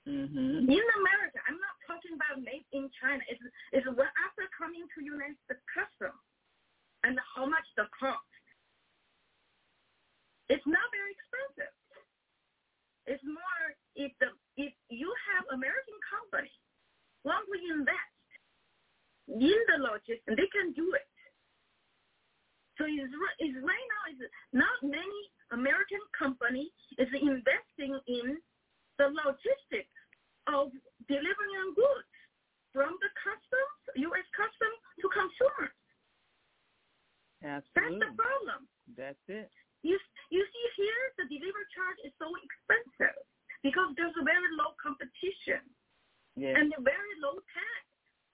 Mm-hmm. 0.08 0.66
in 0.66 0.86
America, 1.06 1.38
I'm 1.46 1.60
not 1.62 1.76
talking 1.86 2.18
about 2.18 2.42
made 2.42 2.66
in 2.74 2.90
China. 2.98 3.22
It's, 3.30 3.44
it's 3.70 3.86
when 3.86 4.10
after 4.26 4.48
coming 4.58 4.88
to 4.96 4.98
United 5.06 5.38
States 5.46 5.62
custom 5.70 6.16
and 7.06 7.20
how 7.36 7.46
much 7.46 7.68
the 7.78 7.86
cost. 7.94 8.24
It's 10.50 10.66
not 10.66 10.82
very 10.90 11.14
expensive. 11.14 11.74
It's 13.06 13.22
more 13.22 13.62
if 13.94 14.10
the 14.18 14.34
if 14.58 14.74
you 14.90 15.14
have 15.30 15.46
American 15.54 15.98
company 16.10 16.54
want 17.22 17.46
to 17.46 17.58
invest 17.70 18.26
in 19.30 19.60
the 19.70 19.78
logistics, 19.78 20.26
they 20.26 20.50
can 20.50 20.74
do 20.74 20.90
it. 20.98 21.06
So 22.80 22.88
it's, 22.88 23.12
ri- 23.12 23.40
it's 23.44 23.60
right 23.60 23.88
now 23.92 24.04
is 24.16 24.20
not 24.56 24.72
many 24.80 25.22
American 25.52 26.00
company 26.16 26.72
is 26.96 27.12
investing 27.12 27.92
in 28.08 28.40
the 28.96 29.12
logistics 29.12 29.92
of 30.48 30.72
delivering 31.12 31.76
goods 31.76 32.14
from 32.72 32.96
the 33.04 33.12
customs, 33.20 33.80
U.S. 34.08 34.28
customs 34.32 34.80
to 35.04 35.06
consumers. 35.12 35.76
Absolutely. 37.44 38.00
That's 38.00 38.00
the 38.00 38.12
problem. 38.16 38.60
That's 38.96 39.26
it. 39.28 39.52
You 39.84 39.96
you 40.32 40.44
see 40.44 40.66
here 40.76 41.02
the 41.20 41.26
delivery 41.32 41.68
charge 41.72 42.00
is 42.04 42.12
so 42.20 42.28
expensive 42.36 43.16
because 43.64 43.92
there's 43.96 44.16
a 44.20 44.26
very 44.28 44.50
low 44.60 44.76
competition 44.80 45.64
Yeah. 46.36 46.56
and 46.60 46.72
a 46.76 46.82
very 46.84 47.14
low 47.24 47.40
tax. 47.52 47.84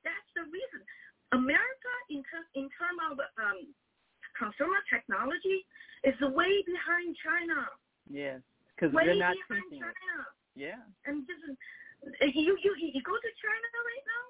That's 0.06 0.30
the 0.38 0.46
reason. 0.50 0.82
America 1.38 1.94
in 2.10 2.22
ter- 2.30 2.52
in 2.58 2.66
terms 2.78 3.02
of 3.14 3.16
um, 3.38 3.60
consumer 4.38 4.80
technology 4.92 5.66
is 6.04 6.16
way 6.22 6.64
behind 6.68 7.16
China. 7.24 7.68
yes. 8.10 8.42
Because 8.76 8.92
they're 8.92 9.16
not 9.16 9.36
behind 9.48 9.64
teaching 9.72 9.80
it. 9.80 9.88
China. 9.88 10.16
Yeah. 10.56 10.82
And 11.08 11.24
just 11.24 11.44
you 12.36 12.58
you 12.60 12.72
you 12.76 13.02
go 13.04 13.16
to 13.16 13.32
China 13.40 13.68
right 13.88 14.06
now, 14.06 14.26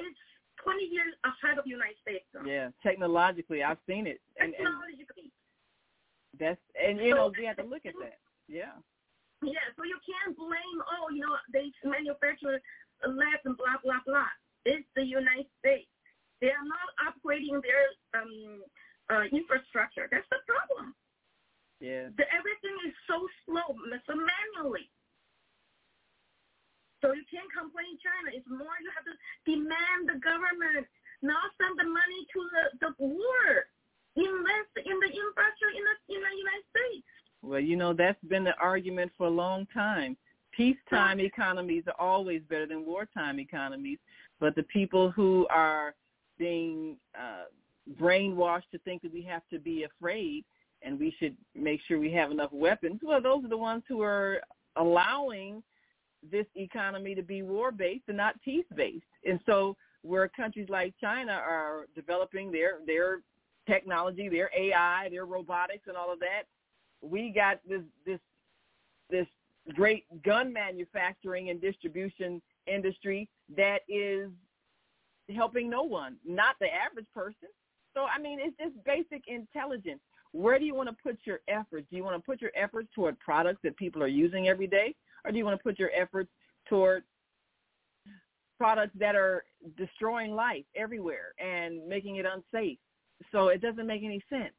it's 0.00 0.24
twenty 0.56 0.88
years 0.88 1.12
ahead 1.24 1.60
of 1.60 1.64
the 1.64 1.70
United 1.76 2.00
States. 2.00 2.24
now. 2.32 2.48
Yeah. 2.48 2.72
Technologically, 2.82 3.62
I've 3.62 3.80
seen 3.86 4.06
it, 4.08 4.20
and, 4.40 4.56
and 4.56 4.64
Technologically. 4.64 5.28
that's 6.40 6.60
and 6.80 6.96
you 6.98 7.14
know 7.14 7.28
we 7.36 7.44
have 7.44 7.60
to 7.60 7.68
look 7.68 7.84
at 7.84 7.92
that. 8.00 8.18
Yeah. 8.48 8.72
Yeah, 9.42 9.64
so 9.76 9.84
you 9.84 9.96
can't 10.04 10.36
blame, 10.36 10.78
oh, 11.00 11.08
you 11.08 11.24
know, 11.24 11.32
they 11.52 11.72
manufacture 11.82 12.60
less 13.08 13.40
and 13.48 13.56
blah, 13.56 13.80
blah, 13.82 14.04
blah. 14.04 14.28
It's 14.66 14.84
the 14.94 15.04
United 15.04 15.48
States. 15.58 15.88
They 16.40 16.48
are 16.48 16.64
not 16.64 16.88
upgrading 17.04 17.60
their 17.60 17.84
um, 18.16 18.64
uh, 19.12 19.24
infrastructure. 19.28 20.08
That's 20.08 20.28
the 20.32 20.40
problem. 20.48 20.96
Yeah. 21.80 22.08
The, 22.16 22.24
everything 22.32 22.76
is 22.88 22.96
so 23.08 23.28
slow, 23.44 23.76
so 24.08 24.14
manually. 24.16 24.88
So 27.00 27.12
you 27.16 27.24
can't 27.32 27.48
complain 27.52 27.96
China. 28.00 28.36
It's 28.36 28.48
more 28.48 28.76
you 28.80 28.92
have 28.92 29.08
to 29.08 29.16
demand 29.48 30.08
the 30.08 30.20
government 30.20 30.84
not 31.22 31.52
send 31.60 31.76
the 31.80 31.88
money 31.88 32.20
to 32.32 32.40
the, 32.52 32.64
the 32.84 32.90
war. 33.00 33.68
Invest 34.16 34.74
in 34.76 34.96
the 35.00 35.08
infrastructure 35.08 35.70
in 35.72 35.82
the, 35.84 35.96
in 36.14 36.20
the 36.20 36.34
United 36.36 36.66
States. 36.76 37.08
Well, 37.42 37.60
you 37.60 37.76
know 37.76 37.94
that's 37.94 38.22
been 38.28 38.44
the 38.44 38.56
argument 38.60 39.12
for 39.16 39.28
a 39.28 39.30
long 39.30 39.66
time. 39.72 40.16
Peacetime 40.52 41.20
economies 41.20 41.84
are 41.86 41.98
always 41.98 42.42
better 42.50 42.66
than 42.66 42.84
wartime 42.84 43.38
economies, 43.38 43.98
but 44.40 44.54
the 44.56 44.64
people 44.64 45.10
who 45.10 45.46
are 45.48 45.94
being 46.40 46.96
uh, 47.14 47.44
brainwashed 48.00 48.70
to 48.72 48.78
think 48.78 49.02
that 49.02 49.12
we 49.12 49.22
have 49.22 49.42
to 49.52 49.60
be 49.60 49.84
afraid 49.84 50.44
and 50.82 50.98
we 50.98 51.14
should 51.18 51.36
make 51.54 51.80
sure 51.86 52.00
we 52.00 52.10
have 52.10 52.30
enough 52.30 52.50
weapons, 52.52 53.00
well, 53.02 53.20
those 53.20 53.44
are 53.44 53.48
the 53.48 53.56
ones 53.56 53.82
who 53.86 54.00
are 54.00 54.40
allowing 54.76 55.62
this 56.32 56.46
economy 56.56 57.14
to 57.14 57.22
be 57.22 57.42
war-based 57.42 58.04
and 58.08 58.16
not 58.16 58.40
peace-based. 58.42 59.04
And 59.26 59.38
so 59.44 59.76
where 60.02 60.26
countries 60.28 60.68
like 60.70 60.94
China 60.98 61.32
are 61.32 61.86
developing 61.94 62.50
their 62.50 62.78
their 62.86 63.20
technology, 63.68 64.30
their 64.30 64.50
AI, 64.56 65.08
their 65.10 65.26
robotics 65.26 65.84
and 65.86 65.96
all 65.96 66.10
of 66.10 66.18
that, 66.20 66.44
we 67.02 67.30
got 67.30 67.60
this 67.68 67.82
this 68.06 68.20
this 69.10 69.26
great 69.74 70.04
gun 70.22 70.50
manufacturing 70.50 71.50
and 71.50 71.60
distribution 71.60 72.40
industry 72.66 73.28
that 73.54 73.80
is 73.88 74.30
helping 75.34 75.70
no 75.70 75.82
one, 75.82 76.16
not 76.26 76.56
the 76.60 76.66
average 76.72 77.06
person. 77.14 77.48
So 77.94 78.04
I 78.04 78.20
mean, 78.20 78.38
it's 78.40 78.56
just 78.58 78.84
basic 78.84 79.24
intelligence. 79.26 80.00
Where 80.32 80.58
do 80.58 80.64
you 80.64 80.74
want 80.74 80.88
to 80.88 80.96
put 81.02 81.18
your 81.24 81.40
efforts? 81.48 81.86
Do 81.90 81.96
you 81.96 82.04
want 82.04 82.16
to 82.16 82.24
put 82.24 82.40
your 82.40 82.52
efforts 82.54 82.88
toward 82.94 83.18
products 83.18 83.60
that 83.64 83.76
people 83.76 84.02
are 84.02 84.08
using 84.08 84.48
every 84.48 84.66
day, 84.66 84.94
or 85.24 85.32
do 85.32 85.38
you 85.38 85.44
want 85.44 85.58
to 85.58 85.62
put 85.62 85.78
your 85.78 85.90
efforts 85.96 86.30
toward 86.68 87.02
products 88.58 88.92
that 88.98 89.16
are 89.16 89.44
destroying 89.76 90.32
life 90.32 90.64
everywhere 90.76 91.32
and 91.38 91.86
making 91.88 92.16
it 92.16 92.26
unsafe? 92.26 92.78
So 93.32 93.48
it 93.48 93.60
doesn't 93.60 93.86
make 93.86 94.02
any 94.04 94.22
sense. 94.30 94.54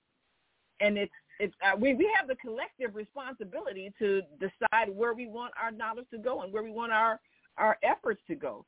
And 0.82 0.98
it's 0.98 1.14
it's 1.40 1.54
uh, 1.66 1.76
we 1.78 1.94
we 1.94 2.10
have 2.18 2.28
the 2.28 2.36
collective 2.36 2.96
responsibility 2.96 3.94
to 4.00 4.22
decide 4.40 4.90
where 4.90 5.14
we 5.14 5.28
want 5.28 5.54
our 5.62 5.72
knowledge 5.72 6.06
to 6.12 6.18
go 6.18 6.42
and 6.42 6.52
where 6.52 6.64
we 6.64 6.72
want 6.72 6.92
our 6.92 7.20
our 7.58 7.78
efforts 7.84 8.22
to 8.28 8.36
go. 8.36 8.66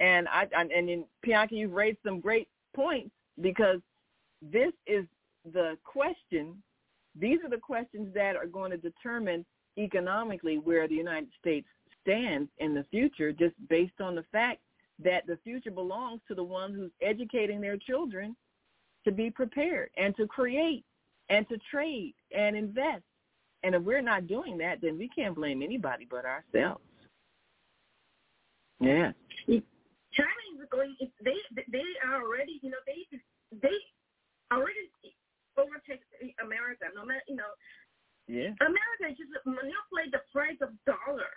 And 0.00 0.26
I, 0.28 0.48
I 0.56 0.62
and 0.62 0.88
in 0.88 1.04
Bianca, 1.22 1.54
you've 1.54 1.72
raised 1.72 1.98
some 2.04 2.20
great 2.20 2.48
points 2.74 3.10
because 3.40 3.80
this 4.42 4.72
is 4.86 5.04
the 5.52 5.76
question. 5.84 6.62
These 7.18 7.38
are 7.44 7.50
the 7.50 7.58
questions 7.58 8.12
that 8.14 8.36
are 8.36 8.46
going 8.46 8.70
to 8.70 8.76
determine 8.76 9.44
economically 9.78 10.58
where 10.58 10.88
the 10.88 10.94
United 10.94 11.28
States 11.38 11.66
stands 12.02 12.50
in 12.58 12.74
the 12.74 12.84
future, 12.90 13.32
just 13.32 13.54
based 13.68 14.00
on 14.00 14.14
the 14.14 14.24
fact 14.32 14.60
that 15.02 15.26
the 15.26 15.38
future 15.44 15.70
belongs 15.70 16.20
to 16.28 16.34
the 16.34 16.44
one 16.44 16.72
who's 16.74 16.90
educating 17.02 17.60
their 17.60 17.76
children 17.76 18.36
to 19.04 19.12
be 19.12 19.30
prepared 19.30 19.90
and 19.96 20.16
to 20.16 20.26
create 20.26 20.84
and 21.28 21.48
to 21.48 21.56
trade 21.70 22.14
and 22.36 22.56
invest. 22.56 23.02
And 23.62 23.74
if 23.74 23.82
we're 23.82 24.02
not 24.02 24.26
doing 24.26 24.56
that, 24.58 24.80
then 24.80 24.98
we 24.98 25.08
can't 25.08 25.34
blame 25.34 25.62
anybody 25.62 26.06
but 26.10 26.24
ourselves. 26.24 26.82
Yeah. 28.80 29.12
China 30.14 30.42
is 30.54 30.66
going. 30.70 30.96
They 31.22 31.38
they 31.70 31.88
are 32.06 32.22
already. 32.22 32.58
You 32.62 32.70
know 32.74 32.82
they 32.86 33.06
they 33.62 33.78
already 34.50 34.90
overtake 35.58 36.02
America. 36.42 36.90
No 36.94 37.04
matter 37.04 37.24
you 37.28 37.36
know. 37.36 37.52
Yeah. 38.30 38.54
America 38.62 39.10
just 39.18 39.34
manipulate 39.42 40.14
the 40.14 40.22
price 40.30 40.58
of 40.62 40.70
dollar 40.86 41.34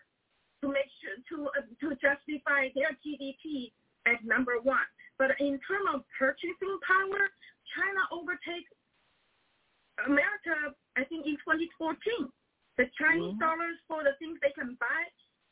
to 0.61 0.69
make 0.69 0.85
sure 1.01 1.17
to 1.33 1.49
uh, 1.57 1.65
to 1.81 1.87
justify 1.97 2.69
their 2.77 2.93
GDP 3.01 3.73
as 4.05 4.21
number 4.21 4.61
one. 4.61 4.85
But 5.17 5.33
in 5.39 5.57
terms 5.65 5.89
of 5.93 6.05
purchasing 6.17 6.77
power, 6.85 7.33
China 7.73 8.01
overtakes 8.13 8.69
America. 10.05 10.73
I 10.97 11.03
think 11.05 11.25
in 11.25 11.37
2014, 11.41 12.29
the 12.77 12.89
Chinese 12.97 13.37
mm-hmm. 13.37 13.41
dollars 13.41 13.77
for 13.85 14.01
the 14.01 14.17
things 14.17 14.37
they 14.41 14.53
can 14.53 14.77
buy, 14.77 15.03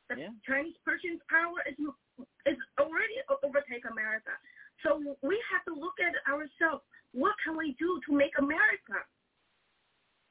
the 0.09 0.29
yeah. 0.29 0.33
Chinese 0.45 0.77
purchasing 0.85 1.21
power 1.29 1.61
is 1.69 1.77
is 2.45 2.57
already 2.79 3.21
overtake 3.43 3.85
America. 3.89 4.33
So 4.83 5.17
we 5.21 5.37
have 5.51 5.63
to 5.69 5.73
look 5.73 5.97
at 6.01 6.17
ourselves. 6.25 6.83
What 7.13 7.35
can 7.43 7.57
we 7.57 7.75
do 7.77 7.99
to 8.07 8.11
make 8.15 8.33
America? 8.39 9.03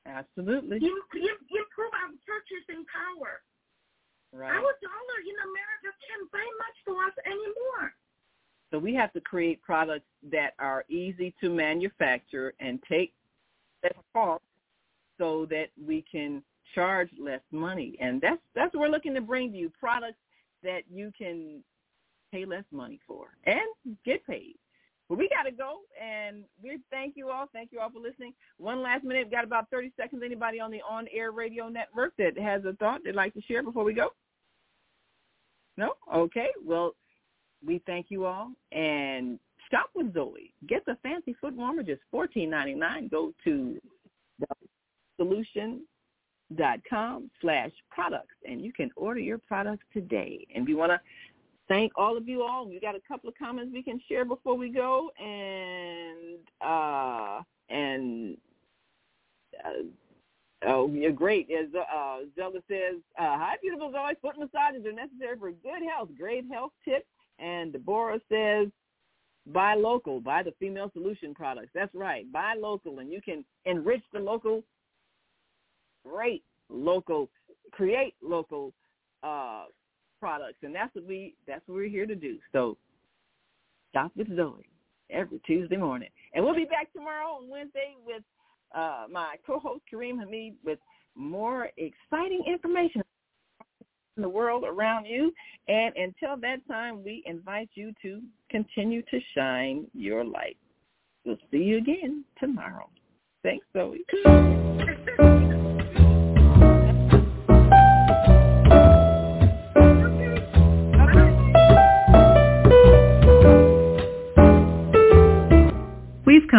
Absolutely. 0.07 0.79
improve 0.81 1.93
our 1.95 2.11
purchasing 2.27 2.85
power. 2.89 3.43
Right. 4.33 4.51
Our 4.51 4.73
dollar 4.81 5.19
in 5.27 5.37
America 5.43 5.91
can't 6.07 6.31
buy 6.33 6.47
much 6.59 6.77
for 6.85 6.97
us 7.05 7.15
anymore. 7.27 7.95
So 8.71 8.79
we 8.79 8.95
have 8.95 9.12
to 9.15 9.21
create 9.21 9.61
products 9.62 10.07
that 10.31 10.55
are 10.59 10.85
easy 10.89 11.35
to 11.41 11.51
manufacture 11.51 12.55
and 12.61 12.81
take 12.89 13.12
less 13.83 13.93
cost 14.12 14.43
so 15.19 15.47
that 15.51 15.67
we 15.85 16.05
can 16.11 16.43
charge 16.75 17.11
less 17.19 17.41
money. 17.51 17.97
And 18.01 18.21
that's 18.21 18.41
that's 18.55 18.73
what 18.75 18.83
we're 18.83 18.89
looking 18.89 19.15
to 19.15 19.21
bring 19.21 19.51
to 19.53 19.59
you, 19.59 19.73
products 19.79 20.19
that 20.62 20.83
you 20.91 21.11
can 21.17 21.62
pay 22.31 22.44
less 22.44 22.65
money 22.73 23.01
for 23.07 23.28
and 23.44 23.97
get 24.05 24.27
paid. 24.27 24.57
But 25.09 25.19
we 25.19 25.28
got 25.28 25.43
to 25.43 25.51
go, 25.51 25.81
and 26.01 26.44
we 26.62 26.78
thank 26.89 27.16
you 27.16 27.31
all. 27.31 27.47
Thank 27.52 27.73
you 27.73 27.81
all 27.81 27.90
for 27.90 27.98
listening. 27.98 28.32
One 28.59 28.81
last 28.81 29.02
minute. 29.02 29.24
We've 29.24 29.32
got 29.32 29.44
about 29.44 29.69
30 29.70 29.93
seconds. 29.97 30.23
Anybody 30.24 30.61
on 30.61 30.70
the 30.70 30.82
on-air 30.89 31.32
radio 31.32 31.69
network 31.69 32.12
that 32.19 32.39
has 32.39 32.65
a 32.65 32.74
thought 32.74 33.01
they'd 33.05 33.16
like 33.16 33.35
to 33.35 33.43
share 33.43 33.65
before 33.65 33.82
we 33.82 33.93
go? 33.93 34.11
No? 35.77 35.94
Okay. 36.15 36.47
Well, 36.65 36.94
we 37.66 37.82
thank 37.86 38.07
you 38.09 38.24
all, 38.24 38.52
and 38.70 39.40
shop 39.70 39.90
with 39.94 40.15
Zoe. 40.15 40.52
Get 40.69 40.85
the 40.86 40.97
fancy 41.02 41.35
foot 41.40 41.55
warmer, 41.55 41.82
just 41.82 42.02
fourteen 42.11 42.51
ninety 42.51 42.74
nine. 42.74 43.09
Go 43.09 43.32
to 43.44 43.81
solution.com 45.16 47.31
slash 47.40 47.70
products, 47.90 48.35
and 48.48 48.65
you 48.65 48.73
can 48.73 48.90
order 48.97 49.20
your 49.20 49.39
products 49.39 49.85
today. 49.93 50.47
And 50.55 50.66
we 50.66 50.74
want 50.74 50.93
to 50.93 51.01
thank 51.70 51.92
all 51.97 52.16
of 52.16 52.28
you 52.28 52.42
all. 52.42 52.68
We 52.68 52.80
got 52.80 52.97
a 52.97 53.01
couple 53.06 53.28
of 53.28 53.38
comments 53.38 53.70
we 53.72 53.82
can 53.82 54.01
share 54.09 54.24
before 54.24 54.56
we 54.56 54.68
go, 54.70 55.10
and 55.18 56.40
uh, 56.60 57.42
and 57.70 58.36
uh, 59.64 60.66
oh, 60.66 60.90
you're 60.92 61.12
great. 61.12 61.48
As 61.51 61.68
uh, 61.74 62.18
Zelda 62.34 62.59
says, 62.68 62.97
uh, 63.18 63.38
"Hi, 63.38 63.55
beautiful 63.62 63.92
Zoe. 63.92 64.16
Foot 64.20 64.36
massages 64.36 64.84
are 64.84 64.92
necessary 64.92 65.38
for 65.38 65.52
good 65.52 65.82
health. 65.88 66.10
Great 66.18 66.44
health 66.52 66.72
tip." 66.84 67.06
And 67.38 67.72
Deborah 67.72 68.20
says, 68.28 68.66
"Buy 69.47 69.74
local. 69.74 70.20
Buy 70.20 70.42
the 70.42 70.52
Female 70.59 70.90
Solution 70.92 71.34
products. 71.34 71.70
That's 71.72 71.94
right. 71.94 72.30
Buy 72.32 72.55
local, 72.59 72.98
and 72.98 73.12
you 73.12 73.22
can 73.22 73.44
enrich 73.64 74.02
the 74.12 74.18
local. 74.18 74.64
Great 76.05 76.42
local. 76.68 77.30
Create 77.70 78.14
local." 78.20 78.72
Uh, 79.22 79.64
products, 80.20 80.59
and 80.62 80.74
that's 80.74 80.94
what 80.94 81.06
we 81.06 81.34
that's 81.47 81.66
what 81.66 81.76
we're 81.76 81.88
here 81.88 82.06
to 82.06 82.14
do. 82.14 82.38
So, 82.52 82.76
shop 83.94 84.12
with 84.16 84.34
Zoe 84.36 84.68
every 85.10 85.40
Tuesday 85.47 85.76
morning, 85.76 86.10
and 86.34 86.44
we'll 86.44 86.55
be 86.55 86.64
back 86.64 86.92
tomorrow 86.92 87.38
on 87.40 87.48
Wednesday 87.48 87.94
with 88.06 88.22
uh, 88.74 89.06
my 89.10 89.36
co-host 89.47 89.82
Kareem 89.92 90.20
Hamid 90.20 90.55
with 90.64 90.78
more 91.16 91.70
exciting 91.76 92.44
information 92.47 93.02
in 94.16 94.22
the 94.22 94.28
world 94.28 94.64
around 94.64 95.06
you. 95.06 95.32
And 95.68 95.94
until 95.97 96.36
that 96.40 96.66
time, 96.68 97.02
we 97.02 97.22
invite 97.26 97.70
you 97.74 97.92
to 98.02 98.20
continue 98.51 99.02
to 99.02 99.20
shine 99.34 99.86
your 99.94 100.24
light. 100.24 100.56
We'll 101.24 101.38
see 101.51 101.59
you 101.59 101.78
again 101.78 102.24
tomorrow. 102.38 102.88
Thanks, 103.42 103.66
Zoe. 103.74 104.05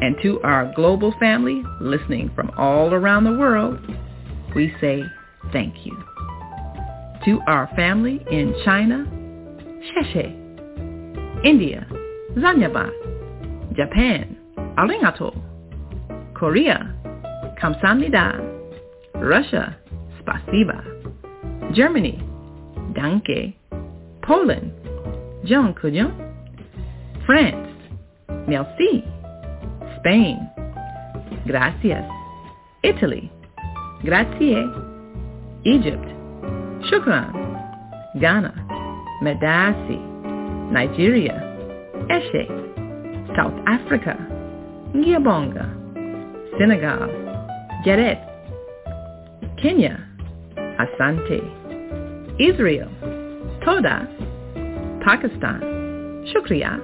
And 0.00 0.16
to 0.22 0.40
our 0.42 0.72
global 0.74 1.14
family 1.18 1.62
listening 1.80 2.30
from 2.34 2.50
all 2.58 2.92
around 2.92 3.24
the 3.24 3.32
world, 3.32 3.78
we 4.54 4.72
say 4.80 5.02
thank 5.52 5.86
you. 5.86 5.96
To 7.24 7.40
our 7.46 7.68
family 7.74 8.24
in 8.30 8.54
China, 8.64 9.06
Sheshe, 9.92 11.44
India, 11.44 11.86
Zanyaba, 12.36 12.90
Japan, 13.74 14.36
Arigato, 14.78 15.32
Korea, 16.34 16.94
Kamsamnida, 17.62 18.40
Russia, 19.14 19.76
Spasiba, 20.20 20.82
Germany, 21.74 22.18
Danke, 22.94 23.54
Poland, 24.22 24.72
John 25.44 25.74
France, 27.26 27.70
Merci, 28.46 29.04
Spain. 30.04 30.50
Gracias. 31.46 32.04
Italy. 32.82 33.32
Grazie. 34.04 34.62
Egypt. 35.64 36.04
Shukran. 36.90 37.32
Ghana. 38.20 38.52
Medasi. 39.22 39.98
Nigeria. 40.70 41.40
Eshe. 42.10 42.44
South 43.34 43.58
Africa. 43.66 44.14
Ngiyabonga. 44.94 45.72
Senegal. 46.58 47.08
Geret. 47.86 48.20
Kenya. 49.56 49.96
Asante. 50.78 51.40
Israel. 52.38 52.90
Toda. 53.64 54.06
Pakistan. 55.02 55.60
Shukriya. 56.28 56.78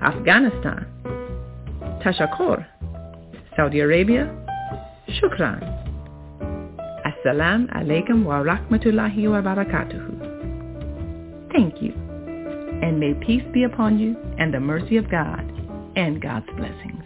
Afghanistan. 0.00 0.86
Tashakkur. 2.06 2.64
Saudi 3.56 3.80
Arabia, 3.80 4.30
Shukran. 5.18 5.58
Assalamu 7.02 7.66
alaikum 7.74 8.22
wa 8.22 8.44
rahmatullahi 8.44 9.28
wa 9.28 9.42
barakatuhu. 9.42 11.50
Thank 11.52 11.82
you, 11.82 11.92
and 12.80 13.00
may 13.00 13.12
peace 13.26 13.42
be 13.52 13.64
upon 13.64 13.98
you 13.98 14.16
and 14.38 14.54
the 14.54 14.60
mercy 14.60 14.98
of 14.98 15.10
God 15.10 15.40
and 15.96 16.22
God's 16.22 16.46
blessings. 16.56 17.05